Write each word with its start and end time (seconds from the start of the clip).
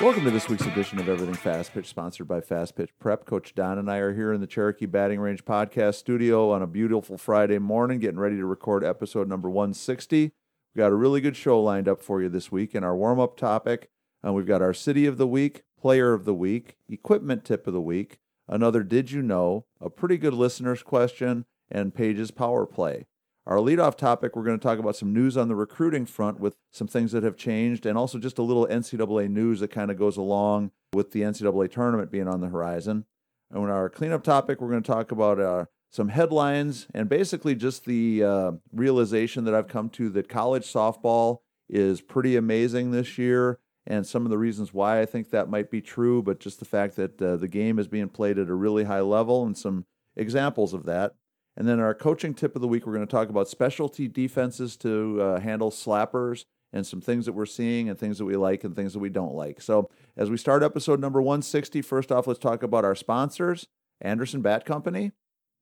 Welcome 0.00 0.24
to 0.24 0.30
this 0.30 0.48
week's 0.48 0.64
edition 0.64 0.98
of 0.98 1.10
Everything 1.10 1.34
Fast 1.34 1.74
Pitch, 1.74 1.86
sponsored 1.86 2.26
by 2.26 2.40
Fast 2.40 2.74
Pitch 2.74 2.88
Prep. 2.98 3.26
Coach 3.26 3.54
Don 3.54 3.76
and 3.76 3.90
I 3.90 3.98
are 3.98 4.14
here 4.14 4.32
in 4.32 4.40
the 4.40 4.46
Cherokee 4.46 4.86
Batting 4.86 5.20
Range 5.20 5.44
podcast 5.44 5.96
studio 5.96 6.50
on 6.52 6.62
a 6.62 6.66
beautiful 6.66 7.18
Friday 7.18 7.58
morning, 7.58 7.98
getting 7.98 8.18
ready 8.18 8.36
to 8.36 8.46
record 8.46 8.82
episode 8.82 9.28
number 9.28 9.50
160. 9.50 10.22
We've 10.22 10.32
got 10.74 10.90
a 10.90 10.94
really 10.94 11.20
good 11.20 11.36
show 11.36 11.60
lined 11.62 11.86
up 11.86 12.00
for 12.00 12.22
you 12.22 12.30
this 12.30 12.50
week. 12.50 12.74
In 12.74 12.82
our 12.82 12.96
warm 12.96 13.20
up 13.20 13.36
topic, 13.36 13.90
uh, 14.26 14.32
we've 14.32 14.46
got 14.46 14.62
our 14.62 14.72
City 14.72 15.04
of 15.04 15.18
the 15.18 15.26
Week, 15.26 15.64
Player 15.78 16.14
of 16.14 16.24
the 16.24 16.34
Week, 16.34 16.78
Equipment 16.88 17.44
Tip 17.44 17.66
of 17.66 17.74
the 17.74 17.80
Week, 17.82 18.20
another 18.48 18.82
Did 18.82 19.10
You 19.10 19.20
Know, 19.20 19.66
a 19.82 19.90
pretty 19.90 20.16
good 20.16 20.32
listener's 20.32 20.82
question, 20.82 21.44
and 21.70 21.94
Paige's 21.94 22.30
Power 22.30 22.64
Play. 22.64 23.04
Our 23.46 23.56
leadoff 23.56 23.96
topic, 23.96 24.36
we're 24.36 24.44
going 24.44 24.58
to 24.58 24.62
talk 24.62 24.78
about 24.78 24.96
some 24.96 25.14
news 25.14 25.36
on 25.36 25.48
the 25.48 25.56
recruiting 25.56 26.04
front 26.04 26.38
with 26.40 26.56
some 26.72 26.86
things 26.86 27.12
that 27.12 27.22
have 27.22 27.36
changed, 27.36 27.86
and 27.86 27.96
also 27.96 28.18
just 28.18 28.38
a 28.38 28.42
little 28.42 28.66
NCAA 28.66 29.30
news 29.30 29.60
that 29.60 29.70
kind 29.70 29.90
of 29.90 29.98
goes 29.98 30.18
along 30.18 30.72
with 30.92 31.12
the 31.12 31.22
NCAA 31.22 31.70
tournament 31.70 32.10
being 32.10 32.28
on 32.28 32.40
the 32.40 32.48
horizon. 32.48 33.06
And 33.50 33.64
in 33.64 33.70
our 33.70 33.88
cleanup 33.88 34.22
topic, 34.22 34.60
we're 34.60 34.70
going 34.70 34.82
to 34.82 34.92
talk 34.92 35.10
about 35.10 35.40
uh, 35.40 35.64
some 35.90 36.08
headlines 36.08 36.86
and 36.92 37.08
basically 37.08 37.54
just 37.54 37.86
the 37.86 38.22
uh, 38.22 38.52
realization 38.72 39.44
that 39.44 39.54
I've 39.54 39.68
come 39.68 39.88
to 39.90 40.10
that 40.10 40.28
college 40.28 40.70
softball 40.70 41.38
is 41.68 42.02
pretty 42.02 42.36
amazing 42.36 42.90
this 42.90 43.16
year, 43.16 43.58
and 43.86 44.06
some 44.06 44.24
of 44.24 44.30
the 44.30 44.38
reasons 44.38 44.74
why 44.74 45.00
I 45.00 45.06
think 45.06 45.30
that 45.30 45.48
might 45.48 45.70
be 45.70 45.80
true, 45.80 46.22
but 46.22 46.40
just 46.40 46.58
the 46.58 46.66
fact 46.66 46.96
that 46.96 47.20
uh, 47.22 47.36
the 47.36 47.48
game 47.48 47.78
is 47.78 47.88
being 47.88 48.10
played 48.10 48.38
at 48.38 48.48
a 48.50 48.54
really 48.54 48.84
high 48.84 49.00
level 49.00 49.46
and 49.46 49.56
some 49.56 49.86
examples 50.14 50.74
of 50.74 50.84
that. 50.84 51.14
And 51.56 51.68
then 51.68 51.80
our 51.80 51.94
coaching 51.94 52.34
tip 52.34 52.54
of 52.54 52.62
the 52.62 52.68
week, 52.68 52.86
we're 52.86 52.94
going 52.94 53.06
to 53.06 53.10
talk 53.10 53.28
about 53.28 53.48
specialty 53.48 54.08
defenses 54.08 54.76
to 54.78 55.20
uh, 55.20 55.40
handle 55.40 55.70
slappers 55.70 56.44
and 56.72 56.86
some 56.86 57.00
things 57.00 57.26
that 57.26 57.32
we're 57.32 57.46
seeing 57.46 57.88
and 57.88 57.98
things 57.98 58.18
that 58.18 58.24
we 58.24 58.36
like 58.36 58.64
and 58.64 58.76
things 58.76 58.92
that 58.92 59.00
we 59.00 59.08
don't 59.08 59.34
like. 59.34 59.60
So, 59.60 59.90
as 60.16 60.30
we 60.30 60.36
start 60.36 60.62
episode 60.62 61.00
number 61.00 61.20
160, 61.20 61.82
first 61.82 62.12
off, 62.12 62.26
let's 62.26 62.38
talk 62.38 62.62
about 62.62 62.84
our 62.84 62.94
sponsors 62.94 63.66
Anderson 64.00 64.40
Bat 64.40 64.64
Company. 64.64 65.12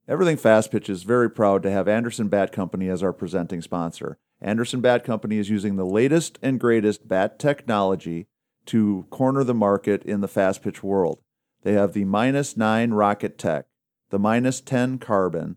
Everything 0.06 0.36
Fast 0.36 0.70
Pitch 0.70 0.88
is 0.88 1.02
very 1.02 1.30
proud 1.30 1.62
to 1.62 1.70
have 1.70 1.88
Anderson 1.88 2.28
Bat 2.28 2.52
Company 2.52 2.88
as 2.88 3.02
our 3.02 3.12
presenting 3.12 3.60
sponsor. 3.60 4.18
Anderson 4.40 4.80
Bat 4.80 5.04
Company 5.04 5.38
is 5.38 5.50
using 5.50 5.76
the 5.76 5.84
latest 5.84 6.38
and 6.42 6.60
greatest 6.60 7.08
bat 7.08 7.38
technology 7.38 8.26
to 8.66 9.06
corner 9.10 9.44
the 9.44 9.54
market 9.54 10.02
in 10.04 10.20
the 10.20 10.28
fast 10.28 10.62
pitch 10.62 10.82
world. 10.82 11.20
They 11.62 11.72
have 11.72 11.92
the 11.92 12.04
minus 12.04 12.56
9 12.56 12.92
Rocket 12.92 13.38
Tech, 13.38 13.66
the 14.10 14.18
minus 14.18 14.60
10 14.60 14.98
Carbon, 14.98 15.56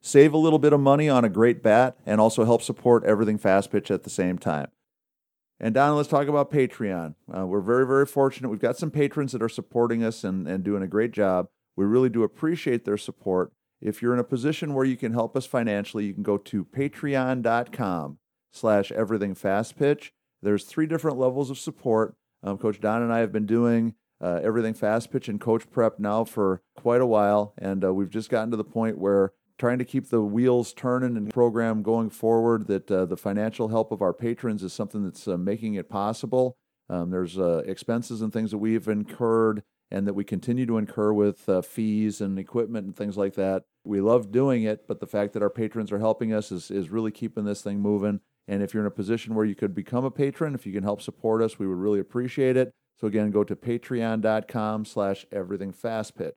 save 0.00 0.32
a 0.32 0.38
little 0.38 0.58
bit 0.58 0.72
of 0.72 0.80
money 0.80 1.08
on 1.08 1.24
a 1.24 1.28
great 1.28 1.62
bat 1.62 1.96
and 2.06 2.20
also 2.20 2.44
help 2.44 2.62
support 2.62 3.04
everything 3.04 3.38
fast 3.38 3.70
pitch 3.70 3.90
at 3.90 4.04
the 4.04 4.10
same 4.10 4.38
time. 4.38 4.68
And 5.60 5.74
Don, 5.74 5.96
let's 5.96 6.08
talk 6.08 6.28
about 6.28 6.52
Patreon. 6.52 7.14
Uh, 7.36 7.46
we're 7.46 7.60
very, 7.60 7.86
very 7.86 8.06
fortunate. 8.06 8.48
We've 8.48 8.60
got 8.60 8.76
some 8.76 8.92
patrons 8.92 9.32
that 9.32 9.42
are 9.42 9.48
supporting 9.48 10.04
us 10.04 10.22
and, 10.22 10.46
and 10.46 10.62
doing 10.62 10.82
a 10.82 10.88
great 10.88 11.10
job. 11.10 11.48
We 11.76 11.84
really 11.84 12.08
do 12.08 12.22
appreciate 12.22 12.84
their 12.84 12.96
support. 12.96 13.52
If 13.80 14.00
you're 14.00 14.12
in 14.12 14.20
a 14.20 14.24
position 14.24 14.74
where 14.74 14.84
you 14.84 14.96
can 14.96 15.12
help 15.12 15.36
us 15.36 15.46
financially, 15.46 16.04
you 16.04 16.14
can 16.14 16.22
go 16.22 16.38
to 16.38 16.64
patreon.com 16.64 18.18
slash 18.52 18.92
everything 18.92 19.34
fast 19.34 19.76
pitch. 19.76 20.12
There's 20.42 20.64
three 20.64 20.86
different 20.86 21.18
levels 21.18 21.50
of 21.50 21.58
support. 21.58 22.14
Um, 22.42 22.58
Coach 22.58 22.80
Don 22.80 23.02
and 23.02 23.12
I 23.12 23.18
have 23.18 23.32
been 23.32 23.46
doing 23.46 23.94
uh, 24.20 24.40
everything 24.42 24.74
fast 24.74 25.10
pitch 25.10 25.28
and 25.28 25.40
coach 25.40 25.70
prep 25.70 25.98
now 25.98 26.24
for 26.24 26.62
quite 26.76 27.00
a 27.00 27.06
while, 27.06 27.54
and 27.58 27.84
uh, 27.84 27.92
we've 27.92 28.10
just 28.10 28.30
gotten 28.30 28.50
to 28.50 28.56
the 28.56 28.64
point 28.64 28.98
where 28.98 29.32
trying 29.58 29.78
to 29.78 29.84
keep 29.84 30.08
the 30.08 30.22
wheels 30.22 30.72
turning 30.72 31.16
and 31.16 31.30
program 31.32 31.82
going 31.82 32.10
forward. 32.10 32.66
That 32.68 32.90
uh, 32.90 33.04
the 33.06 33.16
financial 33.16 33.68
help 33.68 33.92
of 33.92 34.02
our 34.02 34.12
patrons 34.12 34.62
is 34.62 34.72
something 34.72 35.04
that's 35.04 35.26
uh, 35.28 35.36
making 35.36 35.74
it 35.74 35.88
possible. 35.88 36.56
Um, 36.88 37.10
there's 37.10 37.38
uh, 37.38 37.62
expenses 37.66 38.22
and 38.22 38.32
things 38.32 38.50
that 38.50 38.58
we've 38.58 38.88
incurred 38.88 39.62
and 39.90 40.06
that 40.06 40.14
we 40.14 40.24
continue 40.24 40.66
to 40.66 40.78
incur 40.78 41.12
with 41.12 41.48
uh, 41.48 41.62
fees 41.62 42.20
and 42.20 42.38
equipment 42.38 42.86
and 42.86 42.96
things 42.96 43.16
like 43.16 43.34
that. 43.34 43.64
We 43.84 44.00
love 44.00 44.30
doing 44.30 44.64
it, 44.64 44.86
but 44.86 45.00
the 45.00 45.06
fact 45.06 45.32
that 45.32 45.42
our 45.42 45.50
patrons 45.50 45.90
are 45.92 45.98
helping 45.98 46.32
us 46.32 46.52
is, 46.52 46.70
is 46.70 46.90
really 46.90 47.10
keeping 47.10 47.44
this 47.44 47.62
thing 47.62 47.80
moving. 47.80 48.20
And 48.46 48.62
if 48.62 48.72
you're 48.72 48.82
in 48.82 48.86
a 48.86 48.90
position 48.90 49.34
where 49.34 49.44
you 49.44 49.54
could 49.54 49.74
become 49.74 50.04
a 50.04 50.10
patron, 50.10 50.54
if 50.54 50.66
you 50.66 50.72
can 50.72 50.82
help 50.82 51.02
support 51.02 51.42
us, 51.42 51.58
we 51.58 51.66
would 51.66 51.78
really 51.78 52.00
appreciate 52.00 52.56
it. 52.56 52.72
So 53.00 53.06
again, 53.06 53.30
go 53.30 53.44
to 53.44 53.56
patreon.com 53.56 54.84
slash 54.84 55.26
everythingfastpitch. 55.32 56.32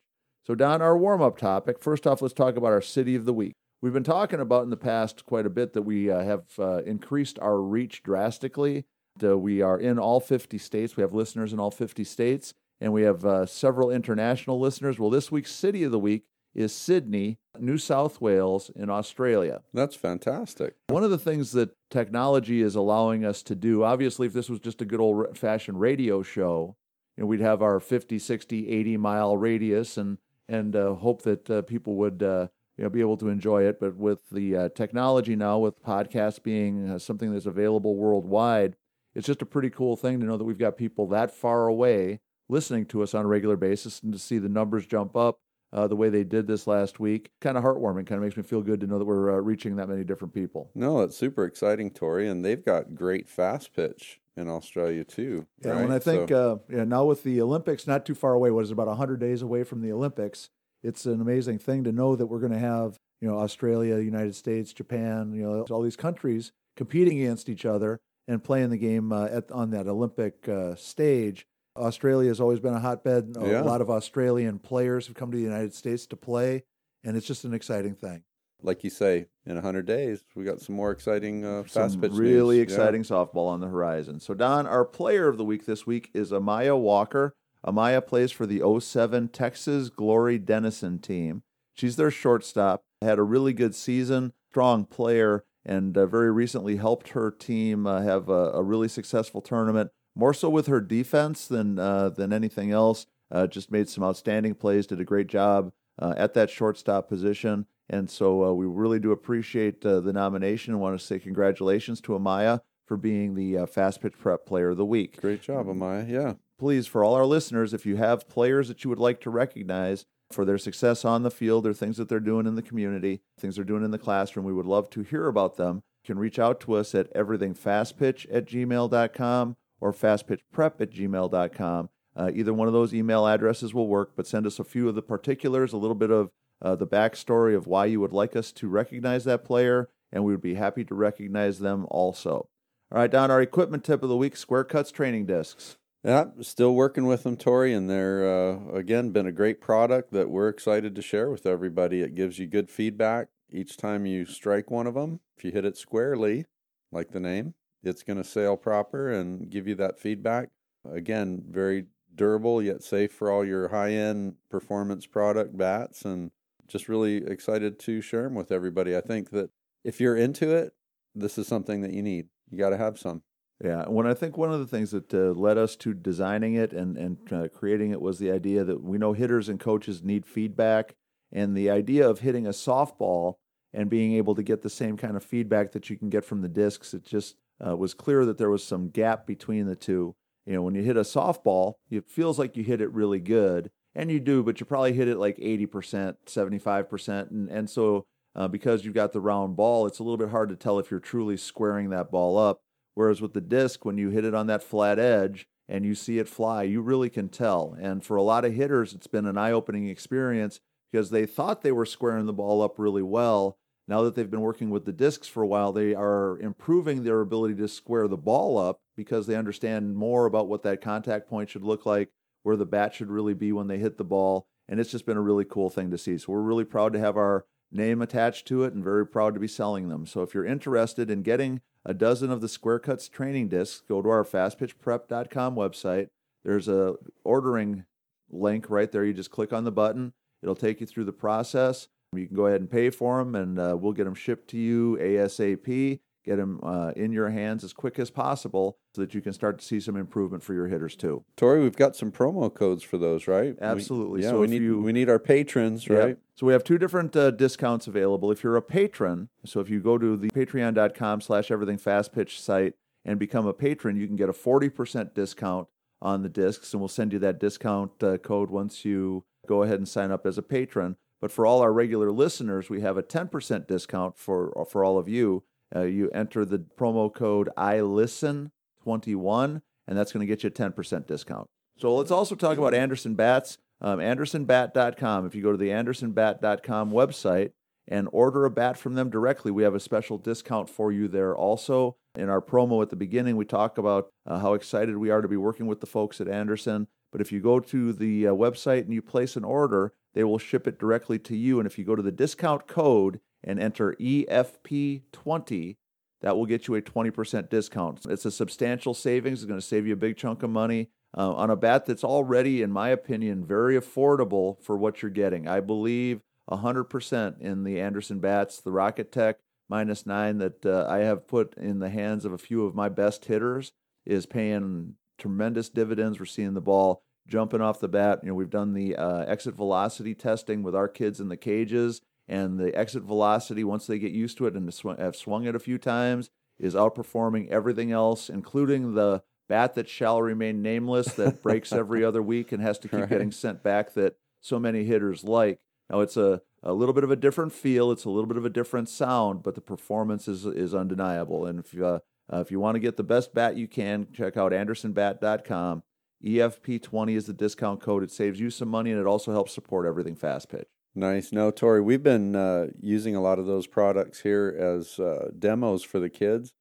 So, 0.47 0.55
Don, 0.55 0.81
our 0.81 0.97
warm 0.97 1.21
up 1.21 1.37
topic. 1.37 1.79
First 1.79 2.07
off, 2.07 2.21
let's 2.21 2.33
talk 2.33 2.55
about 2.55 2.71
our 2.71 2.81
city 2.81 3.15
of 3.15 3.25
the 3.25 3.33
week. 3.33 3.53
We've 3.79 3.93
been 3.93 4.03
talking 4.03 4.39
about 4.39 4.63
in 4.63 4.71
the 4.71 4.77
past 4.77 5.25
quite 5.25 5.45
a 5.45 5.51
bit 5.51 5.73
that 5.73 5.83
we 5.83 6.09
uh, 6.09 6.23
have 6.23 6.45
uh, 6.57 6.81
increased 6.83 7.37
our 7.39 7.61
reach 7.61 8.01
drastically. 8.01 8.85
Uh, 9.23 9.37
we 9.37 9.61
are 9.61 9.79
in 9.79 9.99
all 9.99 10.19
50 10.19 10.57
states. 10.57 10.97
We 10.97 11.01
have 11.01 11.13
listeners 11.13 11.53
in 11.53 11.59
all 11.59 11.69
50 11.69 12.03
states, 12.03 12.55
and 12.79 12.91
we 12.91 13.03
have 13.03 13.23
uh, 13.23 13.45
several 13.45 13.91
international 13.91 14.59
listeners. 14.59 14.97
Well, 14.97 15.11
this 15.11 15.31
week's 15.31 15.51
city 15.51 15.83
of 15.83 15.91
the 15.91 15.99
week 15.99 16.23
is 16.55 16.73
Sydney, 16.73 17.37
New 17.59 17.77
South 17.77 18.19
Wales, 18.19 18.71
in 18.75 18.89
Australia. 18.89 19.61
That's 19.73 19.95
fantastic. 19.95 20.75
One 20.87 21.03
of 21.03 21.11
the 21.11 21.19
things 21.19 21.51
that 21.51 21.75
technology 21.91 22.61
is 22.61 22.75
allowing 22.75 23.23
us 23.23 23.43
to 23.43 23.55
do, 23.55 23.83
obviously, 23.83 24.25
if 24.25 24.33
this 24.33 24.49
was 24.49 24.59
just 24.59 24.81
a 24.81 24.85
good 24.85 24.99
old 24.99 25.37
fashioned 25.37 25.79
radio 25.79 26.23
show, 26.23 26.75
you 27.15 27.23
know, 27.23 27.27
we'd 27.27 27.41
have 27.41 27.61
our 27.61 27.79
50, 27.79 28.17
60, 28.17 28.69
80 28.69 28.97
mile 28.97 29.37
radius 29.37 29.97
and 29.97 30.17
and 30.51 30.75
uh, 30.75 30.93
hope 30.95 31.23
that 31.23 31.49
uh, 31.49 31.61
people 31.63 31.95
would 31.95 32.21
uh, 32.21 32.47
you 32.77 32.83
know, 32.83 32.89
be 32.89 33.01
able 33.01 33.17
to 33.17 33.29
enjoy 33.29 33.63
it. 33.63 33.79
But 33.79 33.95
with 33.95 34.29
the 34.31 34.69
technology 34.75 35.35
now, 35.35 35.59
with 35.59 35.83
podcasts 35.83 36.41
being 36.41 36.99
something 36.99 37.33
that's 37.33 37.45
available 37.45 37.95
worldwide, 37.95 38.75
it's 39.15 39.27
just 39.27 39.41
a 39.41 39.45
pretty 39.45 39.69
cool 39.69 39.95
thing 39.95 40.19
to 40.19 40.25
know 40.25 40.37
that 40.37 40.43
we've 40.43 40.57
got 40.57 40.77
people 40.77 41.07
that 41.07 41.31
far 41.31 41.67
away 41.67 42.19
listening 42.49 42.85
to 42.85 43.01
us 43.01 43.13
on 43.13 43.25
a 43.25 43.27
regular 43.27 43.55
basis 43.55 44.01
and 44.01 44.13
to 44.13 44.19
see 44.19 44.37
the 44.37 44.49
numbers 44.49 44.85
jump 44.85 45.15
up 45.15 45.39
uh, 45.73 45.87
the 45.87 45.95
way 45.95 46.09
they 46.09 46.23
did 46.23 46.47
this 46.47 46.67
last 46.67 46.99
week. 46.99 47.31
Kind 47.39 47.57
of 47.57 47.63
heartwarming. 47.63 48.05
Kind 48.05 48.13
of 48.19 48.21
makes 48.21 48.37
me 48.37 48.43
feel 48.43 48.61
good 48.61 48.81
to 48.81 48.87
know 48.87 48.99
that 48.99 49.05
we're 49.05 49.37
uh, 49.37 49.41
reaching 49.41 49.77
that 49.77 49.89
many 49.89 50.03
different 50.03 50.33
people. 50.33 50.69
No, 50.75 51.01
it's 51.01 51.17
super 51.17 51.45
exciting, 51.45 51.91
Tori, 51.91 52.27
and 52.27 52.43
they've 52.43 52.63
got 52.63 52.93
great 52.93 53.29
fast 53.29 53.73
pitch 53.73 54.20
in 54.37 54.47
Australia 54.47 55.03
too. 55.03 55.45
Yeah, 55.63 55.71
right? 55.71 55.81
and 55.83 55.93
I 55.93 55.99
think 55.99 56.29
So- 56.29 56.61
uh, 56.69 56.73
yeah, 56.75 56.83
now 56.83 57.05
with 57.05 57.23
the 57.23 57.41
Olympics 57.41 57.87
not 57.87 58.05
too 58.05 58.15
far 58.15 58.33
away, 58.33 58.51
what 58.51 58.63
is 58.63 58.69
it, 58.69 58.73
about 58.73 58.87
100 58.87 59.19
days 59.19 59.41
away 59.41 59.63
from 59.63 59.81
the 59.81 59.91
Olympics, 59.91 60.49
it's 60.83 61.05
an 61.05 61.21
amazing 61.21 61.59
thing 61.59 61.83
to 61.83 61.91
know 61.91 62.15
that 62.15 62.25
we're 62.27 62.39
going 62.39 62.51
to 62.53 62.57
have, 62.59 62.97
you 63.21 63.27
know, 63.27 63.37
Australia, 63.37 63.97
United 63.99 64.35
States, 64.35 64.73
Japan, 64.73 65.33
you 65.33 65.43
know, 65.43 65.65
all 65.69 65.81
these 65.81 65.95
countries 65.97 66.51
competing 66.77 67.19
against 67.19 67.49
each 67.49 67.65
other 67.65 67.99
and 68.27 68.43
playing 68.43 68.69
the 68.69 68.77
game 68.77 69.11
uh, 69.11 69.25
at, 69.25 69.51
on 69.51 69.71
that 69.71 69.87
Olympic 69.87 70.47
uh, 70.47 70.75
stage. 70.75 71.45
Australia 71.77 72.29
has 72.29 72.39
always 72.41 72.59
been 72.59 72.73
a 72.73 72.79
hotbed. 72.79 73.35
A 73.37 73.47
Yeah. 73.47 73.61
lot 73.61 73.81
of 73.81 73.89
Australian 73.89 74.59
players 74.59 75.07
have 75.07 75.15
come 75.15 75.31
to 75.31 75.37
the 75.37 75.43
United 75.43 75.73
States 75.73 76.05
to 76.07 76.15
play, 76.15 76.63
and 77.03 77.15
it's 77.15 77.27
just 77.27 77.43
an 77.45 77.53
exciting 77.53 77.95
thing. 77.95 78.23
Like 78.63 78.83
you 78.83 78.89
say, 78.89 79.27
in 79.45 79.57
hundred 79.57 79.85
days, 79.85 80.23
we 80.35 80.43
got 80.43 80.61
some 80.61 80.75
more 80.75 80.91
exciting 80.91 81.45
uh, 81.45 81.63
fast 81.63 81.93
Some 81.93 82.01
pitch. 82.01 82.11
really 82.13 82.57
news. 82.57 82.71
Yeah. 82.71 82.75
exciting 82.75 83.03
softball 83.03 83.47
on 83.47 83.59
the 83.59 83.67
horizon. 83.67 84.19
So, 84.19 84.33
Don, 84.33 84.67
our 84.67 84.85
player 84.85 85.27
of 85.27 85.37
the 85.37 85.43
week 85.45 85.65
this 85.65 85.85
week 85.87 86.09
is 86.13 86.31
Amaya 86.31 86.77
Walker. 86.79 87.35
Amaya 87.65 88.05
plays 88.05 88.31
for 88.31 88.45
the 88.45 88.61
07 88.79 89.29
Texas 89.29 89.89
Glory 89.89 90.37
Denison 90.39 90.99
team. 90.99 91.43
She's 91.73 91.95
their 91.95 92.11
shortstop. 92.11 92.83
Had 93.01 93.19
a 93.19 93.23
really 93.23 93.53
good 93.53 93.73
season, 93.75 94.33
strong 94.49 94.85
player, 94.85 95.43
and 95.65 95.97
uh, 95.97 96.05
very 96.05 96.31
recently 96.31 96.75
helped 96.77 97.09
her 97.09 97.31
team 97.31 97.85
uh, 97.87 98.01
have 98.01 98.29
a, 98.29 98.51
a 98.53 98.63
really 98.63 98.87
successful 98.87 99.41
tournament. 99.41 99.91
More 100.15 100.33
so 100.33 100.49
with 100.49 100.67
her 100.67 100.81
defense 100.81 101.47
than 101.47 101.79
uh, 101.79 102.09
than 102.09 102.33
anything 102.33 102.71
else. 102.71 103.05
Uh, 103.31 103.47
just 103.47 103.71
made 103.71 103.87
some 103.87 104.03
outstanding 104.03 104.53
plays. 104.55 104.85
Did 104.85 104.99
a 104.99 105.05
great 105.05 105.27
job 105.27 105.71
uh, 105.97 106.13
at 106.17 106.33
that 106.33 106.49
shortstop 106.49 107.07
position. 107.07 107.65
And 107.91 108.09
so 108.09 108.45
uh, 108.45 108.53
we 108.53 108.65
really 108.65 108.99
do 108.99 109.11
appreciate 109.11 109.85
uh, 109.85 109.99
the 109.99 110.13
nomination 110.13 110.73
and 110.73 110.81
want 110.81 110.97
to 110.97 111.05
say 111.05 111.19
congratulations 111.19 111.99
to 112.01 112.13
Amaya 112.13 112.61
for 112.87 112.95
being 112.95 113.35
the 113.35 113.57
uh, 113.57 113.65
Fast 113.65 114.01
Pitch 114.01 114.17
Prep 114.17 114.45
Player 114.45 114.69
of 114.69 114.77
the 114.77 114.85
Week. 114.85 115.19
Great 115.19 115.41
job, 115.41 115.67
Amaya. 115.67 116.09
Yeah. 116.09 116.33
Please, 116.57 116.87
for 116.87 117.03
all 117.03 117.15
our 117.15 117.25
listeners, 117.25 117.73
if 117.73 117.85
you 117.85 117.97
have 117.97 118.29
players 118.29 118.69
that 118.69 118.85
you 118.85 118.89
would 118.89 118.99
like 118.99 119.19
to 119.21 119.29
recognize 119.29 120.05
for 120.31 120.45
their 120.45 120.57
success 120.57 121.03
on 121.03 121.23
the 121.23 121.29
field 121.29 121.67
or 121.67 121.73
things 121.73 121.97
that 121.97 122.07
they're 122.07 122.21
doing 122.21 122.47
in 122.47 122.55
the 122.55 122.61
community, 122.61 123.21
things 123.37 123.57
they're 123.57 123.65
doing 123.65 123.83
in 123.83 123.91
the 123.91 123.97
classroom, 123.97 124.45
we 124.45 124.53
would 124.53 124.65
love 124.65 124.89
to 124.91 125.01
hear 125.01 125.27
about 125.27 125.57
them. 125.57 125.83
You 126.03 126.13
can 126.13 126.19
reach 126.19 126.39
out 126.39 126.61
to 126.61 126.75
us 126.75 126.95
at 126.95 127.13
everythingfastpitch 127.13 128.25
at 128.33 128.47
gmail.com 128.47 129.57
or 129.81 129.91
fastpitchprep 129.91 130.79
at 130.79 130.91
gmail.com. 130.91 131.89
Uh, 132.15 132.31
either 132.33 132.53
one 132.53 132.67
of 132.67 132.73
those 132.73 132.93
email 132.93 133.27
addresses 133.27 133.73
will 133.73 133.87
work, 133.87 134.13
but 134.15 134.27
send 134.27 134.45
us 134.45 134.59
a 134.59 134.63
few 134.63 134.87
of 134.87 134.95
the 134.95 135.01
particulars, 135.01 135.73
a 135.73 135.77
little 135.77 135.95
bit 135.95 136.11
of 136.11 136.29
uh, 136.61 136.75
the 136.75 136.87
backstory 136.87 137.55
of 137.55 137.67
why 137.67 137.85
you 137.85 137.99
would 137.99 138.13
like 138.13 138.35
us 138.35 138.51
to 138.53 138.67
recognize 138.67 139.23
that 139.25 139.43
player, 139.43 139.89
and 140.11 140.23
we 140.23 140.33
would 140.33 140.41
be 140.41 140.55
happy 140.55 140.83
to 140.85 140.95
recognize 140.95 141.59
them 141.59 141.85
also. 141.89 142.49
All 142.91 142.99
right, 142.99 143.09
Don, 143.09 143.31
our 143.31 143.41
equipment 143.41 143.83
tip 143.83 144.03
of 144.03 144.09
the 144.09 144.17
week 144.17 144.35
Square 144.35 144.65
Cuts 144.65 144.91
training 144.91 145.25
discs. 145.25 145.77
Yeah, 146.03 146.25
still 146.41 146.73
working 146.73 147.05
with 147.05 147.23
them, 147.23 147.37
Tori, 147.37 147.73
and 147.73 147.89
they're 147.89 148.27
uh, 148.27 148.73
again 148.73 149.11
been 149.11 149.27
a 149.27 149.31
great 149.31 149.61
product 149.61 150.11
that 150.11 150.29
we're 150.29 150.49
excited 150.49 150.95
to 150.95 151.01
share 151.01 151.29
with 151.29 151.45
everybody. 151.45 152.01
It 152.01 152.15
gives 152.15 152.39
you 152.39 152.47
good 152.47 152.69
feedback 152.69 153.27
each 153.51 153.77
time 153.77 154.05
you 154.05 154.25
strike 154.25 154.71
one 154.71 154.87
of 154.87 154.95
them. 154.95 155.19
If 155.37 155.45
you 155.45 155.51
hit 155.51 155.65
it 155.65 155.77
squarely, 155.77 156.45
like 156.91 157.11
the 157.11 157.19
name, 157.19 157.53
it's 157.83 158.03
going 158.03 158.17
to 158.17 158.23
sail 158.23 158.57
proper 158.57 159.11
and 159.11 159.49
give 159.49 159.67
you 159.67 159.75
that 159.75 159.99
feedback. 159.99 160.49
Again, 160.89 161.43
very 161.47 161.85
durable 162.13 162.61
yet 162.61 162.83
safe 162.83 163.13
for 163.13 163.31
all 163.31 163.45
your 163.45 163.67
high 163.67 163.91
end 163.91 164.35
performance 164.49 165.05
product 165.05 165.55
bats, 165.55 166.03
and 166.03 166.31
just 166.71 166.89
really 166.89 167.17
excited 167.17 167.79
to 167.79 168.01
share 168.01 168.23
them 168.23 168.35
with 168.35 168.51
everybody. 168.51 168.95
I 168.95 169.01
think 169.01 169.31
that 169.31 169.49
if 169.83 169.99
you're 169.99 170.15
into 170.15 170.55
it, 170.55 170.73
this 171.13 171.37
is 171.37 171.47
something 171.47 171.81
that 171.81 171.93
you 171.93 172.01
need. 172.01 172.27
You 172.49 172.57
got 172.57 172.69
to 172.69 172.77
have 172.77 172.97
some. 172.97 173.23
Yeah, 173.63 173.85
when 173.87 174.07
I 174.07 174.15
think 174.15 174.37
one 174.37 174.51
of 174.51 174.59
the 174.59 174.65
things 174.65 174.89
that 174.91 175.13
uh, 175.13 175.39
led 175.39 175.57
us 175.57 175.75
to 175.77 175.93
designing 175.93 176.55
it 176.55 176.73
and 176.73 176.97
and 176.97 177.17
uh, 177.31 177.47
creating 177.49 177.91
it 177.91 178.01
was 178.01 178.17
the 178.17 178.31
idea 178.31 178.63
that 178.63 178.81
we 178.81 178.97
know 178.97 179.13
hitters 179.13 179.49
and 179.49 179.59
coaches 179.59 180.01
need 180.01 180.25
feedback, 180.25 180.95
and 181.31 181.55
the 181.55 181.69
idea 181.69 182.09
of 182.09 182.19
hitting 182.19 182.47
a 182.47 182.51
softball 182.51 183.35
and 183.73 183.89
being 183.89 184.13
able 184.13 184.35
to 184.35 184.43
get 184.43 184.63
the 184.63 184.69
same 184.69 184.97
kind 184.97 185.15
of 185.15 185.23
feedback 185.23 185.71
that 185.71 185.89
you 185.89 185.97
can 185.97 186.09
get 186.09 186.25
from 186.25 186.41
the 186.41 186.49
discs. 186.49 186.93
It 186.93 187.05
just 187.05 187.35
uh, 187.65 187.77
was 187.77 187.93
clear 187.93 188.25
that 188.25 188.37
there 188.37 188.49
was 188.49 188.63
some 188.63 188.89
gap 188.89 189.27
between 189.27 189.67
the 189.67 189.75
two. 189.75 190.15
You 190.45 190.53
know, 190.53 190.63
when 190.63 190.75
you 190.75 190.81
hit 190.81 190.97
a 190.97 191.01
softball, 191.01 191.75
it 191.89 192.09
feels 192.09 192.39
like 192.39 192.57
you 192.57 192.63
hit 192.63 192.81
it 192.81 192.91
really 192.91 193.19
good, 193.19 193.69
and 193.95 194.11
you 194.11 194.19
do, 194.19 194.43
but 194.43 194.59
you 194.59 194.65
probably 194.65 194.93
hit 194.93 195.07
it 195.07 195.17
like 195.17 195.37
eighty 195.39 195.65
percent, 195.65 196.17
seventy 196.25 196.59
five 196.59 196.89
percent, 196.89 197.31
and 197.31 197.49
and 197.49 197.69
so 197.69 198.05
uh, 198.35 198.47
because 198.47 198.85
you've 198.85 198.93
got 198.93 199.13
the 199.13 199.21
round 199.21 199.55
ball, 199.55 199.85
it's 199.85 199.99
a 199.99 200.03
little 200.03 200.17
bit 200.17 200.29
hard 200.29 200.49
to 200.49 200.55
tell 200.55 200.79
if 200.79 200.89
you're 200.89 200.99
truly 200.99 201.37
squaring 201.37 201.89
that 201.89 202.11
ball 202.11 202.37
up. 202.37 202.61
Whereas 202.93 203.21
with 203.21 203.33
the 203.33 203.41
disc, 203.41 203.85
when 203.85 203.97
you 203.97 204.09
hit 204.09 204.25
it 204.25 204.35
on 204.35 204.47
that 204.47 204.63
flat 204.63 204.99
edge 204.99 205.47
and 205.67 205.85
you 205.85 205.95
see 205.95 206.19
it 206.19 206.27
fly, 206.27 206.63
you 206.63 206.81
really 206.81 207.09
can 207.09 207.29
tell. 207.29 207.75
And 207.79 208.03
for 208.03 208.17
a 208.17 208.23
lot 208.23 208.45
of 208.45 208.53
hitters, 208.53 208.93
it's 208.93 209.07
been 209.07 209.25
an 209.25 209.37
eye 209.37 209.51
opening 209.51 209.87
experience 209.87 210.59
because 210.91 211.09
they 211.09 211.25
thought 211.25 211.61
they 211.61 211.71
were 211.71 211.85
squaring 211.85 212.25
the 212.25 212.33
ball 212.33 212.61
up 212.61 212.77
really 212.77 213.01
well. 213.01 213.57
Now 213.87 214.03
that 214.03 214.15
they've 214.15 214.29
been 214.29 214.41
working 214.41 214.69
with 214.69 214.85
the 214.85 214.93
discs 214.93 215.27
for 215.27 215.41
a 215.41 215.47
while, 215.47 215.71
they 215.71 215.95
are 215.95 216.37
improving 216.39 217.03
their 217.03 217.21
ability 217.21 217.55
to 217.55 217.67
square 217.67 218.07
the 218.07 218.17
ball 218.17 218.57
up 218.57 218.79
because 218.95 219.27
they 219.27 219.35
understand 219.35 219.95
more 219.95 220.25
about 220.25 220.47
what 220.47 220.63
that 220.63 220.81
contact 220.81 221.29
point 221.29 221.49
should 221.49 221.63
look 221.63 221.85
like, 221.85 222.09
where 222.43 222.55
the 222.55 222.65
bat 222.65 222.93
should 222.93 223.09
really 223.09 223.33
be 223.33 223.51
when 223.51 223.67
they 223.67 223.77
hit 223.77 223.97
the 223.97 224.03
ball. 224.03 224.45
And 224.67 224.79
it's 224.79 224.91
just 224.91 225.05
been 225.05 225.17
a 225.17 225.21
really 225.21 225.45
cool 225.45 225.69
thing 225.69 225.91
to 225.91 225.97
see. 225.97 226.17
So 226.17 226.31
we're 226.31 226.41
really 226.41 226.63
proud 226.63 226.93
to 226.93 226.99
have 226.99 227.17
our 227.17 227.45
name 227.71 228.01
attached 228.01 228.47
to 228.47 228.63
it 228.63 228.73
and 228.73 228.83
very 228.83 229.05
proud 229.05 229.33
to 229.33 229.39
be 229.39 229.47
selling 229.47 229.89
them. 229.89 230.05
So 230.05 230.21
if 230.21 230.33
you're 230.33 230.45
interested 230.45 231.09
in 231.09 231.23
getting 231.23 231.61
a 231.85 231.93
dozen 231.93 232.31
of 232.31 232.41
the 232.41 232.49
Square 232.49 232.79
Cuts 232.79 233.09
training 233.09 233.49
discs, 233.49 233.81
go 233.81 234.01
to 234.01 234.09
our 234.09 234.23
fastpitchprep.com 234.23 235.55
website. 235.55 236.07
There's 236.43 236.67
a 236.67 236.95
ordering 237.23 237.85
link 238.29 238.69
right 238.69 238.91
there. 238.91 239.03
You 239.03 239.13
just 239.13 239.31
click 239.31 239.53
on 239.53 239.63
the 239.63 239.71
button. 239.71 240.13
It'll 240.41 240.55
take 240.55 240.81
you 240.81 240.87
through 240.87 241.05
the 241.05 241.13
process. 241.13 241.87
You 242.13 242.27
can 242.27 242.35
go 242.35 242.47
ahead 242.47 242.61
and 242.61 242.69
pay 242.69 242.89
for 242.89 243.19
them, 243.19 243.35
and 243.35 243.57
uh, 243.57 243.77
we'll 243.79 243.93
get 243.93 244.03
them 244.03 244.15
shipped 244.15 244.49
to 244.49 244.57
you 244.57 244.97
ASAP 244.99 245.99
get 246.23 246.37
them 246.37 246.59
uh, 246.63 246.91
in 246.95 247.11
your 247.11 247.29
hands 247.29 247.63
as 247.63 247.73
quick 247.73 247.97
as 247.99 248.09
possible 248.09 248.77
so 248.95 249.01
that 249.01 249.13
you 249.13 249.21
can 249.21 249.33
start 249.33 249.59
to 249.59 249.65
see 249.65 249.79
some 249.79 249.95
improvement 249.95 250.43
for 250.43 250.53
your 250.53 250.67
hitters 250.67 250.95
too. 250.95 251.23
Tori, 251.35 251.61
we've 251.61 251.75
got 251.75 251.95
some 251.95 252.11
promo 252.11 252.53
codes 252.53 252.83
for 252.83 252.97
those, 252.97 253.27
right? 253.27 253.55
Absolutely. 253.61 254.19
We, 254.19 254.23
yeah, 254.23 254.29
so 254.29 254.39
we 254.39 254.47
need 254.47 254.61
you, 254.61 254.81
we 254.81 254.91
need 254.91 255.09
our 255.09 255.19
patrons, 255.19 255.89
right? 255.89 256.09
Yeah. 256.09 256.15
So 256.35 256.45
we 256.45 256.53
have 256.53 256.63
two 256.63 256.77
different 256.77 257.15
uh, 257.15 257.31
discounts 257.31 257.87
available. 257.87 258.31
If 258.31 258.43
you're 258.43 258.57
a 258.57 258.61
patron, 258.61 259.29
so 259.45 259.59
if 259.59 259.69
you 259.69 259.79
go 259.79 259.97
to 259.97 260.17
the 260.17 260.29
patreon.com 260.29 261.21
slash 261.21 261.51
everything 261.51 261.77
fast 261.77 262.13
pitch 262.13 262.39
site 262.39 262.73
and 263.05 263.19
become 263.19 263.47
a 263.47 263.53
patron, 263.53 263.95
you 263.95 264.07
can 264.07 264.15
get 264.15 264.29
a 264.29 264.33
40% 264.33 265.13
discount 265.13 265.67
on 266.01 266.23
the 266.23 266.29
discs, 266.29 266.73
and 266.73 266.81
we'll 266.81 266.87
send 266.87 267.13
you 267.13 267.19
that 267.19 267.39
discount 267.39 267.91
uh, 268.03 268.17
code 268.17 268.49
once 268.49 268.83
you 268.85 269.23
go 269.47 269.63
ahead 269.63 269.77
and 269.77 269.87
sign 269.87 270.11
up 270.11 270.25
as 270.25 270.37
a 270.37 270.41
patron. 270.41 270.95
But 271.19 271.31
for 271.31 271.45
all 271.45 271.61
our 271.61 271.71
regular 271.71 272.11
listeners, 272.11 272.69
we 272.69 272.81
have 272.81 272.97
a 272.97 273.03
10% 273.03 273.67
discount 273.67 274.17
for 274.17 274.65
for 274.67 274.83
all 274.83 274.97
of 274.97 275.07
you 275.07 275.43
uh, 275.75 275.81
you 275.81 276.09
enter 276.11 276.45
the 276.45 276.59
promo 276.59 277.13
code 277.13 277.49
ILISTEN21, 277.57 279.61
and 279.87 279.97
that's 279.97 280.11
going 280.11 280.25
to 280.25 280.27
get 280.27 280.43
you 280.43 280.47
a 280.47 280.51
10% 280.51 281.07
discount. 281.07 281.47
So 281.77 281.95
let's 281.95 282.11
also 282.11 282.35
talk 282.35 282.57
about 282.57 282.73
Anderson 282.73 283.15
Bats. 283.15 283.57
Um, 283.81 283.97
AndersonBat.com. 283.97 285.25
If 285.25 285.33
you 285.33 285.41
go 285.41 285.51
to 285.51 285.57
the 285.57 285.69
AndersonBat.com 285.69 286.91
website 286.91 287.51
and 287.87 288.07
order 288.11 288.45
a 288.45 288.51
bat 288.51 288.77
from 288.77 288.93
them 288.93 289.09
directly, 289.09 289.51
we 289.51 289.63
have 289.63 289.73
a 289.73 289.79
special 289.79 290.19
discount 290.19 290.69
for 290.69 290.91
you 290.91 291.07
there 291.07 291.35
also. 291.35 291.97
In 292.15 292.29
our 292.29 292.41
promo 292.41 292.83
at 292.83 292.91
the 292.91 292.95
beginning, 292.95 293.37
we 293.37 293.45
talk 293.45 293.79
about 293.79 294.09
uh, 294.27 294.39
how 294.39 294.53
excited 294.53 294.97
we 294.97 295.09
are 295.09 295.21
to 295.21 295.27
be 295.27 295.37
working 295.37 295.65
with 295.65 295.79
the 295.79 295.87
folks 295.87 296.21
at 296.21 296.27
Anderson. 296.27 296.87
But 297.11 297.21
if 297.21 297.31
you 297.31 297.39
go 297.39 297.59
to 297.59 297.91
the 297.91 298.27
uh, 298.27 298.33
website 298.33 298.81
and 298.81 298.93
you 298.93 299.01
place 299.01 299.35
an 299.35 299.43
order, 299.43 299.93
they 300.13 300.23
will 300.23 300.37
ship 300.37 300.67
it 300.67 300.79
directly 300.79 301.17
to 301.19 301.35
you. 301.35 301.59
And 301.59 301.65
if 301.65 301.79
you 301.79 301.85
go 301.85 301.95
to 301.95 302.03
the 302.03 302.11
discount 302.11 302.67
code 302.67 303.19
and 303.43 303.59
enter 303.59 303.95
EFP20, 303.99 305.77
that 306.21 306.37
will 306.37 306.45
get 306.45 306.67
you 306.67 306.75
a 306.75 306.81
20% 306.81 307.49
discount. 307.49 308.01
It's 308.07 308.25
a 308.25 308.31
substantial 308.31 308.93
savings. 308.93 309.39
It's 309.39 309.47
going 309.47 309.59
to 309.59 309.65
save 309.65 309.87
you 309.87 309.93
a 309.93 309.97
big 309.97 310.17
chunk 310.17 310.43
of 310.43 310.49
money 310.49 310.89
uh, 311.17 311.33
on 311.33 311.49
a 311.49 311.55
bat 311.55 311.85
that's 311.85 312.03
already, 312.03 312.61
in 312.61 312.71
my 312.71 312.89
opinion, 312.89 313.45
very 313.45 313.75
affordable 313.75 314.61
for 314.63 314.77
what 314.77 315.01
you're 315.01 315.11
getting. 315.11 315.47
I 315.47 315.59
believe 315.59 316.21
100% 316.49 317.41
in 317.41 317.63
the 317.63 317.79
Anderson 317.79 318.19
bats, 318.19 318.59
the 318.59 318.71
Rocket 318.71 319.11
Tech 319.11 319.37
minus 319.69 320.05
nine 320.05 320.37
that 320.39 320.65
uh, 320.65 320.85
I 320.87 320.99
have 320.99 321.27
put 321.27 321.55
in 321.57 321.79
the 321.79 321.89
hands 321.89 322.25
of 322.25 322.33
a 322.33 322.37
few 322.37 322.65
of 322.65 322.75
my 322.75 322.89
best 322.89 323.25
hitters 323.25 323.71
is 324.05 324.25
paying 324.25 324.95
tremendous 325.17 325.69
dividends. 325.69 326.19
We're 326.19 326.25
seeing 326.25 326.53
the 326.53 326.61
ball 326.61 327.01
jumping 327.27 327.61
off 327.61 327.79
the 327.79 327.87
bat. 327.87 328.19
You 328.21 328.29
know, 328.29 328.35
we've 328.35 328.49
done 328.49 328.73
the 328.73 328.95
uh, 328.95 329.23
exit 329.25 329.55
velocity 329.55 330.13
testing 330.13 330.61
with 330.61 330.75
our 330.75 330.87
kids 330.87 331.19
in 331.19 331.29
the 331.29 331.37
cages 331.37 332.01
and 332.27 332.59
the 332.59 332.75
exit 332.75 333.03
velocity 333.03 333.63
once 333.63 333.87
they 333.87 333.99
get 333.99 334.11
used 334.11 334.37
to 334.37 334.45
it 334.45 334.55
and 334.55 334.71
have 334.99 335.15
swung 335.15 335.45
it 335.45 335.55
a 335.55 335.59
few 335.59 335.77
times 335.77 336.29
is 336.59 336.75
outperforming 336.75 337.49
everything 337.49 337.91
else, 337.91 338.29
including 338.29 338.93
the 338.93 339.23
bat 339.49 339.75
that 339.75 339.89
shall 339.89 340.21
remain 340.21 340.61
nameless 340.61 341.13
that 341.15 341.41
breaks 341.43 341.73
every 341.73 342.05
other 342.05 342.21
week 342.21 342.51
and 342.51 342.61
has 342.61 342.79
to 342.79 342.87
keep 342.87 342.99
right. 343.01 343.09
getting 343.09 343.31
sent 343.31 343.63
back 343.63 343.93
that 343.93 344.15
so 344.39 344.59
many 344.59 344.83
hitters 344.83 345.23
like. 345.23 345.59
Now 345.89 345.99
it's 345.99 346.15
a, 346.15 346.41
a 346.63 346.73
little 346.73 346.93
bit 346.93 347.03
of 347.03 347.11
a 347.11 347.15
different 347.15 347.51
feel, 347.51 347.91
it's 347.91 348.05
a 348.05 348.09
little 348.09 348.27
bit 348.27 348.37
of 348.37 348.45
a 348.45 348.49
different 348.49 348.87
sound, 348.87 349.43
but 349.43 349.55
the 349.55 349.61
performance 349.61 350.27
is 350.27 350.45
is 350.45 350.73
undeniable. 350.73 351.45
And 351.45 351.59
if 351.59 351.79
uh, 351.79 351.99
uh, 352.31 352.39
if 352.39 352.51
you 352.51 352.59
want 352.59 352.75
to 352.75 352.79
get 352.79 352.97
the 352.97 353.03
best 353.03 353.33
bat 353.33 353.57
you 353.57 353.67
can, 353.67 354.07
check 354.13 354.37
out 354.37 354.51
AndersonBat.com. 354.51 355.83
EFP20 356.23 357.15
is 357.15 357.25
the 357.25 357.33
discount 357.33 357.81
code. 357.81 358.03
It 358.03 358.11
saves 358.11 358.39
you 358.39 358.49
some 358.49 358.69
money 358.69 358.91
and 358.91 358.99
it 358.99 359.07
also 359.07 359.31
helps 359.31 359.53
support 359.53 359.87
everything 359.87 360.15
fast 360.15 360.49
pitch. 360.49 360.67
Nice. 360.93 361.31
No, 361.31 361.51
Tori, 361.51 361.81
we've 361.81 362.03
been 362.03 362.35
uh, 362.35 362.67
using 362.81 363.15
a 363.15 363.21
lot 363.21 363.39
of 363.39 363.45
those 363.45 363.65
products 363.65 364.21
here 364.21 364.53
as 364.57 364.99
uh, 364.99 365.29
demos 365.37 365.83
for 365.83 365.99
the 365.99 366.09
kids, 366.09 366.53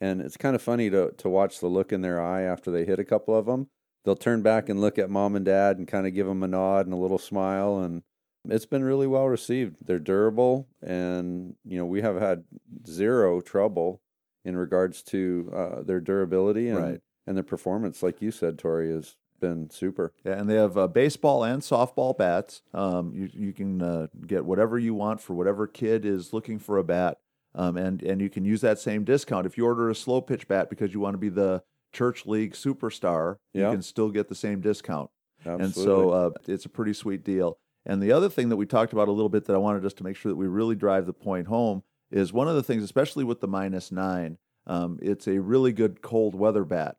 and 0.00 0.20
it's 0.20 0.36
kind 0.36 0.54
of 0.54 0.60
funny 0.60 0.90
to 0.90 1.12
to 1.12 1.28
watch 1.28 1.60
the 1.60 1.68
look 1.68 1.92
in 1.92 2.02
their 2.02 2.20
eye 2.20 2.42
after 2.42 2.70
they 2.70 2.84
hit 2.84 2.98
a 2.98 3.04
couple 3.04 3.34
of 3.34 3.46
them. 3.46 3.68
They'll 4.04 4.16
turn 4.16 4.42
back 4.42 4.68
and 4.68 4.80
look 4.80 4.98
at 4.98 5.10
mom 5.10 5.36
and 5.36 5.44
dad 5.44 5.78
and 5.78 5.88
kind 5.88 6.06
of 6.06 6.14
give 6.14 6.26
them 6.26 6.42
a 6.42 6.48
nod 6.48 6.86
and 6.86 6.92
a 6.92 6.98
little 6.98 7.18
smile, 7.18 7.78
and 7.78 8.02
it's 8.46 8.66
been 8.66 8.84
really 8.84 9.06
well 9.06 9.26
received. 9.26 9.76
They're 9.86 9.98
durable, 9.98 10.68
and 10.82 11.54
you 11.64 11.78
know 11.78 11.86
we 11.86 12.02
have 12.02 12.20
had 12.20 12.44
zero 12.86 13.40
trouble 13.40 14.02
in 14.44 14.56
regards 14.56 15.02
to 15.04 15.50
uh, 15.54 15.82
their 15.82 16.00
durability 16.00 16.68
and 16.68 16.78
right. 16.78 17.00
and 17.26 17.36
their 17.38 17.44
performance. 17.44 18.02
Like 18.02 18.20
you 18.20 18.30
said, 18.32 18.58
Tori 18.58 18.90
is 18.90 19.16
been 19.40 19.70
super. 19.70 20.12
Yeah, 20.24 20.34
and 20.34 20.48
they 20.48 20.54
have 20.54 20.76
uh, 20.76 20.88
baseball 20.88 21.44
and 21.44 21.62
softball 21.62 22.16
bats. 22.16 22.62
Um, 22.74 23.12
you 23.14 23.30
you 23.32 23.52
can 23.52 23.82
uh, 23.82 24.06
get 24.26 24.44
whatever 24.44 24.78
you 24.78 24.94
want 24.94 25.20
for 25.20 25.34
whatever 25.34 25.66
kid 25.66 26.04
is 26.04 26.32
looking 26.32 26.58
for 26.58 26.78
a 26.78 26.84
bat, 26.84 27.18
um, 27.54 27.76
and 27.76 28.02
and 28.02 28.20
you 28.20 28.30
can 28.30 28.44
use 28.44 28.60
that 28.60 28.78
same 28.78 29.04
discount 29.04 29.46
if 29.46 29.56
you 29.56 29.64
order 29.64 29.88
a 29.90 29.94
slow 29.94 30.20
pitch 30.20 30.48
bat 30.48 30.70
because 30.70 30.92
you 30.94 31.00
want 31.00 31.14
to 31.14 31.18
be 31.18 31.28
the 31.28 31.62
church 31.92 32.26
league 32.26 32.52
superstar. 32.52 33.36
Yeah. 33.52 33.66
You 33.66 33.74
can 33.74 33.82
still 33.82 34.10
get 34.10 34.28
the 34.28 34.34
same 34.34 34.60
discount, 34.60 35.10
Absolutely. 35.40 35.64
and 35.64 35.74
so 35.74 36.10
uh, 36.10 36.30
it's 36.46 36.64
a 36.64 36.70
pretty 36.70 36.92
sweet 36.92 37.24
deal. 37.24 37.58
And 37.86 38.02
the 38.02 38.12
other 38.12 38.28
thing 38.28 38.50
that 38.50 38.56
we 38.56 38.66
talked 38.66 38.92
about 38.92 39.08
a 39.08 39.12
little 39.12 39.30
bit 39.30 39.46
that 39.46 39.54
I 39.54 39.58
wanted 39.58 39.84
us 39.86 39.94
to 39.94 40.04
make 40.04 40.16
sure 40.16 40.30
that 40.30 40.36
we 40.36 40.46
really 40.46 40.74
drive 40.74 41.06
the 41.06 41.14
point 41.14 41.46
home 41.46 41.82
is 42.10 42.32
one 42.32 42.46
of 42.46 42.54
the 42.54 42.62
things, 42.62 42.82
especially 42.82 43.24
with 43.24 43.40
the 43.40 43.48
minus 43.48 43.90
nine, 43.90 44.36
um, 44.66 44.98
it's 45.00 45.26
a 45.26 45.40
really 45.40 45.72
good 45.72 46.02
cold 46.02 46.34
weather 46.34 46.64
bat. 46.64 46.96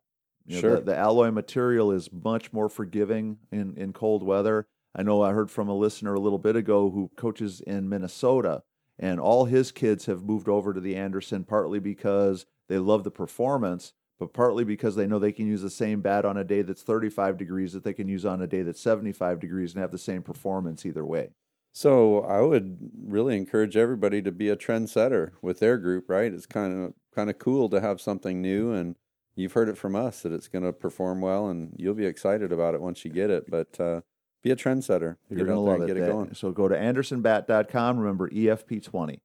You 0.50 0.56
know, 0.56 0.60
sure. 0.60 0.76
The, 0.76 0.82
the, 0.82 0.96
alloy 0.96 1.30
material 1.30 1.92
is 1.92 2.10
much 2.12 2.52
more 2.52 2.68
forgiving 2.68 3.38
in, 3.52 3.74
in 3.76 3.92
cold 3.92 4.22
weather. 4.24 4.66
I 4.94 5.04
know 5.04 5.22
I 5.22 5.32
heard 5.32 5.50
from 5.50 5.68
a 5.68 5.76
listener 5.76 6.14
a 6.14 6.20
little 6.20 6.38
bit 6.38 6.56
ago 6.56 6.90
who 6.90 7.10
coaches 7.16 7.60
in 7.60 7.88
Minnesota, 7.88 8.64
and 8.98 9.20
all 9.20 9.44
his 9.44 9.70
kids 9.70 10.06
have 10.06 10.24
moved 10.24 10.48
over 10.48 10.74
to 10.74 10.80
the 10.80 10.96
Anderson 10.96 11.44
partly 11.44 11.78
because 11.78 12.46
they 12.68 12.78
love 12.78 13.04
the 13.04 13.12
performance, 13.12 13.92
but 14.18 14.32
partly 14.32 14.64
because 14.64 14.96
they 14.96 15.06
know 15.06 15.20
they 15.20 15.30
can 15.30 15.46
use 15.46 15.62
the 15.62 15.70
same 15.70 16.00
bat 16.00 16.24
on 16.24 16.36
a 16.36 16.44
day 16.44 16.62
that's 16.62 16.82
35 16.82 17.36
degrees 17.36 17.72
that 17.72 17.84
they 17.84 17.92
can 17.92 18.08
use 18.08 18.26
on 18.26 18.42
a 18.42 18.46
day 18.48 18.62
that's 18.62 18.80
75 18.80 19.38
degrees 19.38 19.72
and 19.72 19.80
have 19.80 19.92
the 19.92 19.98
same 19.98 20.22
performance 20.22 20.84
either 20.84 21.04
way. 21.04 21.30
So 21.72 22.22
I 22.22 22.40
would 22.40 22.78
really 23.06 23.36
encourage 23.36 23.76
everybody 23.76 24.20
to 24.22 24.32
be 24.32 24.48
a 24.48 24.56
trendsetter 24.56 25.30
with 25.40 25.60
their 25.60 25.78
group, 25.78 26.10
right? 26.10 26.32
It's 26.32 26.46
kind 26.46 26.86
of 26.86 26.94
kind 27.14 27.30
of 27.30 27.38
cool 27.38 27.68
to 27.68 27.80
have 27.80 28.00
something 28.00 28.42
new 28.42 28.72
and 28.72 28.96
you've 29.40 29.52
heard 29.52 29.68
it 29.68 29.78
from 29.78 29.96
us 29.96 30.22
that 30.22 30.32
it's 30.32 30.48
going 30.48 30.64
to 30.64 30.72
perform 30.72 31.20
well 31.20 31.48
and 31.48 31.74
you'll 31.76 31.94
be 31.94 32.06
excited 32.06 32.52
about 32.52 32.74
it 32.74 32.80
once 32.80 33.04
you 33.04 33.10
get 33.10 33.30
it, 33.30 33.50
but 33.50 33.78
uh, 33.80 34.00
be 34.42 34.50
a 34.50 34.56
trendsetter. 34.56 35.16
You're 35.28 35.46
going 35.46 35.56
to 35.56 35.60
love 35.60 35.82
it. 35.82 35.86
Get 35.86 35.96
it 35.96 36.00
That- 36.00 36.12
going. 36.12 36.34
So 36.34 36.52
go 36.52 36.68
to 36.68 36.76
andersonbat.com. 36.76 37.98
Remember 37.98 38.28
E 38.28 38.44
EFP20. 38.46 39.18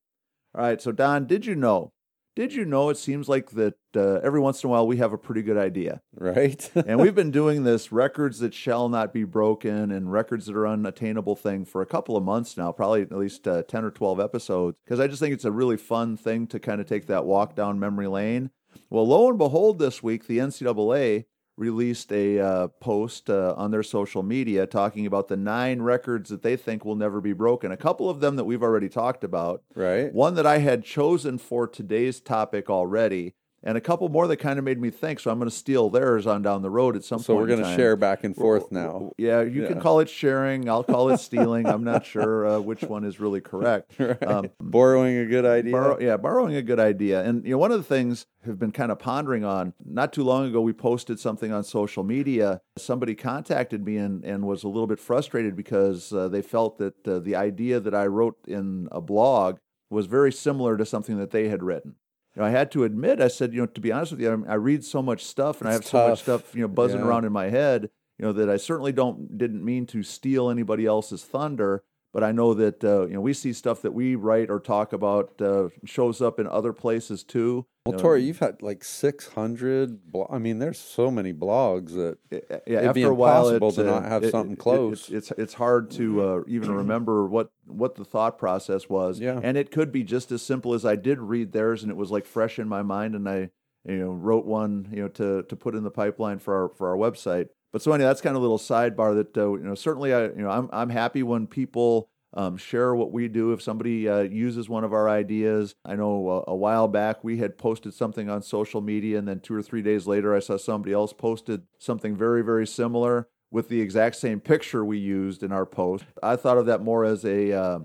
All 0.55 0.61
right. 0.61 0.81
So, 0.81 0.91
Don, 0.91 1.25
did 1.25 1.45
you 1.45 1.55
know? 1.55 1.91
Did 2.35 2.53
you 2.53 2.65
know 2.65 2.89
it 2.89 2.97
seems 2.97 3.29
like 3.29 3.51
that 3.51 3.75
uh, 3.95 4.15
every 4.15 4.41
once 4.41 4.61
in 4.61 4.67
a 4.67 4.71
while 4.71 4.85
we 4.85 4.97
have 4.97 5.13
a 5.13 5.17
pretty 5.17 5.41
good 5.41 5.55
idea? 5.57 6.01
Right? 6.13 6.69
and 6.75 6.99
we've 6.99 7.15
been 7.15 7.31
doing 7.31 7.63
this 7.63 7.93
records 7.93 8.39
that 8.39 8.53
shall 8.53 8.89
not 8.89 9.13
be 9.13 9.23
broken 9.23 9.89
and 9.89 10.11
records 10.11 10.47
that 10.47 10.55
are 10.57 10.67
unattainable 10.67 11.37
thing 11.37 11.63
for 11.63 11.81
a 11.81 11.85
couple 11.85 12.17
of 12.17 12.25
months 12.25 12.57
now, 12.57 12.73
probably 12.73 13.03
at 13.03 13.13
least 13.13 13.47
uh, 13.47 13.63
10 13.63 13.85
or 13.85 13.91
12 13.91 14.19
episodes, 14.19 14.75
because 14.83 14.99
I 14.99 15.07
just 15.07 15.21
think 15.21 15.33
it's 15.33 15.45
a 15.45 15.51
really 15.51 15.77
fun 15.77 16.17
thing 16.17 16.45
to 16.47 16.59
kind 16.59 16.81
of 16.81 16.87
take 16.87 17.07
that 17.07 17.23
walk 17.23 17.55
down 17.55 17.79
memory 17.79 18.07
lane. 18.07 18.51
Well, 18.89 19.07
lo 19.07 19.29
and 19.29 19.37
behold, 19.37 19.79
this 19.79 20.01
week, 20.03 20.27
the 20.27 20.37
NCAA 20.39 21.25
released 21.57 22.11
a 22.11 22.39
uh, 22.39 22.67
post 22.67 23.29
uh, 23.29 23.53
on 23.55 23.71
their 23.71 23.83
social 23.83 24.23
media 24.23 24.67
talking 24.67 25.05
about 25.05 25.27
the 25.27 25.37
nine 25.37 25.81
records 25.81 26.29
that 26.29 26.41
they 26.41 26.57
think 26.57 26.83
will 26.83 26.95
never 26.95 27.21
be 27.21 27.33
broken. 27.33 27.71
A 27.71 27.77
couple 27.77 28.09
of 28.09 28.19
them 28.19 28.35
that 28.35 28.43
we've 28.43 28.63
already 28.63 28.89
talked 28.89 29.23
about. 29.23 29.63
right? 29.73 30.13
One 30.13 30.35
that 30.35 30.45
I 30.45 30.57
had 30.57 30.83
chosen 30.83 31.37
for 31.37 31.67
today's 31.67 32.19
topic 32.19 32.69
already, 32.69 33.35
and 33.65 33.77
a 33.77 33.81
couple 33.81 34.07
more 34.09 34.27
that 34.27 34.37
kind 34.37 34.59
of 34.59 34.63
made 34.65 34.79
me 34.79 34.91
think. 34.91 35.19
So 35.19 35.31
I'm 35.31 35.39
going 35.39 35.49
to 35.49 35.55
steal 35.55 35.89
theirs 35.89 36.27
on 36.27 36.41
down 36.43 36.61
the 36.61 36.69
road 36.69 36.95
at 36.95 37.03
some 37.03 37.19
So 37.19 37.33
point. 37.33 37.49
So 37.49 37.53
we're 37.55 37.61
going 37.61 37.69
to 37.69 37.75
share 37.75 37.95
back 37.95 38.23
and 38.23 38.35
forth 38.35 38.71
now. 38.71 39.11
Yeah, 39.17 39.41
you 39.41 39.63
Yeah. 39.63 39.69
can 39.69 39.81
call 39.81 39.99
it 39.99 40.09
sharing. 40.09 40.69
I'll 40.69 40.83
call 40.83 41.09
it 41.09 41.17
stealing. 41.29 41.65
I'm 41.67 41.83
not 41.83 42.05
sure 42.05 42.45
uh, 42.47 42.59
which 42.59 42.83
one 42.83 43.03
is 43.03 43.19
really 43.19 43.41
correct. 43.41 43.93
Right. 44.05 44.21
Um, 44.23 44.49
Borrowing 44.61 45.17
a 45.17 45.25
good 45.25 45.45
idea. 45.45 45.71
Borrow, 45.71 45.99
yeah, 45.99 46.17
borrowing 46.17 46.55
a 46.55 46.61
good 46.61 46.79
idea. 46.79 47.23
And 47.23 47.43
you 47.43 47.51
know, 47.51 47.57
one 47.57 47.71
of 47.71 47.77
the 47.77 47.83
things 47.83 48.27
I've 48.47 48.59
been 48.59 48.71
kind 48.71 48.91
of 48.91 48.99
pondering 48.99 49.43
on. 49.43 49.73
Not 49.83 50.13
too 50.13 50.23
long 50.23 50.45
ago, 50.45 50.61
we 50.61 50.73
posted 50.73 51.19
something 51.19 51.51
on 51.51 51.63
social 51.63 52.03
media. 52.03 52.61
Somebody 52.77 53.15
contacted 53.15 53.83
me 53.83 53.97
and, 53.97 54.23
and 54.23 54.45
was 54.45 54.63
a 54.63 54.67
little 54.67 54.85
bit 54.85 54.99
frustrated 54.99 55.55
because 55.55 56.13
uh, 56.13 56.27
they 56.27 56.43
felt 56.43 56.77
that 56.77 57.07
uh, 57.07 57.17
the 57.19 57.35
idea 57.35 57.79
that 57.79 57.95
I 57.95 58.05
wrote 58.05 58.37
in 58.47 58.87
a 58.91 59.01
blog 59.01 59.57
was 59.89 60.05
very 60.05 60.31
similar 60.31 60.77
to 60.77 60.85
something 60.85 61.17
that 61.17 61.31
they 61.31 61.47
had 61.47 61.63
written. 61.63 61.95
You 62.35 62.41
know, 62.41 62.47
I 62.47 62.51
had 62.51 62.71
to 62.71 62.83
admit, 62.83 63.21
I 63.21 63.29
said, 63.29 63.53
you 63.53 63.61
know, 63.61 63.65
to 63.67 63.81
be 63.81 63.91
honest 63.91 64.11
with 64.11 64.21
you, 64.21 64.45
I, 64.47 64.53
I 64.53 64.55
read 64.55 64.83
so 64.83 65.01
much 65.01 65.23
stuff 65.23 65.61
and 65.61 65.69
I 65.69 65.71
have 65.71 65.81
It's 65.81 65.89
so 65.89 66.09
much 66.09 66.19
stuff, 66.21 66.53
you 66.53 66.61
know, 66.61 66.67
buzzing 66.67 66.99
Yeah. 66.99 67.07
around 67.07 67.25
in 67.25 67.31
my 67.31 67.49
head, 67.49 67.89
you 68.17 68.25
know, 68.25 68.33
that 68.33 68.49
I 68.49 68.57
certainly 68.57 68.91
don't 68.91 69.37
didn't 69.37 69.63
mean 69.63 69.85
to 69.87 70.03
steal 70.03 70.49
anybody 70.49 70.85
else's 70.85 71.23
thunder. 71.23 71.83
But 72.15 72.23
I 72.23 72.31
know 72.31 72.53
that 72.53 72.81
uh, 72.81 73.07
you 73.07 73.15
know 73.15 73.19
we 73.19 73.33
see 73.33 73.51
stuff 73.51 73.81
that 73.81 73.91
we 73.93 74.15
write 74.15 74.49
or 74.49 74.61
talk 74.61 74.93
about 74.93 75.33
uh, 75.41 75.67
shows 75.83 76.21
up 76.21 76.39
in 76.39 76.47
other 76.47 76.71
places 76.71 77.25
too. 77.25 77.65
Well, 77.85 77.99
Tori, 77.99 78.23
you've 78.23 78.39
had 78.39 78.61
like 78.61 78.85
600. 78.85 80.11
Blo- 80.13 80.29
I 80.31 80.37
mean, 80.37 80.59
there's 80.59 80.79
so 80.79 81.11
many 81.11 81.33
blogs 81.33 81.89
that 81.95 82.17
Uh, 82.31 82.59
yeah, 82.65 82.79
it'd 82.79 82.93
be 82.93 83.03
after 83.03 83.11
a 83.11 83.13
while, 83.15 83.49
impossible 83.49 83.67
it, 83.67 83.75
to 83.75 83.81
uh, 83.81 83.99
not 83.99 84.09
have 84.09 84.23
it- 84.23 84.31
something 84.31 84.53
it- 84.53 84.59
it- 84.59 84.61
close. 84.61 85.09
it's, 85.09 85.29
it's 85.31 85.31
it's 85.37 85.53
hard 85.55 85.91
to 85.91 86.21
uh, 86.21 86.43
even 86.47 86.71
remember 86.71 87.27
what 87.27 87.51
what 87.67 87.95
the 87.95 88.05
thought 88.05 88.37
process 88.37 88.87
was. 88.87 89.19
Yeah. 89.19 89.37
and 89.43 89.57
it 89.57 89.69
could 89.69 89.91
be 89.91 90.03
just 90.03 90.31
as 90.31 90.41
simple 90.41 90.73
as 90.73 90.85
I 90.85 90.95
did 90.95 91.19
read 91.19 91.51
theirs, 91.51 91.83
and 91.83 91.91
it 91.91 91.97
was 91.97 92.11
like 92.11 92.25
fresh 92.25 92.57
in 92.59 92.69
my 92.69 92.81
mind, 92.81 93.15
and 93.15 93.27
I 93.27 93.49
you 93.85 93.97
know 93.97 94.11
wrote 94.11 94.45
one 94.45 94.87
you 94.89 95.01
know 95.01 95.09
to 95.09 95.43
to 95.43 95.55
put 95.57 95.75
in 95.75 95.83
the 95.83 95.91
pipeline 95.91 96.39
for 96.39 96.55
our 96.55 96.69
for 96.69 96.87
our 96.89 96.95
website. 96.95 97.49
But 97.75 97.81
so 97.81 97.91
anyway, 97.91 98.07
that's 98.07 98.21
kind 98.21 98.37
of 98.37 98.41
a 98.41 98.45
little 98.45 98.57
sidebar 98.57 99.15
that 99.15 99.35
uh, 99.35 99.51
you 99.51 99.65
know 99.65 99.75
certainly 99.75 100.13
I 100.13 100.27
you 100.27 100.37
know 100.37 100.49
I'm 100.49 100.69
I'm 100.71 100.89
happy 100.89 101.23
when 101.23 101.45
people. 101.45 102.07
Um, 102.37 102.57
share 102.57 102.93
what 102.93 103.13
we 103.13 103.29
do. 103.29 103.53
If 103.53 103.61
somebody 103.61 104.09
uh, 104.09 104.23
uses 104.23 104.67
one 104.67 104.83
of 104.83 104.91
our 104.91 105.07
ideas, 105.07 105.73
I 105.85 105.95
know 105.95 106.27
uh, 106.27 106.51
a 106.51 106.55
while 106.55 106.89
back 106.89 107.23
we 107.23 107.37
had 107.37 107.57
posted 107.57 107.93
something 107.93 108.29
on 108.29 108.41
social 108.41 108.81
media, 108.81 109.17
and 109.17 109.25
then 109.25 109.39
two 109.39 109.55
or 109.55 109.61
three 109.61 109.81
days 109.81 110.05
later, 110.05 110.35
I 110.35 110.39
saw 110.39 110.57
somebody 110.57 110.91
else 110.91 111.13
posted 111.13 111.61
something 111.79 112.13
very, 112.13 112.41
very 112.41 112.67
similar 112.67 113.29
with 113.51 113.69
the 113.69 113.79
exact 113.79 114.17
same 114.17 114.41
picture 114.41 114.83
we 114.83 114.97
used 114.97 115.43
in 115.43 115.53
our 115.53 115.65
post. 115.65 116.03
I 116.21 116.35
thought 116.35 116.57
of 116.57 116.65
that 116.65 116.81
more 116.81 117.05
as 117.05 117.23
a 117.23 117.53
uh, 117.53 117.79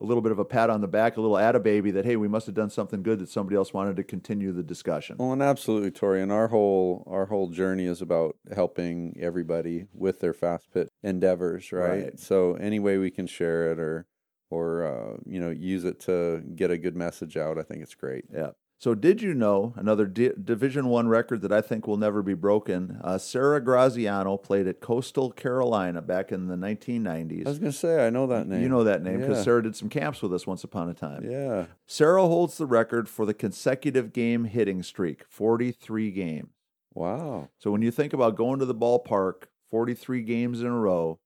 a 0.00 0.04
little 0.04 0.22
bit 0.22 0.32
of 0.32 0.38
a 0.38 0.44
pat 0.44 0.68
on 0.70 0.80
the 0.80 0.88
back, 0.88 1.16
a 1.16 1.20
little 1.20 1.38
atta 1.38 1.60
baby 1.60 1.90
that 1.92 2.04
hey, 2.04 2.16
we 2.16 2.28
must 2.28 2.46
have 2.46 2.54
done 2.54 2.70
something 2.70 3.02
good 3.02 3.18
that 3.18 3.28
somebody 3.28 3.56
else 3.56 3.72
wanted 3.72 3.96
to 3.96 4.04
continue 4.04 4.52
the 4.52 4.62
discussion. 4.62 5.16
Well, 5.18 5.32
and 5.32 5.42
absolutely, 5.42 5.90
Tori, 5.90 6.22
and 6.22 6.30
our 6.30 6.48
whole 6.48 7.04
our 7.06 7.26
whole 7.26 7.48
journey 7.48 7.86
is 7.86 8.02
about 8.02 8.36
helping 8.54 9.16
everybody 9.20 9.86
with 9.92 10.20
their 10.20 10.34
fast 10.34 10.70
pitch 10.72 10.88
endeavors, 11.02 11.72
right? 11.72 12.04
Right. 12.04 12.20
So 12.20 12.54
any 12.54 12.78
way 12.78 12.98
we 12.98 13.10
can 13.10 13.26
share 13.26 13.72
it 13.72 13.78
or 13.78 14.06
or 14.50 14.84
uh, 14.84 15.16
you 15.24 15.40
know 15.40 15.50
use 15.50 15.84
it 15.84 16.00
to 16.00 16.42
get 16.54 16.70
a 16.70 16.78
good 16.78 16.96
message 16.96 17.36
out, 17.36 17.58
I 17.58 17.62
think 17.62 17.82
it's 17.82 17.94
great. 17.94 18.24
Yeah. 18.32 18.50
So 18.78 18.94
did 18.94 19.22
you 19.22 19.32
know 19.32 19.72
another 19.76 20.04
D- 20.06 20.32
Division 20.42 20.88
One 20.88 21.08
record 21.08 21.40
that 21.42 21.52
I 21.52 21.62
think 21.62 21.86
will 21.86 21.96
never 21.96 22.22
be 22.22 22.34
broken? 22.34 22.98
Uh, 23.02 23.16
Sarah 23.16 23.58
Graziano 23.62 24.36
played 24.36 24.66
at 24.66 24.80
Coastal 24.80 25.30
Carolina 25.32 26.02
back 26.02 26.30
in 26.30 26.46
the 26.48 26.56
1990s. 26.56 27.46
I 27.46 27.48
was 27.48 27.58
going 27.58 27.72
to 27.72 27.76
say 27.78 28.06
I 28.06 28.10
know 28.10 28.26
that 28.26 28.46
name. 28.46 28.60
You 28.62 28.68
know 28.68 28.84
that 28.84 29.02
name 29.02 29.20
because 29.20 29.38
Yeah. 29.38 29.42
Sarah 29.44 29.62
did 29.62 29.76
some 29.76 29.88
camps 29.88 30.20
with 30.20 30.34
us 30.34 30.46
once 30.46 30.62
upon 30.62 30.90
a 30.90 30.94
time. 30.94 31.24
Yeah. 31.28 31.66
Sarah 31.86 32.26
holds 32.26 32.58
the 32.58 32.66
record 32.66 33.08
for 33.08 33.24
the 33.24 33.32
consecutive 33.34 34.12
game 34.12 34.44
hitting 34.44 34.82
streak, 34.82 35.24
43 35.28 36.10
games. 36.10 36.48
Wow. 36.94 37.48
So 37.58 37.70
when 37.70 37.80
you 37.82 37.90
think 37.90 38.12
about 38.12 38.36
going 38.36 38.58
to 38.58 38.66
the 38.66 38.74
ballpark 38.74 39.44
43 39.70 40.22
games 40.22 40.60
in 40.60 40.66
a 40.66 40.78
row, 40.78 41.18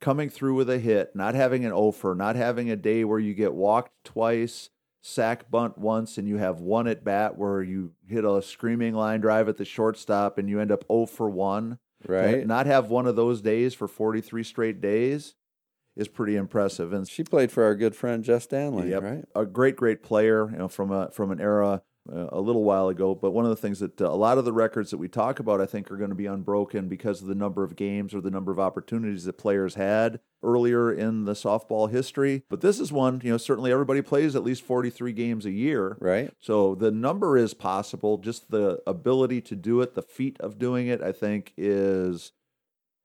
coming 0.00 0.28
through 0.28 0.54
with 0.54 0.70
a 0.70 0.78
hit, 0.78 1.14
not 1.16 1.34
having 1.34 1.64
an 1.64 1.72
offer, 1.72 2.14
not 2.16 2.36
having 2.36 2.70
a 2.70 2.76
day 2.76 3.04
where 3.04 3.18
you 3.20 3.34
get 3.34 3.54
walked 3.54 3.92
twice, 4.04 4.70
sack 5.02 5.50
bunt 5.50 5.76
once, 5.76 6.16
and 6.16 6.26
you 6.28 6.36
have 6.38 6.60
one 6.60 6.86
at 6.86 7.04
bat 7.04 7.36
where 7.36 7.60
you 7.62 7.92
hit 8.06 8.24
a 8.24 8.40
screaming 8.40 8.94
line 8.94 9.20
drive 9.20 9.48
at 9.48 9.56
the 9.58 9.64
shortstop 9.64 10.38
and 10.38 10.48
you 10.48 10.60
end 10.60 10.70
up 10.72 10.84
0 10.90 11.06
for 11.06 11.28
1. 11.28 11.78
To 12.06 12.12
Right. 12.12 12.46
Not 12.46 12.66
have 12.66 12.88
one 12.90 13.06
of 13.06 13.14
those 13.16 13.40
days 13.42 13.74
for 13.74 13.86
43 13.86 14.42
straight 14.42 14.80
days 14.80 15.34
is 15.96 16.08
pretty 16.08 16.36
impressive. 16.36 16.92
And 16.92 17.06
She 17.08 17.22
played 17.22 17.52
for 17.52 17.64
our 17.64 17.74
good 17.74 17.94
friend 17.94 18.24
Jess 18.24 18.44
Stanley, 18.44 18.90
Yep. 18.90 19.02
right? 19.02 19.24
a 19.36 19.44
great, 19.44 19.76
great 19.76 20.02
player, 20.02 20.48
you 20.50 20.56
know, 20.58 20.68
from 20.68 20.90
a 20.90 21.10
from 21.10 21.30
an 21.30 21.40
era 21.40 21.82
uh, 22.10 22.28
a 22.30 22.40
little 22.40 22.64
while 22.64 22.88
ago. 22.88 23.14
But 23.14 23.32
one 23.32 23.44
of 23.44 23.50
the 23.50 23.56
things 23.56 23.80
that 23.80 24.00
uh, 24.00 24.06
a 24.06 24.16
lot 24.16 24.38
of 24.38 24.44
the 24.44 24.52
records 24.52 24.90
that 24.90 24.98
we 24.98 25.08
talk 25.08 25.38
about, 25.38 25.60
I 25.60 25.66
think, 25.66 25.90
are 25.90 25.96
going 25.96 26.10
to 26.10 26.16
be 26.16 26.26
unbroken 26.26 26.88
because 26.88 27.20
of 27.20 27.28
the 27.28 27.34
number 27.34 27.62
of 27.62 27.76
games 27.76 28.14
or 28.14 28.20
the 28.20 28.30
number 28.30 28.52
of 28.52 28.58
opportunities 28.58 29.24
that 29.24 29.34
players 29.34 29.74
had 29.74 30.20
earlier 30.42 30.92
in 30.92 31.24
the 31.24 31.34
softball 31.34 31.90
history. 31.90 32.42
But 32.48 32.60
this 32.60 32.80
is 32.80 32.90
one, 32.90 33.20
you 33.22 33.30
know, 33.30 33.38
certainly 33.38 33.70
everybody 33.70 34.02
plays 34.02 34.34
at 34.34 34.42
least 34.42 34.62
forty 34.62 34.90
three 34.90 35.12
games 35.12 35.46
a 35.46 35.50
year. 35.50 35.96
Right. 36.00 36.32
So 36.40 36.74
the 36.74 36.90
number 36.90 37.36
is 37.36 37.54
possible. 37.54 38.18
Just 38.18 38.50
the 38.50 38.82
ability 38.86 39.40
to 39.42 39.56
do 39.56 39.80
it, 39.80 39.94
the 39.94 40.02
feat 40.02 40.36
of 40.40 40.58
doing 40.58 40.88
it, 40.88 41.02
I 41.02 41.12
think, 41.12 41.52
is 41.56 42.32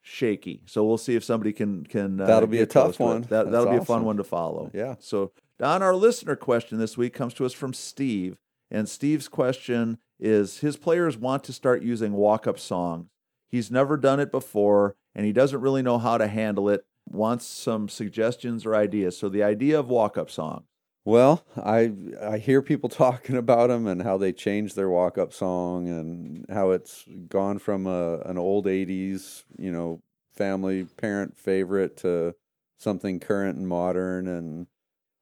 shaky. 0.02 0.64
So 0.66 0.86
we'll 0.86 0.98
see 0.98 1.16
if 1.16 1.24
somebody 1.24 1.54
can 1.54 1.84
can. 1.86 2.20
Uh, 2.20 2.26
That'll 2.26 2.48
be 2.48 2.62
a 2.62 2.66
tough 2.66 2.98
to 2.98 3.04
one. 3.04 3.22
That, 3.24 3.52
that'll 3.52 3.72
be 3.72 3.78
a 3.78 3.86
fun 3.86 4.06
one 4.06 4.18
to 4.18 4.24
follow. 4.24 4.72
Yeah. 4.74 4.96
So 5.00 5.32
Don, 5.60 5.84
our 5.84 5.96
listener 5.96 6.36
question 6.36 6.78
this 6.80 6.98
week 6.98 7.14
comes 7.14 7.34
to 7.36 7.46
us 7.46 7.52
from 7.52 7.74
Steve, 7.74 8.38
and 8.70 8.88
Steve's 8.88 9.28
question 9.28 10.00
is: 10.20 10.60
His 10.60 10.78
players 10.78 11.18
want 11.18 11.44
to 11.46 11.54
start 11.54 11.82
using 11.82 12.14
walk-up 12.14 12.60
songs. 12.60 13.08
He's 13.50 13.72
never 13.72 13.98
done 13.98 14.20
it 14.20 14.32
before, 14.32 14.96
and 15.16 15.26
he 15.26 15.34
doesn't 15.34 15.62
really 15.62 15.82
know 15.82 15.98
how 15.98 16.18
to 16.18 16.28
handle 16.28 16.70
it. 16.70 16.86
Wants 17.06 17.46
some 17.46 17.88
suggestions 17.88 18.66
or 18.66 18.76
ideas. 18.76 19.18
So 19.18 19.30
the 19.30 19.44
idea 19.44 19.80
of 19.80 19.90
walk-up 19.90 20.30
song. 20.30 20.66
Well, 21.06 21.46
I 21.56 21.94
I 22.22 22.38
hear 22.38 22.62
people 22.62 22.90
talking 23.06 23.38
about 23.38 23.68
them 23.70 23.88
and 23.88 24.02
how 24.02 24.18
they 24.18 24.34
changed 24.34 24.76
their 24.76 24.90
walk 24.90 25.18
up 25.18 25.32
song 25.32 25.88
and 25.88 26.46
how 26.50 26.72
it's 26.72 27.06
gone 27.30 27.60
from 27.60 27.88
a 27.88 28.20
an 28.26 28.38
old 28.38 28.66
'80s, 28.66 29.46
you 29.58 29.72
know, 29.72 30.02
family 30.34 30.84
parent 30.84 31.38
favorite 31.38 31.96
to 31.98 32.36
something 32.78 33.22
current 33.22 33.58
and 33.58 33.70
modern. 33.70 34.28
And 34.28 34.68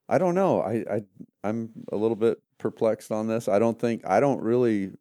I 0.10 0.18
don't 0.18 0.34
know. 0.34 0.62
I 0.62 0.86
I 0.90 1.04
I'm 1.44 1.70
a 1.92 1.96
little 1.98 2.16
bit 2.18 2.42
perplexed 2.58 3.12
on 3.12 3.28
this. 3.28 3.48
I 3.48 3.60
don't 3.60 3.80
think 3.80 4.06
I 4.06 4.20
don't 4.20 4.42
really 4.42 4.92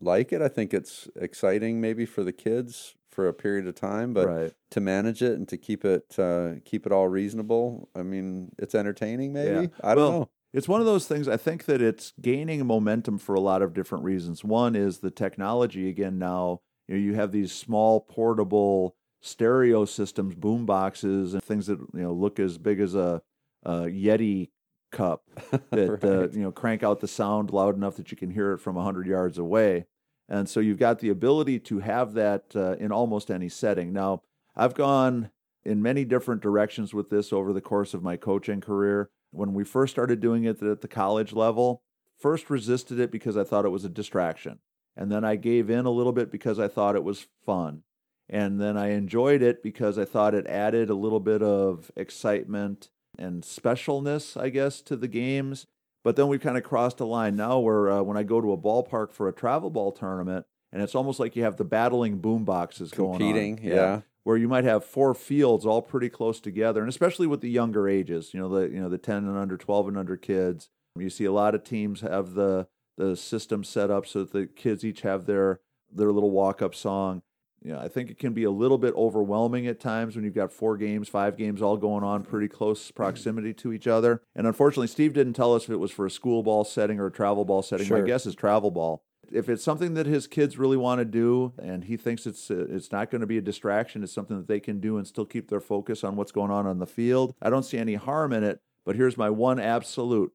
like 0.00 0.32
it. 0.32 0.42
I 0.42 0.48
think 0.48 0.74
it's 0.74 1.08
exciting 1.16 1.80
maybe 1.80 2.06
for 2.06 2.22
the 2.22 2.32
kids 2.32 2.94
for 3.10 3.28
a 3.28 3.32
period 3.32 3.66
of 3.66 3.74
time, 3.74 4.12
but 4.12 4.26
right. 4.26 4.52
to 4.72 4.80
manage 4.80 5.22
it 5.22 5.32
and 5.32 5.48
to 5.48 5.56
keep 5.56 5.84
it 5.84 6.18
uh, 6.18 6.54
keep 6.64 6.86
it 6.86 6.92
all 6.92 7.08
reasonable. 7.08 7.88
I 7.94 8.02
mean, 8.02 8.50
it's 8.58 8.74
entertaining. 8.74 9.32
Maybe 9.32 9.50
Yeah. 9.50 9.66
I 9.82 9.94
don't 9.94 10.10
Well, 10.10 10.12
know. 10.20 10.30
It's 10.52 10.68
one 10.68 10.78
of 10.78 10.86
those 10.86 11.08
things. 11.08 11.26
I 11.26 11.36
think 11.36 11.64
that 11.64 11.82
it's 11.82 12.12
gaining 12.20 12.64
momentum 12.64 13.18
for 13.18 13.34
a 13.34 13.40
lot 13.40 13.60
of 13.60 13.74
different 13.74 14.04
reasons. 14.04 14.44
One 14.44 14.76
is 14.76 14.98
the 14.98 15.10
technology. 15.10 15.88
Again, 15.88 16.16
now 16.18 16.60
you 16.86 16.94
know 16.94 17.00
you 17.00 17.14
have 17.14 17.32
these 17.32 17.50
small 17.50 18.00
portable 18.00 18.94
stereo 19.20 19.84
systems, 19.84 20.36
boom 20.36 20.64
boxes, 20.64 21.34
and 21.34 21.42
things 21.42 21.66
that 21.66 21.80
you 21.80 22.02
know 22.02 22.12
look 22.12 22.38
as 22.38 22.56
big 22.58 22.78
as 22.78 22.94
a, 22.94 23.20
a 23.64 23.72
Yeti 23.86 24.50
cup 24.94 25.24
that 25.70 26.02
uh, 26.02 26.28
you 26.34 26.42
know 26.42 26.52
crank 26.52 26.82
out 26.82 27.00
the 27.00 27.08
sound 27.08 27.50
loud 27.50 27.76
enough 27.76 27.96
that 27.96 28.10
you 28.10 28.16
can 28.16 28.30
hear 28.30 28.52
it 28.52 28.58
from 28.58 28.76
hundred 28.76 29.06
yards 29.06 29.36
away. 29.36 29.84
And 30.26 30.48
so 30.48 30.60
you've 30.60 30.78
got 30.78 31.00
the 31.00 31.10
ability 31.10 31.58
to 31.60 31.80
have 31.80 32.14
that 32.14 32.44
uh, 32.56 32.76
in 32.76 32.90
almost 32.90 33.30
any 33.30 33.50
setting. 33.50 33.92
Now, 33.92 34.22
I've 34.56 34.74
gone 34.74 35.30
in 35.64 35.82
many 35.82 36.06
different 36.06 36.40
directions 36.40 36.94
with 36.94 37.10
this 37.10 37.30
over 37.30 37.52
the 37.52 37.60
course 37.60 37.92
of 37.92 38.02
my 38.02 38.16
coaching 38.16 38.62
career. 38.62 39.10
When 39.32 39.52
we 39.52 39.64
first 39.64 39.92
started 39.92 40.20
doing 40.20 40.44
it 40.44 40.62
at 40.62 40.80
the 40.80 40.88
college 40.88 41.34
level, 41.34 41.82
first 42.18 42.48
resisted 42.48 42.98
it 42.98 43.10
because 43.10 43.36
I 43.36 43.44
thought 43.44 43.66
it 43.66 43.70
was 43.70 43.84
a 43.84 43.90
distraction. 43.90 44.60
And 44.96 45.10
then 45.10 45.24
I 45.24 45.36
gave 45.36 45.68
in 45.68 45.84
a 45.84 45.90
little 45.90 46.12
bit 46.12 46.30
because 46.30 46.58
I 46.58 46.68
thought 46.68 46.96
it 46.96 47.04
was 47.04 47.26
fun. 47.44 47.82
And 48.28 48.60
then 48.60 48.78
I 48.78 48.92
enjoyed 48.92 49.42
it 49.42 49.62
because 49.62 49.98
I 49.98 50.04
thought 50.04 50.34
it 50.34 50.46
added 50.46 50.88
a 50.88 50.94
little 50.94 51.20
bit 51.20 51.42
of 51.42 51.90
excitement 51.96 52.88
and 53.18 53.42
specialness, 53.42 54.40
I 54.40 54.48
guess, 54.48 54.80
to 54.82 54.96
the 54.96 55.08
games. 55.08 55.66
But 56.02 56.16
then 56.16 56.28
we've 56.28 56.40
kind 56.40 56.58
of 56.58 56.64
crossed 56.64 57.00
a 57.00 57.04
line 57.06 57.36
now 57.36 57.58
where 57.58 57.90
uh, 57.90 58.02
when 58.02 58.16
I 58.16 58.22
go 58.24 58.40
to 58.40 58.52
a 58.52 58.58
ballpark 58.58 59.12
for 59.12 59.28
a 59.28 59.32
travel 59.32 59.70
ball 59.70 59.90
tournament, 59.92 60.44
and 60.72 60.82
it's 60.82 60.94
almost 60.94 61.18
like 61.18 61.34
you 61.36 61.44
have 61.44 61.56
the 61.56 61.64
battling 61.64 62.18
boom 62.18 62.44
boxes 62.44 62.90
Competing, 62.90 63.56
going 63.56 63.70
on. 63.72 63.76
yeah. 63.76 64.00
Where 64.24 64.36
you 64.36 64.48
might 64.48 64.64
have 64.64 64.84
four 64.84 65.14
fields 65.14 65.66
all 65.66 65.82
pretty 65.82 66.08
close 66.08 66.40
together, 66.40 66.80
and 66.80 66.88
especially 66.88 67.26
with 67.26 67.40
the 67.42 67.50
younger 67.50 67.88
ages, 67.88 68.32
you 68.32 68.40
know, 68.40 68.48
the 68.48 68.68
you 68.70 68.80
know 68.80 68.88
the 68.88 68.98
ten 68.98 69.26
and 69.28 69.36
under, 69.36 69.56
twelve 69.56 69.86
and 69.88 69.98
under 69.98 70.16
kids. 70.16 70.70
You 70.98 71.10
see 71.10 71.24
a 71.26 71.32
lot 71.32 71.54
of 71.54 71.62
teams 71.64 72.00
have 72.00 72.32
the 72.34 72.66
the 72.96 73.16
system 73.16 73.64
set 73.64 73.90
up 73.90 74.06
so 74.06 74.20
that 74.20 74.32
the 74.32 74.46
kids 74.46 74.84
each 74.84 75.02
have 75.02 75.26
their 75.26 75.60
their 75.92 76.10
little 76.10 76.30
walk 76.30 76.62
up 76.62 76.74
song. 76.74 77.22
You 77.64 77.72
know, 77.72 77.78
I 77.80 77.88
think 77.88 78.10
it 78.10 78.18
can 78.18 78.34
be 78.34 78.44
a 78.44 78.50
little 78.50 78.76
bit 78.76 78.94
overwhelming 78.94 79.66
at 79.66 79.80
times 79.80 80.14
when 80.14 80.24
you've 80.24 80.34
got 80.34 80.52
four 80.52 80.76
games, 80.76 81.08
five 81.08 81.38
games 81.38 81.62
all 81.62 81.78
going 81.78 82.04
on 82.04 82.22
pretty 82.22 82.46
close 82.46 82.90
proximity 82.90 83.54
to 83.54 83.72
each 83.72 83.86
other. 83.86 84.20
And 84.36 84.46
unfortunately, 84.46 84.86
Steve 84.88 85.14
didn't 85.14 85.32
tell 85.32 85.54
us 85.54 85.64
if 85.64 85.70
it 85.70 85.80
was 85.80 85.90
for 85.90 86.04
a 86.04 86.10
school 86.10 86.42
ball 86.42 86.64
setting 86.64 87.00
or 87.00 87.06
a 87.06 87.10
travel 87.10 87.46
ball 87.46 87.62
setting. 87.62 87.86
Sure. 87.86 88.00
My 88.00 88.06
guess 88.06 88.26
is 88.26 88.34
travel 88.34 88.70
ball. 88.70 89.02
If 89.32 89.48
it's 89.48 89.64
something 89.64 89.94
that 89.94 90.04
his 90.04 90.26
kids 90.26 90.58
really 90.58 90.76
want 90.76 90.98
to 90.98 91.06
do, 91.06 91.54
and 91.58 91.84
he 91.84 91.96
thinks 91.96 92.26
it's 92.26 92.50
uh, 92.50 92.66
it's 92.68 92.92
not 92.92 93.10
going 93.10 93.22
to 93.22 93.26
be 93.26 93.38
a 93.38 93.42
distraction, 93.42 94.02
it's 94.02 94.12
something 94.12 94.36
that 94.36 94.46
they 94.46 94.60
can 94.60 94.78
do 94.78 94.98
and 94.98 95.06
still 95.06 95.24
keep 95.24 95.48
their 95.48 95.60
focus 95.60 96.04
on 96.04 96.16
what's 96.16 96.32
going 96.32 96.50
on 96.50 96.66
on 96.66 96.78
the 96.78 96.86
field. 96.86 97.34
I 97.40 97.48
don't 97.48 97.62
see 97.62 97.78
any 97.78 97.94
harm 97.94 98.34
in 98.34 98.44
it. 98.44 98.60
But 98.84 98.96
here's 98.96 99.16
my 99.16 99.30
one 99.30 99.58
absolute: 99.58 100.32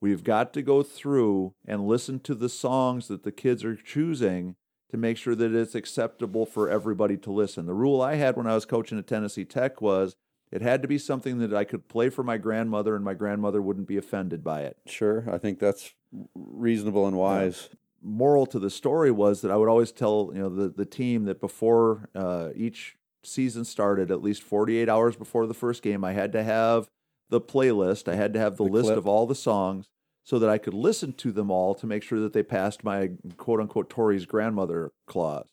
we've 0.00 0.24
got 0.24 0.52
to 0.54 0.62
go 0.62 0.82
through 0.82 1.54
and 1.64 1.86
listen 1.86 2.18
to 2.20 2.34
the 2.34 2.48
songs 2.48 3.06
that 3.06 3.22
the 3.22 3.30
kids 3.30 3.64
are 3.64 3.76
choosing 3.76 4.56
to 4.90 4.96
make 4.96 5.16
sure 5.16 5.34
that 5.34 5.54
it's 5.54 5.74
acceptable 5.74 6.46
for 6.46 6.70
everybody 6.70 7.16
to 7.16 7.32
listen. 7.32 7.66
The 7.66 7.74
rule 7.74 8.00
I 8.00 8.14
had 8.14 8.36
when 8.36 8.46
I 8.46 8.54
was 8.54 8.64
coaching 8.64 8.98
at 8.98 9.06
Tennessee 9.06 9.44
Tech 9.44 9.80
was 9.80 10.14
it 10.52 10.62
had 10.62 10.80
to 10.82 10.88
be 10.88 10.98
something 10.98 11.38
that 11.38 11.52
I 11.52 11.64
could 11.64 11.88
play 11.88 12.08
for 12.08 12.22
my 12.22 12.36
grandmother 12.36 12.94
and 12.94 13.04
my 13.04 13.14
grandmother 13.14 13.60
wouldn't 13.60 13.88
be 13.88 13.96
offended 13.96 14.44
by 14.44 14.62
it. 14.62 14.76
Sure, 14.86 15.24
I 15.30 15.38
think 15.38 15.58
that's 15.58 15.92
reasonable 16.34 17.06
and 17.06 17.16
wise. 17.16 17.68
Moral 18.02 18.46
to 18.46 18.58
the 18.60 18.70
story 18.70 19.10
was 19.10 19.40
that 19.40 19.50
I 19.50 19.56
would 19.56 19.68
always 19.68 19.90
tell 19.90 20.30
you 20.32 20.40
know 20.40 20.48
the, 20.48 20.68
the 20.68 20.84
team 20.84 21.24
that 21.24 21.40
before 21.40 22.08
uh, 22.14 22.50
each 22.54 22.96
season 23.24 23.64
started, 23.64 24.12
at 24.12 24.22
least 24.22 24.42
48 24.44 24.88
hours 24.88 25.16
before 25.16 25.46
the 25.48 25.54
first 25.54 25.82
game, 25.82 26.04
I 26.04 26.12
had 26.12 26.30
to 26.32 26.44
have 26.44 26.88
the 27.28 27.40
playlist. 27.40 28.06
I 28.06 28.14
had 28.14 28.32
to 28.34 28.38
have 28.38 28.56
the, 28.56 28.64
The 28.64 28.70
list 28.70 28.86
clip. 28.86 28.98
of 28.98 29.08
all 29.08 29.26
the 29.26 29.34
songs 29.34 29.88
so 30.26 30.40
that 30.40 30.50
I 30.50 30.58
could 30.58 30.74
listen 30.74 31.12
to 31.14 31.30
them 31.30 31.52
all 31.52 31.72
to 31.76 31.86
make 31.86 32.02
sure 32.02 32.18
that 32.18 32.32
they 32.32 32.42
passed 32.42 32.82
my 32.82 33.10
quote 33.36 33.60
unquote 33.60 33.88
Tori's 33.88 34.26
grandmother 34.26 34.90
clause. 35.06 35.48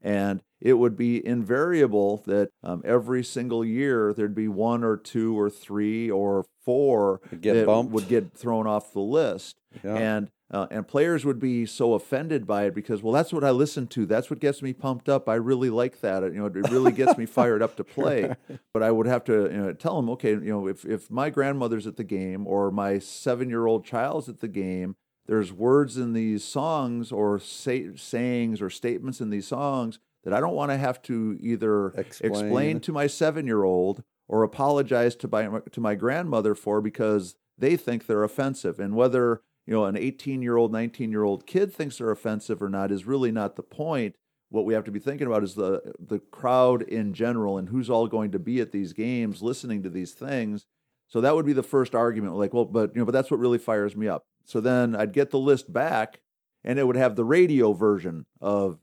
And 0.00 0.40
it 0.60 0.74
would 0.74 0.96
be 0.96 1.26
invariable 1.26 2.22
that 2.26 2.50
um, 2.62 2.82
every 2.84 3.24
single 3.24 3.64
year 3.64 4.12
there'd 4.12 4.34
be 4.34 4.48
one 4.48 4.84
or 4.84 4.96
two 4.96 5.38
or 5.38 5.50
three 5.50 6.08
or 6.08 6.44
four 6.64 7.20
get 7.40 7.54
that 7.54 7.66
bumped. 7.66 7.92
would 7.92 8.06
get 8.06 8.32
thrown 8.32 8.68
off 8.68 8.92
the 8.92 9.00
list. 9.00 9.56
Yeah. 9.82 9.96
And 9.96 10.28
uh, 10.54 10.68
and 10.70 10.86
players 10.86 11.24
would 11.24 11.40
be 11.40 11.66
so 11.66 11.94
offended 11.94 12.46
by 12.46 12.64
it 12.64 12.74
because 12.74 13.02
well 13.02 13.12
that's 13.12 13.32
what 13.32 13.42
I 13.44 13.50
listen 13.50 13.86
to. 13.88 14.06
That's 14.06 14.30
what 14.30 14.38
gets 14.38 14.62
me 14.62 14.72
pumped 14.72 15.08
up. 15.08 15.28
I 15.28 15.34
really 15.34 15.70
like 15.70 16.00
that. 16.00 16.22
You 16.22 16.38
know 16.38 16.46
it 16.46 16.70
really 16.70 16.92
gets 16.92 17.18
me 17.18 17.26
fired 17.38 17.62
up 17.62 17.76
to 17.76 17.84
play. 17.84 18.34
But 18.72 18.82
I 18.82 18.90
would 18.90 19.06
have 19.06 19.24
to 19.24 19.32
you 19.32 19.58
know, 19.58 19.72
tell 19.72 19.96
them 19.96 20.08
okay 20.10 20.30
you 20.30 20.40
know 20.40 20.68
if 20.68 20.84
if 20.84 21.10
my 21.10 21.28
grandmother's 21.30 21.86
at 21.86 21.96
the 21.96 22.04
game 22.04 22.46
or 22.46 22.70
my 22.70 22.94
7-year-old 22.94 23.84
child's 23.84 24.28
at 24.28 24.40
the 24.40 24.48
game 24.48 24.96
there's 25.26 25.52
words 25.52 25.96
in 25.96 26.12
these 26.12 26.44
songs 26.44 27.10
or 27.10 27.38
say, 27.38 27.96
sayings 27.96 28.60
or 28.60 28.68
statements 28.68 29.20
in 29.20 29.30
these 29.30 29.48
songs 29.48 29.98
that 30.22 30.34
I 30.34 30.40
don't 30.40 30.54
want 30.54 30.70
to 30.70 30.76
have 30.76 31.02
to 31.02 31.36
either 31.40 31.88
Explain. 31.88 32.32
explain. 32.32 32.80
to 32.80 32.92
my 32.92 33.06
7-year-old 33.06 34.02
or 34.28 34.42
apologize 34.42 35.16
to 35.16 35.28
my 35.28 35.60
to 35.70 35.80
my 35.80 35.94
grandmother 35.94 36.54
for 36.54 36.80
because 36.80 37.36
they 37.56 37.76
think 37.76 38.06
they're 38.06 38.22
offensive. 38.24 38.78
And 38.78 38.94
whether 38.94 39.42
you 39.66 39.74
know 39.74 39.84
an 39.84 39.96
18 39.96 40.42
year 40.42 40.56
old 40.56 40.72
19 40.72 41.10
year 41.10 41.24
old 41.24 41.46
kid 41.46 41.72
thinks 41.72 41.98
they're 41.98 42.10
offensive 42.10 42.62
or 42.62 42.68
not 42.68 42.90
is 42.90 43.06
really 43.06 43.32
not 43.32 43.56
the 43.56 43.62
point 43.62 44.16
what 44.50 44.64
we 44.64 44.74
have 44.74 44.84
to 44.84 44.90
be 44.90 45.00
thinking 45.00 45.26
about 45.26 45.42
is 45.42 45.54
the 45.54 45.94
the 45.98 46.18
crowd 46.18 46.82
in 46.82 47.12
general 47.12 47.58
and 47.58 47.68
who's 47.68 47.90
all 47.90 48.06
going 48.06 48.30
to 48.30 48.38
be 48.38 48.60
at 48.60 48.72
these 48.72 48.92
games 48.92 49.42
listening 49.42 49.82
to 49.82 49.90
these 49.90 50.12
things 50.12 50.66
so 51.08 51.20
that 51.20 51.34
would 51.34 51.46
be 51.46 51.52
the 51.52 51.62
first 51.62 51.94
argument 51.94 52.34
like 52.34 52.54
well 52.54 52.64
but 52.64 52.94
you 52.94 53.00
know 53.00 53.04
but 53.04 53.12
that's 53.12 53.30
what 53.30 53.40
really 53.40 53.58
fires 53.58 53.96
me 53.96 54.06
up 54.06 54.24
so 54.44 54.60
then 54.60 54.94
i'd 54.94 55.12
get 55.12 55.30
the 55.30 55.38
list 55.38 55.72
back 55.72 56.20
and 56.64 56.78
it 56.78 56.86
would 56.86 56.96
have 56.96 57.14
the 57.16 57.24
radio 57.24 57.72
version 57.72 58.26
of 58.40 58.78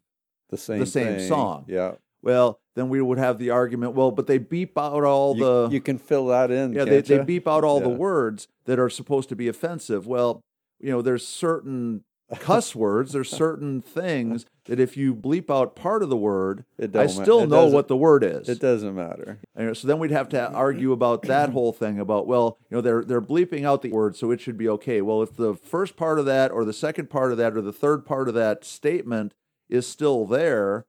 the 0.49 0.57
same 0.57 0.85
same 0.85 1.17
thing. 1.17 1.27
song. 1.27 1.65
Yeah, 1.67 1.93
well 2.21 2.59
then 2.75 2.89
we 2.89 3.01
would 3.01 3.17
have 3.17 3.37
the 3.39 3.49
argument 3.49 3.93
well 3.93 4.11
but 4.11 4.27
they 4.27 4.37
beep 4.37 4.77
out 4.77 5.03
all 5.03 5.35
you, 5.35 5.43
the 5.43 5.69
you 5.71 5.81
can 5.81 5.97
fill 5.97 6.27
that 6.27 6.51
in. 6.51 6.73
yeah, 6.73 6.85
they, 6.85 7.01
they 7.01 7.23
beep 7.23 7.47
out 7.47 7.63
all 7.63 7.79
the 7.79 7.89
words 7.89 8.47
that 8.65 8.77
are 8.77 8.89
supposed 8.89 9.29
to 9.29 9.35
be 9.35 9.47
offensive. 9.47 10.05
Well, 10.05 10.43
you 10.81 10.91
know, 10.91 11.01
there's 11.01 11.27
certain 11.27 12.03
cuss 12.39 12.75
words, 12.75 13.11
there's 13.11 13.29
certain 13.45 13.81
things 13.81 14.45
that 14.65 14.79
if 14.79 14.95
you 14.95 15.13
bleep 15.13 15.49
out 15.49 15.75
part 15.75 16.03
of 16.03 16.09
the 16.09 16.17
word, 16.17 16.65
It 16.77 16.95
I 16.95 17.07
still 17.07 17.47
know 17.47 17.65
what 17.67 17.87
the 17.87 17.97
word 17.97 18.23
is. 18.23 18.47
It 18.47 18.59
doesn't 18.59 18.95
matter. 18.95 19.39
And 19.55 19.75
so 19.75 19.87
then 19.87 19.99
we'd 19.99 20.11
have 20.11 20.29
to 20.29 20.51
argue 20.51 20.91
about 20.91 21.23
that 21.23 21.49
whole 21.53 21.73
thing 21.73 21.99
about 21.99 22.27
well, 22.27 22.57
you 22.69 22.77
know, 22.77 22.81
they're 22.81 23.03
they're 23.03 23.21
bleeping 23.21 23.65
out 23.65 23.81
the 23.81 23.91
word, 23.91 24.15
so 24.15 24.31
it 24.31 24.39
should 24.39 24.57
be 24.57 24.69
okay. 24.69 25.01
Well, 25.01 25.21
if 25.21 25.35
the 25.35 25.55
first 25.55 25.95
part 25.95 26.19
of 26.19 26.25
that, 26.25 26.51
or 26.51 26.63
the 26.63 26.73
second 26.73 27.09
part 27.09 27.31
of 27.31 27.37
that, 27.37 27.55
or 27.55 27.61
the 27.61 27.73
third 27.73 28.05
part 28.05 28.27
of 28.27 28.33
that 28.35 28.63
statement 28.63 29.33
is 29.69 29.87
still 29.87 30.25
there, 30.25 30.85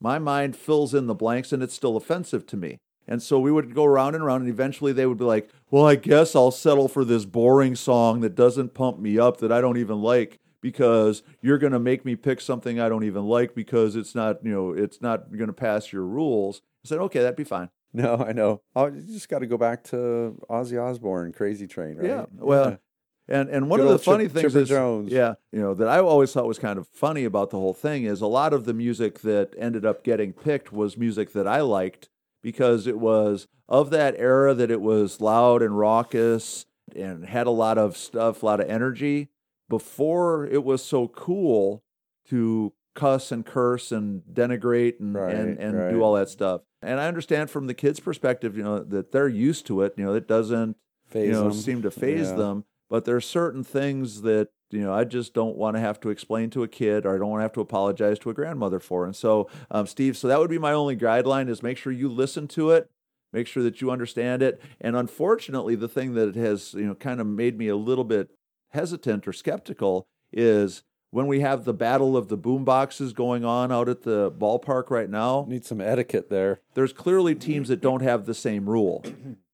my 0.00 0.18
mind 0.18 0.56
fills 0.56 0.94
in 0.94 1.06
the 1.06 1.14
blanks, 1.14 1.52
and 1.52 1.62
it's 1.62 1.74
still 1.74 1.96
offensive 1.96 2.46
to 2.46 2.56
me. 2.56 2.78
And 3.08 3.22
so 3.22 3.40
we 3.40 3.50
would 3.50 3.74
go 3.74 3.84
around 3.86 4.14
and 4.14 4.22
around, 4.22 4.42
and 4.42 4.50
eventually 4.50 4.92
they 4.92 5.06
would 5.06 5.16
be 5.18 5.24
like, 5.24 5.48
"Well, 5.70 5.86
I 5.86 5.94
guess 5.94 6.36
I'll 6.36 6.50
settle 6.50 6.88
for 6.88 7.04
this 7.04 7.24
boring 7.24 7.74
song 7.74 8.20
that 8.20 8.34
doesn't 8.34 8.74
pump 8.74 8.98
me 8.98 9.18
up, 9.18 9.38
that 9.38 9.50
I 9.50 9.60
don't 9.60 9.78
even 9.78 10.02
like." 10.02 10.38
Because 10.60 11.22
you're 11.40 11.56
going 11.56 11.72
to 11.72 11.78
make 11.78 12.04
me 12.04 12.16
pick 12.16 12.40
something 12.40 12.80
I 12.80 12.88
don't 12.88 13.04
even 13.04 13.26
like 13.26 13.54
because 13.54 13.94
it's 13.94 14.12
not, 14.12 14.44
you 14.44 14.50
know, 14.50 14.72
it's 14.72 15.00
not 15.00 15.30
going 15.30 15.46
to 15.46 15.52
pass 15.52 15.92
your 15.92 16.02
rules. 16.02 16.62
I 16.84 16.88
said, 16.88 16.98
okay, 16.98 17.20
that'd 17.20 17.36
be 17.36 17.44
fine. 17.44 17.70
No, 17.94 18.16
I 18.16 18.32
know. 18.32 18.60
Oh, 18.76 18.86
you 18.86 19.00
just 19.00 19.28
got 19.30 19.38
to 19.38 19.46
go 19.46 19.56
back 19.56 19.82
to 19.84 20.36
Ozzy 20.50 20.78
Osbourne, 20.78 21.32
Crazy 21.32 21.66
Train, 21.66 21.96
right? 21.96 22.06
Yeah. 22.06 22.26
Well, 22.36 22.78
and 23.28 23.48
and 23.48 23.70
one 23.70 23.78
Good 23.80 23.86
of 23.86 23.92
the 23.92 23.98
Chip- 23.98 24.04
funny 24.04 24.28
things 24.28 24.52
Chipper 24.52 24.62
is, 24.62 24.68
Jones. 24.68 25.10
yeah, 25.10 25.34
you 25.52 25.60
know, 25.60 25.72
that 25.74 25.88
I 25.88 25.98
always 26.00 26.30
thought 26.32 26.46
was 26.46 26.58
kind 26.58 26.78
of 26.78 26.86
funny 26.88 27.24
about 27.24 27.48
the 27.48 27.56
whole 27.58 27.72
thing 27.72 28.04
is 28.04 28.20
a 28.20 28.26
lot 28.26 28.52
of 28.52 28.66
the 28.66 28.74
music 28.74 29.20
that 29.20 29.54
ended 29.56 29.86
up 29.86 30.04
getting 30.04 30.32
picked 30.34 30.70
was 30.70 30.98
music 30.98 31.32
that 31.32 31.46
I 31.48 31.60
liked 31.62 32.10
because 32.42 32.86
it 32.86 32.98
was 32.98 33.46
of 33.68 33.90
that 33.90 34.14
era 34.18 34.54
that 34.54 34.70
it 34.70 34.80
was 34.80 35.20
loud 35.20 35.62
and 35.62 35.78
raucous 35.78 36.66
and 36.96 37.24
had 37.26 37.46
a 37.46 37.50
lot 37.50 37.76
of 37.78 37.96
stuff, 37.96 38.42
a 38.42 38.46
lot 38.46 38.60
of 38.60 38.68
energy 38.68 39.28
before 39.68 40.46
it 40.46 40.64
was 40.64 40.82
so 40.82 41.08
cool 41.08 41.82
to 42.28 42.72
cuss 42.94 43.30
and 43.30 43.44
curse 43.44 43.92
and 43.92 44.22
denigrate 44.32 44.98
and 44.98 45.14
Right, 45.14 45.34
and, 45.34 45.58
and 45.58 45.76
right. 45.78 45.90
do 45.90 46.02
all 46.02 46.14
that 46.14 46.28
stuff. 46.28 46.62
And 46.82 46.98
I 47.00 47.06
understand 47.08 47.50
from 47.50 47.66
the 47.66 47.74
kids' 47.74 48.00
perspective, 48.00 48.56
you 48.56 48.62
know, 48.62 48.78
that 48.80 49.12
they're 49.12 49.28
used 49.28 49.66
to 49.66 49.82
it. 49.82 49.94
You 49.96 50.06
know, 50.06 50.14
it 50.14 50.26
doesn't 50.28 50.76
phase 51.06 51.26
you 51.26 51.32
know 51.32 51.44
them. 51.44 51.52
seem 51.52 51.82
to 51.82 51.90
phase 51.90 52.28
Yeah. 52.30 52.36
them 52.36 52.64
but 52.90 53.04
there 53.04 53.16
are 53.16 53.20
certain 53.20 53.62
things 53.64 54.22
that 54.22 54.48
you 54.70 54.80
know 54.80 54.92
i 54.92 55.04
just 55.04 55.34
don't 55.34 55.56
want 55.56 55.76
to 55.76 55.80
have 55.80 55.98
to 56.00 56.10
explain 56.10 56.50
to 56.50 56.62
a 56.62 56.68
kid 56.68 57.06
or 57.06 57.14
i 57.14 57.18
don't 57.18 57.30
want 57.30 57.40
to 57.40 57.44
have 57.44 57.52
to 57.52 57.60
apologize 57.60 58.18
to 58.18 58.30
a 58.30 58.34
grandmother 58.34 58.80
for. 58.80 59.04
And 59.04 59.16
so 59.16 59.48
um, 59.70 59.86
steve 59.86 60.16
so 60.16 60.28
that 60.28 60.38
would 60.38 60.50
be 60.50 60.58
my 60.58 60.72
only 60.72 60.96
guideline 60.96 61.48
is 61.48 61.62
make 61.62 61.78
sure 61.78 61.92
you 61.92 62.08
listen 62.08 62.48
to 62.48 62.70
it 62.70 62.90
make 63.32 63.46
sure 63.46 63.62
that 63.62 63.80
you 63.80 63.90
understand 63.90 64.42
it. 64.42 64.60
And 64.80 64.96
unfortunately 64.96 65.74
the 65.74 65.88
thing 65.88 66.14
that 66.14 66.34
has 66.36 66.74
you 66.74 66.86
know 66.86 66.94
kind 66.94 67.20
of 67.20 67.26
made 67.26 67.58
me 67.58 67.68
a 67.68 67.76
little 67.76 68.04
bit 68.04 68.30
hesitant 68.70 69.26
or 69.26 69.32
skeptical 69.32 70.06
is 70.32 70.82
when 71.10 71.26
we 71.26 71.40
have 71.40 71.64
the 71.64 71.72
battle 71.72 72.16
of 72.16 72.28
the 72.28 72.36
boom 72.36 72.64
boxes 72.64 73.12
going 73.14 73.44
on 73.44 73.72
out 73.72 73.88
at 73.88 74.02
the 74.02 74.30
ballpark 74.30 74.90
right 74.90 75.08
now. 75.08 75.46
Need 75.48 75.64
some 75.64 75.80
etiquette 75.80 76.28
there. 76.28 76.60
there's 76.74 76.92
clearly 76.92 77.34
teams 77.34 77.68
that 77.68 77.80
don't 77.80 78.02
have 78.02 78.26
the 78.26 78.34
same 78.34 78.68
rule 78.68 79.04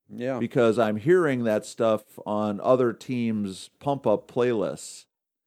Yeah. 0.08 0.38
because 0.38 0.78
I'm 0.78 0.96
hearing 0.96 1.44
that 1.44 1.64
stuff 1.66 2.02
on 2.26 2.60
other 2.62 2.92
teams' 2.92 3.70
pump 3.80 4.06
up 4.06 4.30
playlists. 4.30 5.06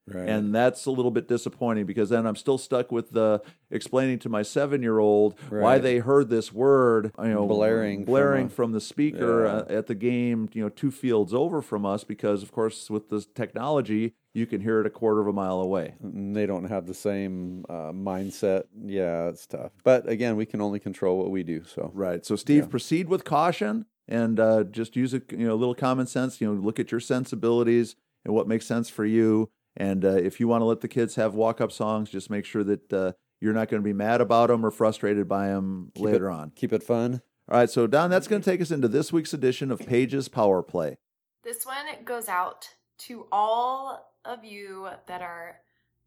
Right. 0.10 0.30
And 0.30 0.56
that's 0.56 0.86
a 0.86 0.92
little 0.92 1.12
bit 1.12 1.28
disappointing 1.28 1.86
because 1.86 2.08
then 2.08 2.26
I'm 2.26 2.38
still 2.38 2.58
stuck 2.58 2.94
with 2.94 3.12
the 3.12 3.42
explaining 3.70 4.20
to 4.20 4.30
my 4.30 4.42
seven 4.42 4.82
year 4.82 5.00
old 5.00 5.38
why 5.50 5.80
they 5.80 5.98
heard 5.98 6.30
this 6.30 6.54
word, 6.54 7.12
you 7.22 7.28
know, 7.28 7.46
Blaring 7.46 8.00
from 8.00 8.06
blaring 8.06 8.46
a- 8.46 8.50
from, 8.50 8.72
the 8.72 8.80
speaker 8.80 9.44
Yeah. 9.46 9.52
uh, 9.54 9.66
at 9.80 9.88
the 9.88 9.96
game, 9.96 10.48
you 10.54 10.64
know, 10.64 10.70
two 10.70 10.92
fields 10.92 11.34
over 11.34 11.62
from 11.62 11.86
us 11.86 12.06
because, 12.06 12.42
of 12.42 12.54
course, 12.54 12.90
with 12.90 13.10
this 13.10 13.26
technology, 13.26 14.14
you 14.34 14.46
can 14.46 14.62
hear 14.62 14.80
it 14.80 14.86
a 14.88 14.90
quarter 14.90 15.20
of 15.20 15.28
a 15.28 15.34
mile 15.34 15.60
away. 15.60 15.96
And 16.02 16.34
they 16.34 16.46
don't 16.46 16.70
have 16.70 16.86
the 16.88 16.94
same 16.94 17.66
uh, 17.68 17.92
mindset. 17.92 18.64
Yeah, 18.86 19.28
it's 19.28 19.46
tough. 19.46 19.72
But 19.84 20.08
again, 20.08 20.38
we 20.38 20.46
can 20.46 20.62
only 20.62 20.80
control 20.80 21.18
what 21.18 21.32
we 21.32 21.44
do. 21.44 21.66
So 21.66 21.92
Right. 21.94 22.26
So, 22.26 22.38
Steve, 22.38 22.64
Yeah. 22.64 22.70
proceed 22.70 23.10
with 23.10 23.26
caution 23.26 23.86
and 24.08 24.40
uh, 24.40 24.64
just 24.66 24.96
use 24.96 25.14
a 25.14 25.22
you 25.32 25.48
know 25.48 25.54
a 25.54 25.56
little 25.56 25.76
common 25.76 26.08
sense. 26.08 26.40
You 26.42 26.48
know, 26.54 26.60
look 26.62 26.80
at 26.80 26.92
your 26.92 27.00
sensibilities 27.02 27.96
and 28.26 28.34
what 28.34 28.48
makes 28.48 28.66
sense 28.66 28.90
for 28.90 29.06
you. 29.06 29.50
And 29.76 30.04
uh, 30.04 30.10
if 30.16 30.40
you 30.40 30.48
want 30.48 30.62
to 30.62 30.66
let 30.66 30.82
the 30.82 30.88
kids 30.88 31.16
have 31.16 31.36
walk 31.36 31.62
up 31.62 31.72
songs, 31.72 32.10
just 32.10 32.30
make 32.30 32.46
sure 32.46 32.64
that 32.64 32.92
uh, 32.94 33.12
you're 33.40 33.54
not 33.54 33.70
going 33.70 33.82
to 33.82 33.86
be 33.86 33.94
mad 33.94 34.22
about 34.22 34.48
them 34.50 34.66
or 34.66 34.72
frustrated 34.72 35.28
by 35.28 35.48
them 35.50 35.92
Keep 35.96 36.06
later 36.06 36.30
it- 36.30 36.34
on. 36.34 36.52
keep 36.56 36.74
it 36.74 36.82
fun. 36.84 37.22
All 37.50 37.58
right. 37.60 37.70
So, 37.70 37.86
Don, 37.88 38.10
that's 38.10 38.28
going 38.28 38.42
to 38.42 38.50
take 38.50 38.60
us 38.60 38.72
into 38.72 38.88
this 38.88 39.14
week's 39.14 39.34
edition 39.34 39.72
of 39.72 39.80
Paige's 39.80 40.28
Power 40.30 40.62
Play. 40.64 40.98
This 41.44 41.66
one 41.66 41.86
goes 42.04 42.28
out 42.28 42.68
to 43.00 43.28
all 43.32 44.12
of 44.26 44.44
you 44.44 44.90
that 45.08 45.22
are 45.22 45.58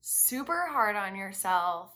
super 0.02 0.66
hard 0.70 0.96
on 0.96 1.14
yourself, 1.16 1.92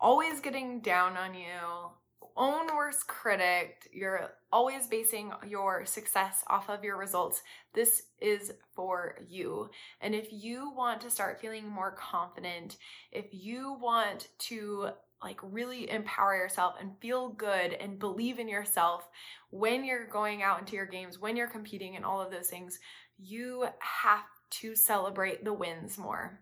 always 0.00 0.40
getting 0.40 0.80
down 0.80 1.16
on 1.16 1.34
you, 1.34 1.90
own 2.36 2.66
worst 2.74 3.06
critic, 3.06 3.88
you're 3.92 4.30
always 4.52 4.86
basing 4.86 5.32
your 5.48 5.84
success 5.86 6.44
off 6.48 6.68
of 6.68 6.84
your 6.84 6.98
results. 6.98 7.42
This 7.74 8.02
is 8.20 8.52
for 8.74 9.18
you. 9.28 9.70
And 10.00 10.14
if 10.14 10.28
you 10.30 10.72
want 10.74 11.00
to 11.02 11.10
start 11.10 11.40
feeling 11.40 11.68
more 11.68 11.92
confident, 11.92 12.76
if 13.10 13.26
you 13.32 13.76
want 13.80 14.28
to 14.40 14.90
like 15.22 15.38
really 15.42 15.88
empower 15.90 16.34
yourself 16.34 16.74
and 16.80 16.98
feel 17.00 17.28
good 17.28 17.72
and 17.74 17.98
believe 17.98 18.38
in 18.38 18.48
yourself 18.48 19.08
when 19.50 19.84
you're 19.84 20.06
going 20.06 20.42
out 20.42 20.58
into 20.58 20.74
your 20.74 20.86
games, 20.86 21.18
when 21.18 21.36
you're 21.36 21.46
competing 21.46 21.96
and 21.96 22.04
all 22.04 22.20
of 22.20 22.32
those 22.32 22.48
things, 22.48 22.78
you 23.18 23.66
have 23.78 24.24
to 24.50 24.74
celebrate 24.74 25.44
the 25.44 25.52
wins 25.52 25.96
more. 25.96 26.40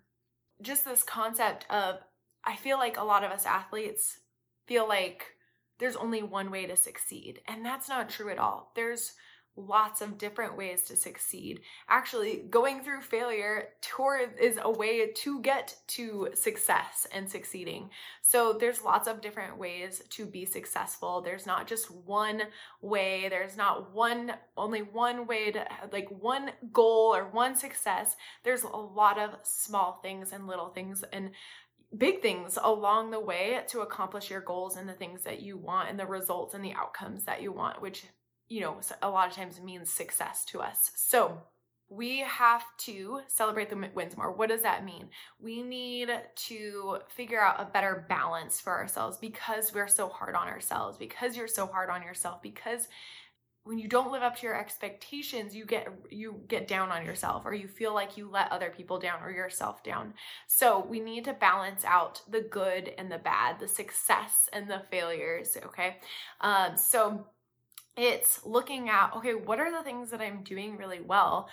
Just 0.62 0.84
this 0.84 1.02
concept 1.02 1.66
of, 1.70 1.96
I 2.44 2.56
feel 2.56 2.78
like 2.78 2.96
a 2.96 3.04
lot 3.04 3.22
of 3.22 3.30
us 3.30 3.44
athletes 3.44 4.18
feel 4.66 4.88
like 4.88 5.26
there's 5.80 5.96
only 5.96 6.22
one 6.22 6.50
way 6.50 6.66
to 6.66 6.76
succeed. 6.76 7.40
And 7.48 7.64
that's 7.64 7.88
not 7.88 8.10
true 8.10 8.30
at 8.30 8.38
all. 8.38 8.70
There's 8.76 9.14
lots 9.56 10.00
of 10.00 10.18
different 10.18 10.56
ways 10.56 10.82
to 10.82 10.96
succeed. 10.96 11.60
Actually, 11.88 12.44
going 12.50 12.82
through 12.82 13.02
failure 13.02 13.68
tour 13.80 14.30
is 14.40 14.58
a 14.62 14.70
way 14.70 15.10
to 15.12 15.40
get 15.40 15.76
to 15.88 16.28
success 16.34 17.06
and 17.12 17.28
succeeding. 17.28 17.90
So 18.22 18.52
there's 18.52 18.84
lots 18.84 19.08
of 19.08 19.20
different 19.20 19.58
ways 19.58 20.02
to 20.10 20.24
be 20.24 20.44
successful. 20.44 21.20
There's 21.20 21.46
not 21.46 21.66
just 21.66 21.90
one 21.90 22.42
way. 22.80 23.28
There's 23.28 23.56
not 23.56 23.92
one 23.92 24.32
only 24.56 24.82
one 24.82 25.26
way 25.26 25.50
to 25.50 25.66
like 25.92 26.08
one 26.10 26.52
goal 26.72 27.14
or 27.14 27.24
one 27.24 27.56
success. 27.56 28.14
There's 28.44 28.62
a 28.62 28.68
lot 28.68 29.18
of 29.18 29.30
small 29.42 29.98
things 30.00 30.32
and 30.32 30.46
little 30.46 30.68
things 30.68 31.02
and 31.12 31.32
big 31.96 32.22
things 32.22 32.58
along 32.62 33.10
the 33.10 33.20
way 33.20 33.60
to 33.68 33.80
accomplish 33.80 34.30
your 34.30 34.40
goals 34.40 34.76
and 34.76 34.88
the 34.88 34.94
things 34.94 35.24
that 35.24 35.42
you 35.42 35.56
want 35.56 35.90
and 35.90 35.98
the 35.98 36.06
results 36.06 36.54
and 36.54 36.64
the 36.64 36.74
outcomes 36.74 37.24
that 37.24 37.42
you 37.42 37.52
want, 37.52 37.82
which 37.82 38.04
you 38.48 38.60
know, 38.60 38.80
a 39.00 39.08
lot 39.08 39.28
of 39.28 39.34
times 39.34 39.60
means 39.60 39.90
success 39.90 40.44
to 40.44 40.60
us. 40.60 40.90
So, 40.96 41.40
we 41.92 42.20
have 42.20 42.62
to 42.78 43.20
celebrate 43.26 43.68
the 43.68 43.90
wins 43.94 44.16
more. 44.16 44.30
What 44.30 44.48
does 44.48 44.62
that 44.62 44.84
mean? 44.84 45.08
We 45.40 45.60
need 45.60 46.08
to 46.46 46.98
figure 47.08 47.42
out 47.42 47.60
a 47.60 47.64
better 47.64 48.06
balance 48.08 48.60
for 48.60 48.72
ourselves 48.72 49.18
because 49.18 49.74
we're 49.74 49.88
so 49.88 50.08
hard 50.08 50.36
on 50.36 50.46
ourselves, 50.46 50.96
because 50.98 51.36
you're 51.36 51.48
so 51.48 51.66
hard 51.66 51.90
on 51.90 52.02
yourself, 52.02 52.42
because 52.42 52.86
when 53.64 53.78
you 53.78 53.88
don't 53.88 54.10
live 54.10 54.22
up 54.22 54.36
to 54.36 54.46
your 54.46 54.58
expectations 54.58 55.54
you 55.54 55.64
get 55.64 55.88
you 56.10 56.40
get 56.48 56.66
down 56.66 56.90
on 56.90 57.04
yourself 57.04 57.42
or 57.44 57.54
you 57.54 57.68
feel 57.68 57.94
like 57.94 58.16
you 58.16 58.28
let 58.28 58.50
other 58.50 58.72
people 58.74 58.98
down 58.98 59.22
or 59.22 59.30
yourself 59.30 59.82
down. 59.82 60.14
So 60.46 60.84
we 60.88 61.00
need 61.00 61.24
to 61.26 61.32
balance 61.34 61.84
out 61.84 62.22
the 62.28 62.42
good 62.42 62.92
and 62.98 63.10
the 63.10 63.18
bad 63.18 63.60
the 63.60 63.68
success 63.68 64.48
and 64.52 64.68
the 64.68 64.82
failures 64.90 65.56
okay? 65.66 65.98
Um 66.40 66.76
so 66.76 67.26
it's 67.96 68.44
looking 68.46 68.88
at 68.88 69.10
okay 69.16 69.34
what 69.34 69.58
are 69.58 69.70
the 69.70 69.82
things 69.82 70.10
that 70.10 70.20
i'm 70.20 70.42
doing 70.42 70.76
really 70.76 71.00
well? 71.00 71.48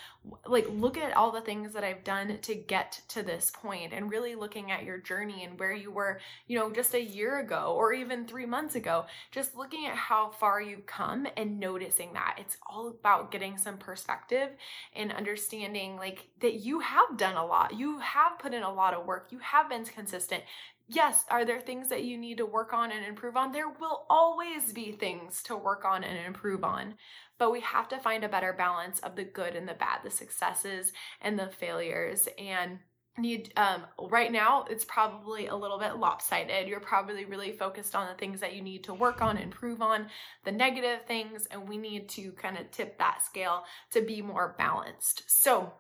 Like 0.46 0.68
look 0.70 0.98
at 0.98 1.16
all 1.16 1.32
the 1.32 1.42
things 1.42 1.74
that 1.74 1.84
i've 1.84 2.04
done 2.04 2.38
to 2.42 2.56
get 2.56 3.02
to 3.10 3.24
this 3.24 3.52
point 3.52 3.94
and 3.94 4.12
really 4.12 4.36
looking 4.36 4.72
at 4.72 4.84
your 4.84 4.98
journey 5.00 5.44
and 5.44 5.60
where 5.60 5.74
you 5.74 5.92
were 5.92 6.20
you 6.48 6.58
know 6.58 6.72
just 6.72 6.94
a 6.94 7.04
year 7.04 7.40
ago 7.40 7.74
or 7.76 7.94
even 7.94 8.26
3 8.28 8.46
months 8.46 8.76
ago. 8.76 9.06
Just 9.32 9.56
looking 9.58 9.86
at 9.86 9.96
how 9.96 10.30
far 10.30 10.62
you've 10.62 10.86
come 10.86 11.28
and 11.36 11.60
noticing 11.60 12.14
that. 12.14 12.38
It's 12.40 12.58
all 12.68 12.88
about 12.88 13.32
getting 13.32 13.58
some 13.58 13.78
perspective 13.78 14.50
and 14.96 15.12
understanding 15.12 15.98
like 15.98 16.28
that 16.42 16.56
you 16.56 16.80
have 16.80 17.18
done 17.18 17.36
a 17.36 17.46
lot. 17.46 17.76
You 17.78 18.00
have 18.00 18.40
put 18.40 18.54
in 18.54 18.64
a 18.64 18.74
lot 18.74 18.94
of 18.94 19.06
work. 19.06 19.28
You 19.32 19.40
have 19.40 19.70
been 19.70 19.86
consistent 19.86 20.44
yes, 20.88 21.26
are 21.30 21.46
there 21.46 21.60
things 21.60 21.90
that 21.90 22.04
you 22.04 22.18
need 22.18 22.38
to 22.38 22.46
work 22.46 22.74
on 22.74 22.92
and 22.92 23.06
improve 23.06 23.36
on? 23.36 23.52
There 23.52 23.70
will 23.70 24.06
always 24.10 24.72
be 24.74 24.92
things 24.92 25.44
to 25.44 25.56
work 25.56 25.86
on 25.86 26.04
and 26.04 26.26
improve 26.26 26.64
on, 26.64 26.96
but 27.38 27.52
we 27.52 27.62
have 27.62 27.88
to 27.90 28.00
find 28.00 28.24
a 28.24 28.30
better 28.30 28.54
balance 28.54 29.00
of 29.00 29.16
the 29.16 29.24
good 29.24 29.56
and 29.56 29.68
the 29.68 29.74
bad, 29.74 30.00
the 30.04 30.10
successes 30.10 30.94
and 31.22 31.38
the 31.38 31.48
failures. 31.48 32.28
And 32.38 32.80
need 33.20 33.52
um 33.58 33.84
right 34.12 34.32
now 34.32 34.66
it's 34.70 34.86
probably 34.86 35.48
a 35.48 35.56
little 35.56 35.80
bit 35.80 35.98
lopsided 35.98 36.68
you're 36.68 36.80
probably 36.80 37.26
really 37.26 37.52
focused 37.52 37.96
on 37.96 38.08
the 38.08 38.14
things 38.14 38.40
that 38.40 38.56
you 38.56 38.62
need 38.62 38.84
to 38.84 38.94
work 38.94 39.22
on 39.22 39.38
improve 39.38 39.82
on 39.82 40.06
the 40.46 40.52
negative 40.52 41.00
things 41.08 41.48
and 41.50 41.68
we 41.68 41.78
need 41.78 42.08
to 42.08 42.32
kind 42.34 42.58
of 42.58 42.70
tip 42.70 42.98
that 43.00 43.22
scale 43.26 43.64
to 43.92 44.02
be 44.02 44.22
more 44.22 44.56
balanced 44.58 45.24
so 45.26 45.74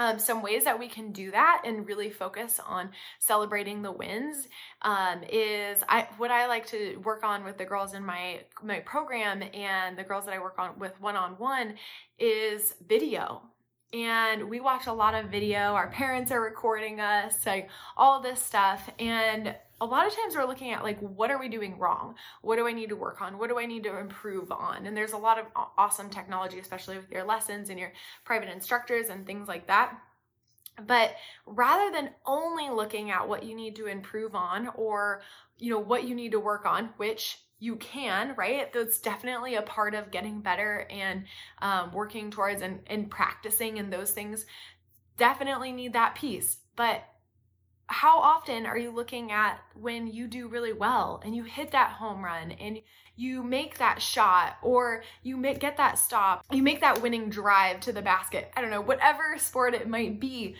um, 0.00 0.18
some 0.18 0.40
ways 0.40 0.64
that 0.64 0.78
we 0.78 0.88
can 0.88 1.12
do 1.12 1.30
that 1.30 1.60
and 1.66 1.86
really 1.86 2.08
focus 2.08 2.58
on 2.66 2.88
celebrating 3.18 3.82
the 3.82 3.92
wins 3.92 4.48
um, 4.80 5.20
is 5.30 5.84
I 5.90 6.08
what 6.16 6.30
I 6.30 6.46
like 6.46 6.66
to 6.68 6.96
work 7.04 7.22
on 7.22 7.44
with 7.44 7.58
the 7.58 7.66
girls 7.66 7.92
in 7.92 8.02
my 8.02 8.40
my 8.62 8.80
program 8.80 9.42
and 9.52 9.98
the 9.98 10.02
girls 10.02 10.24
that 10.24 10.32
I 10.32 10.38
work 10.38 10.58
on 10.58 10.78
with 10.78 10.98
one 11.02 11.16
on 11.16 11.32
one 11.32 11.74
is 12.18 12.76
video. 12.88 13.42
And 13.92 14.48
we 14.48 14.60
watch 14.60 14.86
a 14.86 14.92
lot 14.92 15.14
of 15.14 15.26
video. 15.26 15.74
Our 15.74 15.90
parents 15.90 16.30
are 16.30 16.40
recording 16.40 17.00
us, 17.00 17.44
like 17.44 17.68
all 17.96 18.20
this 18.20 18.42
stuff. 18.42 18.88
And 18.98 19.54
a 19.80 19.86
lot 19.86 20.06
of 20.06 20.14
times 20.14 20.36
we're 20.36 20.44
looking 20.44 20.72
at 20.72 20.82
like 20.82 21.00
what 21.00 21.30
are 21.30 21.38
we 21.38 21.48
doing 21.48 21.78
wrong 21.78 22.14
what 22.42 22.56
do 22.56 22.66
i 22.66 22.72
need 22.72 22.90
to 22.90 22.96
work 22.96 23.22
on 23.22 23.38
what 23.38 23.48
do 23.48 23.58
i 23.58 23.64
need 23.64 23.82
to 23.82 23.98
improve 23.98 24.52
on 24.52 24.86
and 24.86 24.96
there's 24.96 25.12
a 25.12 25.18
lot 25.18 25.38
of 25.38 25.46
awesome 25.78 26.10
technology 26.10 26.58
especially 26.58 26.96
with 26.96 27.10
your 27.10 27.24
lessons 27.24 27.70
and 27.70 27.78
your 27.78 27.92
private 28.24 28.48
instructors 28.48 29.08
and 29.08 29.26
things 29.26 29.48
like 29.48 29.66
that 29.66 29.98
but 30.86 31.14
rather 31.46 31.90
than 31.90 32.10
only 32.26 32.68
looking 32.68 33.10
at 33.10 33.26
what 33.26 33.42
you 33.42 33.54
need 33.54 33.74
to 33.76 33.86
improve 33.86 34.34
on 34.34 34.68
or 34.74 35.22
you 35.58 35.70
know 35.70 35.80
what 35.80 36.04
you 36.04 36.14
need 36.14 36.32
to 36.32 36.40
work 36.40 36.66
on 36.66 36.90
which 36.96 37.38
you 37.60 37.76
can 37.76 38.34
right 38.36 38.72
that's 38.72 38.98
definitely 38.98 39.54
a 39.54 39.62
part 39.62 39.94
of 39.94 40.10
getting 40.10 40.40
better 40.40 40.86
and 40.90 41.24
um, 41.62 41.92
working 41.92 42.30
towards 42.30 42.62
and, 42.62 42.80
and 42.88 43.10
practicing 43.10 43.78
and 43.78 43.92
those 43.92 44.10
things 44.10 44.46
definitely 45.16 45.70
need 45.70 45.92
that 45.92 46.14
piece 46.14 46.56
but 46.74 47.04
how 47.90 48.20
often 48.20 48.66
are 48.66 48.78
you 48.78 48.90
looking 48.90 49.32
at 49.32 49.58
when 49.74 50.06
you 50.06 50.28
do 50.28 50.46
really 50.46 50.72
well 50.72 51.20
and 51.24 51.34
you 51.34 51.42
hit 51.42 51.72
that 51.72 51.90
home 51.90 52.24
run 52.24 52.52
and 52.52 52.80
you 53.16 53.42
make 53.42 53.78
that 53.78 54.00
shot 54.00 54.56
or 54.62 55.02
you 55.24 55.36
make, 55.36 55.58
get 55.58 55.76
that 55.76 55.98
stop, 55.98 56.44
you 56.52 56.62
make 56.62 56.80
that 56.80 57.02
winning 57.02 57.28
drive 57.28 57.80
to 57.80 57.92
the 57.92 58.00
basket? 58.00 58.50
I 58.56 58.60
don't 58.60 58.70
know, 58.70 58.80
whatever 58.80 59.36
sport 59.38 59.74
it 59.74 59.88
might 59.88 60.20
be. 60.20 60.54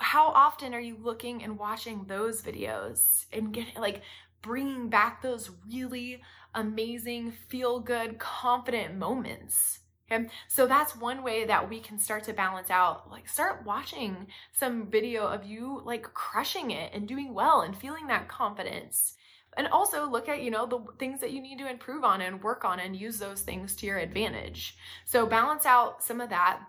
How 0.00 0.28
often 0.28 0.74
are 0.74 0.80
you 0.80 0.96
looking 1.00 1.42
and 1.42 1.58
watching 1.58 2.04
those 2.06 2.42
videos 2.42 3.26
and 3.32 3.52
getting 3.52 3.74
like 3.80 4.02
bringing 4.40 4.88
back 4.88 5.22
those 5.22 5.50
really 5.70 6.22
amazing, 6.54 7.32
feel 7.48 7.80
good, 7.80 8.18
confident 8.18 8.96
moments? 8.96 9.80
Okay. 10.10 10.28
So 10.48 10.66
that's 10.66 10.96
one 10.96 11.22
way 11.22 11.44
that 11.46 11.68
we 11.68 11.80
can 11.80 11.98
start 11.98 12.24
to 12.24 12.32
balance 12.32 12.70
out. 12.70 13.10
Like, 13.10 13.28
start 13.28 13.64
watching 13.64 14.26
some 14.52 14.90
video 14.90 15.26
of 15.26 15.44
you 15.44 15.80
like 15.84 16.02
crushing 16.14 16.70
it 16.70 16.92
and 16.92 17.08
doing 17.08 17.32
well 17.32 17.62
and 17.62 17.76
feeling 17.76 18.06
that 18.08 18.28
confidence. 18.28 19.14
And 19.56 19.68
also 19.68 20.08
look 20.08 20.28
at, 20.28 20.42
you 20.42 20.50
know, 20.50 20.66
the 20.66 20.80
things 20.98 21.20
that 21.20 21.32
you 21.32 21.40
need 21.40 21.58
to 21.58 21.70
improve 21.70 22.04
on 22.04 22.22
and 22.22 22.42
work 22.42 22.64
on 22.64 22.80
and 22.80 22.96
use 22.96 23.18
those 23.18 23.42
things 23.42 23.76
to 23.76 23.86
your 23.86 23.98
advantage. 23.98 24.76
So 25.04 25.26
balance 25.26 25.66
out 25.66 26.02
some 26.02 26.20
of 26.20 26.30
that. 26.30 26.60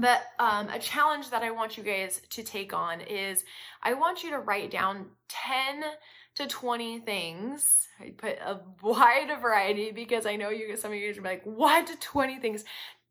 But 0.00 0.22
um, 0.38 0.68
a 0.68 0.78
challenge 0.78 1.30
that 1.30 1.42
I 1.42 1.50
want 1.50 1.76
you 1.76 1.82
guys 1.82 2.20
to 2.30 2.42
take 2.42 2.72
on 2.72 3.00
is 3.00 3.44
I 3.82 3.94
want 3.94 4.22
you 4.22 4.30
to 4.30 4.38
write 4.38 4.70
down 4.70 5.06
10 5.28 5.82
to 6.36 6.46
20 6.46 7.00
things. 7.00 7.88
I 8.00 8.10
put 8.16 8.38
a 8.38 8.60
wide 8.82 9.30
variety 9.40 9.90
because 9.90 10.24
I 10.24 10.36
know 10.36 10.50
you 10.50 10.76
some 10.76 10.92
of 10.92 10.98
you 10.98 11.08
guys 11.08 11.18
are 11.18 11.22
like, 11.22 11.42
what 11.44 12.00
20 12.00 12.38
things? 12.38 12.64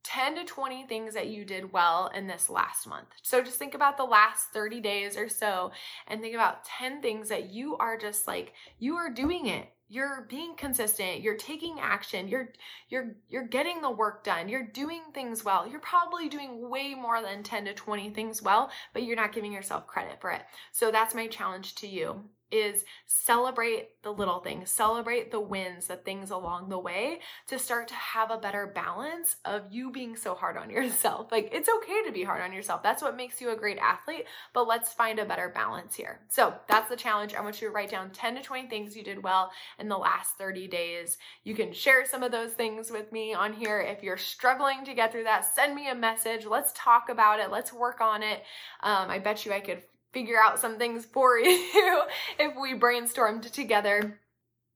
10 0.03 0.35
to 0.35 0.45
20 0.45 0.87
things 0.87 1.13
that 1.15 1.27
you 1.27 1.43
did 1.43 1.73
well 1.73 2.09
in 2.15 2.27
this 2.27 2.49
last 2.49 2.87
month. 2.87 3.07
So 3.23 3.43
just 3.43 3.59
think 3.59 3.73
about 3.73 3.97
the 3.97 4.05
last 4.05 4.45
30 4.53 4.79
days 4.79 5.17
or 5.17 5.27
so 5.27 5.71
and 6.07 6.21
think 6.21 6.33
about 6.33 6.63
10 6.63 7.01
things 7.01 7.27
that 7.27 7.49
you 7.49 7.75
are 7.75 7.97
just 7.97 8.25
like, 8.25 8.53
you 8.79 8.95
are 8.95 9.09
doing 9.09 9.47
it 9.47 9.67
you're 9.89 10.25
being 10.29 10.55
consistent 10.55 11.21
you're 11.21 11.35
taking 11.35 11.79
action 11.79 12.27
you're 12.27 12.51
you're 12.89 13.15
you're 13.29 13.47
getting 13.47 13.81
the 13.81 13.89
work 13.89 14.23
done 14.23 14.49
you're 14.49 14.63
doing 14.63 15.01
things 15.13 15.43
well. 15.43 15.67
You're 15.67 15.79
probably 15.79 16.29
doing 16.29 16.69
way 16.69 16.93
more 16.93 17.21
than 17.21 17.43
10 17.43 17.65
to 17.65 17.73
20 17.73 18.09
things 18.11 18.41
well 18.41 18.69
but 18.93 19.03
you're 19.03 19.15
not 19.15 19.33
giving 19.33 19.53
yourself 19.53 19.87
credit 19.87 20.19
for 20.21 20.31
it. 20.31 20.41
So 20.71 20.91
that's 20.91 21.15
my 21.15 21.27
challenge 21.27 21.75
to 21.75 21.87
you 21.87 22.23
is 22.51 22.85
celebrate 23.05 24.01
the 24.03 24.11
little 24.11 24.39
things, 24.39 24.69
celebrate 24.69 25.31
the 25.31 25.39
wins, 25.39 25.87
the 25.87 25.95
things 25.95 26.31
along 26.31 26.69
the 26.69 26.79
way 26.79 27.19
to 27.47 27.59
start 27.59 27.87
to 27.89 27.93
have 27.93 28.31
a 28.31 28.37
better 28.37 28.67
balance 28.67 29.35
of 29.45 29.63
you 29.71 29.91
being 29.91 30.15
so 30.15 30.33
hard 30.33 30.57
on 30.57 30.69
yourself. 30.71 31.31
Like 31.31 31.49
it's 31.51 31.69
okay 31.69 32.03
to 32.05 32.11
be 32.11 32.23
hard 32.23 32.41
on 32.41 32.53
yourself. 32.53 32.83
That's 32.83 33.01
what 33.01 33.17
makes 33.17 33.41
you 33.41 33.51
a 33.51 33.55
great 33.55 33.77
athlete, 33.77 34.25
but 34.53 34.67
let's 34.67 34.93
find 34.93 35.19
a 35.19 35.25
better 35.25 35.51
balance 35.53 35.95
here. 35.95 36.21
So 36.29 36.53
that's 36.67 36.89
the 36.89 36.95
challenge. 36.95 37.33
I 37.35 37.41
want 37.41 37.61
you 37.61 37.67
to 37.67 37.73
write 37.73 37.91
down 37.91 38.11
10 38.11 38.35
to 38.35 38.41
20 38.41 38.69
things 38.69 38.95
you 38.95 39.03
did 39.03 39.23
well 39.23 39.51
in 39.79 39.89
the 39.89 39.97
last 39.97 40.37
30 40.37 40.67
days. 40.67 41.17
You 41.43 41.55
can 41.55 41.73
share 41.73 42.05
some 42.05 42.23
of 42.23 42.31
those 42.31 42.53
things 42.53 42.91
with 42.91 43.11
me 43.11 43.33
on 43.33 43.53
here. 43.53 43.79
If 43.79 44.03
you're 44.03 44.17
struggling 44.17 44.85
to 44.85 44.93
get 44.93 45.11
through 45.11 45.25
that, 45.25 45.45
send 45.53 45.75
me 45.75 45.89
a 45.89 45.95
message. 45.95 46.45
Let's 46.45 46.71
talk 46.73 47.09
about 47.09 47.39
it. 47.39 47.51
Let's 47.51 47.73
work 47.73 48.01
on 48.01 48.23
it. 48.23 48.43
Um, 48.81 49.09
I 49.09 49.19
bet 49.19 49.45
you 49.45 49.53
I 49.53 49.59
could 49.59 49.83
figure 50.17 50.41
out 50.41 50.59
some 50.59 50.79
things 50.79 51.05
for 51.05 51.37
you 51.39 52.01
if 52.39 52.55
we 52.59 52.73
brainstormed 52.73 53.51
together 53.51 54.19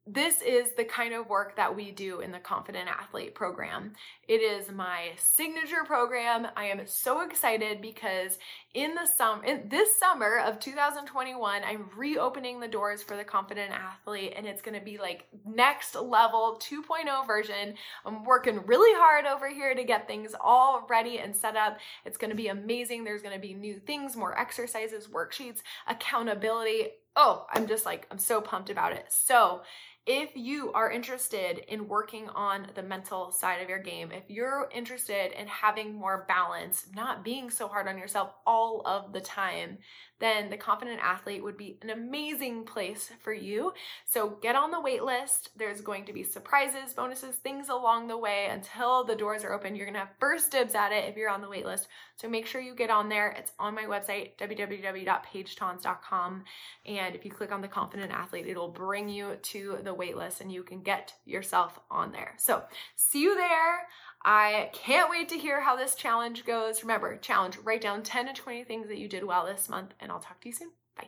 this 0.08 0.42
is 0.42 0.72
the 0.76 0.84
kind 0.84 1.14
of 1.14 1.30
work 1.30 1.56
that 1.58 1.76
we 1.76 1.92
do 1.92 2.22
in 2.22 2.32
the 2.32 2.40
Confident 2.40 2.90
Athlete 2.90 3.36
program. 3.36 3.94
It 4.28 4.42
is 4.42 4.72
my 4.72 5.10
signature 5.16 5.84
program. 5.86 6.48
I 6.56 6.66
am 6.66 6.82
so 6.88 7.22
excited 7.22 7.82
because 7.82 8.40
in 8.74 8.96
the 8.96 9.06
summer, 9.06 9.44
in 9.44 9.70
this 9.70 10.00
summer 10.00 10.40
of 10.40 10.60
2021, 10.60 11.62
I'm 11.64 11.90
reopening 11.96 12.60
the 12.60 12.68
doors 12.68 13.04
for 13.04 13.16
the 13.16 13.24
Confident 13.24 13.72
Athlete 13.72 14.34
and 14.36 14.48
it's 14.48 14.64
going 14.64 14.78
to 14.78 14.84
be 14.84 14.98
like 14.98 15.28
next 15.46 15.94
level 15.94 16.60
2.0 16.60 17.28
version. 17.28 17.76
I'm 18.04 18.24
working 18.24 18.66
really 18.66 18.98
hard 19.00 19.26
over 19.26 19.50
here 19.50 19.76
to 19.76 19.84
get 19.84 20.08
things 20.08 20.34
all 20.42 20.88
ready 20.90 21.20
and 21.20 21.36
set 21.36 21.56
up. 21.56 21.78
It's 22.06 22.18
going 22.18 22.32
to 22.32 22.36
be 22.36 22.48
amazing. 22.48 23.04
There's 23.04 23.22
going 23.22 23.36
to 23.36 23.42
be 23.42 23.54
new 23.54 23.80
things, 23.80 24.16
more 24.18 24.38
exercises, 24.38 25.08
worksheets, 25.08 25.60
accountability. 25.88 26.88
Oh, 27.16 27.46
I'm 27.52 27.68
just 27.68 27.86
like 27.86 28.08
I'm 28.12 28.18
so 28.20 28.42
pumped 28.42 28.70
about 28.70 28.94
it. 28.94 29.06
So, 29.10 29.62
if 30.08 30.32
you 30.36 30.72
are 30.74 30.90
interested 30.90 31.60
in 31.72 31.88
working 31.88 32.28
on 32.30 32.68
the 32.74 32.82
mental 32.82 33.32
side 33.32 33.62
of 33.62 33.70
your 33.70 33.80
game, 33.80 34.12
if 34.12 34.24
you're 34.30 34.68
interested 34.74 35.40
in 35.40 35.48
having 35.48 35.94
more 35.94 36.26
balance, 36.28 36.88
not 36.96 37.24
being 37.24 37.52
so 37.52 37.68
hard 37.68 37.88
on 37.88 38.00
yourself 38.00 38.34
all 38.46 38.82
of 38.86 39.14
the 39.14 39.22
time, 39.22 39.78
then 40.22 40.50
the 40.50 40.58
Confident 40.58 41.02
Athlete 41.04 41.44
would 41.44 41.58
be 41.58 41.78
an 41.82 41.90
amazing 41.90 42.64
place 42.64 43.12
for 43.22 43.34
you. 43.34 43.74
So 44.06 44.38
get 44.42 44.56
on 44.56 44.72
the 44.72 44.80
wait 44.80 45.04
list. 45.04 45.50
There's 45.58 45.82
going 45.82 46.06
to 46.06 46.14
be 46.14 46.24
surprises, 46.24 46.94
bonuses, 46.94 47.36
things 47.36 47.68
along 47.70 48.08
the 48.08 48.18
way 48.18 48.48
until 48.52 49.04
the 49.04 49.16
doors 49.16 49.44
are 49.44 49.52
open. 49.52 49.76
You're 49.76 49.88
going 49.88 49.96
to 49.96 50.02
have 50.02 50.12
first 50.20 50.52
dibs 50.52 50.76
at 50.76 50.92
it 50.92 51.10
if 51.10 51.18
you're 51.18 51.30
on 51.30 51.42
the 51.42 51.50
wait 51.50 51.66
list. 51.66 51.88
So 52.16 52.30
make 52.30 52.46
sure 52.46 52.62
you 52.62 52.76
get 52.76 52.92
on 52.92 53.10
there. 53.10 53.32
It's 53.32 53.52
on 53.60 53.74
my 53.74 53.86
website, 53.86 54.38
www.paigetonz.com. 54.38 56.44
And 56.86 57.16
if 57.16 57.26
you 57.26 57.32
click 57.32 57.52
on 57.52 57.62
the 57.62 57.68
Confident 57.68 58.12
Athlete, 58.12 58.46
it'll 58.48 58.70
bring 58.70 59.10
you 59.10 59.38
to 59.42 59.80
the 59.84 59.91
wait 59.94 60.18
list 60.18 60.42
and 60.42 60.52
you 60.52 60.64
can 60.64 60.82
get 60.82 61.14
yourself 61.26 61.80
on 61.90 62.12
there. 62.12 62.34
So 62.38 62.64
see 62.96 63.22
you 63.22 63.36
there. 63.36 63.88
I 64.24 64.70
can't 64.74 65.10
wait 65.10 65.30
to 65.30 65.38
hear 65.38 65.62
how 65.62 65.76
this 65.76 65.96
challenge 65.96 66.46
goes. 66.46 66.84
Remember, 66.84 67.18
challenge, 67.18 67.58
write 67.64 67.82
down 67.82 68.04
10 68.04 68.28
to 68.28 68.34
20 68.34 68.64
things 68.64 68.88
that 68.88 68.98
you 68.98 69.08
did 69.08 69.24
well 69.24 69.46
this 69.46 69.68
month, 69.68 69.94
and 70.00 70.12
I'll 70.12 70.20
talk 70.20 70.42
to 70.42 70.50
you 70.50 70.54
soon. 70.54 70.72
Bye. 70.96 71.08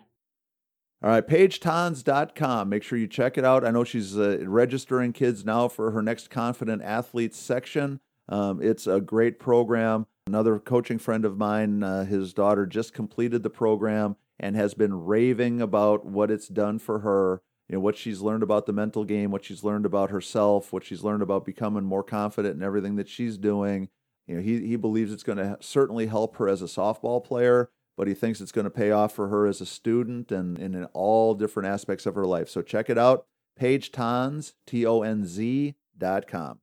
All 1.03 1.11
right, 1.11 1.27
paigetonz.com. 1.27 2.69
Make 2.69 2.81
sure 2.81 2.97
you 2.97 3.07
check 3.07 3.37
it 3.37 3.45
out. 3.45 3.63
I 3.63 3.71
know 3.71 3.83
she's 3.83 4.17
uh, 4.17 4.39
registering 4.47 5.13
kids 5.13 5.45
now 5.45 5.67
for 5.67 5.91
her 5.91 6.01
next 6.01 6.31
Confident 6.31 6.81
Athletes 6.81 7.37
section. 7.37 7.99
Um, 8.29 8.61
it's 8.63 8.87
a 8.87 8.99
great 8.99 9.39
program. 9.39 10.07
Another 10.25 10.57
coaching 10.57 10.97
friend 10.97 11.25
of 11.25 11.37
mine, 11.37 11.83
uh, 11.83 12.05
his 12.05 12.33
daughter 12.33 12.65
just 12.65 12.93
completed 12.93 13.43
the 13.43 13.49
program 13.49 14.15
and 14.39 14.55
has 14.55 14.73
been 14.73 15.05
raving 15.05 15.61
about 15.61 16.05
what 16.05 16.31
it's 16.31 16.47
done 16.47 16.79
for 16.79 16.99
her 16.99 17.41
you 17.69 17.75
know 17.75 17.79
what 17.79 17.97
she's 17.97 18.21
learned 18.21 18.43
about 18.43 18.65
the 18.65 18.73
mental 18.73 19.05
game, 19.05 19.31
what 19.31 19.45
she's 19.45 19.63
learned 19.63 19.85
about 19.85 20.09
herself, 20.09 20.73
what 20.73 20.83
she's 20.83 21.03
learned 21.03 21.21
about 21.21 21.45
becoming 21.45 21.83
more 21.83 22.03
confident 22.03 22.55
in 22.55 22.63
everything 22.63 22.95
that 22.97 23.07
she's 23.07 23.37
doing. 23.37 23.89
You 24.27 24.35
know, 24.35 24.41
he 24.41 24.67
he 24.67 24.75
believes 24.75 25.11
it's 25.11 25.23
going 25.23 25.37
to 25.37 25.57
certainly 25.61 26.07
help 26.07 26.37
her 26.37 26.49
as 26.49 26.61
a 26.61 26.65
softball 26.65 27.23
player, 27.23 27.69
but 27.97 28.07
he 28.07 28.13
thinks 28.13 28.41
it's 28.41 28.51
going 28.51 28.65
to 28.65 28.71
pay 28.71 28.91
off 28.91 29.13
for 29.13 29.29
her 29.29 29.47
as 29.47 29.61
a 29.61 29.65
student 29.65 30.31
and, 30.31 30.57
and 30.57 30.75
in 30.75 30.85
all 30.93 31.33
different 31.33 31.67
aspects 31.67 32.05
of 32.05 32.15
her 32.15 32.25
life. 32.25 32.49
So 32.49 32.61
check 32.61 32.89
it 32.89 32.97
out, 32.97 33.25
Paige 33.57 33.91
Tonz, 33.91 34.53
T 34.67 34.85
O 34.85 35.01
N 35.01 35.25
Z 35.25 35.75
dot 35.97 36.27
com. 36.27 36.59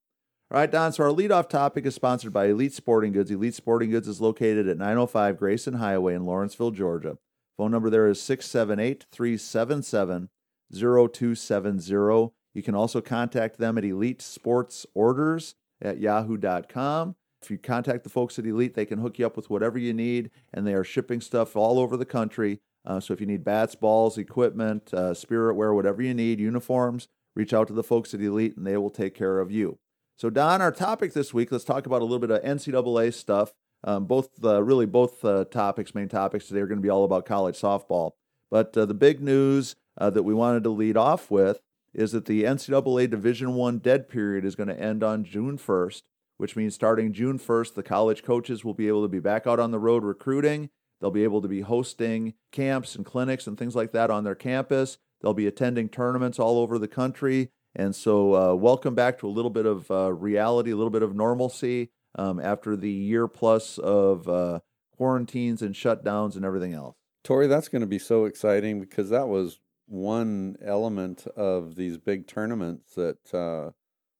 All 0.52 0.58
right, 0.58 0.70
Don. 0.70 0.92
So 0.92 1.04
our 1.04 1.10
leadoff 1.10 1.48
topic 1.48 1.86
is 1.86 1.94
sponsored 1.94 2.32
by 2.32 2.46
Elite 2.46 2.72
Sporting 2.72 3.12
Goods. 3.12 3.30
Elite 3.30 3.54
Sporting 3.54 3.90
Goods 3.90 4.08
is 4.08 4.20
located 4.20 4.68
at 4.68 4.78
905 4.78 5.38
Grayson 5.38 5.74
Highway 5.74 6.14
in 6.14 6.26
Lawrenceville, 6.26 6.72
Georgia. 6.72 7.18
Phone 7.56 7.70
number 7.70 7.88
there 7.88 8.08
is 8.08 8.20
678 8.20 9.06
377 9.12 10.28
0270. 10.72 12.32
You 12.54 12.62
can 12.62 12.74
also 12.74 13.00
contact 13.00 13.58
them 13.58 13.78
at 13.78 13.84
Elite 13.84 14.22
Sports 14.22 14.86
Orders 14.94 15.54
at 15.80 15.98
yahoo.com. 15.98 17.16
If 17.42 17.50
you 17.50 17.58
contact 17.58 18.04
the 18.04 18.10
folks 18.10 18.38
at 18.38 18.46
Elite, 18.46 18.74
they 18.74 18.84
can 18.84 18.98
hook 18.98 19.18
you 19.18 19.26
up 19.26 19.36
with 19.36 19.48
whatever 19.48 19.78
you 19.78 19.94
need, 19.94 20.30
and 20.52 20.66
they 20.66 20.74
are 20.74 20.84
shipping 20.84 21.20
stuff 21.20 21.56
all 21.56 21.78
over 21.78 21.96
the 21.96 22.04
country. 22.04 22.60
Uh, 22.84 23.00
so 23.00 23.14
if 23.14 23.20
you 23.20 23.26
need 23.26 23.44
bats, 23.44 23.74
balls, 23.74 24.18
equipment, 24.18 24.92
uh, 24.92 25.14
spirit 25.14 25.54
wear, 25.54 25.72
whatever 25.72 26.02
you 26.02 26.12
need, 26.12 26.38
uniforms, 26.38 27.08
reach 27.34 27.54
out 27.54 27.66
to 27.68 27.72
the 27.72 27.82
folks 27.82 28.12
at 28.12 28.20
Elite, 28.20 28.56
and 28.56 28.66
they 28.66 28.76
will 28.76 28.90
take 28.90 29.14
care 29.14 29.38
of 29.38 29.50
you. 29.50 29.78
So, 30.16 30.28
Don, 30.28 30.60
our 30.60 30.72
topic 30.72 31.14
this 31.14 31.32
week, 31.32 31.50
let's 31.50 31.64
talk 31.64 31.86
about 31.86 32.02
a 32.02 32.04
little 32.04 32.18
bit 32.18 32.30
of 32.30 32.42
NCAA 32.42 33.14
stuff. 33.14 33.54
Um, 33.82 34.04
both, 34.04 34.28
uh, 34.44 34.62
really, 34.62 34.84
both 34.84 35.22
topics, 35.50 35.94
main 35.94 36.08
topics 36.08 36.46
today, 36.46 36.60
are 36.60 36.66
going 36.66 36.78
to 36.78 36.82
be 36.82 36.90
all 36.90 37.04
about 37.04 37.24
college 37.24 37.58
softball. 37.58 38.12
But 38.50 38.76
uh, 38.76 38.84
the 38.84 38.94
big 38.94 39.22
news 39.22 39.76
uh, 40.00 40.10
that 40.10 40.22
we 40.22 40.34
wanted 40.34 40.64
to 40.64 40.70
lead 40.70 40.96
off 40.96 41.30
with 41.30 41.60
is 41.92 42.12
that 42.12 42.24
the 42.24 42.44
NCAA 42.44 43.10
Division 43.10 43.54
One 43.54 43.78
dead 43.78 44.08
period 44.08 44.44
is 44.44 44.56
going 44.56 44.68
to 44.68 44.80
end 44.80 45.04
on 45.04 45.24
June 45.24 45.58
1st, 45.58 46.02
which 46.38 46.56
means 46.56 46.74
starting 46.74 47.12
June 47.12 47.38
1st, 47.38 47.74
the 47.74 47.82
college 47.82 48.22
coaches 48.22 48.64
will 48.64 48.74
be 48.74 48.88
able 48.88 49.02
to 49.02 49.08
be 49.08 49.18
back 49.18 49.46
out 49.46 49.60
on 49.60 49.70
the 49.70 49.78
road 49.78 50.04
recruiting. 50.04 50.70
They'll 51.00 51.10
be 51.10 51.24
able 51.24 51.42
to 51.42 51.48
be 51.48 51.62
hosting 51.62 52.34
camps 52.52 52.94
and 52.94 53.04
clinics 53.04 53.46
and 53.46 53.58
things 53.58 53.74
like 53.74 53.92
that 53.92 54.10
on 54.10 54.24
their 54.24 54.34
campus. 54.34 54.98
They'll 55.20 55.34
be 55.34 55.46
attending 55.46 55.88
tournaments 55.88 56.38
all 56.38 56.58
over 56.58 56.78
the 56.78 56.88
country. 56.88 57.50
And 57.74 57.94
so, 57.94 58.34
uh, 58.34 58.54
welcome 58.54 58.94
back 58.94 59.18
to 59.20 59.28
a 59.28 59.30
little 59.30 59.50
bit 59.50 59.66
of 59.66 59.90
uh, 59.90 60.12
reality, 60.12 60.72
a 60.72 60.76
little 60.76 60.90
bit 60.90 61.02
of 61.02 61.14
normalcy 61.14 61.90
um, 62.16 62.40
after 62.40 62.76
the 62.76 62.90
year 62.90 63.28
plus 63.28 63.78
of 63.78 64.28
uh, 64.28 64.60
quarantines 64.96 65.62
and 65.62 65.74
shutdowns 65.74 66.36
and 66.36 66.44
everything 66.44 66.74
else. 66.74 66.96
Tori, 67.22 67.46
that's 67.46 67.68
going 67.68 67.80
to 67.80 67.86
be 67.86 67.98
so 67.98 68.24
exciting 68.24 68.80
because 68.80 69.10
that 69.10 69.28
was 69.28 69.60
one 69.90 70.56
element 70.64 71.26
of 71.36 71.74
these 71.74 71.98
big 71.98 72.28
tournaments 72.28 72.94
that 72.94 73.34
uh, 73.34 73.72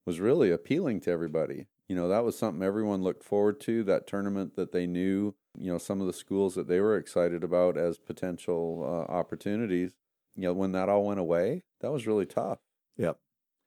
was 0.05 0.19
really 0.19 0.51
appealing 0.51 1.01
to 1.01 1.11
everybody. 1.11 1.67
You 1.89 1.95
know, 1.95 2.09
that 2.09 2.25
was 2.25 2.37
something 2.37 2.63
everyone 2.63 3.03
looked 3.03 3.23
forward 3.23 3.61
to, 3.61 3.85
that 3.85 4.07
tournament 4.07 4.57
that 4.57 4.73
they 4.73 4.87
knew, 4.87 5.35
you 5.57 5.71
know, 5.71 5.79
some 5.79 6.01
of 6.01 6.09
the 6.09 6.13
schools 6.13 6.57
that 6.57 6.67
they 6.67 6.81
were 6.81 6.97
excited 6.97 7.45
about 7.45 7.77
as 7.77 7.99
potential 7.99 8.83
uh, 8.85 9.13
opportunities. 9.13 9.93
You 10.35 10.45
know, 10.45 10.53
when 10.53 10.73
that 10.73 10.89
all 10.89 11.05
went 11.05 11.21
away, 11.21 11.63
that 11.81 11.93
was 11.93 12.07
really 12.07 12.27
tough. 12.27 12.59
Yep. 12.97 13.19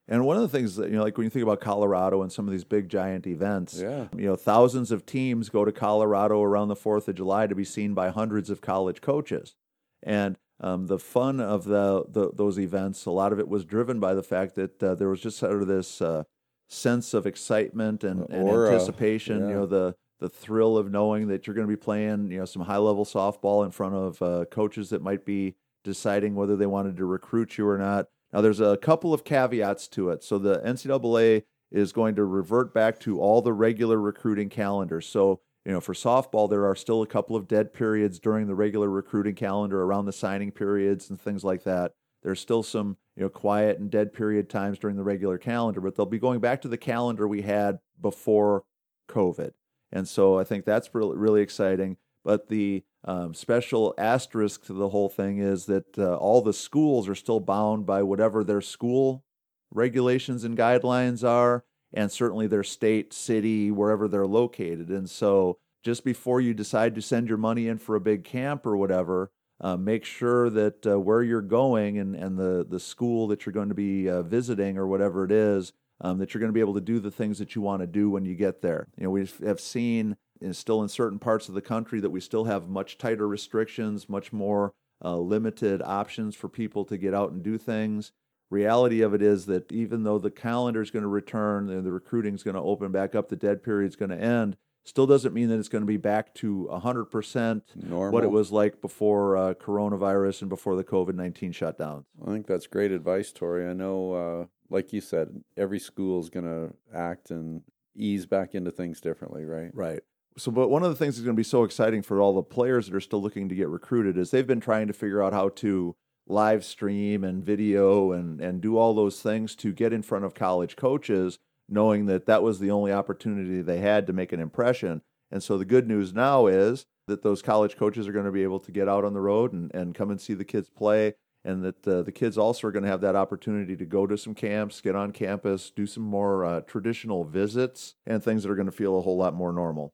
And 0.10 0.26
one 0.26 0.36
of 0.36 0.42
the 0.42 0.50
things 0.50 0.76
that, 0.76 0.90
you 0.90 0.98
know, 0.98 1.04
like 1.04 1.18
when 1.18 1.24
you 1.24 1.30
think 1.30 1.44
about 1.44 1.62
Colorado 1.62 2.22
and 2.22 2.32
some 2.32 2.46
of 2.46 2.52
these 2.52 2.66
big 2.66 2.90
giant 2.90 3.26
events, 3.26 3.80
yeah. 3.80 4.08
you 4.16 4.26
know, 4.26 4.36
thousands 4.36 4.92
of 4.92 5.06
teams 5.06 5.48
go 5.48 5.64
to 5.64 5.72
Colorado 5.72 6.42
around 6.42 6.68
the 6.68 6.76
4th 6.76 7.08
of 7.08 7.16
July 7.16 7.48
to 7.48 7.56
be 7.56 7.64
seen 7.64 7.94
by 7.94 8.10
hundreds 8.10 8.50
of 8.50 8.60
college 8.60 9.00
coaches. 9.00 9.56
And 10.02 10.38
um, 10.60 10.88
the 10.88 11.00
fun 11.00 11.40
of 11.40 11.66
the, 11.66 12.06
the, 12.08 12.32
those 12.34 12.60
events, 12.60 13.06
a 13.06 13.12
lot 13.12 13.34
of 13.34 13.40
it 13.40 13.48
was 13.48 13.66
driven 13.66 14.00
by 14.00 14.14
the 14.14 14.24
fact 14.24 14.56
that 14.56 14.82
uh, 14.82 14.96
there 14.96 15.10
was 15.10 15.22
just 15.22 15.38
sort 15.38 15.62
of 15.62 15.68
this 15.68 16.02
uh, 16.02 16.24
sense 16.70 17.14
of 17.14 17.26
excitement 17.26 18.04
and, 18.04 18.30
and 18.30 18.50
anticipation. 18.50 19.42
Yeah. 19.42 19.48
You 19.48 19.54
know, 19.56 19.66
the 19.66 19.96
the 20.20 20.30
thrill 20.30 20.78
of 20.78 20.90
knowing 20.90 21.28
that 21.28 21.46
you're 21.46 21.54
going 21.54 21.68
to 21.68 21.72
be 21.72 21.76
playing, 21.76 22.32
you 22.32 22.40
know, 22.40 22.46
some 22.46 22.62
high 22.62 22.78
level 22.78 23.04
softball 23.04 23.66
in 23.66 23.72
front 23.72 23.94
of 23.94 24.22
uh, 24.22 24.46
coaches 24.46 24.90
that 24.92 25.02
might 25.02 25.26
be 25.26 25.56
deciding 25.84 26.34
whether 26.34 26.56
they 26.56 26.66
wanted 26.66 26.96
to 26.96 27.06
recruit 27.06 27.58
you 27.58 27.68
or 27.68 27.78
not. 27.78 28.08
Now, 28.32 28.40
there's 28.40 28.62
a 28.62 28.78
couple 28.78 29.14
of 29.14 29.26
caveats 29.26 29.90
to 29.90 30.12
it. 30.12 30.24
So 30.24 30.38
the 30.38 30.60
NCAA 30.60 31.44
is 31.72 31.92
going 31.92 32.16
to 32.16 32.24
revert 32.24 32.74
back 32.74 33.00
to 33.02 33.20
all 33.20 33.42
the 33.42 33.52
regular 33.52 34.00
recruiting 34.00 34.48
calendars. 34.48 35.06
So 35.08 35.42
you 35.66 35.72
know, 35.72 35.80
for 35.80 35.94
softball, 35.94 36.50
there 36.50 36.66
are 36.66 36.76
still 36.76 37.02
a 37.02 37.08
couple 37.08 37.36
of 37.36 37.48
dead 37.48 37.74
periods 37.74 38.20
during 38.20 38.48
the 38.48 38.56
regular 38.56 38.90
recruiting 38.90 39.36
calendar 39.36 39.82
around 39.82 40.06
the 40.06 40.12
signing 40.12 40.52
periods 40.52 41.10
and 41.10 41.20
things 41.20 41.44
like 41.44 41.64
that. 41.64 41.94
There's 42.22 42.40
still 42.40 42.64
some, 42.64 42.98
you 43.16 43.24
know, 43.24 43.30
quiet 43.30 43.80
and 43.80 43.90
dead 43.90 44.14
period 44.14 44.50
times 44.50 44.80
during 44.80 44.98
the 44.98 45.04
regular 45.04 45.38
calendar, 45.38 45.82
but 45.82 45.96
they'll 45.96 46.06
be 46.06 46.20
going 46.20 46.40
back 46.40 46.62
to 46.62 46.68
the 46.68 46.78
calendar 46.78 47.28
we 47.28 47.42
had 47.42 47.80
before 48.02 48.64
COVID. 49.10 49.52
And 49.92 50.08
so 50.08 50.40
I 50.40 50.44
think 50.44 50.66
that's 50.66 50.94
really, 50.94 51.18
really 51.18 51.42
exciting. 51.42 51.98
But 52.26 52.48
the 52.50 52.84
um, 53.06 53.34
special 53.34 53.94
asterisk 53.98 54.66
to 54.66 54.74
the 54.74 54.90
whole 54.90 55.10
thing 55.10 55.40
is 55.40 55.66
that 55.66 55.98
uh, 55.98 56.16
all 56.16 56.42
the 56.42 56.54
schools 56.54 57.08
are 57.10 57.16
still 57.16 57.40
bound 57.40 57.86
by 57.86 58.02
whatever 58.04 58.44
their 58.44 58.62
school 58.62 59.24
regulations 59.72 60.44
and 60.44 60.58
guidelines 60.58 61.28
are, 61.28 61.66
and 61.94 62.12
certainly 62.12 62.48
their 62.48 62.64
state, 62.64 63.14
city, 63.14 63.72
wherever 63.72 64.08
they're 64.08 64.28
located. 64.28 64.90
And 64.90 65.10
so 65.10 65.58
just 65.84 66.04
before 66.04 66.42
you 66.42 66.54
decide 66.54 66.96
to 66.96 67.02
send 67.02 67.28
your 67.28 67.38
money 67.38 67.68
in 67.68 67.78
for 67.78 67.96
a 67.96 68.02
big 68.02 68.24
camp 68.24 68.66
or 68.66 68.78
whatever, 68.78 69.30
uh, 69.62 69.78
make 69.78 70.04
sure 70.04 70.50
that 70.50 70.86
uh, 70.86 71.00
where 71.00 71.22
you're 71.22 71.42
going 71.42 71.98
and, 71.98 72.16
and 72.16 72.38
the, 72.38 72.66
the 72.68 72.80
school 72.80 73.28
that 73.28 73.46
you're 73.46 73.54
going 73.54 73.70
to 73.70 73.76
be 73.76 74.10
uh, 74.10 74.24
visiting 74.24 74.78
or 74.78 74.88
whatever 74.88 75.24
it 75.24 75.32
is, 75.32 75.74
um, 76.02 76.18
that 76.18 76.34
you're 76.34 76.40
going 76.40 76.50
to 76.50 76.54
be 76.54 76.60
able 76.60 76.74
to 76.74 76.82
do 76.82 77.00
the 77.00 77.12
things 77.12 77.40
that 77.40 77.56
you 77.56 77.62
want 77.62 77.82
to 77.82 77.88
do 77.88 78.10
when 78.10 78.26
you 78.26 78.36
get 78.36 78.62
there. 78.62 78.88
You 78.98 79.06
know, 79.06 79.10
we 79.12 79.28
have 79.46 79.60
seen 79.60 80.18
still 80.52 80.82
in 80.82 80.90
certain 80.90 81.20
parts 81.20 81.48
of 81.48 81.56
the 81.56 81.62
country 81.62 82.00
that 82.02 82.10
we 82.10 82.20
still 82.20 82.46
have 82.46 82.68
much 82.68 82.98
tighter 82.98 83.28
restrictions, 83.28 84.10
much 84.10 84.34
more 84.34 84.74
uh, 85.04 85.18
limited 85.18 85.82
options 85.82 86.36
for 86.36 86.50
people 86.50 86.84
to 86.86 86.98
get 86.98 87.14
out 87.14 87.32
and 87.32 87.44
do 87.44 87.58
things. 87.58 88.12
Reality 88.54 89.02
of 89.02 89.16
it 89.16 89.24
is 89.24 89.48
that 89.48 89.72
even 89.72 90.04
though 90.04 90.20
the 90.20 90.30
calendar 90.30 90.80
is 90.80 90.92
going 90.92 91.02
to 91.02 91.10
return 91.10 91.70
and 91.70 91.84
the 91.84 91.92
recruiting 91.92 92.36
is 92.36 92.44
going 92.44 92.54
to 92.54 92.62
open 92.62 92.92
back 92.92 93.16
up, 93.16 93.30
the 93.30 93.36
dead 93.36 93.64
period 93.64 93.90
is 93.90 93.96
going 93.96 94.12
to 94.12 94.18
end. 94.18 94.58
Still 94.84 95.08
doesn't 95.08 95.34
mean 95.34 95.50
that 95.50 95.58
it's 95.58 95.70
going 95.70 95.82
to 95.82 95.88
be 95.88 95.98
back 95.98 96.36
to 96.36 96.70
100% 96.72 97.62
Normal. 97.76 98.12
what 98.12 98.24
it 98.24 98.30
was 98.30 98.52
like 98.52 98.80
before 98.80 99.38
uh, 99.38 99.54
coronavirus 99.56 100.42
and 100.42 100.50
before 100.50 100.76
the 100.76 100.84
COVID 100.84 101.16
19 101.16 101.52
shutdowns. 101.52 102.04
I 102.22 102.30
think 102.32 102.46
that's 102.46 102.68
great 102.68 102.92
advice, 102.92 103.32
Tori. 103.32 103.68
I 103.68 103.74
know, 103.74 104.14
uh, 104.14 104.46
like 104.70 104.94
you 104.94 105.02
said, 105.02 105.42
every 105.58 105.80
school 105.80 106.20
is 106.20 106.30
going 106.30 106.46
to 106.46 106.76
act 106.96 107.32
and 107.32 107.64
ease 107.96 108.28
back 108.28 108.54
into 108.54 108.70
things 108.70 109.02
differently, 109.02 109.46
right? 109.46 109.72
Right. 109.74 110.02
So, 110.38 110.52
but 110.52 110.70
one 110.70 110.84
of 110.84 110.92
the 110.92 110.96
things 110.96 111.16
that's 111.16 111.26
going 111.26 111.36
to 111.36 111.40
be 111.40 111.44
so 111.44 111.64
exciting 111.64 112.04
for 112.04 112.22
all 112.22 112.36
the 112.36 112.44
players 112.44 112.86
that 112.86 112.96
are 112.96 113.02
still 113.02 113.22
looking 113.22 113.50
to 113.50 113.56
get 113.56 113.70
recruited 113.70 114.16
is 114.16 114.30
they've 114.30 114.46
been 114.46 114.60
trying 114.60 114.88
to 114.88 114.94
figure 114.94 115.24
out 115.24 115.34
how 115.34 115.50
to 115.50 115.96
live 116.28 116.64
stream 116.64 117.24
and 117.24 117.44
video 117.44 118.12
and, 118.12 118.40
and 118.40 118.62
do 118.62 118.78
all 118.78 118.94
those 118.94 119.22
things 119.22 119.56
to 119.56 119.74
get 119.74 119.94
in 119.94 120.02
front 120.02 120.26
of 120.26 120.34
college 120.34 120.76
coaches, 120.76 121.40
knowing 121.68 122.06
that 122.06 122.26
that 122.26 122.44
was 122.44 122.60
the 122.60 122.72
only 122.72 122.92
opportunity 122.92 123.62
they 123.62 123.80
had 123.80 124.08
to 124.08 124.14
make 124.14 124.32
an 124.32 124.40
impression. 124.40 125.02
And 125.32 125.42
so 125.42 125.58
the 125.58 125.66
good 125.66 125.88
news 125.88 126.14
now 126.14 126.48
is 126.48 126.86
that 127.08 127.24
those 127.24 127.42
college 127.42 127.76
coaches 127.76 128.08
are 128.08 128.14
going 128.14 128.26
to 128.26 128.32
be 128.32 128.44
able 128.44 128.60
to 128.62 128.72
get 128.72 128.88
out 128.88 129.04
on 129.04 129.14
the 129.14 129.22
road 129.22 129.52
and, 129.52 129.74
and 129.74 129.96
come 129.96 130.10
and 130.10 130.22
see 130.22 130.34
the 130.34 130.46
kids 130.46 130.70
play. 130.70 131.16
And 131.46 131.62
that 131.64 131.86
uh, 131.86 132.04
the 132.04 132.12
kids 132.14 132.38
also 132.38 132.68
are 132.68 132.72
going 132.72 132.84
to 132.84 132.90
have 132.90 133.02
that 133.02 133.18
opportunity 133.18 133.76
to 133.76 133.86
go 133.86 134.08
to 134.08 134.18
some 134.18 134.34
camps, 134.34 134.80
get 134.80 134.96
on 134.96 135.12
campus, 135.12 135.72
do 135.72 135.86
some 135.86 136.04
more 136.04 136.46
uh, 136.46 136.62
traditional 136.62 137.26
visits, 137.26 137.96
and 138.06 138.24
things 138.24 138.44
that 138.44 138.52
are 138.52 138.56
going 138.56 138.68
to 138.68 138.72
feel 138.72 138.98
a 138.98 139.02
whole 139.02 139.18
lot 139.18 139.34
more 139.34 139.52
normal. 139.52 139.94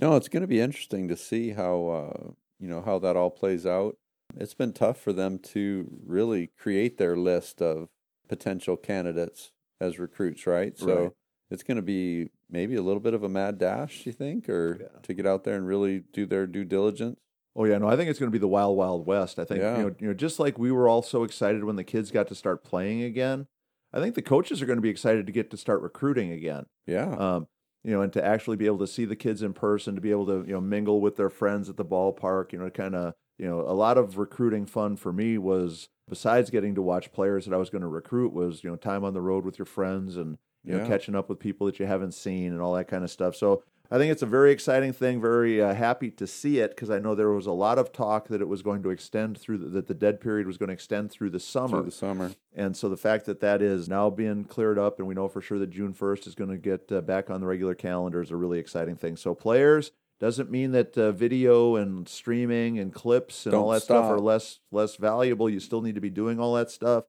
No, 0.00 0.16
it's 0.16 0.28
going 0.28 0.40
to 0.40 0.46
be 0.46 0.60
interesting 0.60 1.08
to 1.08 1.16
see 1.16 1.50
how 1.50 1.88
uh, 1.88 2.30
you 2.58 2.68
know 2.68 2.80
how 2.80 2.98
that 3.00 3.16
all 3.16 3.30
plays 3.30 3.66
out. 3.66 3.96
It's 4.36 4.54
been 4.54 4.72
tough 4.72 5.00
for 5.00 5.12
them 5.12 5.38
to 5.40 6.00
really 6.04 6.48
create 6.48 6.98
their 6.98 7.16
list 7.16 7.60
of 7.62 7.88
potential 8.28 8.76
candidates 8.76 9.52
as 9.80 9.98
recruits, 9.98 10.46
right? 10.46 10.76
So 10.78 11.04
Right. 11.04 11.12
it's 11.50 11.62
going 11.62 11.76
to 11.76 11.82
be 11.82 12.30
maybe 12.48 12.74
a 12.76 12.82
little 12.82 13.00
bit 13.00 13.14
of 13.14 13.22
a 13.22 13.28
mad 13.28 13.58
dash, 13.58 14.06
you 14.06 14.12
think, 14.12 14.48
or 14.48 14.78
Yeah. 14.80 14.98
to 15.02 15.14
get 15.14 15.26
out 15.26 15.44
there 15.44 15.56
and 15.56 15.66
really 15.66 16.00
do 16.00 16.26
their 16.26 16.46
due 16.46 16.64
diligence. 16.64 17.20
Oh 17.56 17.64
yeah, 17.64 17.78
no, 17.78 17.88
I 17.88 17.96
think 17.96 18.08
it's 18.08 18.18
going 18.20 18.30
to 18.30 18.36
be 18.36 18.40
the 18.40 18.46
wild, 18.48 18.76
wild 18.76 19.06
west. 19.06 19.38
I 19.38 19.44
think 19.44 19.62
Yeah. 19.62 19.76
you 19.76 19.84
know, 19.84 19.96
you 19.98 20.06
know, 20.08 20.14
just 20.14 20.38
like 20.38 20.58
we 20.58 20.70
were 20.70 20.88
all 20.88 21.02
so 21.02 21.24
excited 21.24 21.64
when 21.64 21.76
the 21.76 21.84
kids 21.84 22.10
got 22.10 22.28
to 22.28 22.34
start 22.34 22.62
playing 22.64 23.02
again. 23.02 23.48
I 23.92 24.00
think 24.00 24.14
the 24.14 24.22
coaches 24.22 24.60
are 24.62 24.66
going 24.66 24.76
to 24.76 24.82
be 24.82 24.90
excited 24.90 25.26
to 25.26 25.32
get 25.32 25.50
to 25.50 25.56
start 25.56 25.80
recruiting 25.82 26.30
again. 26.30 26.66
Yeah, 26.86 27.18
Um, 27.18 27.48
you 27.82 27.92
know, 27.92 28.02
and 28.02 28.12
to 28.12 28.24
actually 28.24 28.56
be 28.56 28.66
able 28.66 28.78
to 28.78 28.86
see 28.86 29.04
the 29.06 29.16
kids 29.16 29.42
in 29.42 29.54
person, 29.54 29.94
to 29.94 30.00
be 30.00 30.10
able 30.10 30.26
to 30.26 30.44
you 30.46 30.52
know 30.52 30.60
mingle 30.60 31.00
with 31.00 31.16
their 31.16 31.30
friends 31.30 31.68
at 31.68 31.76
the 31.76 31.84
ballpark. 31.84 32.52
You 32.52 32.58
know, 32.60 32.70
kind 32.70 32.94
of 32.94 33.14
you 33.38 33.46
know, 33.46 33.60
a 33.60 33.72
lot 33.72 33.98
of 33.98 34.18
recruiting 34.18 34.66
fun 34.66 34.96
for 34.96 35.12
me 35.12 35.38
was 35.38 35.88
besides 36.08 36.50
getting 36.50 36.74
to 36.74 36.82
watch 36.82 37.12
players 37.12 37.44
that 37.44 37.54
I 37.54 37.58
was 37.58 37.70
going 37.70 37.82
to 37.82 37.88
recruit 37.88 38.32
was 38.32 38.64
you 38.64 38.70
know 38.70 38.76
time 38.76 39.04
on 39.04 39.14
the 39.14 39.20
road 39.20 39.44
with 39.44 39.58
your 39.58 39.66
friends 39.66 40.16
and 40.16 40.38
you 40.64 40.76
know 40.76 40.86
catching 40.86 41.14
up 41.14 41.28
with 41.28 41.38
people 41.38 41.66
that 41.66 41.78
you 41.78 41.86
haven't 41.86 42.12
seen 42.12 42.52
and 42.52 42.60
all 42.60 42.74
that 42.74 42.88
kind 42.88 43.04
of 43.04 43.10
stuff. 43.10 43.36
So 43.36 43.62
I 43.90 43.96
think 43.96 44.12
it's 44.12 44.22
a 44.22 44.26
very 44.26 44.52
exciting 44.52 44.92
thing. 44.92 45.20
Very 45.20 45.62
uh, 45.62 45.72
happy 45.72 46.10
to 46.10 46.26
see 46.26 46.58
it 46.58 46.70
because 46.70 46.90
I 46.90 46.98
know 46.98 47.14
there 47.14 47.30
was 47.30 47.46
a 47.46 47.52
lot 47.52 47.78
of 47.78 47.90
talk 47.90 48.28
that 48.28 48.42
it 48.42 48.48
was 48.48 48.60
going 48.60 48.82
to 48.82 48.90
extend 48.90 49.38
through 49.38 49.58
the, 49.58 49.68
that 49.70 49.86
the 49.86 49.94
dead 49.94 50.20
period 50.20 50.46
was 50.46 50.58
going 50.58 50.68
to 50.68 50.74
extend 50.74 51.10
through 51.10 51.30
the 51.30 51.40
summer. 51.40 51.78
through 51.78 51.84
the 51.84 51.90
summer. 51.90 52.32
And 52.54 52.76
so 52.76 52.90
the 52.90 52.98
fact 52.98 53.24
that 53.26 53.40
that 53.40 53.62
is 53.62 53.88
now 53.88 54.10
being 54.10 54.44
cleared 54.44 54.78
up, 54.78 54.98
and 54.98 55.08
we 55.08 55.14
know 55.14 55.28
for 55.28 55.40
sure 55.40 55.58
that 55.58 55.70
June 55.70 55.94
1st 55.94 56.26
is 56.26 56.34
going 56.34 56.50
to 56.50 56.58
get 56.58 56.92
uh, 56.92 57.00
back 57.00 57.30
on 57.30 57.40
the 57.40 57.46
regular 57.46 57.74
calendar 57.74 58.20
is 58.20 58.30
a 58.30 58.36
really 58.36 58.58
exciting 58.58 58.96
thing. 58.96 59.16
So 59.16 59.34
players 59.34 59.92
doesn't 60.20 60.50
mean 60.50 60.72
that 60.72 60.96
uh, 60.98 61.12
video 61.12 61.76
and 61.76 62.08
streaming 62.08 62.78
and 62.78 62.92
clips 62.92 63.46
and 63.46 63.54
all 63.54 63.66
Don't 63.66 63.74
that 63.74 63.82
stuff 63.82 64.04
are 64.04 64.18
less 64.18 64.60
less 64.70 64.96
valuable. 64.96 65.48
You 65.48 65.60
still 65.60 65.80
need 65.80 65.94
to 65.94 66.00
be 66.00 66.10
doing 66.10 66.40
all 66.40 66.54
that 66.54 66.70
stuff, 66.70 67.04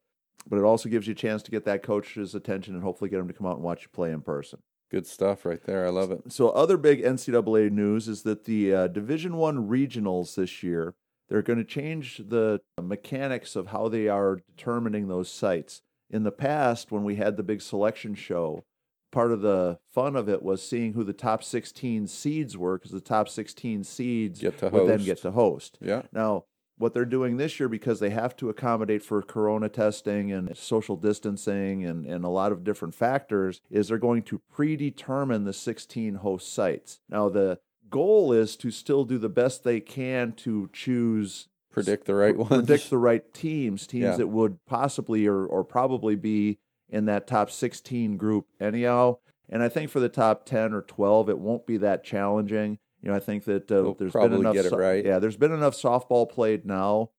but 0.47 0.57
it 0.57 0.63
also 0.63 0.89
gives 0.89 1.07
you 1.07 1.13
a 1.13 1.15
chance 1.15 1.41
to 1.43 1.51
get 1.51 1.65
that 1.65 1.83
coach's 1.83 2.35
attention 2.35 2.75
and 2.75 2.83
hopefully 2.83 3.09
get 3.09 3.19
him 3.19 3.27
to 3.27 3.33
come 3.33 3.47
out 3.47 3.55
and 3.55 3.63
watch 3.63 3.83
you 3.83 3.89
play 3.89 4.11
in 4.11 4.21
person. 4.21 4.59
Good 4.91 5.05
stuff 5.05 5.45
right 5.45 5.63
there. 5.63 5.85
I 5.85 5.89
love 5.89 6.11
it. 6.11 6.31
So 6.31 6.49
other 6.49 6.77
big 6.77 7.03
NCAA 7.03 7.71
news 7.71 8.07
is 8.07 8.23
that 8.23 8.45
the 8.45 8.73
uh, 8.73 8.87
Division 8.87 9.37
One 9.37 9.67
regionals 9.67 10.35
this 10.35 10.63
year 10.63 10.95
they're 11.29 11.43
going 11.43 11.59
to 11.59 11.65
change 11.65 12.17
the 12.27 12.59
mechanics 12.81 13.55
of 13.55 13.67
how 13.67 13.87
they 13.87 14.07
are 14.07 14.41
determining 14.55 15.07
those 15.07 15.31
sites. 15.31 15.81
In 16.09 16.23
the 16.23 16.31
past, 16.31 16.91
when 16.91 17.03
we 17.03 17.17
had 17.17 17.37
the 17.37 17.43
big 17.43 17.61
selection 17.61 18.15
show, 18.15 18.65
part 19.11 19.31
of 19.31 19.41
the 19.41 19.79
fun 19.91 20.15
of 20.15 20.29
it 20.29 20.43
was 20.43 20.61
seeing 20.67 20.93
who 20.93 21.03
the 21.03 21.13
top 21.13 21.43
16 21.43 22.07
seeds 22.07 22.57
were 22.57 22.77
because 22.77 22.91
the 22.91 23.01
top 23.01 23.29
16 23.29 23.83
seeds 23.83 24.39
Get 24.39 24.57
to 24.59 24.69
would 24.69 24.87
then 24.87 25.03
get 25.03 25.21
to 25.21 25.31
host. 25.31 25.77
Yeah, 25.81 26.03
Now, 26.11 26.45
what 26.77 26.93
they're 26.93 27.03
doing 27.05 27.35
this 27.35 27.59
year 27.59 27.67
because 27.67 27.99
they 27.99 28.09
have 28.11 28.37
to 28.37 28.49
accommodate 28.49 29.03
for 29.03 29.21
corona 29.21 29.67
testing 29.67 30.31
and 30.31 30.55
social 30.55 30.95
distancing 30.95 31.85
and, 31.85 32.05
and 32.05 32.23
a 32.23 32.29
lot 32.29 32.53
of 32.53 32.63
different 32.63 32.95
factors 32.95 33.59
is 33.69 33.89
they're 33.89 33.97
going 33.97 34.23
to 34.23 34.39
predetermine 34.49 35.43
the 35.43 35.51
16 35.53 36.15
host 36.15 36.53
sites. 36.53 36.99
Now, 37.09 37.27
the 37.27 37.59
goal 37.89 38.31
is 38.31 38.55
to 38.57 38.71
still 38.71 39.03
do 39.03 39.17
the 39.17 39.27
best 39.29 39.63
they 39.63 39.79
can 39.81 40.31
to 40.33 40.69
choose 40.71 41.47
predict 41.71 42.05
the 42.05 42.15
right 42.15 42.37
ones. 42.37 42.49
predict 42.49 42.89
the 42.89 42.97
right 42.97 43.33
teams, 43.33 43.85
teams 43.85 44.03
Yeah. 44.03 44.15
that 44.17 44.27
would 44.27 44.63
possibly 44.65 45.27
or, 45.27 45.45
or 45.45 45.63
probably 45.63 46.15
be 46.15 46.59
in 46.89 47.05
that 47.05 47.27
top 47.27 47.51
16 47.51 48.17
group 48.17 48.47
anyhow. 48.59 49.17
And 49.49 49.63
I 49.63 49.69
think 49.69 49.89
for 49.89 49.99
the 49.99 50.09
top 50.09 50.45
10 50.45 50.73
or 50.73 50.81
12, 50.81 51.29
it 51.29 51.39
won't 51.39 51.65
be 51.65 51.77
that 51.77 52.03
challenging. 52.03 52.77
You 53.01 53.09
know, 53.09 53.15
I 53.15 53.19
think 53.19 53.45
that 53.45 53.71
uh, 53.71 53.81
They'll 53.81 53.93
there's 53.95 54.11
probably 54.11 54.29
been 54.37 54.39
enough. 54.41 54.53
get 54.53 54.65
it 54.65 54.69
so- 54.69 54.77
right. 54.77 55.03
Yeah, 55.05 55.19
there's 55.19 55.37
been 55.37 55.51
enough 55.53 55.73
softball 55.75 56.29
played 56.29 56.65
now 56.65 57.09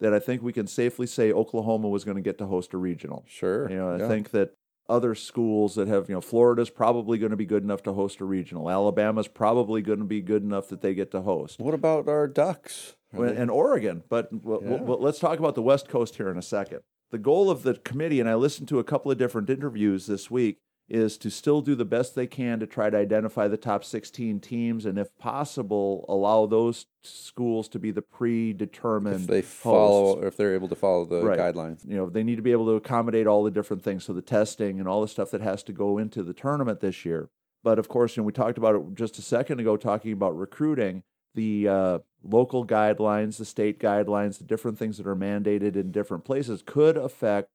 that 0.00 0.12
I 0.14 0.18
think 0.18 0.42
we 0.42 0.52
can 0.52 0.66
safely 0.66 1.06
say 1.06 1.32
Oklahoma 1.32 1.88
was 1.88 2.04
going 2.04 2.16
to 2.16 2.22
get 2.22 2.38
to 2.38 2.46
host 2.46 2.72
a 2.74 2.78
regional. 2.78 3.24
Sure. 3.26 3.68
You 3.70 3.76
know, 3.76 3.90
I 3.94 3.98
yeah. 3.98 4.08
think 4.08 4.30
that 4.30 4.54
other 4.88 5.14
schools 5.14 5.74
that 5.74 5.86
have, 5.88 6.08
you 6.08 6.14
know, 6.14 6.20
Florida's 6.20 6.70
probably 6.70 7.18
going 7.18 7.30
to 7.30 7.36
be 7.36 7.44
good 7.46 7.62
enough 7.62 7.82
to 7.82 7.92
host 7.92 8.20
a 8.20 8.24
regional. 8.24 8.70
Alabama's 8.70 9.28
probably 9.28 9.82
going 9.82 9.98
to 9.98 10.04
be 10.04 10.20
good 10.22 10.42
enough 10.42 10.68
that 10.68 10.80
they 10.82 10.94
get 10.94 11.10
to 11.10 11.22
host. 11.22 11.58
What 11.60 11.74
about 11.74 12.08
our 12.08 12.26
Ducks? 12.26 12.96
Are 13.12 13.20
Well, 13.20 13.30
they- 13.34 13.36
and 13.40 13.50
Oregon. 13.50 14.02
But 14.08 14.30
w- 14.30 14.60
w- 14.60 14.78
w- 14.78 15.00
let's 15.00 15.18
talk 15.18 15.38
about 15.38 15.54
the 15.56 15.62
West 15.62 15.88
Coast 15.88 16.16
here 16.16 16.28
in 16.30 16.38
a 16.38 16.42
second. 16.42 16.80
The 17.10 17.18
goal 17.18 17.50
of 17.50 17.62
the 17.62 17.74
committee, 17.74 18.20
and 18.20 18.28
I 18.28 18.34
listened 18.34 18.68
to 18.68 18.78
a 18.78 18.84
couple 18.84 19.10
of 19.10 19.16
different 19.18 19.48
interviews 19.48 20.06
this 20.06 20.30
week, 20.30 20.58
is 20.90 21.16
to 21.18 21.30
still 21.30 21.60
do 21.60 21.74
the 21.74 21.84
best 21.84 22.14
they 22.14 22.26
can 22.26 22.60
to 22.60 22.66
try 22.66 22.88
to 22.90 22.96
identify 22.96 23.46
the 23.48 23.56
top 23.58 23.84
16 23.84 24.40
teams, 24.40 24.84
and 24.86 24.98
if 24.98 25.16
possible, 25.18 26.04
allow 26.08 26.46
those 26.46 26.86
schools 27.02 27.68
to 27.68 27.78
be 27.78 27.90
the 27.90 28.00
predetermined. 28.02 29.20
if 29.22 29.26
they 29.26 29.40
hosts. 29.40 29.54
follow, 29.56 30.22
if 30.22 30.36
they're 30.36 30.54
able 30.54 30.68
to 30.68 30.74
follow 30.74 31.04
the 31.04 31.22
Right. 31.24 31.38
guidelines. 31.38 31.86
you 31.86 31.96
know, 31.96 32.08
they 32.08 32.22
need 32.22 32.36
to 32.36 32.42
be 32.42 32.52
able 32.52 32.66
to 32.66 32.72
accommodate 32.72 33.26
all 33.26 33.42
the 33.42 33.50
different 33.50 33.82
things, 33.82 34.04
so 34.04 34.12
the 34.14 34.22
testing 34.22 34.78
and 34.78 34.88
all 34.88 35.00
the 35.02 35.08
stuff 35.08 35.30
that 35.30 35.40
has 35.42 35.62
to 35.64 35.72
go 35.72 35.98
into 35.98 36.22
the 36.22 36.32
tournament 36.34 36.80
this 36.80 37.04
year. 37.04 37.28
But 37.62 37.78
of 37.78 37.88
course, 37.88 38.16
you 38.16 38.22
know, 38.22 38.26
we 38.26 38.32
talked 38.32 38.56
about 38.58 38.74
it 38.74 38.82
just 38.94 39.18
a 39.18 39.22
second 39.22 39.60
ago, 39.60 39.76
talking 39.76 40.12
about 40.12 40.36
recruiting. 40.38 41.02
The 41.34 41.68
uh, 41.68 41.98
local 42.22 42.66
guidelines, 42.66 43.38
the 43.38 43.44
state 43.44 43.78
guidelines, 43.78 44.38
the 44.38 44.44
different 44.44 44.78
things 44.78 44.96
that 44.98 45.06
are 45.06 45.16
mandated 45.16 45.76
in 45.76 45.92
different 45.92 46.24
places 46.24 46.62
could 46.64 46.96
affect 46.96 47.48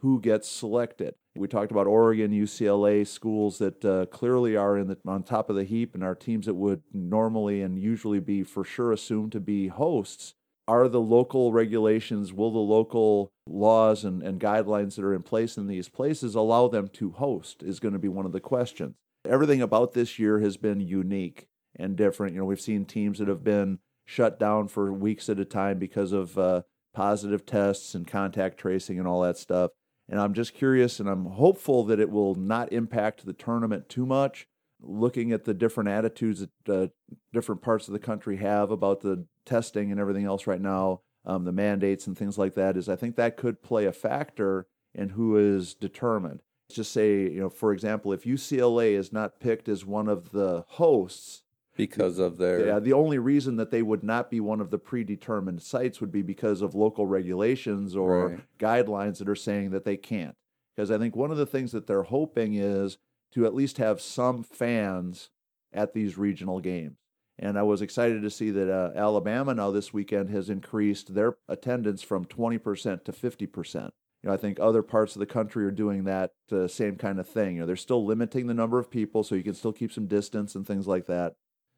who 0.00 0.20
gets 0.20 0.48
selected. 0.48 1.14
We 1.34 1.48
talked 1.48 1.72
about 1.72 1.86
Oregon, 1.86 2.30
UCLA 2.30 3.06
schools 3.06 3.58
that 3.58 3.84
uh, 3.84 4.06
clearly 4.06 4.54
are 4.54 4.76
in 4.76 4.88
the, 4.88 4.98
on 5.06 5.22
top 5.22 5.50
of 5.50 5.56
the 5.56 5.64
heap 5.64 5.94
and 5.94 6.04
are 6.04 6.14
teams 6.14 6.46
that 6.46 6.54
would 6.54 6.82
normally 6.92 7.62
and 7.62 7.78
usually 7.78 8.20
be 8.20 8.42
for 8.42 8.64
sure 8.64 8.92
assumed 8.92 9.32
to 9.32 9.40
be 9.40 9.68
hosts 9.68 10.34
are 10.66 10.88
the 10.88 11.00
local 11.00 11.52
regulations, 11.52 12.32
will 12.32 12.50
the 12.50 12.58
local 12.58 13.32
laws 13.46 14.04
and, 14.04 14.22
and 14.22 14.40
guidelines 14.40 14.96
that 14.96 15.04
are 15.04 15.14
in 15.14 15.22
place 15.22 15.56
in 15.56 15.66
these 15.66 15.88
places 15.88 16.34
allow 16.34 16.68
them 16.68 16.88
to 16.88 17.10
host? 17.10 17.62
Is 17.62 17.80
going 17.80 17.92
to 17.92 17.98
be 17.98 18.08
one 18.08 18.26
of 18.26 18.32
the 18.32 18.40
questions. 18.40 18.94
Everything 19.26 19.62
about 19.62 19.92
this 19.92 20.18
year 20.18 20.40
has 20.40 20.56
been 20.56 20.80
unique 20.80 21.48
and 21.76 21.96
different. 21.96 22.34
You 22.34 22.40
know, 22.40 22.46
we've 22.46 22.60
seen 22.60 22.84
teams 22.84 23.18
that 23.18 23.28
have 23.28 23.44
been 23.44 23.78
shut 24.04 24.38
down 24.38 24.68
for 24.68 24.92
weeks 24.92 25.28
at 25.28 25.40
a 25.40 25.44
time 25.44 25.78
because 25.78 26.12
of 26.12 26.38
uh, 26.38 26.62
positive 26.92 27.46
tests 27.46 27.94
and 27.94 28.06
contact 28.06 28.58
tracing 28.58 28.98
and 28.98 29.08
all 29.08 29.22
that 29.22 29.38
stuff. 29.38 29.70
And 30.08 30.20
I'm 30.20 30.34
just 30.34 30.54
curious 30.54 31.00
and 31.00 31.08
I'm 31.08 31.24
hopeful 31.24 31.84
that 31.84 31.98
it 31.98 32.10
will 32.10 32.34
not 32.34 32.72
impact 32.72 33.24
the 33.24 33.32
tournament 33.32 33.88
too 33.88 34.04
much. 34.04 34.46
looking 34.86 35.32
at 35.32 35.44
the 35.44 35.54
different 35.54 35.88
attitudes 35.88 36.46
that 36.66 36.82
uh, 36.82 36.86
different 37.32 37.62
parts 37.62 37.88
of 37.88 37.92
the 37.92 37.98
country 37.98 38.36
have 38.36 38.70
about 38.70 39.00
the 39.00 39.26
testing 39.46 39.90
and 39.90 40.00
everything 40.00 40.24
else 40.24 40.46
right 40.46 40.60
now, 40.60 41.00
um, 41.24 41.44
the 41.44 41.52
mandates 41.52 42.06
and 42.06 42.16
things 42.16 42.38
like 42.38 42.54
that, 42.54 42.76
is 42.76 42.88
I 42.88 42.96
think 42.96 43.16
that 43.16 43.36
could 43.36 43.62
play 43.62 43.86
a 43.86 43.92
factor 43.92 44.66
in 44.94 45.10
who 45.10 45.36
is 45.36 45.74
determined. 45.74 46.40
Just 46.70 46.92
say, 46.92 47.22
you 47.22 47.40
know, 47.40 47.50
for 47.50 47.72
example, 47.72 48.12
if 48.12 48.24
UCLA 48.24 48.92
is 48.92 49.12
not 49.12 49.40
picked 49.40 49.68
as 49.68 49.84
one 49.84 50.08
of 50.08 50.32
the 50.32 50.64
hosts, 50.68 51.42
because 51.76 52.18
of 52.18 52.38
their 52.38 52.66
yeah, 52.66 52.78
the 52.78 52.92
only 52.92 53.18
reason 53.18 53.56
that 53.56 53.70
they 53.70 53.82
would 53.82 54.02
not 54.02 54.30
be 54.30 54.40
one 54.40 54.60
of 54.60 54.70
the 54.70 54.78
predetermined 54.78 55.62
sites 55.62 56.00
would 56.00 56.12
be 56.12 56.22
because 56.22 56.62
of 56.62 56.74
local 56.74 57.06
regulations 57.06 57.96
or 57.96 58.28
Right. 58.28 58.40
guidelines 58.58 59.18
that 59.18 59.28
are 59.28 59.34
saying 59.34 59.70
that 59.70 59.84
they 59.84 59.96
can't. 59.96 60.36
Because 60.74 60.90
I 60.90 60.98
think 60.98 61.14
one 61.14 61.30
of 61.30 61.36
the 61.36 61.46
things 61.46 61.72
that 61.72 61.86
they're 61.86 62.02
hoping 62.02 62.54
is 62.54 62.98
to 63.32 63.46
at 63.46 63.54
least 63.54 63.78
have 63.78 64.00
some 64.00 64.42
fans 64.42 65.30
at 65.72 65.92
these 65.92 66.16
regional 66.18 66.60
games. 66.60 66.96
And 67.38 67.58
I 67.58 67.62
was 67.62 67.82
excited 67.82 68.22
to 68.22 68.30
see 68.30 68.50
that 68.52 68.70
uh, 68.72 68.92
Alabama 68.96 69.54
now 69.54 69.72
this 69.72 69.92
weekend 69.92 70.30
has 70.30 70.48
increased 70.48 71.14
their 71.14 71.36
attendance 71.48 72.00
from 72.02 72.24
20% 72.24 73.04
to 73.04 73.12
50%. 73.12 73.90
You 74.22 74.28
know, 74.28 74.32
I 74.32 74.36
think 74.36 74.58
other 74.60 74.82
parts 74.82 75.16
of 75.16 75.20
the 75.20 75.26
country 75.26 75.64
are 75.66 75.72
doing 75.72 76.04
that 76.04 76.32
uh, 76.52 76.68
same 76.68 76.96
kind 76.96 77.18
of 77.18 77.28
thing. 77.28 77.56
You 77.56 77.60
know, 77.62 77.66
they're 77.66 77.76
still 77.76 78.04
limiting 78.06 78.46
the 78.46 78.54
number 78.54 78.78
of 78.78 78.88
people 78.90 79.24
so 79.24 79.34
you 79.34 79.42
can 79.42 79.54
still 79.54 79.72
keep 79.72 79.92
some 79.92 80.06
distance 80.06 80.54
and 80.54 80.64
things 80.66 80.86
like 80.86 81.06
that. 81.06 81.34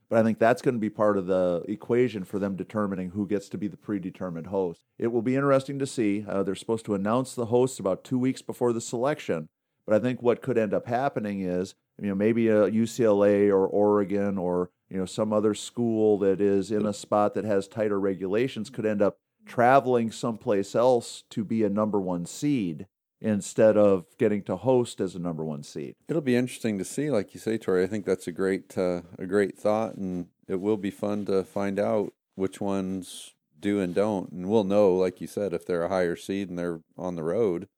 But 0.09 0.20
I 0.20 0.22
think 0.22 0.38
that's 0.38 0.62
going 0.62 0.74
to 0.74 0.80
be 0.80 0.90
part 0.90 1.18
of 1.18 1.26
the 1.26 1.64
equation 1.66 2.24
for 2.24 2.38
them 2.38 2.54
determining 2.54 3.11
who 3.11 3.26
gets 3.26 3.48
to 3.48 3.59
be 3.59 3.66
the 3.66 3.76
predetermined 3.76 4.48
host. 4.48 4.82
It 4.98 5.09
will 5.09 5.22
be 5.22 5.34
interesting 5.34 5.78
to 5.80 5.86
see. 5.86 6.24
Uh, 6.28 6.42
they're 6.42 6.54
supposed 6.54 6.86
to 6.86 6.94
announce 6.94 7.34
the 7.34 7.46
hosts 7.46 7.80
about 7.80 8.04
two 8.04 8.18
weeks 8.18 8.40
before 8.40 8.72
the 8.72 8.80
selection. 8.80 9.48
But 9.86 9.96
I 9.96 9.98
think 9.98 10.22
what 10.22 10.42
could 10.42 10.59
end 10.59 10.74
up 10.74 10.86
happening 10.86 11.40
is, 11.40 11.74
you 12.00 12.09
know, 12.09 12.14
maybe 12.14 12.48
a 12.48 12.70
UCLA 12.70 13.48
or 13.48 13.66
Oregon 13.66 14.38
or 14.38 14.70
you 14.88 14.98
know 14.98 15.07
some 15.07 15.32
other 15.32 15.54
school 15.54 16.18
that 16.18 16.40
is 16.40 16.70
in 16.70 16.86
a 16.86 16.92
spot 16.92 17.34
that 17.34 17.44
has 17.44 17.66
tighter 17.66 17.98
regulations 17.98 18.70
could 18.70 18.86
end 18.86 19.02
up 19.02 19.18
traveling 19.44 20.11
someplace 20.11 20.74
else 20.74 21.24
to 21.30 21.44
be 21.44 21.62
a 21.62 21.68
number 21.68 22.00
one 22.00 22.26
seed 22.26 22.86
instead 23.20 23.76
of 23.76 24.04
getting 24.18 24.42
to 24.42 24.56
host 24.56 25.00
as 25.00 25.14
a 25.14 25.18
number 25.18 25.44
one 25.44 25.62
seed. 25.62 25.94
It'll 26.08 26.22
be 26.22 26.36
interesting 26.36 26.78
to 26.78 26.84
see, 26.84 27.10
like 27.10 27.34
you 27.34 27.40
say, 27.40 27.58
Tori. 27.58 27.82
I 27.82 27.86
think 27.86 28.04
that's 28.04 28.26
a 28.26 28.32
great 28.32 28.76
uh, 28.76 29.02
a 29.18 29.26
great 29.26 29.58
thought, 29.58 29.94
and 29.96 30.26
it 30.48 30.60
will 30.60 30.76
be 30.76 30.90
fun 30.90 31.24
to 31.26 31.44
find 31.44 31.78
out 31.78 32.12
which 32.34 32.60
ones 32.60 33.34
do 33.58 33.80
and 33.80 33.94
don't, 33.94 34.30
and 34.32 34.48
we'll 34.50 34.64
know, 34.64 34.94
like 34.94 35.20
you 35.20 35.26
said, 35.26 35.54
if 35.54 35.64
they're 35.64 35.84
a 35.84 35.88
higher 35.88 36.14
seed 36.16 36.50
and 36.50 36.58
they're 36.58 36.80
on 36.98 37.16
the 37.16 37.24
road, 37.24 37.68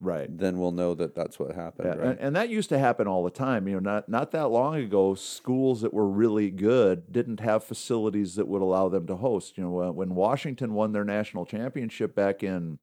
Right. 0.00 0.28
then 0.30 0.58
we'll 0.60 0.70
know 0.72 0.94
that 0.94 1.14
that's 1.16 1.38
what 1.40 1.54
happened, 1.56 1.88
Yeah, 1.88 1.94
right? 2.00 2.10
and, 2.10 2.20
and 2.20 2.36
that 2.36 2.48
used 2.50 2.68
to 2.68 2.78
happen 2.78 3.08
all 3.08 3.24
the 3.24 3.30
time. 3.30 3.66
You 3.66 3.74
know, 3.74 3.80
not 3.80 4.08
not 4.08 4.30
that 4.32 4.48
long 4.50 4.76
ago, 4.76 5.14
schools 5.14 5.80
that 5.80 5.92
were 5.94 6.06
really 6.08 6.50
good 6.50 7.10
didn't 7.10 7.40
have 7.40 7.64
facilities 7.64 8.34
that 8.36 8.46
would 8.46 8.62
allow 8.62 8.88
them 8.88 9.06
to 9.08 9.16
host. 9.16 9.56
You 9.58 9.64
know, 9.64 9.82
uh, 9.82 9.90
when 9.90 10.14
Washington 10.14 10.74
won 10.74 10.92
their 10.92 11.04
national 11.04 11.44
championship 11.46 12.14
back 12.14 12.42
in 12.44 12.78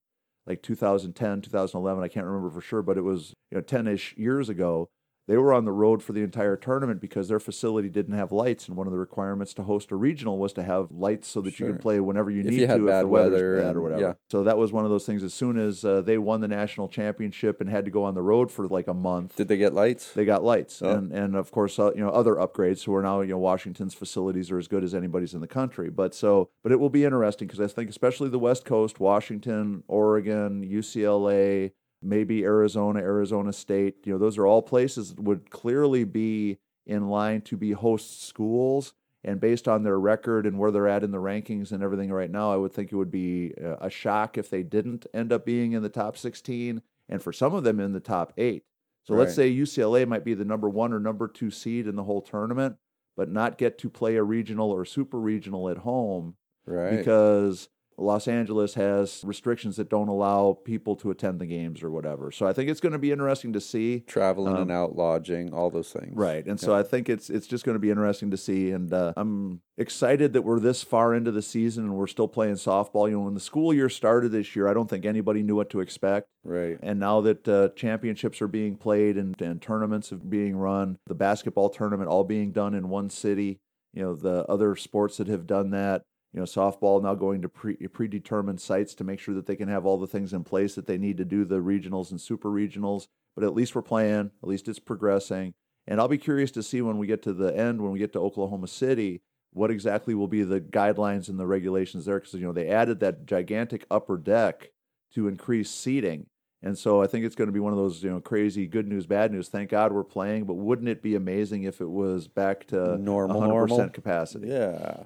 like 0.45 0.61
2010, 0.61 1.41
2011, 1.41 2.03
I 2.03 2.07
can't 2.07 2.25
remember 2.25 2.49
for 2.49 2.61
sure, 2.61 2.81
but 2.81 2.97
it 2.97 3.01
was 3.01 3.33
you 3.51 3.57
know 3.57 3.61
10ish 3.63 4.17
years 4.17 4.49
ago. 4.49 4.89
They 5.25 5.37
were 5.37 5.53
on 5.53 5.63
the 5.63 5.71
road 5.71 6.03
for 6.03 6.11
the 6.11 6.21
entire 6.21 6.57
tournament 6.57 6.99
because 6.99 7.29
their 7.29 7.39
facility 7.39 7.89
didn't 7.89 8.15
have 8.17 8.33
lights, 8.33 8.67
and 8.67 8.75
one 8.75 8.87
of 8.87 8.91
the 8.91 8.99
requirements 8.99 9.53
to 9.53 9.63
host 9.63 9.91
a 9.91 9.95
regional 9.95 10.37
was 10.37 10.51
to 10.53 10.63
have 10.63 10.91
lights 10.91 11.29
so 11.29 11.39
that 11.41 11.57
you 11.59 11.67
can 11.67 11.77
play 11.77 12.01
whenever 12.01 12.29
you 12.29 12.41
If 12.41 12.47
need 12.47 12.53
you 12.59 12.67
to 12.67 12.67
bad 12.67 12.79
if 12.97 13.01
the 13.03 13.07
weather's 13.07 13.31
weather 13.33 13.61
bad 13.61 13.75
or 13.77 13.81
whatever. 13.81 14.01
yeah. 14.01 14.13
So 14.29 14.43
that 14.43 14.57
was 14.57 14.73
one 14.73 14.83
of 14.83 14.91
those 14.91 15.05
things. 15.05 15.23
As 15.23 15.33
soon 15.33 15.57
as 15.57 15.85
uh, 15.85 16.01
they 16.01 16.17
won 16.17 16.41
the 16.41 16.49
national 16.49 16.89
championship 16.89 17.61
and 17.61 17.69
had 17.69 17.85
to 17.85 17.91
go 17.91 18.03
on 18.03 18.15
the 18.15 18.21
road 18.21 18.51
for 18.51 18.67
like 18.67 18.87
a 18.89 18.93
month, 18.93 19.37
Did 19.37 19.47
they 19.47 19.55
get 19.57 19.73
lights? 19.73 20.11
they 20.11 20.25
got 20.25 20.43
lights, 20.43 20.81
Oh. 20.81 20.89
and 20.89 21.13
and 21.13 21.35
of 21.37 21.51
course, 21.51 21.79
uh, 21.79 21.91
you 21.93 22.01
know, 22.01 22.09
other 22.09 22.35
upgrades. 22.35 22.79
So 22.79 22.91
we're 22.91 23.01
now, 23.01 23.21
you 23.21 23.29
know, 23.29 23.37
Washington's 23.37 23.93
facilities 23.93 24.51
are 24.51 24.57
as 24.59 24.67
good 24.67 24.83
as 24.83 24.93
anybody's 24.93 25.33
in 25.33 25.39
the 25.39 25.47
country. 25.47 25.89
But 25.89 26.13
so, 26.13 26.49
but 26.63 26.71
it 26.73 26.79
will 26.81 26.89
be 26.89 27.05
interesting 27.05 27.47
because 27.47 27.61
I 27.61 27.67
think, 27.67 27.89
especially 27.89 28.27
the 28.29 28.39
West 28.39 28.65
Coast, 28.65 28.99
Washington, 28.99 29.83
Oregon, 29.87 30.63
UCLA, 30.69 31.71
maybe 32.03 32.43
Arizona, 32.43 32.99
Arizona 32.99 33.53
State. 33.53 34.05
You 34.05 34.13
know, 34.13 34.19
those 34.19 34.37
are 34.37 34.45
all 34.47 34.61
places 34.61 35.13
that 35.15 35.21
would 35.21 35.49
clearly 35.49 36.03
be 36.03 36.57
in 36.85 37.07
line 37.09 37.41
to 37.41 37.57
be 37.57 37.71
host 37.71 38.23
schools. 38.27 38.93
And 39.25 39.39
based 39.39 39.69
on 39.69 39.83
their 39.83 39.99
record 39.99 40.45
and 40.45 40.59
where 40.59 40.69
they're 40.69 40.87
at 40.87 41.03
in 41.03 41.11
the 41.11 41.17
rankings 41.17 41.71
and 41.71 41.81
everything 41.81 42.11
right 42.11 42.29
now, 42.29 42.51
I 42.51 42.57
would 42.57 42.73
think 42.73 42.91
it 42.91 42.97
would 42.97 43.11
be 43.11 43.53
uh, 43.63 43.77
a 43.79 43.89
shock 43.89 44.37
if 44.37 44.49
they 44.49 44.63
didn't 44.63 45.05
end 45.13 45.31
up 45.31 45.45
being 45.45 45.71
in 45.71 45.81
the 45.81 45.87
top 45.87 46.17
16, 46.17 46.81
and 47.07 47.21
for 47.23 47.31
some 47.31 47.53
of 47.53 47.63
them 47.63 47.79
in 47.79 47.93
the 47.93 48.01
top 48.01 48.33
eight. 48.37 48.63
So 49.05 49.13
let's 49.15 49.33
say 49.35 49.53
UCLA 49.53 50.05
might 50.07 50.23
be 50.25 50.33
the 50.33 50.45
number 50.45 50.69
one 50.69 50.91
or 50.93 50.99
number 50.99 51.27
two 51.27 51.51
seed 51.51 51.87
in 51.87 51.95
the 51.95 52.03
whole 52.03 52.21
tournament, 52.21 52.75
but 53.15 53.29
not 53.29 53.57
get 53.57 53.77
to 53.79 53.89
play 53.89 54.15
a 54.15 54.23
regional 54.23 54.71
or 54.71 54.85
super 54.85 55.19
regional 55.19 55.69
at 55.69 55.77
home 55.79 56.35
Right. 56.65 56.97
because 56.97 57.67
Los 58.03 58.27
Angeles 58.27 58.73
has 58.75 59.21
restrictions 59.23 59.77
that 59.77 59.89
don't 59.89 60.07
allow 60.07 60.57
people 60.63 60.95
to 60.97 61.11
attend 61.11 61.39
the 61.39 61.45
games 61.45 61.83
or 61.83 61.89
whatever. 61.89 62.31
So 62.31 62.45
I 62.45 62.53
think 62.53 62.69
it's 62.69 62.79
going 62.79 62.93
to 62.93 62.99
be 62.99 63.11
interesting 63.11 63.53
to 63.53 63.61
see. 63.61 64.01
traveling 64.01 64.55
um, 64.55 64.63
and 64.63 64.71
out, 64.71 64.95
lodging, 64.95 65.53
all 65.53 65.69
those 65.69 65.91
things. 65.91 66.15
Right, 66.15 66.45
and 66.45 66.59
so 66.59 66.75
I 66.75 66.83
think 66.83 67.09
it's 67.09 67.29
it's 67.29 67.47
just 67.47 67.65
going 67.65 67.75
to 67.75 67.79
be 67.79 67.89
interesting 67.89 68.31
to 68.31 68.37
see, 68.37 68.71
and 68.71 68.93
uh, 68.93 69.13
I'm 69.15 69.61
excited 69.77 70.33
that 70.33 70.43
we're 70.43 70.59
this 70.59 70.83
far 70.83 71.13
into 71.13 71.31
the 71.31 71.41
season 71.41 71.85
and 71.85 71.95
we're 71.95 72.07
still 72.07 72.27
playing 72.27 72.55
softball. 72.55 73.07
You 73.07 73.15
know, 73.15 73.21
when 73.21 73.33
the 73.33 73.39
school 73.39 73.73
year 73.73 73.89
started 73.89 74.31
this 74.31 74.55
year, 74.55 74.67
I 74.67 74.73
don't 74.73 74.89
think 74.89 75.05
anybody 75.05 75.43
knew 75.43 75.55
what 75.55 75.69
to 75.71 75.79
expect. 75.79 76.27
Right. 76.43 76.77
And 76.81 76.99
now 76.99 77.21
that 77.21 77.47
uh, 77.47 77.69
championships 77.69 78.41
are 78.41 78.47
being 78.47 78.75
played 78.75 79.17
and, 79.17 79.39
and 79.41 79.61
tournaments 79.61 80.11
are 80.11 80.17
being 80.17 80.55
run, 80.55 80.97
the 81.07 81.15
basketball 81.15 81.69
tournament 81.69 82.09
all 82.09 82.23
being 82.23 82.51
done 82.51 82.73
in 82.73 82.89
one 82.89 83.09
city, 83.09 83.59
you 83.93 84.03
know, 84.03 84.15
the 84.15 84.45
other 84.49 84.75
sports 84.75 85.17
that 85.17 85.27
have 85.27 85.47
done 85.47 85.71
that, 85.71 86.03
you 86.33 86.39
know, 86.39 86.45
softball 86.45 87.01
now 87.01 87.13
going 87.13 87.41
to 87.43 87.49
pre- 87.49 87.75
predetermined 87.75 88.59
sites 88.59 88.95
to 88.95 89.03
make 89.03 89.19
sure 89.19 89.35
that 89.35 89.45
they 89.45 89.55
can 89.55 89.69
have 89.69 89.85
all 89.85 89.99
the 89.99 90.07
things 90.07 90.33
in 90.33 90.43
place 90.43 90.73
that 90.75 90.87
they 90.87 90.97
need 90.97 91.17
to 91.17 91.25
do 91.25 91.45
the 91.45 91.59
regionals 91.59 92.09
and 92.09 92.19
super 92.19 92.49
regionals. 92.49 93.07
But 93.35 93.43
at 93.43 93.53
least 93.53 93.75
we're 93.75 93.83
playing, 93.83 94.31
at 94.41 94.49
least 94.49 94.67
it's 94.67 94.79
progressing. 94.79 95.53
And 95.87 95.99
I'll 95.99 96.07
be 96.07 96.17
curious 96.17 96.49
to 96.51 96.63
see 96.63 96.81
when 96.81 96.97
we 96.97 97.07
get 97.07 97.21
to 97.23 97.33
the 97.33 97.55
end, 97.55 97.81
when 97.81 97.91
we 97.91 97.99
get 97.99 98.13
to 98.13 98.19
Oklahoma 98.19 98.67
City, 98.67 99.21
what 99.51 99.69
exactly 99.69 100.15
will 100.15 100.27
be 100.27 100.43
the 100.43 100.61
guidelines 100.61 101.29
and 101.29 101.39
the 101.39 101.45
regulations 101.45 102.05
there. 102.05 102.19
Because, 102.19 102.33
you 102.33 102.45
know, 102.45 102.53
they 102.53 102.69
added 102.69 102.99
that 103.01 103.25
gigantic 103.25 103.85
upper 103.91 104.17
deck 104.17 104.71
to 105.13 105.27
increase 105.27 105.69
seating. 105.69 106.27
And 106.63 106.77
so 106.77 107.01
I 107.01 107.07
think 107.07 107.25
it's 107.25 107.35
going 107.35 107.49
to 107.49 107.53
be 107.53 107.59
one 107.59 107.73
of 107.73 107.77
those, 107.77 108.01
you 108.01 108.09
know, 108.09 108.21
crazy 108.21 108.67
good 108.67 108.87
news, 108.87 109.05
bad 109.05 109.31
news. 109.31 109.49
Thank 109.49 109.69
God 109.69 109.91
we're 109.91 110.05
playing, 110.05 110.45
but 110.45 110.53
wouldn't 110.53 110.87
it 110.87 111.03
be 111.03 111.13
amazing 111.13 111.63
if 111.63 111.81
it 111.81 111.89
was 111.89 112.27
back 112.29 112.65
to 112.67 112.97
Normal, 112.97 113.41
100% 113.41 113.47
normal. 113.47 113.89
capacity? 113.89 114.47
Yeah. 114.47 115.03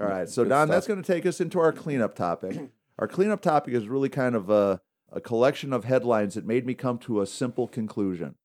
All 0.00 0.06
right. 0.06 0.28
So, 0.28 0.44
Good 0.44 0.50
Don, 0.50 0.66
stuff. 0.68 0.74
that's 0.74 0.86
going 0.86 1.02
to 1.02 1.06
take 1.06 1.26
us 1.26 1.40
into 1.40 1.58
our 1.60 1.72
cleanup 1.72 2.14
topic. 2.14 2.70
Our 2.98 3.08
cleanup 3.08 3.40
topic 3.40 3.72
is 3.72 3.88
really 3.88 4.10
kind 4.10 4.36
of 4.36 4.50
a, 4.50 4.80
a 5.10 5.20
collection 5.20 5.72
of 5.72 5.84
headlines 5.84 6.34
that 6.34 6.46
made 6.46 6.66
me 6.66 6.74
come 6.74 6.98
to 6.98 7.22
a 7.22 7.26
simple 7.26 7.66
conclusion. 7.66 8.36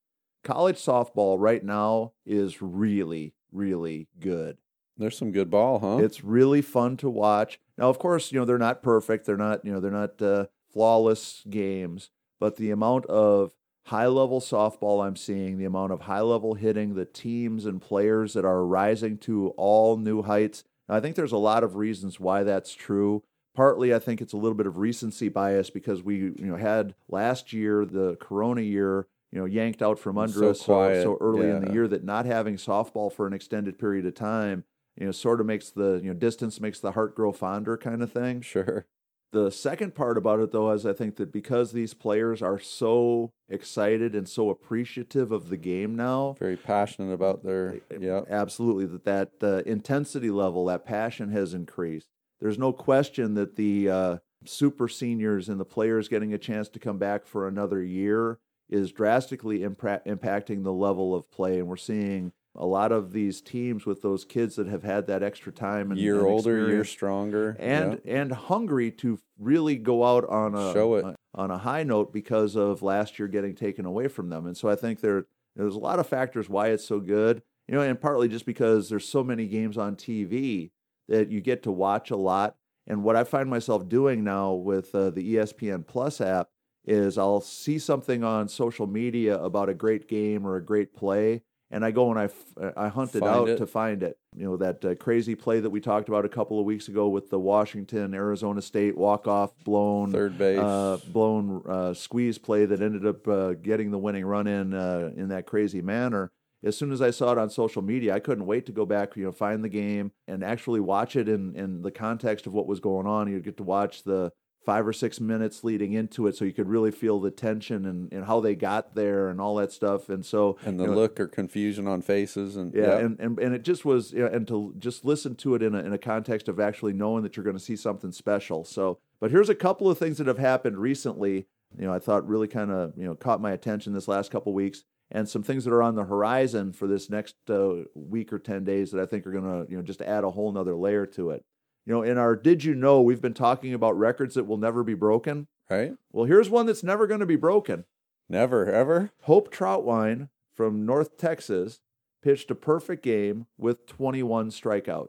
College 0.43 0.77
softball 0.77 1.35
right 1.37 1.63
now 1.63 2.13
is 2.25 2.61
really, 2.61 3.33
really 3.51 4.07
good. 4.19 4.57
There's 4.97 5.17
some 5.17 5.31
good 5.33 5.51
ball, 5.51 5.79
huh? 5.79 5.97
It's 5.97 6.23
really 6.23 6.61
fun 6.61 6.97
to 6.97 7.09
watch. 7.09 7.59
Now, 7.77 7.89
of 7.89 7.99
course, 7.99 8.31
you 8.31 8.39
know 8.39 8.45
they're 8.45 8.57
not 8.57 8.81
perfect. 8.81 9.25
They're 9.25 9.37
not, 9.37 9.63
you 9.63 9.71
know, 9.71 9.79
they're 9.79 9.91
not 9.91 10.19
uh, 10.21 10.45
flawless 10.71 11.43
games. 11.49 12.09
But 12.39 12.55
the 12.55 12.71
amount 12.71 13.05
of 13.07 13.53
high-level 13.87 14.41
softball 14.41 15.05
I'm 15.05 15.15
seeing, 15.15 15.57
the 15.57 15.65
amount 15.65 15.91
of 15.91 16.01
high-level 16.01 16.55
hitting, 16.55 16.95
the 16.95 17.05
teams 17.05 17.65
and 17.65 17.81
players 17.81 18.33
that 18.33 18.45
are 18.45 18.65
rising 18.65 19.17
to 19.19 19.49
all 19.57 19.97
new 19.97 20.23
heights. 20.23 20.63
Now, 20.87 20.95
I 20.95 20.99
think 20.99 21.15
there's 21.15 21.31
a 21.31 21.37
lot 21.37 21.63
of 21.63 21.75
reasons 21.75 22.19
why 22.19 22.43
that's 22.43 22.73
true. 22.73 23.23
Partly, 23.55 23.93
I 23.93 23.99
think 23.99 24.21
it's 24.21 24.33
a 24.33 24.37
little 24.37 24.55
bit 24.55 24.67
of 24.67 24.77
recency 24.77 25.29
bias 25.29 25.69
because 25.69 26.03
we, 26.03 26.17
you 26.17 26.35
know, 26.37 26.57
had 26.57 26.93
last 27.09 27.53
year 27.53 27.85
the 27.85 28.15
Corona 28.17 28.61
year, 28.61 29.07
you 29.31 29.39
know, 29.39 29.45
yanked 29.45 29.81
out 29.81 29.97
from 29.97 30.17
under 30.17 30.39
So 30.39 30.51
us 30.51 30.59
so, 30.59 30.93
so 30.93 31.17
early 31.19 31.49
in 31.49 31.59
the 31.59 31.67
year 31.67 31.87
that 31.87 32.03
not 32.03 32.25
having 32.25 32.55
softball 32.55 33.11
for 33.11 33.25
an 33.25 33.33
extended 33.33 33.79
period 33.79 34.05
of 34.05 34.13
time 34.13 34.63
you 34.95 35.05
know, 35.05 35.11
sort 35.11 35.39
of 35.39 35.45
makes 35.45 35.69
the, 35.69 35.99
you 36.03 36.07
know, 36.09 36.13
distance 36.13 36.59
makes 36.59 36.79
the 36.79 36.91
heart 36.91 37.15
grow 37.15 37.31
fonder 37.31 37.77
kind 37.77 38.01
of 38.01 38.11
thing. 38.11 38.41
sure. 38.41 38.87
The 39.33 39.51
second 39.51 39.93
part 39.93 40.17
about 40.17 40.39
it, 40.39 40.51
though, 40.51 40.71
is 40.71 40.85
I 40.85 40.93
think 40.93 41.17
that 41.17 41.33
because 41.33 41.71
these 41.71 41.93
players 41.93 42.41
are 42.41 42.59
so 42.59 43.33
excited 43.49 44.15
and 44.15 44.27
so 44.27 44.49
appreciative 44.49 45.31
of 45.31 45.49
the 45.49 45.57
game 45.57 45.95
now, 45.95 46.35
Very 46.39 46.55
passionate 46.55 47.13
about 47.13 47.43
their. 47.43 47.79
Yeah. 47.99 48.21
absolutely, 48.29 48.85
that 48.85 49.03
that 49.03 49.31
uh, 49.43 49.69
intensity 49.69 50.29
level, 50.29 50.65
that 50.65 50.85
passion 50.85 51.31
has 51.31 51.53
increased. 51.53 52.07
There's 52.39 52.57
no 52.57 52.71
question 52.71 53.33
that 53.33 53.57
the 53.57 53.89
uh, 53.89 54.17
super 54.45 54.87
seniors 54.87 55.49
and 55.49 55.59
the 55.59 55.65
players 55.65 56.07
getting 56.07 56.33
a 56.33 56.37
chance 56.37 56.69
to 56.69 56.79
come 56.79 56.97
back 56.97 57.25
for 57.25 57.47
another 57.47 57.81
year 57.81 58.39
is 58.69 58.91
drastically 58.91 59.59
impra- 59.59 60.05
impacting 60.05 60.63
the 60.63 60.73
level 60.73 61.13
of 61.13 61.29
play, 61.31 61.59
and 61.59 61.67
we're 61.67 61.75
seeing 61.77 62.31
a 62.57 62.65
lot 62.65 62.91
of 62.91 63.11
these 63.11 63.39
teams 63.41 63.85
with 63.85 64.01
those 64.01 64.25
kids 64.25 64.55
that 64.55 64.67
have 64.67 64.83
had 64.83 65.07
that 65.07 65.21
extra 65.23 65.51
time 65.51 65.91
and 65.91 65.99
Year 65.99 66.17
and 66.17 66.25
older, 66.27 66.67
year 66.69 66.83
stronger. 66.83 67.55
and 67.59 68.01
and 68.05 68.31
hungry 68.31 68.91
to 68.91 69.19
really 69.37 69.75
go 69.75 70.03
out 70.03 70.27
on 70.27 70.55
a 70.55 70.73
Show 70.73 70.95
it. 70.95 71.15
on 71.35 71.51
a 71.51 71.57
high 71.57 71.83
note 71.83 72.11
because 72.11 72.55
of 72.55 72.81
last 72.81 73.19
year 73.19 73.27
getting 73.27 73.55
taken 73.55 73.85
away 73.85 74.07
from 74.07 74.29
them. 74.29 74.45
And 74.47 74.57
so 74.57 74.67
I 74.69 74.75
think 74.75 75.01
there 75.01 75.25
there's 75.55 75.75
a 75.75 75.79
lot 75.79 75.99
of 75.99 76.07
factors 76.07 76.49
why 76.49 76.69
it's 76.69 76.85
so 76.85 76.99
good. 76.99 77.41
You 77.67 77.75
know, 77.75 77.81
and 77.81 77.99
partly 77.99 78.27
just 78.29 78.45
because 78.45 78.89
there's 78.89 79.07
so 79.07 79.23
many 79.23 79.45
games 79.45 79.77
on 79.77 79.95
TV 79.97 80.71
that 81.09 81.29
you 81.29 81.41
get 81.41 81.63
to 81.63 81.71
watch 81.71 82.11
a 82.11 82.15
lot. 82.15 82.55
And 82.87 83.03
what 83.03 83.17
I 83.17 83.25
find 83.25 83.49
myself 83.49 83.89
doing 83.89 84.23
now 84.23 84.53
with 84.53 84.95
uh, 84.95 85.09
the 85.09 85.35
ESPN 85.35 85.85
Plus 85.85 86.21
app 86.21 86.47
is 86.85 87.17
I'll 87.17 87.41
see 87.41 87.77
something 87.77 88.23
on 88.23 88.47
social 88.47 88.87
media 88.87 89.37
about 89.37 89.67
a 89.67 89.73
great 89.73 90.07
game 90.07 90.47
or 90.47 90.55
a 90.55 90.63
great 90.63 90.95
play, 90.95 91.41
and 91.71 91.83
I 91.83 91.91
go 91.91 92.09
and 92.11 92.19
I, 92.19 92.25
f- 92.25 92.73
I 92.77 92.87
hunt 92.87 93.13
it 93.15 93.19
Find 93.19 93.35
out 93.35 93.49
it. 93.49 93.57
to 93.57 93.67
find 93.67 94.03
it. 94.03 94.17
You 94.35 94.45
know 94.45 94.57
that 94.57 94.85
uh, 94.85 94.95
crazy 94.95 95.35
play 95.35 95.59
that 95.59 95.69
we 95.69 95.79
talked 95.81 96.07
about 96.09 96.25
a 96.25 96.29
couple 96.29 96.59
of 96.59 96.65
weeks 96.65 96.87
ago 96.87 97.07
with 97.09 97.29
the 97.29 97.39
Washington 97.39 98.13
Arizona 98.13 98.61
State 98.61 98.95
walk 98.97 99.27
off 99.27 99.51
blown 99.63 100.11
Third 100.11 100.37
base. 100.37 100.59
uh, 100.59 100.97
blown 101.11 101.63
uh, 101.67 101.93
squeeze 101.93 102.37
play 102.37 102.65
that 102.65 102.81
ended 102.81 103.05
up 103.05 103.27
uh, 103.27 103.53
getting 103.53 103.91
the 103.91 103.97
winning 103.97 104.25
run 104.25 104.47
in 104.47 104.73
uh, 104.73 105.11
in 105.15 105.29
that 105.29 105.45
crazy 105.45 105.81
manner. 105.81 106.31
As 106.63 106.75
soon 106.75 106.91
as 106.91 107.01
I 107.03 107.11
saw 107.11 107.31
it 107.33 107.37
on 107.37 107.49
social 107.51 107.83
media, 107.83 108.15
I 108.15 108.19
couldn't 108.19 108.47
wait 108.47 108.65
to 108.65 108.71
go 108.71 108.83
back, 108.85 109.15
you 109.15 109.23
know, 109.25 109.31
find 109.31 109.63
the 109.63 109.69
game 109.69 110.11
and 110.27 110.43
actually 110.43 110.79
watch 110.79 111.15
it 111.15 111.29
in 111.29 111.55
in 111.55 111.81
the 111.83 111.91
context 111.91 112.47
of 112.47 112.53
what 112.53 112.65
was 112.67 112.79
going 112.79 113.05
on. 113.05 113.29
You'd 113.31 113.43
get 113.43 113.57
to 113.57 113.63
watch 113.63 114.03
the 114.03 114.31
five 114.67 114.85
or 114.85 114.91
six 114.91 115.21
minutes 115.21 115.63
leading 115.63 115.93
into 115.93 116.27
it, 116.27 116.35
so 116.35 116.43
you 116.43 116.51
could 116.51 116.67
really 116.67 116.91
feel 116.91 117.21
the 117.21 117.31
tension 117.31 117.85
and, 117.85 118.11
and 118.11 118.25
how 118.25 118.41
they 118.41 118.53
got 118.53 118.95
there 118.95 119.29
and 119.29 119.39
all 119.39 119.55
that 119.55 119.71
stuff. 119.71 120.09
And 120.09 120.25
so 120.25 120.57
and 120.65 120.77
the 120.77 120.83
you 120.83 120.89
know, 120.89 120.95
look 120.97 121.21
or 121.21 121.27
confusion 121.27 121.87
on 121.87 122.01
faces 122.01 122.57
and 122.57 122.73
yeah, 122.75 122.97
and, 122.97 123.17
and 123.17 123.39
and 123.39 123.55
it 123.55 123.63
just 123.63 123.85
was, 123.85 124.11
you 124.11 124.19
know, 124.19 124.27
and 124.27 124.45
to 124.49 124.75
just 124.77 125.05
listen 125.05 125.35
to 125.35 125.55
it 125.55 125.63
in 125.63 125.73
a 125.73 125.79
in 125.79 125.93
a 125.93 125.97
context 125.97 126.49
of 126.49 126.59
actually 126.59 126.91
knowing 126.91 127.23
that 127.23 127.37
you're 127.37 127.45
going 127.45 127.55
to 127.55 127.63
see 127.63 127.77
something 127.77 128.11
special. 128.11 128.65
So, 128.65 128.99
but 129.21 129.31
here's 129.31 129.47
a 129.47 129.55
couple 129.55 129.89
of 129.89 129.97
things 129.97 130.17
that 130.17 130.27
have 130.27 130.37
happened 130.37 130.77
recently. 130.77 131.47
You 131.79 131.85
know, 131.85 131.93
I 131.93 131.99
thought 131.99 132.27
really 132.27 132.49
kind 132.49 132.69
of 132.69 132.91
you 132.97 133.05
know 133.05 133.15
caught 133.15 133.39
my 133.39 133.53
attention 133.53 133.93
this 133.93 134.09
last 134.09 134.31
couple 134.31 134.53
weeks, 134.53 134.83
and 135.09 135.29
some 135.29 135.43
things 135.43 135.63
that 135.63 135.71
are 135.71 135.81
on 135.81 135.95
the 135.95 136.03
horizon 136.03 136.73
for 136.73 136.87
this 136.87 137.09
next 137.09 137.35
uh, 137.49 137.83
week 137.95 138.33
or 138.33 138.39
ten 138.39 138.65
days 138.65 138.91
that 138.91 139.01
I 139.01 139.05
think 139.05 139.25
are 139.25 139.31
going 139.31 139.45
to 139.45 139.71
you 139.71 139.77
know 139.77 139.83
just 139.83 140.01
add 140.01 140.25
a 140.25 140.31
whole 140.31 140.51
nother 140.51 140.75
layer 140.75 141.05
to 141.05 141.29
it. 141.29 141.45
You 141.87 141.93
know, 141.93 142.03
in 142.03 142.17
our 142.17 142.35
Did 142.35 142.65
You 142.65 142.75
Know, 142.75 143.01
we've 143.01 143.21
been 143.21 143.33
talking 143.33 143.73
about 143.73 143.97
records 143.97 144.35
that 144.35 144.43
will 144.43 144.57
never 144.57 144.83
be 144.83 144.93
broken. 144.93 145.47
right? 145.69 145.93
Well, 146.11 146.25
here's 146.25 146.49
one 146.49 146.65
that's 146.65 146.83
never 146.83 147.07
going 147.07 147.21
to 147.21 147.25
be 147.25 147.37
broken. 147.37 147.85
Never 148.27 148.69
ever. 148.69 149.11
Hope 149.21 149.53
Troutwine 149.53 150.27
from 150.53 150.85
North 150.85 151.17
Texas 151.17 151.79
pitched 152.21 152.51
a 152.51 152.55
perfect 152.55 153.03
game 153.03 153.45
with 153.57 153.87
21 153.87 154.49
strikeouts. 154.49 155.07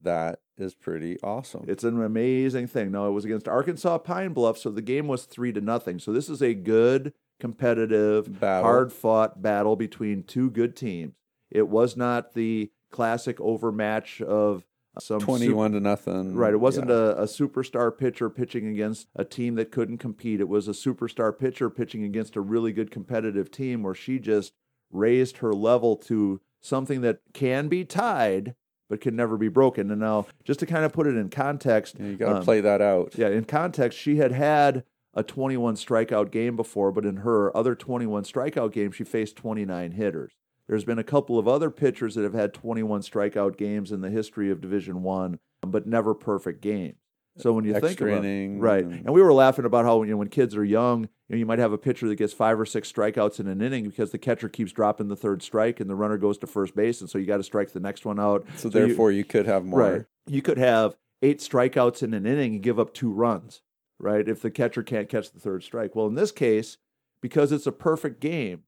That 0.00 0.38
is 0.56 0.76
pretty 0.76 1.18
awesome. 1.24 1.64
It's 1.66 1.82
an 1.82 2.00
amazing 2.00 2.68
thing. 2.68 2.92
No, 2.92 3.08
it 3.08 3.12
was 3.12 3.24
against 3.24 3.48
Arkansas 3.48 3.98
Pine 3.98 4.32
Bluff, 4.32 4.58
so 4.58 4.70
the 4.70 4.82
game 4.82 5.08
was 5.08 5.24
three 5.24 5.52
to 5.52 5.60
nothing. 5.60 5.98
So 5.98 6.12
this 6.12 6.28
is 6.28 6.40
a 6.40 6.54
good, 6.54 7.14
competitive, 7.40 8.38
hard 8.40 8.92
fought 8.92 9.42
battle 9.42 9.74
between 9.74 10.22
two 10.22 10.50
good 10.50 10.76
teams. 10.76 11.14
It 11.50 11.66
was 11.66 11.96
not 11.96 12.34
the 12.34 12.70
classic 12.92 13.40
overmatch 13.40 14.22
of 14.22 14.62
some 15.00 15.20
super- 15.20 15.26
Twenty-one 15.32 15.72
to 15.72 15.80
nothing. 15.80 16.34
Right. 16.34 16.52
It 16.52 16.60
wasn't 16.60 16.88
Yeah. 16.88 16.94
a, 16.96 17.08
a 17.22 17.24
superstar 17.24 17.96
pitcher 17.96 18.28
pitching 18.30 18.66
against 18.68 19.08
a 19.16 19.24
team 19.24 19.54
that 19.56 19.70
couldn't 19.70 19.98
compete. 19.98 20.40
It 20.40 20.48
was 20.48 20.68
a 20.68 20.72
superstar 20.72 21.36
pitcher 21.38 21.68
pitching 21.70 22.04
against 22.04 22.36
a 22.36 22.40
really 22.40 22.72
good 22.72 22.90
competitive 22.90 23.50
team 23.50 23.82
where 23.82 23.94
she 23.94 24.18
just 24.18 24.52
raised 24.90 25.38
her 25.38 25.52
level 25.52 25.96
to 25.96 26.40
something 26.60 27.00
that 27.02 27.18
can 27.32 27.68
be 27.68 27.84
tied 27.84 28.54
but 28.88 29.00
can 29.00 29.16
never 29.16 29.36
be 29.36 29.48
broken. 29.48 29.90
And 29.90 30.00
now, 30.00 30.26
just 30.44 30.60
to 30.60 30.66
kind 30.66 30.84
of 30.84 30.92
put 30.92 31.08
it 31.08 31.16
in 31.16 31.28
context, 31.28 31.96
Yeah, 31.98 32.06
you 32.06 32.16
got 32.16 32.28
to 32.30 32.36
um, 32.36 32.44
play 32.44 32.60
that 32.60 32.80
out. 32.80 33.14
yeah, 33.16 33.28
in 33.28 33.44
context, 33.44 33.98
she 33.98 34.16
had 34.18 34.30
had 34.30 34.84
a 35.12 35.24
21 35.24 35.74
strikeout 35.74 36.30
game 36.30 36.54
before, 36.54 36.92
but 36.92 37.04
in 37.04 37.16
her 37.18 37.54
other 37.56 37.74
21 37.74 38.22
strikeout 38.22 38.70
games, 38.72 38.94
she 38.94 39.02
faced 39.02 39.34
29 39.34 39.90
hitters. 39.92 40.34
There's 40.68 40.84
been 40.84 40.98
a 40.98 41.04
couple 41.04 41.38
of 41.38 41.46
other 41.46 41.70
pitchers 41.70 42.14
that 42.16 42.24
have 42.24 42.34
had 42.34 42.52
21 42.52 43.00
strikeout 43.02 43.56
games 43.56 43.92
in 43.92 44.00
the 44.00 44.10
history 44.10 44.50
of 44.50 44.60
Division 44.60 45.02
One, 45.02 45.38
but 45.62 45.86
never 45.86 46.14
perfect 46.14 46.60
games. 46.60 46.96
So 47.38 47.52
when 47.52 47.64
you 47.66 47.74
think 47.74 48.00
about 48.00 48.24
inning 48.24 48.60
right, 48.60 48.82
and- 48.82 49.04
and 49.04 49.14
we 49.14 49.20
were 49.20 49.32
laughing 49.32 49.66
about 49.66 49.84
how 49.84 50.02
you 50.02 50.12
know 50.12 50.16
when 50.16 50.28
kids 50.28 50.56
are 50.56 50.64
young, 50.64 51.02
you 51.02 51.08
know 51.28 51.36
you 51.36 51.44
might 51.44 51.58
have 51.58 51.70
a 51.72 51.76
pitcher 51.78 52.08
that 52.08 52.16
gets 52.16 52.32
five 52.32 52.58
or 52.58 52.64
six 52.64 52.90
strikeouts 52.90 53.38
in 53.38 53.46
an 53.46 53.60
inning 53.60 53.84
because 53.88 54.10
the 54.10 54.16
catcher 54.18 54.48
keeps 54.48 54.72
dropping 54.72 55.08
the 55.08 55.16
third 55.16 55.42
strike 55.42 55.78
and 55.78 55.90
the 55.90 55.94
runner 55.94 56.16
goes 56.16 56.38
to 56.38 56.46
first 56.46 56.74
base, 56.74 57.02
and 57.02 57.10
so 57.10 57.18
you 57.18 57.26
got 57.26 57.36
to 57.36 57.42
strike 57.42 57.72
the 57.72 57.80
next 57.80 58.06
one 58.06 58.18
out. 58.18 58.46
So, 58.56 58.68
you- 58.68 58.72
therefore, 58.72 59.12
you, 59.12 59.22
could 59.22 59.44
have 59.46 59.66
more. 59.66 59.78
Right. 59.80 60.04
You 60.26 60.40
could 60.40 60.56
have 60.56 60.96
eight 61.22 61.40
strikeouts 61.40 62.02
in 62.02 62.14
an 62.14 62.24
inning 62.24 62.54
and 62.54 62.62
give 62.62 62.78
up 62.80 62.94
two 62.94 63.12
runs, 63.12 63.60
right? 63.98 64.26
If 64.26 64.40
the 64.40 64.50
catcher 64.50 64.82
can't 64.82 65.08
catch 65.10 65.30
the 65.30 65.38
third 65.40 65.62
strike. 65.62 65.94
Well, 65.94 66.06
in 66.06 66.14
this 66.14 66.32
case, 66.32 66.78
because 67.20 67.52
it's 67.52 67.66
a 67.66 67.72
perfect 67.72 68.18
game, 68.20 68.62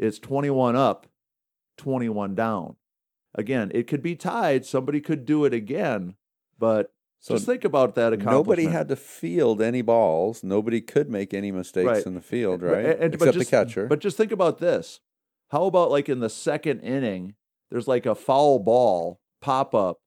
it's 0.00 0.18
21 0.18 0.76
up, 0.76 1.06
21 1.78 2.34
down. 2.34 2.76
Again, 3.34 3.70
it 3.74 3.86
could 3.86 4.02
be 4.02 4.16
tied. 4.16 4.66
Somebody 4.66 5.00
could 5.00 5.24
do 5.24 5.44
it 5.44 5.54
again, 5.54 6.14
but 6.58 6.92
So 7.20 7.34
just 7.34 7.46
think 7.46 7.64
about 7.64 7.94
that 7.94 8.12
accomplishment. 8.12 8.46
Nobody 8.48 8.66
had 8.66 8.88
to 8.88 8.96
field 8.96 9.62
any 9.62 9.82
balls. 9.82 10.42
Nobody 10.42 10.80
could 10.80 11.08
make 11.10 11.32
any 11.32 11.52
mistakes 11.52 11.86
Right. 11.86 12.06
in 12.06 12.14
the 12.14 12.20
field, 12.20 12.62
right? 12.62 12.86
and- 12.98 13.12
but 13.12 13.14
Except 13.14 13.34
just- 13.34 13.50
the 13.50 13.56
catcher. 13.56 13.86
But 13.86 14.00
just 14.00 14.16
think 14.16 14.32
about 14.32 14.58
this. 14.58 15.00
How 15.50 15.64
about 15.66 15.90
like 15.90 16.08
in 16.08 16.20
the 16.20 16.30
second 16.30 16.80
inning, 16.80 17.34
there's 17.70 17.86
like 17.88 18.06
a 18.06 18.14
foul 18.14 18.58
ball 18.58 19.20
pop 19.40 19.74
up 19.74 19.98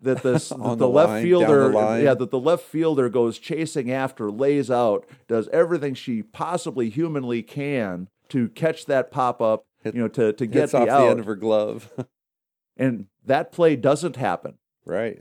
that 0.00 0.22
the, 0.22 0.32
that 0.38 0.48
the, 0.48 0.74
the 0.76 0.88
left 0.88 1.10
line, 1.10 1.22
fielder 1.22 1.72
yeah 2.02 2.14
that 2.14 2.30
the 2.30 2.38
left 2.38 2.64
fielder 2.64 3.08
goes 3.08 3.38
chasing 3.38 3.90
after, 3.92 4.30
lays 4.30 4.70
out, 4.70 5.06
does 5.28 5.48
everything 5.48 5.94
she 5.94 6.22
possibly 6.22 6.88
humanly 6.88 7.42
can 7.42 8.08
to 8.30 8.48
catch 8.48 8.86
that 8.86 9.10
pop 9.10 9.40
up, 9.40 9.64
you 9.84 9.92
know, 9.92 10.08
to 10.08 10.32
to 10.32 10.46
get 10.46 10.70
the 10.70 10.78
off 10.78 10.88
out, 10.88 11.04
the 11.04 11.10
end 11.10 11.20
of 11.20 11.26
her 11.26 11.36
glove. 11.36 11.90
and 12.76 13.06
that 13.26 13.52
play 13.52 13.76
doesn't 13.76 14.16
happen. 14.16 14.54
right. 14.84 15.20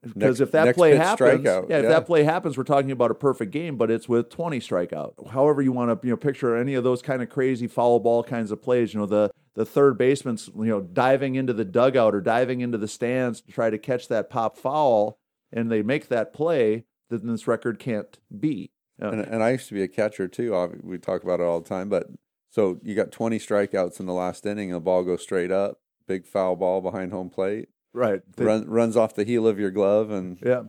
Because 0.00 0.40
if 0.40 0.52
that 0.52 0.76
play 0.76 0.94
happens, 0.94 1.40
strikeout, 1.42 1.68
yeah, 1.68 1.78
if 1.78 1.88
that 1.88 2.06
play 2.06 2.22
happens, 2.22 2.56
we're 2.56 2.62
talking 2.62 2.92
about 2.92 3.10
a 3.10 3.16
perfect 3.16 3.50
game, 3.50 3.76
but 3.76 3.90
it's 3.90 4.08
with 4.08 4.30
20 4.30 4.60
strikeout. 4.60 5.30
However, 5.30 5.60
you 5.60 5.72
want 5.72 5.90
to 6.00 6.06
you 6.06 6.12
know 6.12 6.16
picture 6.16 6.56
any 6.56 6.74
of 6.74 6.84
those 6.84 7.02
kind 7.02 7.20
of 7.20 7.28
crazy 7.28 7.66
foul 7.66 7.98
ball 7.98 8.22
kinds 8.22 8.52
of 8.52 8.62
plays. 8.62 8.94
You 8.94 9.00
know, 9.00 9.06
the 9.06 9.32
the 9.56 9.66
third 9.66 9.98
baseman's 9.98 10.48
you 10.54 10.66
know 10.66 10.80
diving 10.80 11.34
into 11.34 11.52
the 11.52 11.64
dugout 11.64 12.14
or 12.14 12.20
diving 12.20 12.60
into 12.60 12.78
the 12.78 12.86
stands 12.86 13.40
to 13.40 13.50
try 13.50 13.70
to 13.70 13.78
catch 13.78 14.06
that 14.06 14.30
pop 14.30 14.56
foul, 14.56 15.18
and 15.52 15.68
they 15.70 15.82
make 15.82 16.06
that 16.08 16.32
play. 16.32 16.84
Then 17.10 17.26
this 17.26 17.48
record 17.48 17.80
can't 17.80 18.18
be. 18.38 18.70
Uh, 19.02 19.08
And, 19.08 19.20
and 19.22 19.42
I 19.42 19.50
used 19.50 19.66
to 19.68 19.74
be 19.74 19.82
a 19.82 19.88
catcher 19.88 20.28
too. 20.28 20.78
We 20.80 20.98
talk 20.98 21.24
about 21.24 21.40
it 21.40 21.44
all 21.44 21.60
the 21.60 21.68
time. 21.68 21.88
But 21.88 22.06
so 22.50 22.78
you 22.82 22.94
got 22.94 23.12
20 23.12 23.38
strikeouts 23.38 24.00
in 24.00 24.06
the 24.06 24.12
last 24.12 24.46
inning, 24.46 24.70
and 24.70 24.76
the 24.76 24.80
ball 24.80 25.04
goes 25.04 25.22
straight 25.22 25.50
up, 25.50 25.80
big 26.06 26.26
foul 26.26 26.56
ball 26.56 26.80
behind 26.80 27.12
home 27.12 27.30
plate, 27.30 27.68
right. 27.92 28.20
They- 28.36 28.44
run, 28.44 28.68
runs 28.68 28.96
off 28.96 29.14
the 29.14 29.24
heel 29.24 29.46
of 29.46 29.58
your 29.58 29.70
glove, 29.70 30.10
and 30.10 30.38
Yeah. 30.44 30.62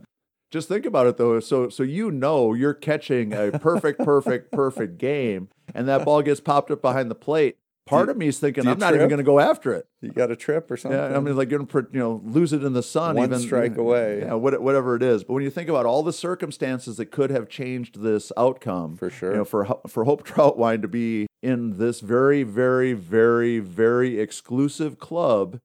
Just 0.50 0.66
think 0.66 0.84
about 0.84 1.06
it 1.06 1.16
though. 1.16 1.38
So 1.38 1.68
so 1.68 1.84
you 1.84 2.10
know 2.10 2.54
you're 2.54 2.74
catching 2.74 3.32
a 3.32 3.52
perfect, 3.52 4.00
perfect, 4.00 4.50
perfect 4.52 4.98
game, 4.98 5.48
and 5.76 5.86
that 5.86 6.04
ball 6.04 6.22
gets 6.22 6.40
popped 6.40 6.72
up 6.72 6.82
behind 6.82 7.08
the 7.08 7.14
plate. 7.14 7.56
Part 7.86 8.06
Do- 8.06 8.12
of 8.12 8.16
me 8.18 8.28
is 8.28 8.38
thinking 8.38 8.68
I'm 8.68 8.78
not 8.78 8.94
even 8.94 9.08
going 9.08 9.18
to 9.18 9.24
go 9.24 9.40
after 9.40 9.72
it. 9.72 9.86
you 10.00 10.12
got 10.12 10.30
a 10.30 10.36
trip 10.36 10.70
or 10.70 10.76
something. 10.76 10.98
Yeah, 10.98 11.16
I 11.16 11.20
mean, 11.20 11.34
like 11.36 11.50
you're 11.50 11.58
gonna 11.64 11.86
you 11.92 11.98
know 11.98 12.20
lose 12.24 12.52
it 12.52 12.62
in 12.62 12.72
the 12.72 12.82
sun. 12.84 13.16
One 13.16 13.24
even 13.24 13.40
strike 13.40 13.76
away. 13.76 14.20
Yeah, 14.20 14.34
what- 14.34 14.60
whatever 14.62 14.94
it 14.94 15.02
is. 15.02 15.24
But 15.24 15.32
when 15.34 15.42
you 15.42 15.50
think 15.50 15.68
about 15.68 15.86
all 15.86 16.02
the 16.02 16.12
circumstances 16.12 16.98
that 16.98 17.06
could 17.06 17.30
have 17.30 17.48
changed 17.48 18.00
this 18.02 18.30
outcome, 18.36 18.96
For 18.96 19.10
sure. 19.10 19.30
you 19.32 19.36
know, 19.38 19.44
for 19.44 19.66
for 19.88 20.04
Hope 20.04 20.24
Troutwine 20.24 20.82
to 20.82 20.88
be 20.88 21.26
in 21.42 21.78
this 21.78 22.00
very, 22.00 22.42
very, 22.44 22.92
very, 22.92 23.58
very 23.58 24.20
exclusive 24.20 24.98
club, 25.00 25.58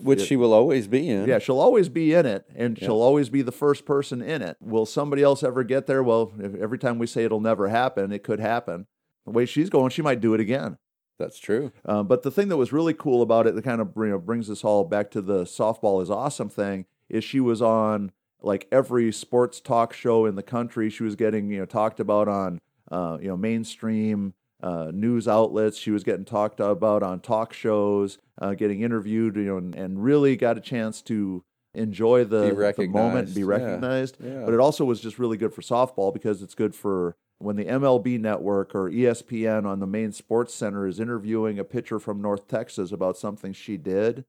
which 0.00 0.20
she 0.22 0.36
will 0.36 0.52
always 0.54 0.86
be 0.86 1.08
in. 1.10 1.28
yeah, 1.28 1.38
she'll 1.38 1.60
always 1.60 1.88
be 1.90 2.14
in 2.14 2.24
it, 2.26 2.46
and 2.54 2.78
Yeah. 2.78 2.86
she'll 2.86 3.02
always 3.02 3.28
be 3.28 3.42
the 3.42 3.52
first 3.52 3.84
person 3.84 4.22
in 4.22 4.40
it. 4.40 4.56
Will 4.60 4.86
somebody 4.86 5.22
else 5.22 5.42
ever 5.42 5.62
get 5.64 5.86
there? 5.86 6.02
Well, 6.02 6.32
if, 6.38 6.54
every 6.54 6.78
time 6.78 6.98
we 6.98 7.06
say 7.06 7.24
it'll 7.24 7.40
never 7.40 7.68
happen, 7.68 8.12
it 8.12 8.22
could 8.22 8.40
happen. 8.40 8.86
The 9.26 9.32
way 9.32 9.44
she's 9.46 9.68
going, 9.68 9.90
she 9.90 10.00
might 10.02 10.20
do 10.20 10.32
it 10.32 10.40
again. 10.40 10.78
That's 11.18 11.38
true. 11.38 11.72
Uh, 11.84 12.02
but 12.02 12.22
the 12.22 12.30
thing 12.30 12.48
that 12.48 12.56
was 12.56 12.72
really 12.72 12.94
cool 12.94 13.22
about 13.22 13.46
it, 13.46 13.54
that 13.54 13.62
kind 13.62 13.80
of 13.80 13.92
you 13.96 14.06
know, 14.06 14.18
brings 14.18 14.50
us 14.50 14.64
all 14.64 14.84
back 14.84 15.10
to 15.12 15.22
the 15.22 15.44
softball 15.44 16.02
is 16.02 16.10
awesome 16.10 16.48
thing, 16.48 16.86
is 17.08 17.24
she 17.24 17.40
was 17.40 17.62
on 17.62 18.12
like 18.42 18.68
every 18.70 19.12
sports 19.12 19.60
talk 19.60 19.92
show 19.92 20.26
in 20.26 20.34
the 20.34 20.42
country. 20.42 20.90
She 20.90 21.02
was 21.02 21.16
getting 21.16 21.50
you 21.50 21.60
know 21.60 21.66
talked 21.66 22.00
about 22.00 22.28
on 22.28 22.60
uh, 22.90 23.18
you 23.20 23.28
know 23.28 23.36
mainstream 23.36 24.34
uh, 24.62 24.90
news 24.92 25.28
outlets. 25.28 25.78
She 25.78 25.90
was 25.90 26.04
getting 26.04 26.24
talked 26.24 26.60
about 26.60 27.02
on 27.02 27.20
talk 27.20 27.52
shows, 27.52 28.18
uh, 28.40 28.54
getting 28.54 28.82
interviewed, 28.82 29.36
you 29.36 29.44
know, 29.44 29.56
and, 29.58 29.74
and 29.74 30.02
really 30.02 30.36
got 30.36 30.58
a 30.58 30.60
chance 30.60 31.02
to 31.02 31.44
enjoy 31.74 32.24
the, 32.24 32.74
the 32.76 32.88
moment, 32.88 33.26
and 33.26 33.34
be 33.34 33.44
recognized. 33.44 33.82
recognized. 33.82 34.16
Yeah. 34.22 34.44
But 34.44 34.54
it 34.54 34.60
also 34.60 34.84
was 34.84 35.00
just 35.00 35.18
really 35.18 35.36
good 35.36 35.52
for 35.52 35.62
softball 35.62 36.12
because 36.12 36.42
it's 36.42 36.54
good 36.54 36.74
for 36.74 37.16
when 37.38 37.56
the 37.56 37.64
MLB 37.64 38.18
network 38.18 38.74
or 38.74 38.90
ESPN 38.90 39.66
on 39.66 39.80
the 39.80 39.86
main 39.86 40.12
sports 40.12 40.54
center 40.54 40.86
is 40.86 41.00
interviewing 41.00 41.58
a 41.58 41.64
pitcher 41.64 41.98
from 41.98 42.22
North 42.22 42.48
Texas 42.48 42.92
about 42.92 43.16
something 43.16 43.52
she 43.52 43.76
did. 43.76 44.24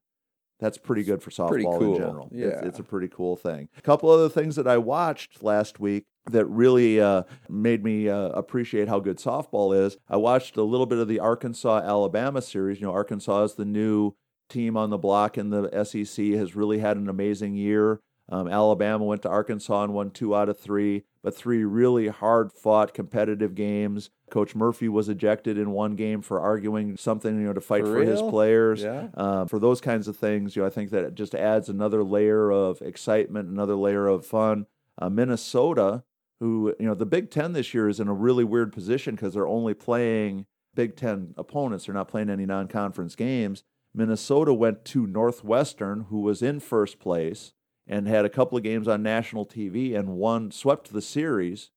That's 0.60 0.78
pretty 0.80 1.04
good 1.04 1.22
for 1.22 1.30
softball 1.30 1.80
cool. 1.80 1.94
in 1.94 2.02
general. 2.02 2.30
It's, 2.32 2.40
Yeah. 2.40 2.68
it's 2.68 2.80
a 2.80 2.84
pretty 2.84 3.08
cool 3.08 3.36
thing. 3.36 3.70
A 3.78 3.82
couple 3.82 4.10
other 4.10 4.28
things 4.28 4.56
that 4.56 4.68
I 4.68 4.78
watched 4.80 5.44
last 5.44 5.80
week 5.80 6.06
that 6.32 6.46
really 6.48 7.00
uh, 7.00 7.24
made 7.48 7.84
me 7.84 8.10
uh, 8.10 8.30
appreciate 8.30 8.88
how 8.88 9.00
good 9.00 9.18
softball 9.18 9.78
is. 9.78 9.98
I 10.10 10.18
watched 10.18 10.58
a 10.58 10.64
little 10.64 10.88
bit 10.88 10.98
of 10.98 11.08
the 11.08 11.20
Arkansas 11.20 11.78
Alabama 11.80 12.42
series. 12.42 12.82
You 12.82 12.88
know, 12.88 12.94
Arkansas 12.94 13.44
is 13.44 13.54
the 13.54 13.66
new 13.66 14.14
team 14.50 14.76
on 14.76 14.90
the 14.90 14.98
block 14.98 15.38
in 15.38 15.52
the 15.52 15.70
SEC, 15.86 16.26
has 16.34 16.56
really 16.56 16.80
had 16.80 16.98
an 16.98 17.08
amazing 17.08 17.54
year. 17.54 18.00
Um, 18.30 18.48
Alabama 18.48 19.06
went 19.06 19.22
to 19.22 19.30
Arkansas 19.30 19.84
and 19.84 19.94
won 19.94 20.12
two 20.12 20.36
out 20.36 20.50
of 20.50 20.60
three, 20.60 21.04
but 21.24 21.36
three 21.36 21.64
really 21.64 22.10
hard 22.10 22.52
fought 22.52 22.94
competitive 22.94 23.56
games. 23.56 24.10
Coach 24.30 24.54
Murphy 24.54 24.90
was 24.90 25.08
ejected 25.08 25.58
in 25.58 25.72
one 25.72 25.96
game 25.96 26.22
for 26.22 26.42
arguing 26.42 26.98
something, 26.98 27.40
you 27.40 27.48
know, 27.48 27.54
to 27.54 27.62
fight 27.62 27.84
For 27.84 27.94
for, 27.94 28.04
his 28.04 28.22
players. 28.22 28.84
Yeah. 28.84 29.08
Um, 29.14 29.48
for 29.48 29.60
those 29.60 29.80
kinds 29.80 30.10
of 30.10 30.18
things, 30.18 30.56
you 30.56 30.62
know, 30.62 30.68
I 30.68 30.70
think 30.70 30.90
that 30.92 31.06
it 31.06 31.16
just 31.16 31.34
adds 31.36 31.70
another 31.70 32.04
layer 32.04 32.52
of 32.52 32.82
excitement, 32.82 33.48
another 33.50 33.76
layer 33.76 34.08
of 34.08 34.26
fun. 34.26 34.66
Uh, 34.98 35.10
Minnesota, 35.10 36.04
who 36.42 36.76
you 36.80 36.86
know, 36.86 36.96
the 36.96 37.06
Big 37.06 37.32
Ten 37.32 37.54
this 37.54 37.74
year 37.74 37.88
is 37.88 38.02
in 38.02 38.10
a 38.10 38.14
really 38.14 38.44
weird 38.44 38.74
position 38.74 39.16
because 39.16 39.34
they're 39.34 39.48
only 39.48 39.74
playing 39.74 40.46
Big 40.76 40.98
Ten 40.98 41.34
opponents. 41.38 41.86
They're 41.86 41.96
not 41.96 42.10
playing 42.10 42.30
any 42.30 42.46
non-conference 42.46 43.16
games. 43.16 43.64
Minnesota 43.94 44.54
went 44.54 44.84
to 44.86 45.08
Northwestern, 45.08 46.08
who 46.10 46.20
was 46.20 46.42
in 46.42 46.60
first 46.60 47.00
place 47.00 47.54
and 47.88 48.08
had 48.08 48.26
a 48.26 48.30
couple 48.30 48.58
of 48.58 48.64
games 48.64 48.88
on 48.88 49.02
national 49.04 49.46
TV 49.46 49.96
and 49.98 50.10
won, 50.18 50.52
swept 50.52 50.92
the 50.94 51.02
series 51.02 51.72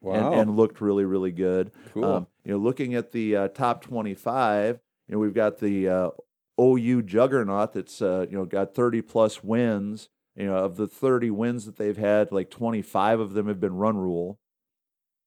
Wow. 0.00 0.32
and, 0.32 0.40
and 0.40 0.56
looked 0.56 0.80
really, 0.80 1.04
really 1.04 1.30
good. 1.30 1.70
cool. 1.92 2.04
Um, 2.04 2.26
you 2.44 2.52
know, 2.52 2.58
looking 2.58 2.94
at 2.96 3.12
the 3.12 3.36
uh, 3.36 3.48
top 3.48 3.82
25, 3.82 4.80
you 5.06 5.12
know, 5.14 5.18
we've 5.20 5.32
got 5.34 5.58
the 5.60 5.88
uh, 5.88 6.10
OU 6.60 7.02
juggernaut 7.02 7.72
that's 7.72 8.02
uh, 8.02 8.26
you 8.28 8.36
know 8.36 8.44
got 8.44 8.74
30 8.74 9.02
plus 9.02 9.44
wins. 9.44 10.08
You 10.34 10.46
know, 10.46 10.56
of 10.56 10.76
the 10.76 10.88
30 10.88 11.30
wins 11.30 11.66
that 11.66 11.76
they've 11.76 11.96
had, 11.96 12.32
like 12.32 12.48
25 12.50 13.20
of 13.20 13.34
them 13.34 13.48
have 13.48 13.60
been 13.60 13.74
run 13.74 13.98
rule. 13.98 14.38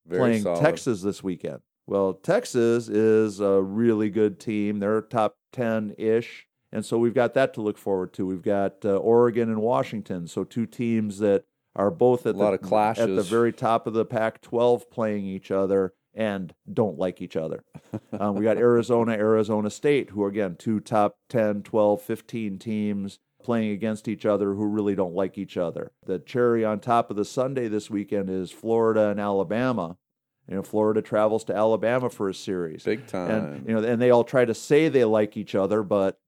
Very 0.08 0.20
playing 0.20 0.42
solid. 0.42 0.62
Texas 0.62 1.02
this 1.04 1.24
weekend. 1.24 1.60
Well, 1.88 2.14
Texas 2.16 2.90
is 2.90 3.40
a 3.40 3.62
really 3.62 4.10
good 4.10 4.40
team. 4.40 4.80
They're 4.80 5.02
top 5.04 5.38
10 5.54 5.94
ish. 6.00 6.45
And 6.76 6.86
so 6.86 6.98
we've 6.98 7.14
got 7.14 7.34
that 7.36 7.54
to 7.54 7.62
look 7.62 7.78
forward 7.78 8.12
to. 8.14 8.26
We've 8.26 8.42
got 8.42 8.84
uh, 8.84 8.98
Oregon 8.98 9.48
and 9.50 9.62
Washington. 9.62 10.28
So 10.28 10.44
two 10.44 10.66
teams 10.66 11.20
that 11.20 11.46
are 11.74 11.90
both 11.90 12.26
at 12.26 12.36
A 12.36 12.38
lot 12.38 12.50
the, 12.50 12.56
of 12.56 12.62
clashes. 12.64 13.04
at 13.04 13.16
the 13.16 13.24
very 13.24 13.54
top 13.54 13.88
of 13.88 13.94
the 13.94 14.04
Pac 14.04 14.42
12 14.42 14.92
playing 14.92 15.26
each 15.26 15.52
other 15.52 15.94
and 16.14 16.54
don't 16.72 16.98
like 16.98 17.22
each 17.22 17.38
other. 17.38 17.64
um, 18.20 18.36
we 18.36 18.44
got 18.44 18.58
Arizona, 18.58 19.14
Arizona 19.14 19.70
State, 19.70 20.10
who 20.10 20.22
are, 20.22 20.28
again, 20.28 20.58
two 20.58 20.82
top 20.82 21.16
10, 21.30 21.64
12, 21.64 22.02
15 22.02 22.60
teams 22.60 23.20
playing 23.42 23.72
against 23.72 24.10
each 24.10 24.26
other 24.26 24.56
who 24.56 24.66
really 24.66 24.96
don't 24.96 25.16
like 25.16 25.38
each 25.38 25.56
other. 25.56 25.94
The 26.06 26.20
cherry 26.20 26.66
on 26.66 26.82
top 26.82 27.10
of 27.10 27.16
the 27.16 27.24
Sunday 27.24 27.70
this 27.70 27.90
weekend 27.90 28.30
is 28.30 28.52
Florida 28.52 29.12
and 29.12 29.20
Alabama. 29.22 29.96
You 30.50 30.56
know, 30.56 30.62
Florida 30.62 31.02
travels 31.02 31.46
to 31.46 31.56
Alabama 31.56 32.10
for 32.10 32.28
a 32.28 32.34
series. 32.34 32.84
Big 32.84 33.08
time. 33.08 33.32
and 33.32 33.68
you 33.68 33.74
know, 33.74 33.82
and 33.82 34.02
they 34.02 34.12
all 34.12 34.26
try 34.26 34.44
to 34.44 34.54
say 34.54 34.90
they 34.90 35.06
like 35.06 35.38
each 35.38 35.56
other, 35.56 35.82
but 35.82 36.20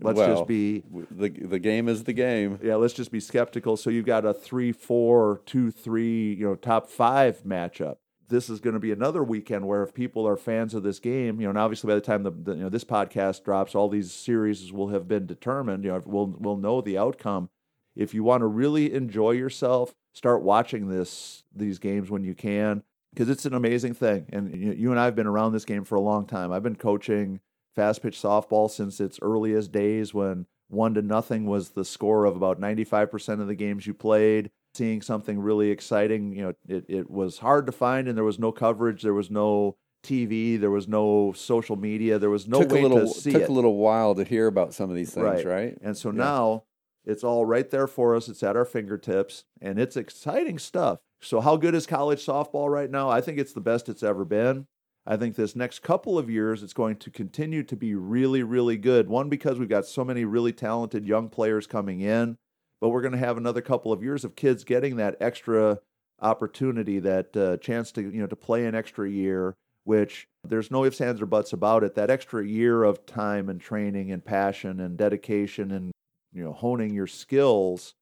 let's 0.00 0.18
Well, 0.18 0.36
just 0.36 0.46
be 0.46 0.84
the 1.10 1.28
the 1.28 1.58
game 1.58 1.88
is 1.88 2.04
the 2.04 2.12
game. 2.12 2.58
yeah, 2.62 2.76
let's 2.76 2.94
just 2.94 3.10
be 3.10 3.20
skeptical. 3.20 3.76
So 3.76 3.90
you've 3.90 4.06
got 4.06 4.24
a 4.24 4.32
three, 4.34 4.72
four, 4.72 5.42
two, 5.46 5.70
three, 5.70 6.34
you 6.34 6.46
know, 6.46 6.54
top 6.54 6.88
five 6.88 7.42
matchup. 7.44 7.96
This 8.28 8.48
is 8.48 8.60
going 8.60 8.74
to 8.74 8.80
be 8.80 8.92
another 8.92 9.24
weekend 9.24 9.66
where 9.66 9.82
if 9.82 9.92
people 9.92 10.26
are 10.26 10.36
fans 10.36 10.72
of 10.74 10.84
this 10.84 11.00
game, 11.00 11.40
you 11.40 11.46
know, 11.46 11.50
and 11.50 11.58
obviously 11.58 11.88
by 11.88 11.96
the 11.96 12.00
time 12.00 12.22
the, 12.22 12.30
the 12.30 12.52
you 12.54 12.62
know 12.62 12.68
this 12.68 12.84
podcast 12.84 13.42
drops, 13.44 13.74
all 13.74 13.88
these 13.88 14.12
series 14.12 14.72
will 14.72 14.88
have 14.88 15.08
been 15.08 15.26
determined. 15.26 15.82
You 15.84 15.90
know, 15.92 16.02
we'll 16.06 16.36
we'll 16.38 16.56
know 16.56 16.80
the 16.80 16.96
outcome. 16.96 17.50
If 17.96 18.14
you 18.14 18.22
want 18.22 18.42
to 18.42 18.46
really 18.46 18.94
enjoy 18.94 19.32
yourself, 19.32 19.94
start 20.12 20.42
watching 20.42 20.88
this 20.88 21.42
these 21.54 21.78
games 21.80 22.08
when 22.08 22.22
you 22.22 22.34
can 22.34 22.84
because 23.12 23.28
it's 23.28 23.44
an 23.46 23.54
amazing 23.54 23.94
thing. 23.94 24.26
And 24.32 24.54
you, 24.54 24.72
you 24.72 24.90
and 24.92 25.00
I 25.00 25.06
have 25.06 25.16
been 25.16 25.26
around 25.26 25.52
this 25.52 25.64
game 25.64 25.84
for 25.84 25.96
a 25.96 26.00
long 26.00 26.24
time. 26.26 26.52
I've 26.52 26.62
been 26.62 26.76
coaching 26.76 27.40
fast 27.74 28.02
pitch 28.02 28.20
softball 28.20 28.70
since 28.70 29.00
its 29.00 29.18
earliest 29.22 29.72
days 29.72 30.12
when 30.14 30.46
one 30.68 30.94
to 30.94 31.02
nothing 31.02 31.46
was 31.46 31.70
the 31.70 31.84
score 31.84 32.24
of 32.24 32.36
about 32.36 32.60
95% 32.60 33.40
of 33.40 33.46
the 33.46 33.54
games 33.54 33.86
you 33.86 33.94
played. 33.94 34.50
Seeing 34.74 35.02
something 35.02 35.40
really 35.40 35.70
exciting, 35.70 36.32
you 36.32 36.42
know, 36.42 36.52
it, 36.68 36.84
it 36.88 37.10
was 37.10 37.38
hard 37.38 37.66
to 37.66 37.72
find 37.72 38.06
and 38.06 38.16
there 38.16 38.22
was 38.24 38.38
no 38.38 38.52
coverage, 38.52 39.02
there 39.02 39.14
was 39.14 39.28
no 39.28 39.76
TV, 40.04 40.60
there 40.60 40.70
was 40.70 40.86
no 40.86 41.32
social 41.32 41.74
media, 41.74 42.20
there 42.20 42.30
was 42.30 42.46
no 42.46 42.60
took 42.60 42.70
way 42.70 42.78
a 42.78 42.82
little 42.82 43.12
to 43.12 43.20
see 43.20 43.32
took 43.32 43.42
it. 43.42 43.48
a 43.48 43.52
little 43.52 43.76
while 43.76 44.14
to 44.14 44.22
hear 44.22 44.46
about 44.46 44.72
some 44.72 44.88
of 44.88 44.94
these 44.94 45.12
things, 45.12 45.24
Right. 45.24 45.44
right? 45.44 45.78
And 45.82 45.96
so 45.96 46.10
Yeah. 46.10 46.18
now 46.18 46.64
it's 47.04 47.24
all 47.24 47.44
right 47.44 47.68
there 47.68 47.88
for 47.88 48.14
us. 48.14 48.28
It's 48.28 48.44
at 48.44 48.56
our 48.56 48.64
fingertips 48.64 49.44
and 49.60 49.78
it's 49.80 49.96
exciting 49.96 50.58
stuff. 50.60 51.00
So, 51.20 51.40
how 51.40 51.56
good 51.56 51.74
is 51.74 51.86
college 51.86 52.24
softball 52.24 52.70
right 52.70 52.90
now? 52.90 53.10
I 53.10 53.20
think 53.20 53.38
it's 53.38 53.52
the 53.52 53.60
best 53.60 53.88
it's 53.88 54.02
ever 54.04 54.24
been. 54.24 54.66
I 55.10 55.16
think 55.16 55.34
this 55.34 55.56
next 55.56 55.80
couple 55.80 56.20
of 56.20 56.30
years 56.30 56.62
it's 56.62 56.72
going 56.72 56.94
to 56.98 57.10
continue 57.10 57.64
to 57.64 57.74
be 57.74 57.96
really, 57.96 58.44
really 58.44 58.76
good. 58.76 59.08
One, 59.08 59.28
because 59.28 59.58
we've 59.58 59.68
got 59.68 59.84
so 59.84 60.04
many 60.04 60.24
really 60.24 60.52
talented 60.52 61.04
young 61.04 61.28
players 61.28 61.66
coming 61.66 62.00
in, 62.00 62.38
but 62.80 62.90
we're 62.90 63.00
going 63.00 63.10
to 63.10 63.18
have 63.18 63.36
another 63.36 63.60
couple 63.60 63.92
of 63.92 64.04
years 64.04 64.24
of 64.24 64.36
kids 64.36 64.62
getting 64.62 64.94
that 64.96 65.16
extra 65.20 65.80
opportunity, 66.20 67.00
that 67.00 67.36
uh, 67.36 67.56
chance 67.56 67.90
to 67.92 68.02
you 68.02 68.20
know 68.20 68.28
to 68.28 68.36
play 68.36 68.66
an 68.66 68.76
extra 68.76 69.10
year. 69.10 69.56
Which 69.82 70.28
there's 70.44 70.70
no 70.70 70.84
ifs, 70.84 71.00
ands, 71.00 71.20
or 71.20 71.26
buts 71.26 71.52
about 71.52 71.82
it. 71.82 71.96
That 71.96 72.10
extra 72.10 72.46
year 72.46 72.84
of 72.84 73.04
time 73.04 73.48
and 73.48 73.60
training 73.60 74.12
and 74.12 74.24
passion 74.24 74.78
and 74.78 74.96
dedication 74.96 75.72
and 75.72 75.90
you 76.32 76.44
know 76.44 76.52
honing 76.52 76.94
your 76.94 77.08
skills 77.08 77.94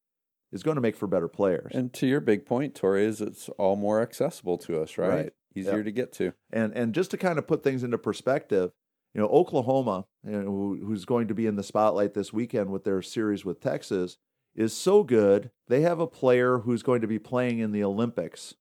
is 0.52 0.62
going 0.62 0.74
to 0.74 0.82
make 0.82 0.96
for 0.96 1.06
better 1.06 1.28
players. 1.28 1.72
And 1.74 1.90
to 1.94 2.06
your 2.06 2.20
big 2.20 2.44
point, 2.44 2.74
Tori, 2.74 3.06
is 3.06 3.22
it's 3.22 3.48
all 3.50 3.76
more 3.76 4.02
accessible 4.02 4.58
to 4.58 4.82
us, 4.82 4.98
right? 4.98 5.08
Right. 5.08 5.32
Easier 5.58 5.76
Yep. 5.76 5.84
to 5.84 5.92
get 5.92 6.12
to. 6.14 6.32
And 6.52 6.72
and 6.74 6.94
just 6.94 7.10
to 7.12 7.16
kind 7.16 7.38
of 7.38 7.46
put 7.46 7.62
things 7.62 7.82
into 7.82 7.98
perspective, 7.98 8.72
you 9.14 9.20
know, 9.20 9.28
Oklahoma, 9.28 10.06
you 10.24 10.32
know, 10.32 10.42
who, 10.42 10.80
who's 10.84 11.04
going 11.04 11.28
to 11.28 11.34
be 11.34 11.46
in 11.46 11.56
the 11.56 11.62
spotlight 11.62 12.14
this 12.14 12.32
weekend 12.32 12.70
with 12.70 12.84
their 12.84 13.02
series 13.02 13.44
with 13.44 13.60
Texas, 13.60 14.16
is 14.54 14.72
so 14.72 15.02
good. 15.02 15.50
They 15.68 15.82
have 15.82 16.00
a 16.00 16.06
player 16.06 16.58
who's 16.58 16.82
going 16.82 17.00
to 17.00 17.06
be 17.06 17.18
playing 17.18 17.58
in 17.58 17.72
the 17.72 17.84
Olympics 17.84 18.54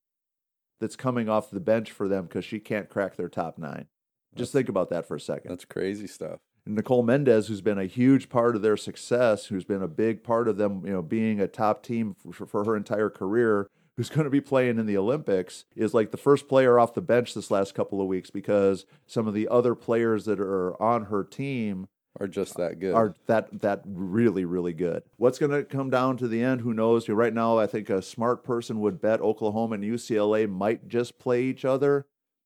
that's 0.79 0.95
coming 0.95 1.27
off 1.27 1.49
the 1.49 1.59
bench 1.59 1.91
for 1.91 2.07
them 2.07 2.25
because 2.25 2.45
she 2.45 2.59
can't 2.59 2.89
crack 2.89 3.15
their 3.15 3.29
top 3.29 3.57
nine. 3.57 3.87
Just 4.35 4.51
think 4.51 4.69
about 4.69 4.89
that 4.91 5.07
for 5.07 5.15
a 5.15 5.19
second. 5.19 5.49
That's 5.49 5.65
crazy 5.65 6.05
stuff. 6.07 6.39
Nicole 6.67 7.01
Mendes, 7.01 7.47
who's 7.47 7.61
been 7.61 7.79
a 7.79 7.85
huge 7.85 8.29
part 8.29 8.55
of 8.55 8.61
their 8.61 8.77
success, 8.77 9.45
who's 9.45 9.63
been 9.63 9.81
a 9.81 9.87
big 9.87 10.23
part 10.23 10.47
of 10.47 10.57
them, 10.57 10.85
you 10.85 10.91
know, 10.91 11.01
being 11.01 11.39
a 11.39 11.47
top 11.47 11.81
team 11.81 12.13
for, 12.31 12.45
for 12.45 12.65
her 12.65 12.75
entire 12.75 13.09
career, 13.09 13.69
who's 13.97 14.09
going 14.09 14.25
to 14.25 14.29
be 14.29 14.39
playing 14.41 14.77
in 14.79 14.85
the 14.85 14.97
Olympics, 14.97 15.65
is 15.75 15.93
like 15.93 16.11
the 16.11 16.17
first 16.17 16.47
player 16.47 16.79
off 16.79 16.93
the 16.93 17.01
bench 17.01 17.33
this 17.33 17.51
last 17.51 17.73
couple 17.75 17.99
of 17.99 18.07
weeks 18.07 18.29
because 18.29 18.85
some 19.07 19.27
of 19.27 19.33
the 19.33 19.47
other 19.49 19.75
players 19.75 20.25
that 20.25 20.39
are 20.39 20.79
on 20.81 21.05
her 21.05 21.23
team 21.23 21.87
Are 22.19 22.27
just 22.27 22.55
that 22.57 22.79
good. 22.79 22.93
are 22.93 23.15
that 23.25 23.61
that 23.61 23.81
really 23.85 24.45
really 24.45 24.73
good. 24.73 25.03
What's 25.17 25.39
going 25.39 25.51
to 25.51 25.63
come 25.63 25.89
down 25.89 26.17
to 26.17 26.27
the 26.27 26.41
end? 26.43 26.61
Who 26.61 26.73
knows? 26.73 27.09
Right 27.09 27.33
now, 27.33 27.57
I 27.57 27.67
think 27.67 27.89
a 27.89 28.01
smart 28.01 28.43
person 28.43 28.79
would 28.81 29.01
bet 29.01 29.19
Oklahoma 29.19 29.75
and 29.75 29.83
UCLA 29.83 30.47
might 30.49 30.87
just 30.87 31.17
play 31.19 31.43
each 31.43 31.65
other 31.65 32.05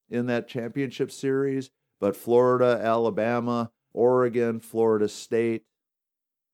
in 0.09 0.25
that 0.27 0.47
championship 0.47 1.11
series, 1.11 1.69
but 1.99 2.15
Florida, 2.17 2.79
Alabama, 2.83 3.71
Oregon, 3.93 4.59
Florida 4.59 5.07
State, 5.07 5.63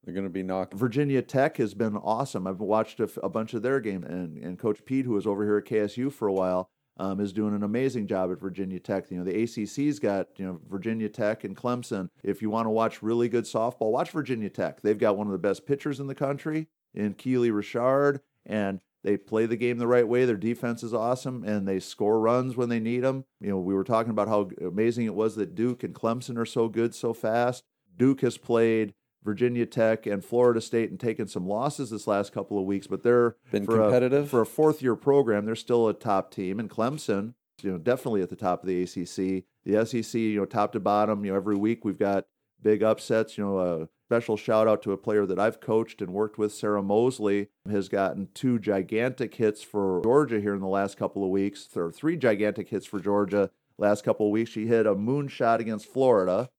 They're 0.08 0.14
going 0.14 0.24
to 0.24 0.30
be 0.30 0.42
knocking. 0.42 0.80
Virginia 0.80 1.22
Tech 1.22 1.58
has 1.58 1.74
been 1.74 1.98
awesome. 1.98 2.48
I've 2.48 2.62
watched 2.62 3.02
a 3.02 3.28
bunch 3.28 3.54
of 3.54 3.62
their 3.62 3.82
game, 3.82 4.06
and, 4.06 4.38
and 4.38 4.58
Coach 4.58 4.86
Pete, 4.86 5.04
who 5.04 5.12
was 5.12 5.28
over 5.28 5.44
here 5.44 5.58
at 5.58 5.66
KSU 5.66 6.14
for 6.14 6.30
a 6.30 6.34
while, 6.34 6.70
um, 6.96 7.20
is 7.20 7.34
doing 7.34 7.54
an 7.54 7.62
amazing 7.62 8.08
job 8.08 8.32
at 8.32 8.40
Virginia 8.40 8.80
Tech. 8.80 9.12
You 9.12 9.18
know, 9.18 9.26
the 9.26 9.44
ACC's 9.44 10.00
got 10.00 10.28
you 10.38 10.46
know 10.46 10.62
Virginia 10.70 11.10
Tech 11.10 11.44
and 11.44 11.58
Clemson. 11.58 12.08
If 12.24 12.42
you 12.42 12.50
want 12.50 12.68
to 12.68 12.70
watch 12.70 13.04
really 13.04 13.28
good 13.28 13.44
softball, 13.44 13.92
watch 13.92 14.12
Virginia 14.12 14.50
Tech. 14.50 14.80
They've 14.82 14.98
got 14.98 15.18
one 15.18 15.28
of 15.28 15.34
the 15.34 15.40
best 15.40 15.66
pitchers 15.66 16.00
in 16.00 16.08
the 16.08 16.16
country 16.16 16.68
in 16.94 17.14
Keely 17.14 17.52
Rochard, 17.52 18.22
and 18.46 18.80
they 19.04 19.18
play 19.18 19.46
the 19.46 19.58
game 19.58 19.78
the 19.78 19.88
right 19.88 20.08
way. 20.08 20.24
Their 20.24 20.38
defense 20.38 20.84
is 20.84 20.94
awesome, 20.94 21.44
and 21.44 21.68
they 21.68 21.82
score 21.82 22.22
runs 22.22 22.56
when 22.56 22.70
they 22.70 22.80
need 22.80 23.02
them. 23.02 23.26
You 23.42 23.50
know, 23.50 23.60
we 23.60 23.74
were 23.74 23.84
talking 23.84 24.12
about 24.12 24.30
how 24.30 24.52
amazing 24.66 25.06
it 25.06 25.16
was 25.16 25.36
that 25.36 25.54
Duke 25.54 25.84
and 25.84 25.94
Clemson 25.94 26.38
are 26.38 26.46
so 26.46 26.70
good 26.70 26.96
so 26.96 27.14
fast. 27.14 27.66
Duke 27.98 28.22
has 28.22 28.38
played 28.38 28.94
Virginia 29.24 29.66
Tech 29.66 30.06
and 30.06 30.24
Florida 30.24 30.62
State 30.62 30.90
and 30.90 31.00
taken 31.00 31.28
some 31.28 31.48
losses 31.48 31.90
this 31.90 32.08
last 32.08 32.32
couple 32.32 32.58
of 32.60 32.66
weeks, 32.66 32.88
but 32.88 33.04
they're 33.04 33.36
Been 33.52 33.66
for 33.66 33.78
competitive? 33.78 34.26
a, 34.26 34.28
for 34.28 34.42
a 34.42 34.46
fourth 34.46 34.82
year 34.82 34.96
program. 34.96 35.46
They're 35.46 35.56
still 35.56 35.88
a 35.88 35.94
top 35.94 36.32
team, 36.32 36.60
and 36.60 36.70
Clemson, 36.70 37.34
you 37.62 37.72
know, 37.72 37.78
definitely 37.78 38.22
at 38.22 38.30
the 38.30 38.36
top 38.36 38.64
of 38.64 38.68
the 38.68 38.84
ACC. 38.84 39.44
The 39.66 39.86
SEC, 39.86 40.14
you 40.20 40.40
know, 40.40 40.46
top 40.46 40.72
to 40.74 40.80
bottom. 40.80 41.26
You 41.26 41.32
know, 41.32 41.38
every 41.38 41.56
week 41.58 41.84
we've 41.84 42.00
got 42.00 42.26
big 42.62 42.84
upsets. 42.84 43.38
You 43.38 43.46
know, 43.46 43.60
a 43.60 43.90
special 44.08 44.38
shout 44.38 44.68
out 44.68 44.82
to 44.84 44.94
a 44.94 44.98
player 44.98 45.26
that 45.26 45.40
I've 45.40 45.60
coached 45.60 46.02
and 46.02 46.14
worked 46.14 46.38
with, 46.38 46.54
Sarah 46.54 46.82
Mosley, 46.82 47.50
has 47.70 47.90
gotten 47.90 48.30
two 48.34 48.60
gigantic 48.60 49.36
hits 49.36 49.62
for 49.62 50.00
Georgia 50.04 50.40
here 50.40 50.54
in 50.54 50.62
the 50.62 50.68
last 50.68 50.98
couple 50.98 51.24
of 51.24 51.30
weeks. 51.30 51.68
Or 51.76 51.92
three 51.92 52.16
gigantic 52.16 52.70
hits 52.70 52.86
for 52.86 53.00
Georgia 53.02 53.50
last 53.78 54.06
couple 54.06 54.28
of 54.28 54.32
weeks. 54.32 54.52
She 54.52 54.68
hit 54.68 54.86
a 54.88 54.96
moonshot 54.96 55.60
against 55.60 55.88
Florida 55.92 56.50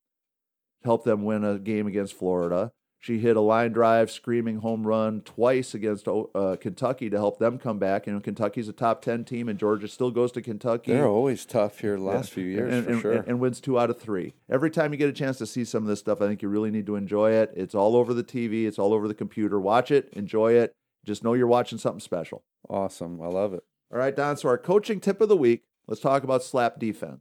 helped 0.85 1.05
them 1.05 1.24
win 1.24 1.45
a 1.45 1.59
game 1.59 1.87
against 1.87 2.14
Florida. 2.14 2.72
She 3.01 3.20
hit 3.20 3.37
a 3.37 3.41
line 3.41 3.72
drive, 3.72 4.11
screaming 4.11 4.59
home 4.59 4.85
run 4.85 5.20
twice 5.20 5.72
against 5.72 6.09
uh, 6.09 6.57
Kentucky 6.61 7.09
to 7.09 7.16
help 7.16 7.39
them 7.39 7.57
come 7.57 7.79
back. 7.79 8.09
And 8.09 8.22
Kentucky's 8.22 8.68
a 8.68 8.72
top 8.72 9.03
10 9.03 9.24
team, 9.24 9.49
and 9.49 9.57
Georgia 9.57 9.87
still 9.87 10.11
goes 10.11 10.33
to 10.33 10.43
Kentucky. 10.43 10.93
They're 10.93 11.07
always 11.07 11.47
tough 11.47 11.79
here 11.79 11.97
the 11.97 12.03
last 12.03 12.31
yeah. 12.31 12.35
few 12.35 12.45
years, 12.45 12.74
and, 12.74 12.85
for 12.85 12.93
and, 12.93 13.01
sure. 13.01 13.12
And, 13.12 13.29
and, 13.29 13.41
wins 13.41 13.61
two 13.61 13.79
out 13.79 13.89
of 13.89 14.01
three. 14.01 14.35
Every 14.51 14.70
time 14.70 14.93
you 14.93 14.99
get 14.99 15.09
a 15.09 15.12
chance 15.12 15.39
to 15.39 15.47
see 15.47 15.64
some 15.64 15.85
of 15.85 15.89
this 15.89 16.01
stuff, 16.01 16.20
I 16.20 16.26
think 16.26 16.43
you 16.43 16.49
really 16.49 16.72
need 16.72 16.87
to 16.87 16.97
enjoy 16.97 17.31
it. 17.33 17.53
It's 17.55 17.74
all 17.74 17.95
over 17.95 18.12
the 18.12 18.24
TV, 18.24 18.66
it's 18.66 18.81
all 18.81 18.93
over 18.93 19.07
the 19.07 19.14
computer. 19.14 19.61
Watch 19.61 19.93
it, 19.93 20.12
enjoy 20.14 20.55
it. 20.55 20.74
Just 21.07 21.22
know 21.22 21.35
you're 21.35 21.47
watching 21.47 21.79
something 21.79 22.01
special. 22.01 22.43
Awesome. 22.68 23.22
I 23.22 23.29
love 23.29 23.55
it. 23.55 23.62
All 23.93 23.99
right, 23.99 24.14
Don. 24.14 24.37
So, 24.37 24.49
our 24.49 24.59
coaching 24.59 24.99
tip 24.99 25.20
of 25.20 25.29
the 25.29 25.37
week 25.37 25.62
let's 25.87 26.01
talk 26.01 26.24
about 26.24 26.43
slap 26.43 26.81
defense. 26.81 27.20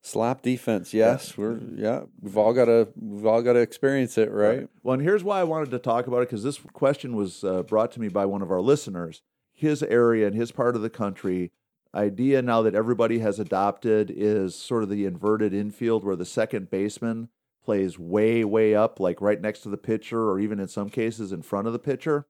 Slap 0.00 0.42
defense, 0.42 0.94
yes, 0.94 1.30
yeah. 1.30 1.34
we're 1.36 1.60
yeah, 1.74 2.00
we've 2.20 2.36
all 2.36 2.52
got 2.52 2.66
to 2.66 2.88
we've 2.96 3.26
all 3.26 3.42
got 3.42 3.54
to 3.54 3.58
experience 3.58 4.16
it, 4.16 4.30
right? 4.30 4.60
right? 4.60 4.68
Well, 4.82 4.94
and 4.94 5.02
here's 5.02 5.24
why 5.24 5.40
I 5.40 5.44
wanted 5.44 5.70
to 5.72 5.78
talk 5.78 6.06
about 6.06 6.18
it 6.18 6.28
because 6.28 6.44
this 6.44 6.58
question 6.72 7.16
was 7.16 7.42
uh, 7.42 7.62
brought 7.64 7.90
to 7.92 8.00
me 8.00 8.08
by 8.08 8.24
one 8.24 8.40
of 8.40 8.50
our 8.50 8.60
listeners. 8.60 9.22
His 9.52 9.82
area 9.82 10.26
and 10.28 10.36
his 10.36 10.52
part 10.52 10.76
of 10.76 10.82
the 10.82 10.90
country 10.90 11.50
idea 11.94 12.42
now 12.42 12.62
that 12.62 12.74
everybody 12.74 13.18
has 13.18 13.40
adopted 13.40 14.12
is 14.14 14.54
sort 14.54 14.82
of 14.82 14.88
the 14.88 15.04
inverted 15.04 15.52
infield 15.52 16.04
where 16.04 16.16
the 16.16 16.24
second 16.24 16.70
baseman 16.70 17.28
plays 17.64 17.98
way 17.98 18.44
way 18.44 18.74
up, 18.74 19.00
like 19.00 19.20
right 19.20 19.40
next 19.40 19.60
to 19.60 19.68
the 19.68 19.76
pitcher, 19.76 20.30
or 20.30 20.38
even 20.38 20.60
in 20.60 20.68
some 20.68 20.88
cases 20.88 21.32
in 21.32 21.42
front 21.42 21.66
of 21.66 21.72
the 21.72 21.78
pitcher, 21.78 22.26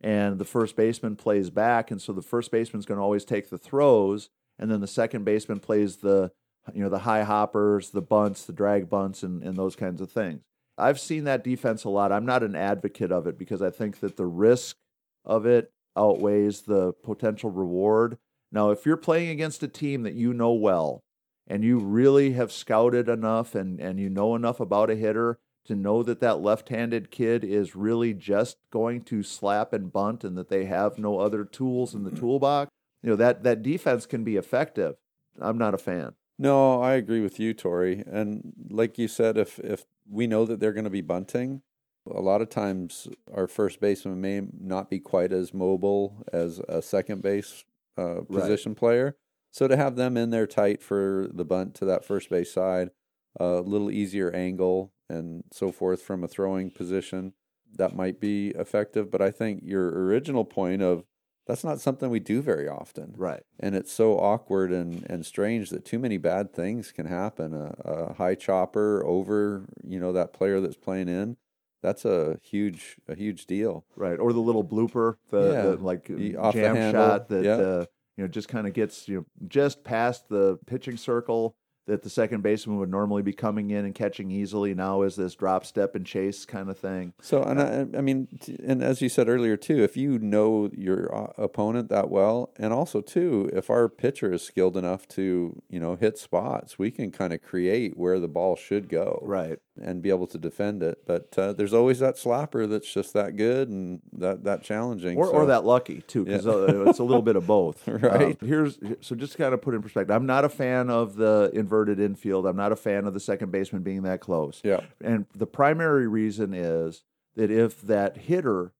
and 0.00 0.38
the 0.38 0.44
first 0.44 0.76
baseman 0.76 1.16
plays 1.16 1.50
back, 1.50 1.90
and 1.90 2.00
so 2.00 2.12
the 2.12 2.22
first 2.22 2.50
baseman's 2.50 2.86
going 2.86 2.98
to 2.98 3.02
always 3.02 3.24
take 3.24 3.50
the 3.50 3.58
throws, 3.58 4.30
and 4.58 4.70
then 4.70 4.80
the 4.80 4.86
second 4.86 5.24
baseman 5.24 5.58
plays 5.58 5.96
the 5.96 6.30
you 6.74 6.82
know, 6.82 6.88
the 6.88 7.00
high 7.00 7.22
hoppers, 7.22 7.90
the 7.90 8.02
bunts, 8.02 8.44
the 8.44 8.52
drag 8.52 8.88
bunts, 8.88 9.22
and, 9.22 9.42
and 9.42 9.56
those 9.56 9.76
kinds 9.76 10.00
of 10.00 10.10
things. 10.10 10.42
I've 10.76 11.00
seen 11.00 11.24
that 11.24 11.42
defense 11.42 11.84
a 11.84 11.90
lot. 11.90 12.12
I'm 12.12 12.26
not 12.26 12.42
an 12.42 12.54
advocate 12.54 13.10
of 13.10 13.26
it 13.26 13.36
because 13.36 13.60
I 13.60 13.70
think 13.70 14.00
that 14.00 14.16
the 14.16 14.26
risk 14.26 14.76
of 15.24 15.44
it 15.44 15.72
outweighs 15.96 16.62
the 16.62 16.92
potential 17.02 17.50
reward. 17.50 18.18
Now, 18.52 18.70
if 18.70 18.86
you're 18.86 18.96
playing 18.96 19.30
against 19.30 19.62
a 19.62 19.68
team 19.68 20.04
that 20.04 20.14
you 20.14 20.32
know 20.32 20.52
well 20.52 21.02
and 21.48 21.64
you 21.64 21.78
really 21.78 22.32
have 22.32 22.52
scouted 22.52 23.08
enough 23.08 23.54
and, 23.54 23.80
and 23.80 23.98
you 23.98 24.08
know 24.08 24.36
enough 24.36 24.60
about 24.60 24.90
a 24.90 24.94
hitter 24.94 25.38
to 25.64 25.74
know 25.74 26.02
that 26.02 26.20
that 26.20 26.40
left-handed 26.40 27.10
kid 27.10 27.44
is 27.44 27.76
really 27.76 28.14
just 28.14 28.56
going 28.70 29.02
to 29.02 29.22
slap 29.22 29.72
and 29.72 29.92
bunt 29.92 30.24
and 30.24 30.38
that 30.38 30.48
they 30.48 30.64
have 30.64 30.98
no 30.98 31.18
other 31.18 31.44
tools 31.44 31.94
in 31.94 32.04
the 32.04 32.10
toolbox, 32.20 32.70
you 33.02 33.10
know, 33.10 33.16
that, 33.16 33.42
that 33.42 33.62
defense 33.62 34.06
can 34.06 34.24
be 34.24 34.36
effective. 34.36 34.96
I'm 35.40 35.58
not 35.58 35.74
a 35.74 35.78
fan. 35.78 36.14
No, 36.38 36.80
I 36.80 36.94
agree 36.94 37.20
with 37.20 37.40
you, 37.40 37.52
Tori. 37.52 38.04
And 38.06 38.52
like 38.70 38.98
you 38.98 39.08
said, 39.08 39.36
if 39.36 39.58
if 39.58 39.86
we 40.08 40.26
know 40.26 40.46
that 40.46 40.60
they're 40.60 40.72
going 40.72 40.84
to 40.84 40.90
be 40.90 41.00
bunting, 41.00 41.62
a 42.10 42.20
lot 42.20 42.40
of 42.40 42.48
times 42.48 43.08
our 43.34 43.46
first 43.46 43.80
baseman 43.80 44.20
may 44.20 44.42
not 44.58 44.88
be 44.88 45.00
quite 45.00 45.32
as 45.32 45.52
mobile 45.52 46.24
as 46.32 46.60
a 46.68 46.80
second 46.80 47.22
base 47.22 47.64
uh, 47.96 48.20
position 48.30 48.72
right. 48.72 48.78
player. 48.78 49.16
So 49.50 49.66
to 49.66 49.76
have 49.76 49.96
them 49.96 50.16
in 50.16 50.30
there 50.30 50.46
tight 50.46 50.82
for 50.82 51.28
the 51.32 51.44
bunt 51.44 51.74
to 51.76 51.84
that 51.86 52.04
first 52.04 52.30
base 52.30 52.52
side, 52.52 52.90
a 53.38 53.60
little 53.60 53.90
easier 53.90 54.30
angle 54.30 54.92
and 55.08 55.44
so 55.52 55.72
forth 55.72 56.02
from 56.02 56.22
a 56.22 56.28
throwing 56.28 56.70
position, 56.70 57.32
that 57.76 57.96
might 57.96 58.20
be 58.20 58.48
effective. 58.50 59.10
But 59.10 59.22
I 59.22 59.30
think 59.30 59.62
your 59.64 59.88
original 59.88 60.44
point 60.44 60.82
of 60.82 61.04
that's 61.48 61.64
not 61.64 61.80
something 61.80 62.10
we 62.10 62.20
do 62.20 62.42
very 62.42 62.68
often. 62.68 63.14
Right. 63.16 63.42
And 63.58 63.74
it's 63.74 63.90
so 63.90 64.18
awkward 64.18 64.70
and, 64.70 65.04
and 65.08 65.24
strange 65.24 65.70
that 65.70 65.84
too 65.84 65.98
many 65.98 66.18
bad 66.18 66.52
things 66.52 66.92
can 66.92 67.06
happen. 67.06 67.54
A, 67.54 67.74
a 67.84 68.12
high 68.12 68.34
chopper 68.34 69.02
over, 69.04 69.64
you 69.82 69.98
know, 69.98 70.12
that 70.12 70.34
player 70.34 70.60
that's 70.60 70.76
playing 70.76 71.08
in. 71.08 71.38
That's 71.82 72.04
a 72.04 72.38
huge 72.42 72.96
a 73.08 73.14
huge 73.14 73.46
deal. 73.46 73.86
Right. 73.96 74.18
Or 74.18 74.32
the 74.32 74.40
little 74.40 74.64
blooper, 74.64 75.14
the, 75.30 75.52
yeah. 75.52 75.62
the 75.62 75.76
like 75.76 76.10
Off 76.38 76.52
jam 76.52 76.92
shot 76.92 77.28
that 77.28 77.44
yep. 77.44 77.58
uh, 77.60 77.86
you 78.16 78.24
know 78.24 78.28
just 78.28 78.48
kind 78.48 78.66
of 78.66 78.74
gets 78.74 79.08
you 79.08 79.16
know 79.16 79.24
just 79.46 79.84
past 79.84 80.28
the 80.28 80.58
pitching 80.66 80.96
circle 80.96 81.56
that 81.88 82.02
the 82.02 82.10
second 82.10 82.42
baseman 82.42 82.78
would 82.78 82.90
normally 82.90 83.22
be 83.22 83.32
coming 83.32 83.70
in 83.70 83.84
and 83.84 83.94
catching 83.94 84.30
easily 84.30 84.74
now 84.74 85.02
is 85.02 85.16
this 85.16 85.34
drop 85.34 85.64
step 85.64 85.94
and 85.94 86.06
chase 86.06 86.44
kind 86.44 86.70
of 86.70 86.78
thing. 86.78 87.14
So, 87.20 87.42
and 87.42 87.60
I, 87.60 87.98
I 87.98 88.00
mean, 88.02 88.28
and 88.64 88.82
as 88.82 89.02
you 89.02 89.08
said 89.08 89.28
earlier 89.28 89.56
too, 89.56 89.82
if 89.82 89.96
you 89.96 90.18
know 90.18 90.70
your 90.72 91.14
uh, 91.14 91.32
opponent 91.38 91.88
that 91.88 92.10
well, 92.10 92.50
and 92.56 92.72
also 92.72 93.00
too, 93.00 93.50
if 93.52 93.70
our 93.70 93.88
pitcher 93.88 94.32
is 94.32 94.42
skilled 94.42 94.76
enough 94.76 95.08
to 95.08 95.60
you 95.68 95.80
know 95.80 95.96
hit 95.96 96.18
spots, 96.18 96.78
we 96.78 96.90
can 96.90 97.10
kind 97.10 97.32
of 97.32 97.42
create 97.42 97.96
where 97.96 98.20
the 98.20 98.28
ball 98.28 98.54
should 98.54 98.88
go, 98.88 99.18
right, 99.22 99.58
and 99.82 100.02
be 100.02 100.10
able 100.10 100.26
to 100.28 100.38
defend 100.38 100.82
it. 100.82 101.04
But 101.06 101.36
uh, 101.36 101.52
there's 101.54 101.74
always 101.74 101.98
that 101.98 102.16
slapper 102.16 102.68
that's 102.68 102.92
just 102.92 103.12
that 103.14 103.36
good 103.36 103.68
and 103.68 104.00
that 104.12 104.44
that 104.44 104.62
challenging, 104.62 105.16
or, 105.16 105.26
so. 105.26 105.32
or 105.32 105.46
that 105.46 105.64
lucky 105.64 106.02
too, 106.02 106.24
because 106.24 106.46
yeah. 106.46 106.52
uh, 106.52 106.84
it's 106.88 106.98
a 106.98 107.04
little 107.04 107.22
bit 107.22 107.36
of 107.36 107.46
both, 107.46 107.86
right? 107.88 108.40
Uh, 108.40 108.46
here's 108.46 108.78
so 109.00 109.14
just 109.14 109.32
to 109.32 109.38
kind 109.38 109.54
of 109.54 109.62
put 109.62 109.74
in 109.74 109.82
perspective, 109.82 110.14
I'm 110.14 110.26
not 110.26 110.44
a 110.44 110.48
fan 110.48 110.90
of 110.90 111.16
the 111.16 111.50
inverted 111.54 111.88
inverted 111.88 112.00
infield. 112.00 112.46
I'm 112.46 112.56
not 112.56 112.72
a 112.72 112.76
fan 112.76 113.06
of 113.06 113.14
the 113.14 113.20
second 113.20 113.50
baseman 113.50 113.82
being 113.82 114.02
that 114.02 114.20
close. 114.20 114.60
Yeah. 114.64 114.80
And 115.00 115.26
the 115.34 115.46
primary 115.46 116.06
reason 116.06 116.54
is 116.54 117.04
that 117.36 117.50
if 117.50 117.80
that 117.82 118.16
hitter 118.16 118.72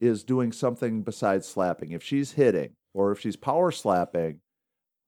is 0.00 0.24
doing 0.24 0.52
something 0.52 1.02
besides 1.02 1.46
slapping, 1.46 1.92
if 1.92 2.02
she's 2.02 2.32
hitting 2.32 2.76
or 2.94 3.12
if 3.12 3.20
she's 3.20 3.36
power 3.36 3.70
slapping, 3.70 4.40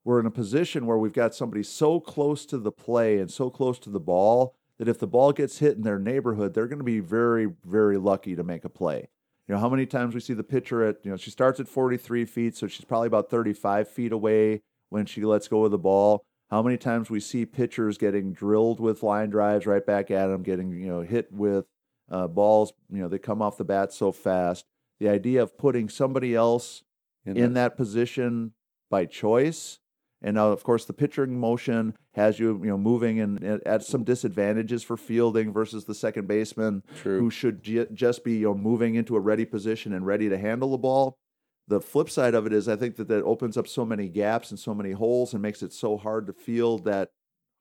we're 0.04 0.20
in 0.20 0.26
a 0.26 0.30
position 0.30 0.86
where 0.86 0.98
we've 0.98 1.12
got 1.12 1.34
somebody 1.34 1.62
so 1.62 2.00
close 2.00 2.44
to 2.46 2.58
the 2.58 2.72
play 2.72 3.18
and 3.18 3.30
so 3.30 3.50
close 3.50 3.78
to 3.80 3.90
the 3.90 4.00
ball 4.00 4.56
that 4.82 4.90
if 4.90 4.98
the 4.98 5.06
ball 5.06 5.32
gets 5.32 5.58
hit 5.58 5.76
in 5.76 5.82
their 5.82 5.98
neighborhood, 5.98 6.54
they're 6.54 6.66
going 6.66 6.78
to 6.78 6.84
be 6.84 7.00
very, 7.00 7.48
very 7.64 7.96
lucky 7.96 8.34
to 8.34 8.42
make 8.42 8.64
a 8.64 8.68
play. 8.68 9.08
You 9.46 9.54
know, 9.54 9.60
how 9.60 9.68
many 9.68 9.86
times 9.86 10.14
we 10.14 10.20
see 10.20 10.34
the 10.34 10.42
pitcher 10.42 10.84
at, 10.84 10.96
you 11.04 11.10
know, 11.10 11.16
she 11.16 11.30
starts 11.30 11.60
at 11.60 11.68
43 11.68 12.24
feet, 12.24 12.56
so 12.56 12.66
she's 12.66 12.84
probably 12.84 13.06
about 13.06 13.30
35 13.30 13.88
feet 13.88 14.12
away 14.12 14.62
when 14.88 15.06
she 15.06 15.24
lets 15.24 15.46
go 15.48 15.64
of 15.64 15.70
the 15.70 15.78
ball 15.78 16.24
how 16.52 16.60
many 16.60 16.76
times 16.76 17.08
we 17.08 17.18
see 17.18 17.46
pitchers 17.46 17.96
getting 17.96 18.34
drilled 18.34 18.78
with 18.78 19.02
line 19.02 19.30
drives 19.30 19.64
right 19.64 19.86
back 19.86 20.10
at 20.10 20.26
them, 20.26 20.42
getting 20.42 20.70
you 20.70 20.86
know 20.86 21.00
hit 21.00 21.32
with 21.32 21.64
uh, 22.10 22.26
balls, 22.26 22.74
you 22.90 23.00
know, 23.00 23.08
they 23.08 23.18
come 23.18 23.40
off 23.40 23.56
the 23.56 23.64
bat 23.64 23.90
so 23.90 24.12
fast. 24.12 24.66
The 25.00 25.08
idea 25.08 25.42
of 25.42 25.56
putting 25.56 25.88
somebody 25.88 26.34
else 26.34 26.84
in, 27.24 27.38
in 27.38 27.54
that 27.54 27.78
position 27.78 28.52
by 28.90 29.06
choice, 29.06 29.78
and 30.22 30.36
now 30.36 30.48
of 30.48 30.62
course 30.62 30.84
the 30.84 30.92
pitching 30.92 31.38
motion 31.38 31.94
has 32.14 32.38
you 32.38 32.58
you 32.62 32.70
know 32.70 32.78
moving 32.78 33.20
and, 33.20 33.42
at 33.66 33.82
some 33.82 34.04
disadvantages 34.04 34.82
for 34.82 34.96
fielding 34.96 35.52
versus 35.52 35.84
the 35.84 35.94
second 35.94 36.26
baseman 36.26 36.82
True. 37.02 37.18
who 37.18 37.30
should 37.30 37.62
just 37.92 38.24
be 38.24 38.38
you 38.38 38.46
know 38.46 38.54
moving 38.54 38.94
into 38.94 39.16
a 39.16 39.20
ready 39.20 39.44
position 39.44 39.92
and 39.92 40.06
ready 40.06 40.28
to 40.28 40.38
handle 40.38 40.70
the 40.70 40.78
ball 40.78 41.18
the 41.68 41.80
flip 41.80 42.10
side 42.10 42.34
of 42.34 42.46
it 42.46 42.52
is 42.52 42.68
I 42.68 42.76
think 42.76 42.96
that 42.96 43.08
that 43.08 43.22
opens 43.22 43.56
up 43.56 43.68
so 43.68 43.84
many 43.84 44.08
gaps 44.08 44.50
and 44.50 44.58
so 44.58 44.74
many 44.74 44.92
holes 44.92 45.32
and 45.32 45.42
makes 45.42 45.62
it 45.62 45.72
so 45.72 45.96
hard 45.96 46.26
to 46.26 46.32
field 46.32 46.84
that 46.84 47.10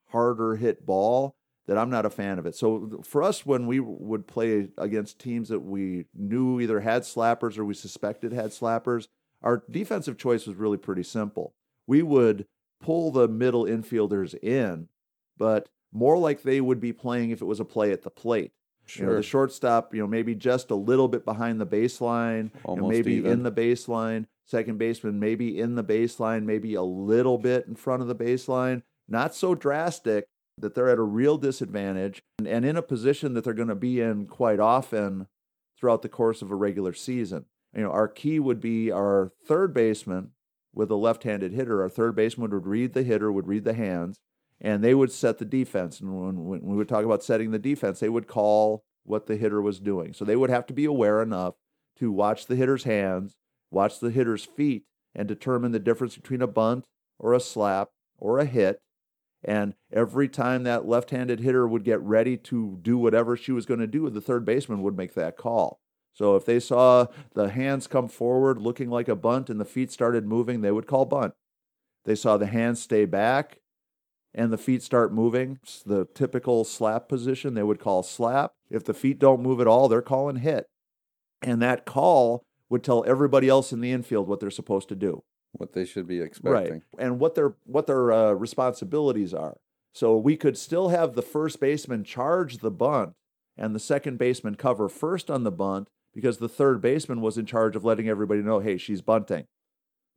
harder 0.10 0.56
hit 0.56 0.86
ball 0.86 1.36
that 1.68 1.78
I'm 1.78 1.90
not 1.90 2.06
a 2.06 2.10
fan 2.10 2.40
of 2.40 2.46
it. 2.46 2.56
So 2.56 3.02
for 3.04 3.24
us, 3.24 3.46
when 3.46 3.68
we 3.68 3.80
would 3.80 4.28
play 4.28 4.70
against 4.78 5.20
teams 5.20 5.50
that 5.50 5.60
we 5.60 6.06
knew 6.14 6.60
either 6.60 6.80
had 6.82 7.04
slappers 7.04 7.58
or 7.58 7.64
we 7.64 7.74
suspected 7.74 8.34
had 8.34 8.52
slappers, 8.52 9.08
our 9.42 9.64
defensive 9.70 10.18
choice 10.18 10.48
was 10.48 10.56
really 10.56 10.78
pretty 10.78 11.04
simple. 11.04 11.54
We 11.92 12.04
would 12.04 12.46
pull 12.82 13.12
the 13.12 13.28
middle 13.28 13.66
infielders 13.66 14.34
in, 14.42 14.88
but 15.38 15.68
more 15.92 16.18
like 16.18 16.42
they 16.42 16.62
would 16.62 16.80
be 16.80 16.94
playing 16.94 17.32
if 17.32 17.42
it 17.42 17.46
was 17.46 17.60
a 17.60 17.66
play 17.66 17.92
at 17.92 18.04
the 18.04 18.10
plate. 18.10 18.54
Sure. 18.86 19.04
You 19.04 19.10
know, 19.10 19.18
the 19.18 19.24
shortstop, 19.24 19.94
you 19.94 20.00
know, 20.00 20.08
maybe 20.08 20.34
just 20.34 20.72
a 20.72 20.76
little 20.76 21.10
bit 21.10 21.26
behind 21.26 21.60
the 21.60 21.68
baseline, 21.68 22.52
you 22.66 22.76
know, 22.78 22.88
maybe 22.88 23.16
even. 23.16 23.30
in 23.34 23.44
the 23.44 23.52
baseline. 23.52 24.28
Second 24.46 24.78
baseman, 24.78 25.20
maybe 25.20 25.60
in 25.60 25.76
the 25.76 25.84
baseline, 25.84 26.46
maybe 26.46 26.76
a 26.76 26.82
little 26.82 27.38
bit 27.38 27.68
in 27.68 27.76
front 27.76 28.02
of 28.02 28.08
the 28.08 28.16
baseline. 28.16 28.84
Not 29.10 29.36
so 29.36 29.54
drastic 29.54 30.28
that 30.58 30.74
they're 30.74 30.90
at 30.90 30.98
a 30.98 31.04
real 31.04 31.38
disadvantage 31.38 32.24
and, 32.40 32.48
and 32.48 32.64
in 32.64 32.78
a 32.78 32.82
position 32.82 33.34
that 33.34 33.44
they're 33.44 33.54
going 33.54 33.68
to 33.68 33.76
be 33.76 34.00
in 34.00 34.28
quite 34.28 34.62
often 34.62 35.28
throughout 35.78 36.04
the 36.04 36.10
course 36.10 36.42
of 36.42 36.52
a 36.52 36.56
regular 36.56 36.94
season. 36.94 37.48
You 37.76 37.82
know, 37.82 37.92
our 37.92 38.08
key 38.08 38.40
would 38.40 38.62
be 38.62 38.90
our 38.94 39.34
third 39.46 39.74
baseman 39.74 40.32
with 40.74 40.90
a 40.92 40.96
left-handed 40.96 41.54
hitter. 41.54 41.82
Our 41.82 41.90
third 41.90 42.16
baseman 42.16 42.52
would 42.52 42.66
read 42.66 42.94
the 42.94 43.04
hitter, 43.04 43.32
would 43.32 43.48
read 43.48 43.64
the 43.64 43.74
hands, 43.74 44.20
and 44.60 44.84
they 44.84 44.94
would 44.94 45.12
set 45.12 45.38
the 45.38 45.46
defense. 45.46 46.00
And 46.00 46.14
when, 46.14 46.46
when 46.46 46.62
we 46.62 46.76
would 46.76 46.90
talk 46.90 47.04
about 47.04 47.24
setting 47.24 47.52
the 47.52 47.60
defense, 47.60 48.00
they 48.00 48.10
would 48.10 48.28
call 48.28 48.84
what 49.04 49.28
the 49.28 49.36
hitter 49.36 49.62
was 49.62 49.80
doing. 49.80 50.14
So 50.14 50.24
they 50.24 50.36
would 50.36 50.50
have 50.50 50.66
to 50.68 50.74
be 50.74 50.86
aware 50.86 51.22
enough 51.22 51.56
to 51.98 52.12
watch 52.12 52.46
the 52.46 52.56
hitter's 52.56 52.84
hands, 52.84 53.36
watch 53.70 54.00
the 54.00 54.12
hitter's 54.12 54.46
feet, 54.46 54.84
and 55.14 55.28
determine 55.28 55.72
the 55.72 55.80
difference 55.80 56.16
between 56.16 56.42
a 56.42 56.48
bunt 56.48 56.86
or 57.20 57.34
a 57.34 57.40
slap 57.40 57.90
or 58.18 58.40
a 58.40 58.46
hit. 58.46 58.80
And 59.44 59.74
every 59.92 60.30
time 60.30 60.64
that 60.64 60.88
left 60.88 61.10
handed 61.10 61.40
hitter 61.40 61.68
would 61.68 61.84
get 61.84 62.00
ready 62.02 62.38
to 62.38 62.78
do 62.82 62.98
whatever 62.98 63.36
she 63.36 63.52
was 63.52 63.66
going 63.66 63.80
to 63.80 63.88
do, 63.88 64.08
the 64.10 64.22
third 64.22 64.46
baseman 64.46 64.84
would 64.84 64.96
make 64.96 65.16
that 65.16 65.36
call. 65.36 65.80
So 66.14 66.36
if 66.36 66.46
they 66.46 66.60
saw 66.60 67.08
the 67.34 67.50
hands 67.50 67.88
come 67.88 68.08
forward 68.08 68.60
looking 68.60 68.90
like 68.90 69.08
a 69.08 69.16
bunt 69.16 69.50
and 69.50 69.60
the 69.60 69.66
feet 69.66 69.92
started 69.92 70.26
moving, 70.26 70.62
they 70.62 70.72
would 70.72 70.88
call 70.88 71.06
bunt. 71.06 71.34
They 72.06 72.16
saw 72.16 72.38
the 72.38 72.48
hands 72.48 72.82
stay 72.82 73.06
back, 73.06 73.60
and 74.34 74.52
the 74.52 74.58
feet 74.58 74.82
start 74.82 75.14
moving, 75.14 75.60
the 75.86 76.06
typical 76.14 76.64
slap 76.64 77.10
position 77.10 77.54
they 77.54 77.64
would 77.64 77.80
call 77.80 78.02
slap. 78.04 78.54
If 78.70 78.84
the 78.84 78.94
feet 78.94 79.20
don't 79.20 79.42
move 79.44 79.60
at 79.60 79.68
all, 79.68 79.88
they're 79.88 80.02
calling 80.02 80.38
hit. 80.38 80.68
And 81.42 81.62
that 81.62 81.86
call 81.86 82.44
would 82.70 82.84
tell 82.84 83.04
everybody 83.06 83.50
else 83.50 83.74
in 83.74 83.82
the 83.82 83.92
infield 83.92 84.28
what 84.28 84.40
they're 84.40 84.50
supposed 84.50 84.90
to 84.90 84.96
do. 84.96 85.24
What 85.52 85.74
they 85.74 85.86
should 85.86 86.08
be 86.08 86.22
expecting. 86.22 86.74
Right. 86.74 86.82
And 86.98 87.20
what 87.20 87.36
their 87.36 87.56
what 87.66 87.88
their 87.88 88.12
uh, 88.12 88.32
responsibilities 88.32 89.34
are. 89.34 89.58
So 89.94 90.16
we 90.16 90.38
could 90.38 90.58
still 90.58 90.90
have 90.90 91.14
the 91.14 91.22
first 91.22 91.60
baseman 91.60 92.06
charge 92.06 92.60
the 92.60 92.72
bunt 92.72 93.14
and 93.58 93.76
the 93.76 93.80
second 93.80 94.18
baseman 94.18 94.56
cover 94.56 94.88
first 94.88 95.30
on 95.30 95.44
the 95.44 95.52
bunt 95.52 95.90
because 96.14 96.38
the 96.38 96.50
third 96.50 96.82
baseman 96.82 97.22
was 97.22 97.38
in 97.38 97.46
charge 97.46 97.76
of 97.76 97.84
letting 97.86 98.08
everybody 98.10 98.42
know, 98.42 98.60
hey, 98.60 98.78
she's 98.78 99.02
bunting. 99.02 99.46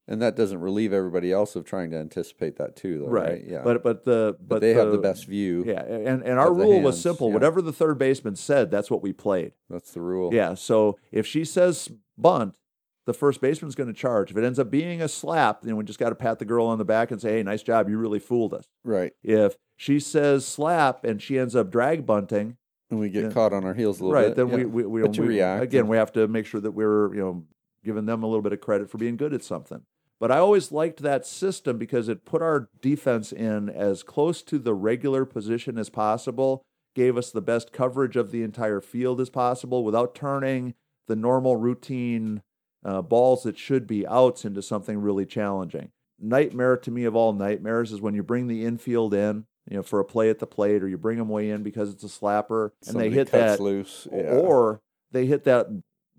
And 0.07 0.21
that 0.21 0.37
doesn't 0.37 0.61
relieve 0.61 0.93
everybody 0.93 1.33
else 1.33 1.57
of 1.57 1.65
trying 1.65 1.91
to 1.93 1.97
anticipate 1.97 2.57
that 2.57 2.77
too, 2.77 2.99
though, 2.99 3.07
right? 3.09 3.43
Yeah. 3.47 3.63
But 3.65 3.83
but 3.83 4.05
the 4.05 4.37
but, 4.39 4.49
But 4.49 4.61
they 4.61 4.75
have 4.75 4.93
the 4.93 4.99
best 4.99 5.27
view. 5.27 5.65
Yeah, 5.67 5.83
and 5.83 6.23
and 6.23 6.39
our 6.39 6.49
the 6.49 6.63
rule 6.63 6.83
was 6.83 7.01
simple. 7.01 7.29
yeah. 7.29 7.35
Whatever 7.35 7.63
the 7.63 7.73
third 7.73 7.99
baseman 7.99 8.37
said, 8.37 8.71
that's 8.71 8.91
what 8.91 9.03
we 9.03 9.15
played. 9.15 9.53
That's 9.71 9.93
the 9.93 10.03
rule. 10.03 10.35
Yeah. 10.35 10.55
So 10.55 10.99
if 11.11 11.27
she 11.27 11.43
says 11.47 11.91
bunt, 12.19 12.59
the 13.07 13.15
first 13.15 13.41
baseman's 13.41 13.75
going 13.75 13.87
to 13.87 13.99
charge. 13.99 14.31
If 14.31 14.37
it 14.37 14.45
ends 14.45 14.59
up 14.59 14.71
being 14.71 15.01
a 15.01 15.09
slap, 15.09 15.63
then 15.63 15.75
we 15.77 15.85
just 15.85 15.99
got 15.99 16.11
to 16.11 16.15
pat 16.15 16.39
the 16.39 16.45
girl 16.45 16.67
on 16.67 16.77
the 16.77 16.85
back 16.85 17.11
and 17.11 17.19
say, 17.19 17.37
"Hey, 17.37 17.43
nice 17.43 17.63
job. 17.63 17.89
You 17.89 17.97
really 17.97 18.19
fooled 18.19 18.53
us." 18.53 18.67
Right. 18.85 19.13
If 19.23 19.57
she 19.75 20.01
says 20.01 20.47
slap 20.47 21.03
and 21.05 21.23
she 21.23 21.39
ends 21.39 21.57
up 21.57 21.71
drag 21.71 22.05
bunting, 22.05 22.59
And 22.95 23.01
we 23.01 23.11
get 23.11 23.25
Yeah. 23.25 23.31
caught 23.31 23.53
on 23.53 23.65
our 23.65 23.75
heels 23.75 24.01
a 24.01 24.05
little 24.05 24.15
right? 24.15 24.35
bit. 24.35 24.43
Right. 24.43 24.51
Then 24.51 24.59
yeah. 24.61 24.65
we 24.67 24.85
we, 24.85 25.03
we, 25.03 25.09
we- 25.09 25.27
react. 25.27 25.63
again. 25.65 25.89
We 25.89 25.97
have 25.97 26.13
to 26.13 26.27
make 26.29 26.47
sure 26.47 26.61
that 26.61 26.71
we're 26.73 27.15
you 27.15 27.21
know 27.21 27.45
giving 27.85 28.07
them 28.07 28.23
a 28.23 28.27
little 28.27 28.43
bit 28.43 28.53
of 28.53 28.61
credit 28.61 28.91
for 28.91 28.99
being 28.99 29.17
good 29.17 29.35
at 29.35 29.43
something. 29.45 29.83
But 30.21 30.31
I 30.31 30.39
always 30.39 30.73
liked 30.73 31.03
that 31.03 31.27
system 31.27 31.77
because 31.77 32.09
it 32.09 32.25
put 32.25 32.41
our 32.41 32.69
defense 32.81 33.33
in 33.33 33.69
as 33.69 34.03
close 34.03 34.43
to 34.45 34.59
the 34.59 34.73
regular 34.73 35.25
position 35.27 35.77
as 35.77 35.91
possible, 35.91 36.63
gave 36.95 37.19
us 37.19 37.31
the 37.31 37.43
best 37.43 37.73
coverage 37.73 38.17
of 38.17 38.31
the 38.31 38.43
entire 38.43 38.81
field 38.81 39.21
as 39.21 39.29
possible 39.29 39.85
without 39.85 40.15
turning 40.15 40.75
the 41.09 41.17
normal 41.17 41.57
routine 41.57 42.43
uh, 42.85 43.03
balls 43.03 43.43
that 43.43 43.59
should 43.59 43.87
be 43.87 44.07
outs 44.07 44.45
into 44.45 44.63
something 44.63 44.99
really 44.99 45.27
challenging. 45.27 45.91
Nightmare 46.19 46.77
to 46.79 46.91
me 46.91 47.05
of 47.05 47.17
all 47.17 47.33
nightmares 47.33 47.93
is 47.93 48.01
when 48.01 48.15
you 48.15 48.23
bring 48.23 48.47
the 48.47 48.65
infield 48.65 49.13
in, 49.13 49.45
you 49.69 49.77
know, 49.77 49.83
for 49.83 50.01
a 50.01 50.05
play 50.05 50.31
at 50.31 50.39
the 50.39 50.47
plate, 50.47 50.83
or 50.83 50.89
you 50.89 50.99
bring 50.99 51.19
them 51.19 51.29
way 51.29 51.51
in 51.51 51.63
because 51.63 51.91
it's 51.91 52.05
a 52.05 52.09
slapper, 52.09 52.73
and 52.83 52.93
Somebody 52.93 53.09
they 53.09 53.15
hit 53.15 53.31
that 53.31 53.61
loose. 53.61 54.07
Yeah. 54.13 54.23
or 54.23 54.81
they 55.11 55.27
hit 55.27 55.45
that 55.45 55.67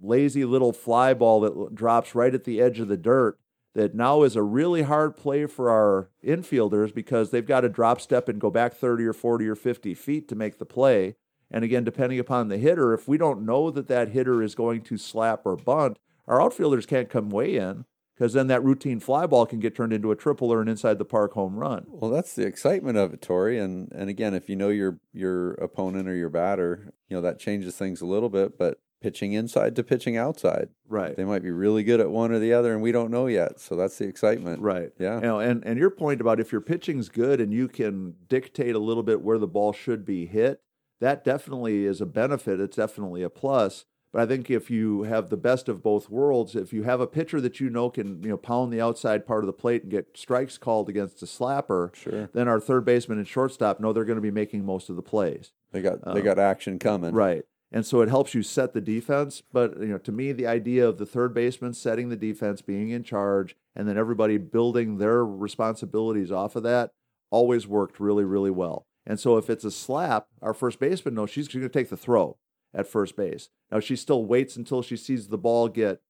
lazy 0.02 0.46
little 0.46 0.74
fly 0.74 1.14
ball 1.14 1.42
that 1.42 1.76
drops 1.76 2.16
right 2.16 2.34
at 2.34 2.44
the 2.44 2.62
edge 2.62 2.80
of 2.80 2.88
the 2.88 2.98
dirt 2.98 3.40
that 3.76 3.94
now 3.94 4.24
is 4.24 4.36
a 4.36 4.42
really 4.42 4.84
hard 4.84 5.18
play 5.18 5.46
for 5.46 5.70
our 5.70 6.10
infielders 6.24 6.94
because 6.94 7.30
they've 7.30 7.46
got 7.46 7.62
to 7.62 7.70
drop 7.70 8.00
step 8.00 8.30
and 8.30 8.40
go 8.40 8.50
back 8.50 8.74
30 8.74 9.06
or 9.06 9.14
40 9.14 9.48
or 9.48 9.56
50 9.56 9.94
feet 9.94 10.28
to 10.30 10.36
make 10.36 10.58
the 10.58 10.66
play. 10.66 11.16
And 11.52 11.64
again, 11.64 11.84
depending 11.84 12.18
upon 12.18 12.48
the 12.48 12.58
hitter, 12.58 12.94
if 12.94 13.08
we 13.08 13.18
don't 13.18 13.46
know 13.46 13.70
that 13.72 13.88
that 13.90 14.10
hitter 14.10 14.42
is 14.42 14.56
going 14.56 14.82
to 14.84 14.98
slap 14.98 15.46
or 15.46 15.58
bunt, 15.58 15.98
our 16.26 16.42
outfielders 16.42 16.86
can't 16.86 17.10
come 17.10 17.30
way 17.30 17.56
in 17.58 17.86
because 18.16 18.34
then 18.34 18.48
that 18.48 18.64
routine 18.64 19.00
fly 19.00 19.26
ball 19.26 19.46
can 19.46 19.60
get 19.60 19.76
turned 19.76 19.94
into 19.94 20.12
a 20.12 20.16
triple 20.16 20.52
or 20.52 20.62
an 20.62 20.68
inside 20.68 20.98
the 20.98 21.06
park 21.06 21.34
home 21.34 21.56
run. 21.58 21.86
Well, 21.88 22.12
that's 22.12 22.34
the 22.34 22.46
excitement 22.46 22.98
of 22.98 23.14
it, 23.14 23.22
Tori. 23.22 23.60
And 23.60 23.92
and 23.92 24.10
again, 24.10 24.34
if 24.34 24.50
you 24.50 24.56
know 24.56 24.70
your 24.70 25.00
your 25.14 25.54
opponent 25.56 26.08
or 26.08 26.16
your 26.16 26.30
batter, 26.30 26.94
you 27.10 27.16
know 27.18 27.22
that 27.22 27.40
changes 27.40 27.76
things 27.76 28.02
a 28.02 28.06
little 28.06 28.30
bit. 28.30 28.58
But 28.58 28.80
pitching 29.02 29.34
inside 29.34 29.76
to 29.76 29.84
pitching 29.84 30.18
outside, 30.18 30.70
Right. 30.88 31.16
they 31.16 31.26
might 31.26 31.44
be 31.44 31.52
really 31.52 31.84
good 31.84 32.00
at 32.00 32.10
one 32.10 32.32
or 32.32 32.40
the 32.40 32.54
other, 32.54 32.74
and 32.74 32.82
we 32.82 32.92
don't 32.92 33.12
know 33.12 33.28
yet. 33.28 33.60
So 33.60 33.76
that's 33.76 34.00
the 34.00 34.06
excitement. 34.08 34.62
Right. 34.64 34.92
Yeah. 34.98 35.16
You 35.18 35.22
know, 35.22 35.40
and, 35.40 35.64
and 35.64 35.78
your 35.78 35.92
point 35.92 36.22
about 36.22 36.40
if 36.40 36.52
your 36.52 36.62
pitching's 36.62 37.10
good 37.10 37.40
and 37.40 37.54
you 37.54 37.68
can 37.68 38.16
dictate 38.28 38.74
a 38.74 38.80
little 38.80 39.04
bit 39.04 39.22
where 39.22 39.38
the 39.38 39.46
ball 39.48 39.74
should 39.74 40.06
be 40.06 40.26
hit, 40.26 40.62
that 41.02 41.24
definitely 41.24 41.86
is 41.86 42.02
a 42.02 42.06
benefit. 42.08 42.60
It's 42.60 42.78
definitely 42.78 43.22
a 43.22 43.30
plus. 43.30 43.86
But 44.16 44.22
I 44.22 44.28
think 44.28 44.50
if 44.50 44.72
you 44.72 45.04
have 45.04 45.30
the 45.30 45.36
best 45.36 45.68
of 45.68 45.84
both 45.84 46.10
worlds, 46.10 46.56
if 46.56 46.72
you 46.72 46.84
have 46.84 47.02
a 47.02 47.06
pitcher 47.06 47.42
that 47.42 47.60
you 47.60 47.70
know 47.70 47.90
can, 47.90 48.24
you 48.24 48.30
know, 48.30 48.38
pound 48.38 48.72
the 48.72 48.80
outside 48.80 49.28
part 49.28 49.44
of 49.44 49.48
the 49.48 49.52
plate 49.52 49.82
and 49.82 49.92
get 49.92 50.16
strikes 50.16 50.58
called 50.58 50.88
against 50.88 51.22
a 51.22 51.26
slapper, 51.26 51.94
Sure. 51.94 52.30
then 52.32 52.48
our 52.48 52.62
third 52.62 52.86
baseman 52.86 53.18
and 53.18 53.28
shortstop 53.28 53.82
know 53.82 53.92
they're 53.92 54.06
going 54.06 54.16
to 54.16 54.22
be 54.22 54.32
making 54.32 54.64
most 54.64 54.90
of 54.90 54.96
the 54.96 55.02
plays. 55.02 55.52
They 55.74 55.82
got 55.82 56.00
Um, 56.04 56.14
they 56.16 56.22
got 56.22 56.40
action 56.40 56.80
coming. 56.80 57.14
Right. 57.14 57.44
And 57.74 57.86
so 57.86 58.00
it 58.00 58.08
helps 58.08 58.34
you 58.34 58.42
set 58.42 58.72
the 58.72 58.80
defense. 58.80 59.44
But 59.52 59.82
you 59.82 59.88
know, 59.88 59.98
to 59.98 60.14
me, 60.14 60.32
the 60.32 60.48
idea 60.48 60.88
of 60.88 60.98
the 60.98 61.06
third 61.06 61.34
baseman 61.34 61.74
setting 61.74 62.08
the 62.08 62.16
defense, 62.16 62.62
being 62.62 62.92
in 62.92 63.04
charge, 63.04 63.58
and 63.76 63.86
then 63.86 63.98
everybody 63.98 64.38
building 64.38 64.98
their 64.98 65.26
responsibilities 65.26 66.32
off 66.32 66.56
of 66.56 66.64
that 66.64 66.92
always 67.32 67.68
worked 67.68 68.00
really, 68.00 68.24
really 68.24 68.52
well. 68.52 68.86
And 69.06 69.20
so 69.20 69.36
if 69.36 69.50
it's 69.50 69.66
a 69.66 69.72
slap, 69.72 70.28
our 70.42 70.54
first 70.54 70.80
baseman 70.80 71.16
knows 71.16 71.32
she's 71.32 71.50
going 71.50 71.64
to 71.64 71.68
take 71.68 71.90
the 71.90 71.98
throw 71.98 72.38
at 72.76 72.88
first 72.88 73.16
base. 73.16 73.50
Now 73.72 73.80
she 73.80 73.96
still 73.96 74.26
waits 74.26 74.56
until 74.56 74.82
she 74.82 74.98
sees 74.98 75.28
the 75.28 75.38
ball 75.38 75.68
get 75.70 76.02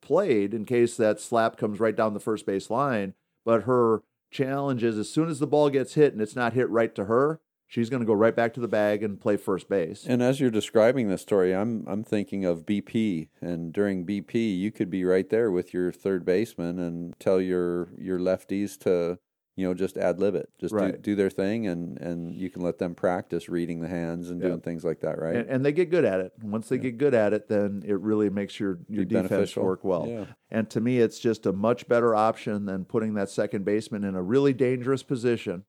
played 0.00 0.54
in 0.54 0.64
case 0.64 0.96
that 0.96 1.20
slap 1.20 1.56
comes 1.56 1.80
right 1.80 1.96
down 1.96 2.14
the 2.14 2.20
first 2.20 2.46
base 2.46 2.70
line. 2.70 3.14
But 3.44 3.64
her 3.64 4.02
challenge 4.30 4.82
is 4.84 4.98
as 4.98 5.10
soon 5.10 5.28
as 5.28 5.38
the 5.38 5.46
ball 5.46 5.70
gets 5.70 5.94
hit 5.94 6.12
and 6.12 6.22
it's 6.22 6.36
not 6.36 6.52
hit 6.52 6.68
right 6.70 6.94
to 6.94 7.06
her, 7.06 7.40
she's 7.66 7.90
going 7.90 8.00
to 8.00 8.06
go 8.06 8.12
right 8.12 8.34
back 8.34 8.54
to 8.54 8.60
the 8.60 8.68
bag 8.68 9.02
and 9.02 9.20
play 9.20 9.36
first 9.36 9.68
base. 9.68 10.04
And 10.06 10.22
as 10.22 10.40
you're 10.40 10.50
describing 10.50 11.08
this 11.08 11.22
story, 11.22 11.54
I'm 11.54 11.84
I'm 11.86 12.04
thinking 12.04 12.44
of 12.44 12.66
BP, 12.66 13.28
and 13.40 13.72
during 13.72 14.06
BP, 14.06 14.58
you 14.58 14.70
could 14.70 14.90
be 14.90 15.04
right 15.04 15.28
there 15.28 15.50
with 15.50 15.74
your 15.74 15.92
third 15.92 16.24
baseman 16.24 16.78
and 16.78 17.18
tell 17.18 17.40
your 17.40 17.88
your 17.98 18.18
lefties 18.18 18.78
to 18.80 19.18
you 19.56 19.64
know 19.66 19.72
just 19.74 19.96
ad 19.96 20.18
lib 20.18 20.34
it, 20.34 20.48
just 20.58 20.72
do, 20.72 20.78
Right. 20.80 21.00
do 21.02 21.14
their 21.14 21.30
thing, 21.30 21.66
and 21.66 21.98
and 22.00 22.34
you 22.34 22.50
can 22.50 22.62
let 22.62 22.78
them 22.78 22.94
practice 22.94 23.48
reading 23.48 23.80
the 23.80 23.88
hands 23.88 24.30
and 24.30 24.40
Yeah. 24.40 24.48
doing 24.48 24.60
things 24.60 24.84
like 24.84 25.00
that, 25.00 25.18
right? 25.20 25.36
and, 25.36 25.48
and 25.48 25.64
they 25.64 25.72
get 25.72 25.90
good 25.90 26.04
at 26.04 26.20
it. 26.20 26.32
And 26.40 26.50
Once 26.50 26.68
they 26.68 26.78
get 26.78 26.98
good 26.98 27.14
at 27.14 27.32
it, 27.32 27.48
then 27.48 27.82
it 27.86 27.98
really 28.00 28.30
makes 28.30 28.58
your 28.58 28.78
your 28.88 29.04
Be 29.04 29.14
defense 29.14 29.28
beneficial. 29.30 29.64
work 29.64 29.84
well. 29.84 30.06
Yeah. 30.08 30.26
And 30.50 30.68
to 30.70 30.80
me, 30.80 30.98
it's 30.98 31.18
just 31.18 31.46
a 31.46 31.52
much 31.52 31.86
better 31.88 32.14
option 32.14 32.66
than 32.66 32.84
putting 32.84 33.14
that 33.14 33.30
second 33.30 33.64
baseman 33.64 34.02
in 34.04 34.14
a 34.14 34.22
really 34.22 34.52
dangerous 34.52 35.02
position 35.02 35.64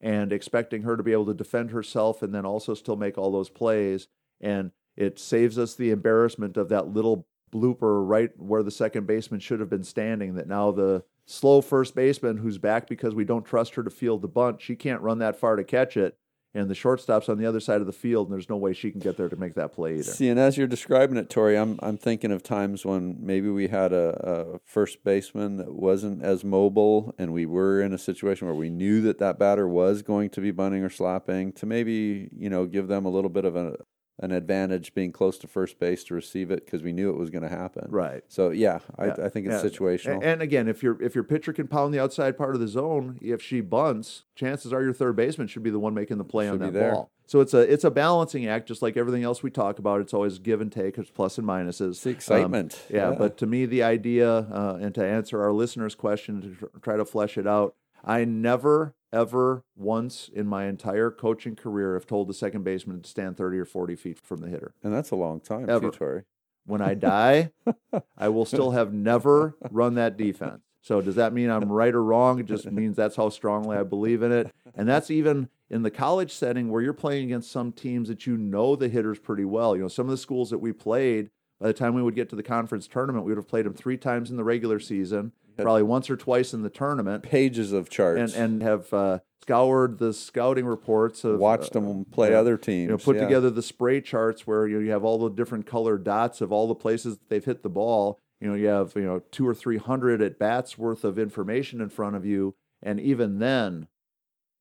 and 0.00 0.32
expecting 0.32 0.82
her 0.82 0.96
to 0.96 1.02
be 1.02 1.12
able 1.12 1.26
to 1.26 1.34
defend 1.34 1.70
herself 1.70 2.22
and 2.22 2.34
then 2.34 2.44
also 2.44 2.74
still 2.74 2.96
make 2.96 3.16
all 3.16 3.30
those 3.32 3.48
plays. 3.50 4.08
And 4.40 4.72
it 4.96 5.18
saves 5.18 5.58
us 5.58 5.74
the 5.74 5.90
embarrassment 5.90 6.56
of 6.56 6.68
that 6.68 6.88
little 6.88 7.26
blooper 7.52 8.06
right 8.06 8.30
where 8.36 8.62
the 8.62 8.70
second 8.70 9.06
baseman 9.06 9.40
should 9.40 9.60
have 9.60 9.70
been 9.70 9.84
standing. 9.84 10.34
That 10.34 10.48
now 10.48 10.70
the 10.72 11.04
slow 11.26 11.60
first 11.60 11.94
baseman 11.94 12.38
who's 12.38 12.58
back 12.58 12.88
because 12.88 13.14
we 13.14 13.24
don't 13.24 13.44
trust 13.44 13.74
her 13.74 13.82
to 13.82 13.90
field 13.90 14.22
the 14.22 14.28
bunt, 14.28 14.62
she 14.62 14.76
can't 14.76 15.02
run 15.02 15.18
that 15.18 15.36
far 15.36 15.56
to 15.56 15.64
catch 15.64 15.96
it. 15.96 16.16
And 16.54 16.70
the 16.70 16.74
shortstop's 16.74 17.28
on 17.28 17.36
the 17.36 17.44
other 17.44 17.60
side 17.60 17.82
of 17.82 17.86
the 17.86 17.92
field, 17.92 18.28
and 18.28 18.32
there's 18.32 18.48
no 18.48 18.56
way 18.56 18.72
she 18.72 18.90
can 18.90 18.98
get 18.98 19.18
there 19.18 19.28
to 19.28 19.36
make 19.36 19.52
that 19.56 19.74
play 19.74 19.96
either. 19.96 20.04
See, 20.04 20.30
and 20.30 20.40
as 20.40 20.56
you're 20.56 20.66
describing 20.66 21.18
it, 21.18 21.28
Tori, 21.28 21.54
I'm 21.54 21.78
I'm 21.82 21.98
thinking 21.98 22.32
of 22.32 22.42
times 22.42 22.82
when 22.82 23.18
maybe 23.20 23.50
we 23.50 23.68
had 23.68 23.92
a, 23.92 24.54
a 24.54 24.58
first 24.64 25.04
baseman 25.04 25.58
that 25.58 25.74
wasn't 25.74 26.22
as 26.22 26.44
mobile, 26.44 27.14
and 27.18 27.34
we 27.34 27.44
were 27.44 27.82
in 27.82 27.92
a 27.92 27.98
situation 27.98 28.46
where 28.46 28.56
we 28.56 28.70
knew 28.70 29.02
that 29.02 29.18
that 29.18 29.38
batter 29.38 29.68
was 29.68 30.00
going 30.00 30.30
to 30.30 30.40
be 30.40 30.50
bunting 30.50 30.82
or 30.82 30.88
slapping. 30.88 31.52
To 31.52 31.66
maybe 31.66 32.30
you 32.34 32.48
know 32.48 32.64
give 32.64 32.88
them 32.88 33.04
a 33.04 33.10
little 33.10 33.28
bit 33.28 33.44
of 33.44 33.54
a, 33.54 33.76
an 34.18 34.32
advantage 34.32 34.94
being 34.94 35.12
close 35.12 35.36
to 35.38 35.46
first 35.46 35.78
base 35.78 36.02
to 36.04 36.14
receive 36.14 36.50
it 36.50 36.64
because 36.64 36.82
we 36.82 36.92
knew 36.92 37.10
it 37.10 37.16
was 37.18 37.28
going 37.30 37.42
to 37.42 37.48
happen. 37.50 37.86
Right. 37.90 38.22
So 38.28 38.50
yeah, 38.50 38.78
I, 38.98 39.06
Yeah, 39.06 39.14
I 39.24 39.28
think 39.28 39.46
it's 39.46 39.62
yeah. 39.62 39.70
situational. 39.70 40.20
And 40.22 40.40
again, 40.40 40.68
if 40.68 40.82
your 40.82 41.00
if 41.02 41.14
your 41.14 41.24
pitcher 41.24 41.52
can 41.52 41.68
pound 41.68 41.92
the 41.92 42.00
outside 42.00 42.38
part 42.38 42.54
of 42.54 42.60
the 42.60 42.68
zone, 42.68 43.18
if 43.20 43.42
she 43.42 43.60
bunts, 43.60 44.22
chances 44.34 44.72
are 44.72 44.82
your 44.82 44.94
third 44.94 45.16
baseman 45.16 45.48
should 45.48 45.62
be 45.62 45.70
the 45.70 45.78
one 45.78 45.92
making 45.94 46.16
the 46.18 46.24
play 46.24 46.48
on 46.48 46.54
Should 46.54 46.60
be 46.60 46.66
that 46.66 46.72
there. 46.72 46.92
ball. 46.92 47.10
So 47.28 47.40
it's 47.40 47.52
a 47.54 47.58
it's 47.60 47.82
a 47.84 47.90
balancing 47.90 48.46
act, 48.46 48.68
just 48.68 48.82
like 48.82 48.96
everything 48.96 49.24
else 49.24 49.42
we 49.42 49.50
talk 49.50 49.78
about. 49.80 50.00
It's 50.00 50.14
always 50.14 50.38
give 50.38 50.60
and 50.60 50.70
take. 50.72 50.96
It's 50.96 51.10
plus 51.10 51.36
and 51.38 51.46
minuses. 51.46 51.90
it's 51.90 52.02
the 52.04 52.10
excitement. 52.10 52.80
Um, 52.88 52.96
yeah, 52.96 53.10
but 53.18 53.36
to 53.38 53.46
me, 53.46 53.66
the 53.66 53.82
idea, 53.82 54.30
uh, 54.32 54.78
and 54.80 54.94
to 54.94 55.04
answer 55.04 55.42
our 55.42 55.52
listeners' 55.52 55.94
question, 55.96 56.40
to 56.40 56.54
tr- 56.54 56.78
try 56.82 56.96
to 56.96 57.04
flesh 57.04 57.36
it 57.36 57.46
out, 57.46 57.74
I 58.04 58.24
never, 58.24 58.94
ever 59.16 59.64
once 59.74 60.28
in 60.32 60.46
my 60.46 60.66
entire 60.66 61.10
coaching 61.10 61.56
career 61.56 61.94
have 61.94 62.06
told 62.06 62.28
the 62.28 62.34
second 62.34 62.62
baseman 62.64 63.00
to 63.00 63.08
stand 63.08 63.36
30 63.36 63.58
or 63.58 63.64
40 63.64 63.96
feet 63.96 64.18
from 64.22 64.40
the 64.40 64.48
hitter. 64.48 64.74
and 64.82 64.92
that's 64.92 65.10
a 65.10 65.16
long 65.16 65.40
time, 65.40 65.68
Ever. 65.70 65.90
too, 65.90 65.96
Tori. 65.98 66.22
When 66.66 66.80
I 66.82 66.94
die, 66.94 67.52
I 68.18 68.28
will 68.28 68.44
still 68.44 68.72
have 68.72 68.92
never 68.92 69.56
run 69.70 69.94
that 69.94 70.16
defense. 70.16 70.62
So 70.82 71.00
does 71.00 71.14
that 71.16 71.32
mean 71.32 71.48
I'm 71.50 71.70
right 71.72 71.94
or 71.94 72.02
wrong? 72.02 72.38
It 72.38 72.46
just 72.46 72.70
means 72.70 72.96
that's 72.96 73.16
how 73.16 73.28
strongly 73.28 73.76
I 73.76 73.82
believe 73.82 74.22
in 74.22 74.30
it. 74.32 74.52
And 74.74 74.88
that's 74.88 75.10
even 75.10 75.48
in 75.70 75.82
the 75.82 75.90
college 75.90 76.32
setting 76.32 76.70
where 76.70 76.82
you're 76.82 76.92
playing 76.92 77.24
against 77.24 77.50
some 77.50 77.72
teams 77.72 78.08
that 78.08 78.26
you 78.26 78.36
know 78.36 78.76
the 78.76 78.88
hitters 78.88 79.18
pretty 79.18 79.44
well. 79.44 79.74
You 79.74 79.82
know, 79.82 79.88
some 79.88 80.06
of 80.06 80.10
the 80.10 80.16
schools 80.16 80.50
that 80.50 80.58
we 80.58 80.72
played, 80.72 81.30
by 81.60 81.68
the 81.68 81.72
time 81.72 81.94
we 81.94 82.02
would 82.02 82.14
get 82.14 82.28
to 82.30 82.36
the 82.36 82.42
conference 82.42 82.86
tournament, 82.86 83.24
we 83.24 83.32
would 83.32 83.38
have 83.38 83.48
played 83.48 83.66
them 83.66 83.74
three 83.74 83.96
times 83.96 84.30
in 84.30 84.36
the 84.36 84.44
regular 84.44 84.78
season, 84.78 85.32
probably 85.64 85.82
once 85.82 86.10
or 86.10 86.16
twice 86.16 86.52
in 86.52 86.62
the 86.62 86.70
tournament, 86.70 87.22
Pages 87.22 87.72
of 87.72 87.88
charts. 87.90 88.34
and 88.34 88.42
and 88.42 88.62
have 88.62 88.92
uh, 88.92 89.18
scoured 89.42 89.98
the 89.98 90.12
scouting 90.12 90.66
reports 90.66 91.24
of 91.24 91.38
watched 91.38 91.76
uh, 91.76 91.80
them 91.80 92.04
play 92.04 92.30
yeah. 92.30 92.38
other 92.38 92.56
teams. 92.56 92.82
you 92.82 92.88
know, 92.88 92.98
put 92.98 93.16
yeah. 93.16 93.22
together 93.22 93.50
the 93.50 93.62
spray 93.62 94.00
charts 94.00 94.46
where 94.46 94.66
you, 94.66 94.76
know, 94.76 94.84
you 94.84 94.90
have 94.90 95.04
all 95.04 95.18
the 95.18 95.30
different 95.30 95.66
colored 95.66 96.04
dots 96.04 96.40
of 96.40 96.52
all 96.52 96.66
the 96.66 96.74
places 96.74 97.18
that 97.18 97.28
they've 97.28 97.44
hit 97.44 97.62
the 97.62 97.68
ball. 97.68 98.18
You 98.40 98.48
know, 98.48 98.54
you 98.54 98.66
have 98.66 98.92
you 98.96 99.02
know 99.02 99.22
two 99.30 99.46
or 99.46 99.54
three 99.54 99.78
hundred 99.78 100.20
at 100.20 100.38
bats 100.38 100.76
worth 100.76 101.04
of 101.04 101.18
information 101.18 101.80
in 101.80 101.88
front 101.88 102.16
of 102.16 102.26
you, 102.26 102.54
and 102.82 103.00
even 103.00 103.38
then, 103.38 103.88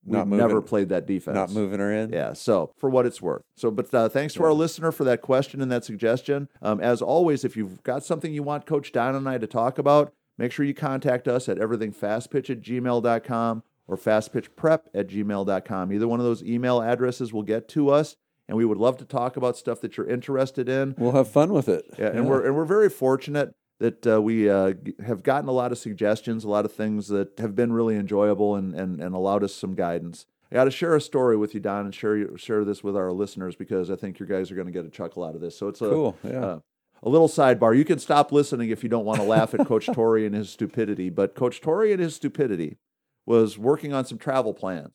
we've 0.06 0.20
Not 0.20 0.28
never 0.28 0.62
played 0.62 0.90
that 0.90 1.06
defense. 1.06 1.36
Not 1.36 1.52
moving 1.52 1.80
her 1.80 1.92
in. 1.92 2.14
Yeah, 2.14 2.34
so 2.34 2.72
for 2.78 2.90
what 2.90 3.06
it's 3.06 3.22
worth. 3.22 3.42
So, 3.58 3.72
but 3.72 3.94
uh, 3.94 4.08
thanks 4.08 4.36
to 4.36 4.44
our 4.44 4.54
listener 4.54 4.92
for 4.92 5.04
that 5.04 5.22
question 5.22 5.62
and 5.62 5.72
that 5.72 5.84
suggestion. 5.84 6.48
Um, 6.62 6.80
as 6.80 7.02
always, 7.02 7.44
if 7.44 7.58
you've 7.58 7.84
got 7.84 8.06
something 8.06 8.34
you 8.34 8.44
want 8.44 8.66
Coach 8.66 8.92
Don 8.92 9.16
and 9.16 9.28
I 9.28 9.38
to 9.40 9.48
talk 9.48 9.78
about, 9.78 10.14
make 10.38 10.52
sure 10.52 10.66
you 10.66 10.74
contact 10.74 11.28
us 11.28 11.48
at 11.50 11.58
everythingfastpitch 11.58 12.50
at 12.50 12.62
gmail.com 12.62 13.64
or 13.88 13.98
fastpitchprep 13.98 14.82
at 14.94 15.08
gmail.com. 15.08 15.94
Either 15.94 16.08
one 16.08 16.20
of 16.20 16.26
those 16.26 16.44
email 16.44 16.82
addresses 16.82 17.32
will 17.32 17.44
get 17.44 17.68
to 17.70 17.90
us, 17.90 18.16
and 18.48 18.58
we 18.58 18.66
would 18.66 18.78
love 18.78 18.98
to 18.98 19.06
talk 19.06 19.38
about 19.38 19.58
stuff 19.58 19.82
that 19.82 19.98
you're 19.98 20.10
interested 20.10 20.70
in. 20.70 20.96
We'll 20.98 21.12
have 21.14 21.28
fun 21.28 21.54
with 21.54 21.70
it. 21.70 21.86
Yeah, 21.98 22.08
and 22.08 22.28
we're 22.28 22.46
and 22.46 22.56
we're 22.56 22.66
very 22.66 22.90
fortunate 22.90 23.54
that 23.80 24.08
uh, 24.08 24.22
we 24.22 24.50
uh, 24.50 24.74
have 25.06 25.24
gotten 25.24 25.50
a 25.50 25.54
lot 25.54 25.72
of 25.72 25.78
suggestions, 25.78 26.44
a 26.44 26.50
lot 26.50 26.66
of 26.66 26.72
things 26.72 27.10
that 27.10 27.38
have 27.40 27.56
been 27.56 27.74
really 27.74 27.96
enjoyable 27.96 28.56
and 28.56 28.74
and, 28.74 29.02
and 29.02 29.16
allowed 29.16 29.44
us 29.44 29.54
some 29.54 29.76
guidance. 29.76 30.26
I 30.52 30.56
got 30.56 30.66
to 30.66 30.72
share 30.72 30.96
a 30.96 31.02
story 31.02 31.36
with 31.38 31.54
you, 31.54 31.60
Don, 31.60 31.86
and 31.86 31.94
share 31.94 32.38
share 32.38 32.64
this 32.64 32.84
with 32.84 32.96
our 32.96 33.12
listeners 33.12 33.56
because 33.56 33.90
I 33.90 33.96
think 33.96 34.20
your 34.20 34.28
guys 34.28 34.52
are 34.52 34.56
going 34.56 34.68
to 34.68 34.74
get 34.74 34.86
a 34.86 34.90
chuckle 34.90 35.24
out 35.24 35.36
of 35.36 35.42
this. 35.42 35.58
So 35.58 35.68
it's 35.68 35.82
a 35.82 35.90
cool. 35.90 36.18
Yeah. 36.24 36.46
uh, 36.46 36.60
a 37.06 37.10
little 37.10 37.28
sidebar. 37.30 37.78
You 37.78 37.86
can 37.86 38.00
stop 38.00 38.32
listening 38.32 38.72
if 38.72 38.82
you 38.82 38.90
don't 38.90 39.06
want 39.06 39.20
to 39.20 39.26
laugh 39.26 39.54
at 39.54 39.68
Coach 39.68 39.86
Tori 39.94 40.26
and 40.26 40.34
his 40.34 40.50
stupidity. 40.50 41.10
But 41.10 41.36
Coach 41.36 41.62
Tori 41.62 41.94
and 41.94 42.02
his 42.02 42.16
stupidity 42.16 42.78
was 43.26 43.58
working 43.58 43.94
on 43.94 44.06
some 44.06 44.18
travel 44.18 44.54
plans. 44.54 44.92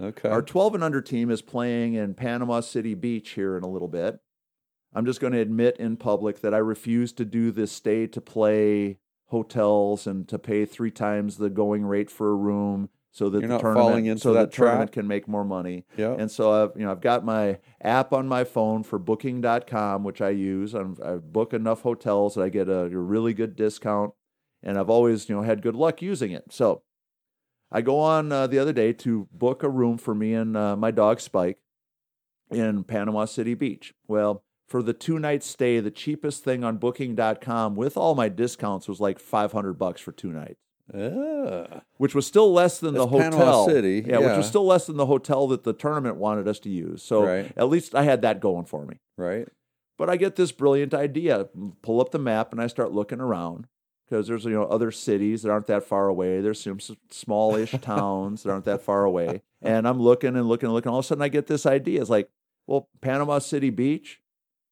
okay. 0.00 0.28
Our 0.28 0.42
12 0.42 0.76
and 0.76 0.84
under 0.84 1.02
team 1.02 1.30
is 1.30 1.42
playing 1.42 1.94
in 1.94 2.14
Panama 2.14 2.60
City 2.60 2.94
Beach 2.94 3.30
here 3.30 3.56
in 3.56 3.64
a 3.64 3.68
little 3.68 3.88
bit. 3.88 4.20
I'm 4.94 5.04
just 5.04 5.20
going 5.20 5.32
to 5.32 5.40
admit 5.40 5.76
in 5.76 5.96
public 5.96 6.40
that 6.40 6.54
I 6.54 6.58
refuse 6.58 7.12
to 7.14 7.24
do 7.24 7.50
this 7.50 7.72
stay 7.72 8.06
to 8.06 8.20
play 8.20 8.98
hotels 9.26 10.06
and 10.06 10.26
to 10.28 10.38
pay 10.38 10.64
three 10.64 10.90
times 10.90 11.36
the 11.36 11.50
going 11.50 11.84
rate 11.84 12.10
for 12.10 12.30
a 12.30 12.36
room 12.36 12.88
so 13.18 13.28
that 13.30 13.40
You're 13.40 13.48
the 13.48 13.58
tournament 13.58 14.20
so 14.20 14.32
that 14.34 14.52
the 14.52 14.56
tournament 14.56 14.92
can 14.92 15.08
make 15.08 15.26
more 15.26 15.44
money. 15.44 15.84
yeah. 15.96 16.14
And 16.16 16.30
so 16.30 16.52
I've 16.52 16.76
you 16.76 16.84
know 16.84 16.92
I've 16.92 17.00
got 17.00 17.24
my 17.24 17.58
app 17.82 18.12
on 18.12 18.28
my 18.28 18.44
phone 18.44 18.84
for 18.84 18.98
booking.com 18.98 20.04
which 20.04 20.20
I 20.20 20.30
use. 20.30 20.72
I'm, 20.72 20.96
I 21.04 21.16
book 21.16 21.52
enough 21.52 21.82
hotels 21.82 22.36
that 22.36 22.42
I 22.42 22.48
get 22.48 22.68
a, 22.68 22.84
a 22.84 22.88
really 22.88 23.34
good 23.34 23.56
discount 23.56 24.12
and 24.62 24.78
I've 24.78 24.88
always 24.88 25.28
you 25.28 25.34
know 25.34 25.42
had 25.42 25.62
good 25.62 25.74
luck 25.74 26.00
using 26.00 26.30
it. 26.30 26.44
So 26.52 26.82
I 27.72 27.80
go 27.80 27.98
on 27.98 28.30
uh, 28.30 28.46
the 28.46 28.60
other 28.60 28.72
day 28.72 28.92
to 28.92 29.26
book 29.32 29.64
a 29.64 29.68
room 29.68 29.98
for 29.98 30.14
me 30.14 30.32
and 30.34 30.56
uh, 30.56 30.76
my 30.76 30.92
dog 30.92 31.20
Spike 31.20 31.58
in 32.52 32.84
Panama 32.84 33.24
City 33.24 33.54
Beach. 33.54 33.94
Well, 34.06 34.44
for 34.68 34.80
the 34.80 34.92
two 34.92 35.18
night 35.18 35.42
stay, 35.42 35.80
the 35.80 35.90
cheapest 35.90 36.44
thing 36.44 36.62
on 36.62 36.76
booking.com 36.76 37.74
with 37.74 37.96
all 37.96 38.14
my 38.14 38.28
discounts 38.28 38.86
was 38.86 39.00
like 39.00 39.18
500 39.18 39.74
bucks 39.74 40.00
for 40.00 40.12
two 40.12 40.30
nights 40.32 40.67
Ah. 40.94 41.82
which 41.98 42.14
was 42.14 42.26
still 42.26 42.52
less 42.52 42.78
than 42.80 42.94
the 42.94 43.06
Panama 43.06 43.36
hotel. 43.36 43.68
City, 43.68 44.04
yeah, 44.06 44.18
which 44.18 44.36
was 44.36 44.46
still 44.46 44.64
less 44.66 44.86
than 44.86 44.96
the 44.96 45.06
hotel 45.06 45.46
that 45.48 45.64
the 45.64 45.72
tournament 45.72 46.16
wanted 46.16 46.48
us 46.48 46.58
to 46.60 46.70
use. 46.70 47.02
So 47.02 47.24
Right. 47.24 47.52
at 47.56 47.68
least 47.68 47.94
I 47.94 48.04
had 48.04 48.22
that 48.22 48.40
going 48.40 48.64
for 48.64 48.86
me. 48.86 48.96
Right. 49.16 49.48
But 49.98 50.08
I 50.08 50.16
get 50.16 50.36
this 50.36 50.52
brilliant 50.52 50.94
idea: 50.94 51.48
pull 51.82 52.00
up 52.00 52.10
the 52.10 52.18
map 52.18 52.52
and 52.52 52.60
I 52.60 52.68
start 52.68 52.92
looking 52.92 53.20
around 53.20 53.66
because 54.08 54.28
there's 54.28 54.44
you 54.44 54.52
know 54.52 54.64
other 54.64 54.90
cities 54.90 55.42
that 55.42 55.50
aren't 55.50 55.66
that 55.66 55.84
far 55.84 56.08
away. 56.08 56.40
There's 56.40 56.62
some 56.62 56.78
smallish 57.10 57.72
towns 57.82 58.42
that 58.44 58.50
aren't 58.50 58.64
that 58.64 58.80
far 58.82 59.04
away, 59.04 59.42
and 59.60 59.86
I'm 59.86 60.00
looking 60.00 60.36
and 60.36 60.46
looking 60.48 60.68
and 60.68 60.74
looking. 60.74 60.90
All 60.90 61.00
of 61.00 61.04
a 61.04 61.08
sudden, 61.08 61.22
I 61.22 61.28
get 61.28 61.48
this 61.48 61.66
idea: 61.66 62.00
it's 62.00 62.08
like, 62.10 62.30
well, 62.66 62.88
Panama 63.00 63.40
City 63.40 63.70
Beach, 63.70 64.20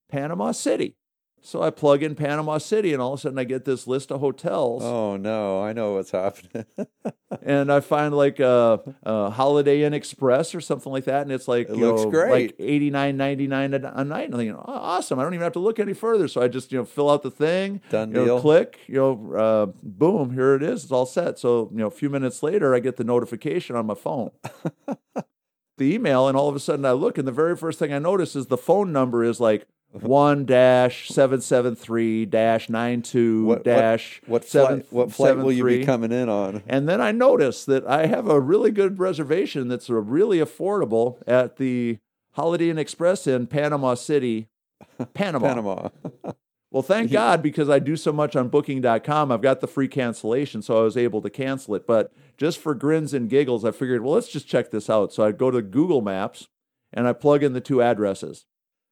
Panama 0.09 0.53
City. 0.53 0.97
So 1.43 1.62
I 1.62 1.70
plug 1.70 2.03
in 2.03 2.16
Panama 2.16 2.59
City, 2.59 2.93
and 2.93 3.01
all 3.01 3.12
of 3.12 3.20
a 3.20 3.22
sudden, 3.22 3.39
I 3.39 3.45
get 3.45 3.64
this 3.64 3.87
list 3.87 4.11
of 4.11 4.18
hotels 4.18 4.82
Oh 4.82 5.16
no, 5.16 5.62
I 5.62 5.72
know 5.72 5.95
what's 5.95 6.11
happening. 6.11 6.64
and 7.43 7.70
I 7.70 7.78
find 7.78 8.12
like 8.16 8.41
a, 8.41 8.80
a 9.05 9.30
Holiday 9.30 9.82
Inn 9.82 9.95
Express 9.95 10.57
or 10.57 10.61
something 10.61 10.91
like 10.91 11.05
that, 11.05 11.22
and 11.22 11.30
it's 11.30 11.47
like 11.47 11.68
It 11.68 11.76
you 11.76 11.87
looks 11.87 12.03
know, 12.03 12.11
great. 12.11 12.30
like 12.30 12.57
eighty 12.59 12.91
nine 12.91 13.16
ninety 13.16 13.47
nine 13.47 13.74
a 13.74 13.78
night. 13.78 14.24
And 14.24 14.34
I'm 14.34 14.41
thinking, 14.41 14.57
oh, 14.57 14.64
awesome! 14.66 15.20
I 15.20 15.22
don't 15.22 15.34
even 15.34 15.45
have 15.45 15.53
to 15.53 15.61
look 15.61 15.78
any 15.78 15.93
further. 15.93 16.26
So 16.26 16.43
I 16.43 16.49
just 16.49 16.72
you 16.72 16.78
know 16.78 16.84
fill 16.84 17.09
out 17.09 17.22
the 17.22 17.30
thing, 17.30 17.80
Done 17.91 18.09
you 18.11 18.16
know, 18.16 18.24
deal. 18.24 18.41
click, 18.41 18.80
you 18.89 18.97
know, 18.97 19.34
uh, 19.37 19.66
boom, 19.84 20.32
here 20.34 20.57
it 20.57 20.64
is. 20.64 20.82
It's 20.82 20.93
all 20.93 21.07
set. 21.07 21.39
So 21.39 21.68
you 21.70 21.78
know, 21.78 21.87
a 21.87 21.91
few 21.93 22.11
minutes 22.11 22.43
later, 22.43 22.74
I 22.74 22.80
get 22.80 22.97
the 22.97 23.05
notification 23.05 23.76
on 23.76 23.87
my 23.87 23.95
phone. 23.95 24.32
the 25.78 25.95
email, 25.95 26.26
and 26.26 26.37
all 26.37 26.49
of 26.49 26.57
a 26.57 26.61
sudden 26.61 26.84
I 26.84 26.93
look, 26.93 27.18
and 27.18 27.28
the 27.28 27.32
very 27.32 27.57
first 27.57 27.78
thing 27.78 27.93
I 27.93 27.99
notice 27.99 28.34
is 28.34 28.47
the 28.47 28.57
phone 28.57 28.93
number 28.93 29.22
is 29.22 29.39
like 29.39 29.66
one 30.03 30.44
dash 30.44 31.09
seven 31.09 31.40
seven 31.40 31.74
three 31.74 32.24
dash 32.26 32.68
nine 32.68 33.03
two 33.03 33.44
what- 33.47 33.64
dash 33.64 34.20
What 34.26 34.44
seven 34.44 34.80
flight? 34.80 34.92
What 34.92 35.12
flight 35.12 35.36
will 35.36 35.53
you 35.53 35.64
be 35.64 35.84
coming 35.84 36.12
in 36.12 36.28
on? 36.28 36.62
And 36.66 36.88
then 36.88 37.01
I 37.01 37.12
noticed 37.12 37.66
that 37.66 37.86
I 37.86 38.07
have 38.07 38.28
a 38.28 38.40
really 38.40 38.70
good 38.70 38.99
reservation 38.99 39.68
that's 39.68 39.88
really 39.88 40.38
affordable 40.38 41.22
at 41.26 41.57
the 41.57 41.99
Holiday 42.32 42.70
Inn 42.70 42.78
Express 42.78 43.26
in 43.26 43.47
Panama 43.47 43.94
City, 43.94 44.49
Panama. 45.14 45.49
Panama. 45.49 45.88
Well, 46.72 46.82
thank 46.82 47.11
God 47.11 47.42
because 47.42 47.70
I 47.70 47.78
do 47.78 47.97
so 47.97 48.12
much 48.12 48.36
on 48.36 48.49
booking.com, 48.49 49.32
I've 49.32 49.40
got 49.40 49.61
the 49.61 49.66
free 49.68 49.88
cancellation, 49.88 50.61
so 50.61 50.78
I 50.78 50.82
was 50.82 50.97
able 50.97 51.22
to 51.22 51.30
cancel 51.30 51.74
it. 51.76 51.86
But 51.86 52.12
just 52.36 52.59
for 52.59 52.74
grins 52.74 53.14
and 53.14 53.30
giggles, 53.30 53.64
I 53.64 53.70
figured, 53.70 54.03
well, 54.03 54.12
let's 54.14 54.28
just 54.28 54.47
check 54.49 54.72
this 54.72 54.90
out. 54.90 55.11
So 55.12 55.24
I 55.24 55.32
go 55.32 55.51
to 55.51 55.62
Google 55.62 56.03
Maps 56.03 56.49
and 56.92 57.09
I 57.09 57.14
plug 57.14 57.42
in 57.42 57.55
the 57.55 57.62
two 57.62 57.80
addresses. 57.80 58.44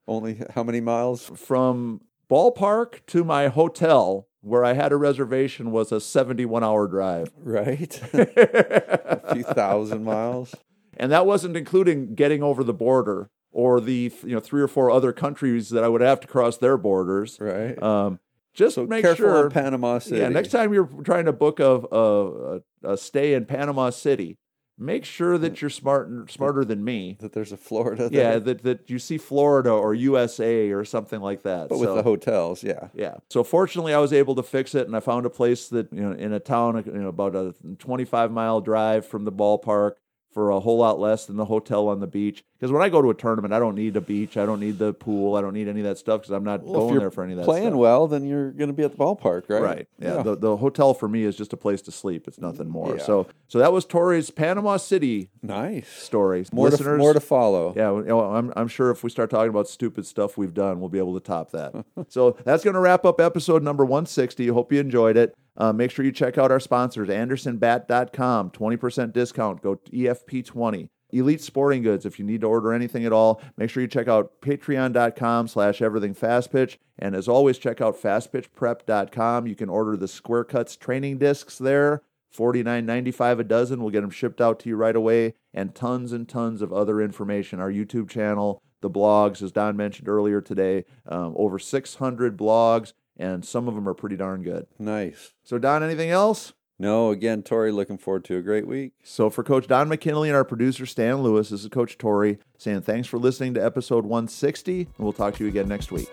Only 0.07 0.43
how 0.55 0.63
many 0.63 0.81
miles? 0.81 1.31
From 1.35 2.03
ballpark 2.31 3.07
to 3.07 3.25
my 3.25 3.49
hotel, 3.49 4.29
where 4.41 4.65
I 4.65 4.75
had 4.75 4.93
a 4.93 4.97
reservation, 4.97 5.71
was 5.71 5.93
a 5.93 6.01
71 6.01 6.63
hour 6.63 6.87
drive. 6.87 7.33
Right. 7.39 8.01
a 8.13 9.35
few 9.35 9.43
thousand 9.43 10.05
miles. 10.05 10.55
and 10.97 11.11
that 11.11 11.27
wasn't 11.27 11.57
including 11.57 12.15
getting 12.15 12.43
over 12.43 12.63
the 12.63 12.75
border 12.75 13.31
or 13.51 13.81
the 13.81 14.13
you 14.25 14.35
know 14.35 14.41
three 14.41 14.61
or 14.61 14.69
four 14.69 14.91
other 14.91 15.13
countries 15.13 15.71
that 15.71 15.85
I 15.85 15.89
would 15.89 16.01
have 16.01 16.21
to 16.21 16.27
cross 16.27 16.59
their 16.59 16.77
borders. 16.77 17.39
Right. 17.41 17.81
Um, 17.83 18.19
just 18.53 18.77
so 18.77 18.87
make 18.87 19.05
sure. 19.17 19.45
in 19.47 19.51
Panama 19.51 19.99
City. 19.99 20.21
yeah, 20.21 20.29
next 20.29 20.51
time 20.51 20.73
you're 20.73 20.89
trying 21.03 21.25
to 21.25 21.33
book 21.33 21.59
a, 21.59 21.83
a, 21.91 22.61
a 22.85 22.97
stay 22.97 23.35
in 23.35 23.47
Panama 23.47 23.91
City, 23.91 24.39
make 24.79 25.05
sure 25.05 25.39
that 25.39 25.61
you're 25.61 25.71
smart 25.71 26.31
smarter 26.31 26.65
than 26.65 26.83
me. 26.85 27.17
that 27.21 27.33
there's 27.33 27.53
a 27.53 27.57
Florida. 27.57 28.09
Yeah, 28.13 28.39
that, 28.39 28.63
that 28.65 28.91
you 28.91 28.99
see 28.99 29.19
Florida 29.19 29.71
or 29.71 29.95
USA 29.95 30.71
or 30.71 30.85
something 30.85 31.21
like 31.21 31.43
that. 31.43 31.69
but 31.69 31.79
with 31.79 31.89
So- 31.89 31.95
the 31.95 32.03
hotels, 32.03 32.63
yeah. 32.63 32.89
yeah. 32.95 33.15
So 33.31 33.45
fortunately, 33.45 33.95
I 33.95 33.99
was 33.99 34.13
able 34.13 34.35
to 34.37 34.43
fix 34.43 34.75
it, 34.75 34.87
and 34.87 34.97
I 34.97 35.01
found 35.01 35.27
a 35.27 35.31
place 35.31 35.69
that 35.69 35.93
you 35.93 36.01
know 36.03 36.13
in 36.13 36.33
a 36.33 36.41
town, 36.41 36.83
you 36.87 36.93
know, 36.93 37.09
about 37.09 37.35
a 37.37 37.55
25 37.79 38.31
mile 38.33 38.61
drive 38.61 39.07
from 39.07 39.25
the 39.25 39.33
ballpark 39.33 39.93
for 40.35 40.51
a 40.51 40.59
whole 40.61 40.77
lot 40.79 40.99
less 40.99 41.25
than 41.27 41.37
the 41.37 41.45
hotel 41.45 41.89
on 41.89 42.01
the 42.01 42.07
beach. 42.09 42.45
Because 42.59 42.73
when 42.73 42.83
I 42.83 42.89
go 42.89 43.01
to 43.01 43.11
a 43.11 43.15
tournament, 43.15 43.55
I 43.55 43.59
don't 43.59 43.75
need 43.75 43.97
a 43.97 44.01
beach, 44.01 44.37
I 44.37 44.45
don't 44.47 44.59
need 44.59 44.79
the 44.79 44.93
pool, 44.93 45.37
I 45.37 45.41
don't 45.41 45.53
need 45.53 45.69
any 45.69 45.81
of 45.81 45.87
that 45.87 45.99
stuff 45.99 46.23
because 46.23 46.33
I'm 46.33 46.45
not 46.45 46.63
Well, 46.65 46.89
going 46.89 46.99
there 46.99 47.11
for 47.11 47.23
any 47.23 47.33
of 47.35 47.39
that 47.39 47.45
Playing 47.45 47.69
stuff. 47.69 47.79
well, 47.79 48.07
then 48.09 48.27
you're 48.27 48.51
going 48.51 48.69
to 48.69 48.75
be 48.75 48.83
at 48.83 48.93
the 48.93 48.97
ballpark, 48.97 49.45
right? 49.49 49.63
Right. 49.63 49.89
Yeah. 49.99 50.23
The, 50.23 50.37
the 50.37 50.57
hotel 50.57 50.93
for 50.93 51.09
me 51.09 51.23
is 51.25 51.37
just 51.37 51.53
a 51.53 51.57
place 51.57 51.83
to 51.83 51.93
sleep. 51.93 52.27
It's 52.27 52.39
nothing 52.41 52.69
more. 52.69 52.97
Yeah. 52.97 53.03
So 53.05 53.27
so 53.49 53.59
that 53.59 53.73
was 53.73 53.85
Tori's 53.85 54.31
Panama 54.31 54.77
City 54.79 55.31
nice. 55.43 55.89
story. 55.89 56.45
More 56.53 56.71
to, 56.71 56.97
more 56.97 57.13
to 57.13 57.21
follow. 57.21 57.73
yeah, 57.77 57.93
you 57.93 58.03
know, 58.05 58.21
I'm, 58.21 58.53
I'm 58.57 58.69
sure 58.69 58.91
if 58.91 59.05
we 59.05 59.11
start 59.11 59.31
talking 59.31 59.51
about 59.51 59.69
stupid 59.69 60.07
stuff 60.07 60.37
we've 60.37 60.55
done, 60.55 60.81
we'll 60.81 60.89
be 60.89 60.99
able 60.99 61.15
to 61.15 61.25
top 61.25 61.53
that. 61.53 61.85
so 62.09 62.37
that's 62.45 62.65
going 62.65 62.75
to 62.75 62.81
wrap 62.81 63.05
up 63.05 63.21
episode 63.21 63.63
number 63.63 63.85
160. 63.85 64.49
Hope 64.49 64.73
you 64.73 64.81
enjoyed 64.81 65.17
it. 65.17 65.35
Uh, 65.57 65.73
make 65.73 65.91
sure 65.91 66.05
you 66.05 66.13
check 66.13 66.37
out 66.37 66.51
our 66.51 66.61
sponsors, 66.61 67.09
AndersonBat.com, 67.09 68.51
20% 68.51 69.13
discount. 69.13 69.63
Go 69.63 69.77
to 69.77 69.91
EFP20. 69.91 70.89
Elite 71.15 71.41
Sporting 71.41 71.83
Goods. 71.83 72.05
If 72.05 72.19
you 72.19 72.25
need 72.25 72.41
to 72.41 72.49
order 72.49 72.73
anything 72.73 73.05
at 73.05 73.13
all, 73.13 73.41
make 73.57 73.71
sure 73.71 73.83
you 73.83 73.89
check 73.89 74.09
out 74.09 74.41
patreon.com 74.41 75.47
slash 75.49 75.81
everything 75.81 76.13
fast 76.13 76.51
pitch. 76.51 76.81
And 76.99 77.15
as 77.15 77.29
always, 77.29 77.59
check 77.59 77.81
out 77.81 78.01
fastpitchprep.com. 78.01 79.47
You 79.47 79.55
can 79.55 79.69
order 79.69 79.97
the 79.97 80.09
Square 80.09 80.45
Cuts 80.45 80.77
training 80.77 81.19
discs 81.19 81.57
there. 81.57 82.03
$49.95 82.37 83.39
a 83.39 83.45
dozen. 83.45 83.81
We'll 83.81 83.91
get 83.91 84.01
them 84.01 84.11
shipped 84.11 84.41
out 84.41 84.59
to 84.61 84.69
you 84.69 84.75
right 84.75 84.97
away. 84.97 85.35
And 85.53 85.73
tons 85.73 86.13
and 86.13 86.29
tons 86.29 86.63
of 86.63 86.73
other 86.73 87.01
information. 87.01 87.61
Our 87.61 87.71
YouTube 87.71 88.11
channel, 88.11 88.61
the 88.81 88.91
blogs, 88.91 89.41
as 89.41 89.53
Don 89.53 89.77
mentioned 89.77 90.09
earlier 90.09 90.41
today, 90.41 90.85
um, 91.07 91.35
over 91.37 91.61
600 91.61 92.37
blogs, 92.37 92.93
and 93.17 93.45
some 93.45 93.69
of 93.69 93.75
them 93.75 93.89
are 93.89 93.95
pretty 93.95 94.17
darn 94.17 94.43
good. 94.43 94.67
Nice. 94.79 95.33
So, 95.43 95.59
Don, 95.59 95.83
anything 95.83 96.11
else? 96.11 96.53
No, 96.79 97.11
again, 97.11 97.43
Tori, 97.43 97.71
looking 97.71 97.99
forward 97.99 98.25
to 98.25 98.37
a 98.37 98.43
great 98.43 98.67
week. 98.67 98.95
So, 99.05 99.31
for 99.31 99.45
Coach 99.45 99.69
Don 99.69 99.89
McKinley 99.89 100.29
and 100.29 100.37
our 100.37 100.45
producer 100.45 100.87
Stan 100.87 101.23
Lewis, 101.23 101.51
this 101.51 101.63
is 101.63 101.69
Coach 101.69 101.99
Tori 101.99 102.39
saying 102.59 102.83
thanks 102.83 103.07
for 103.07 103.19
listening 103.19 103.55
to 103.55 103.65
episode 103.65 104.05
160, 104.05 104.81
and 104.81 104.89
we'll 104.99 105.13
talk 105.13 105.35
to 105.37 105.45
you 105.45 105.49
again 105.49 105.69
next 105.69 105.93
week. 105.93 106.09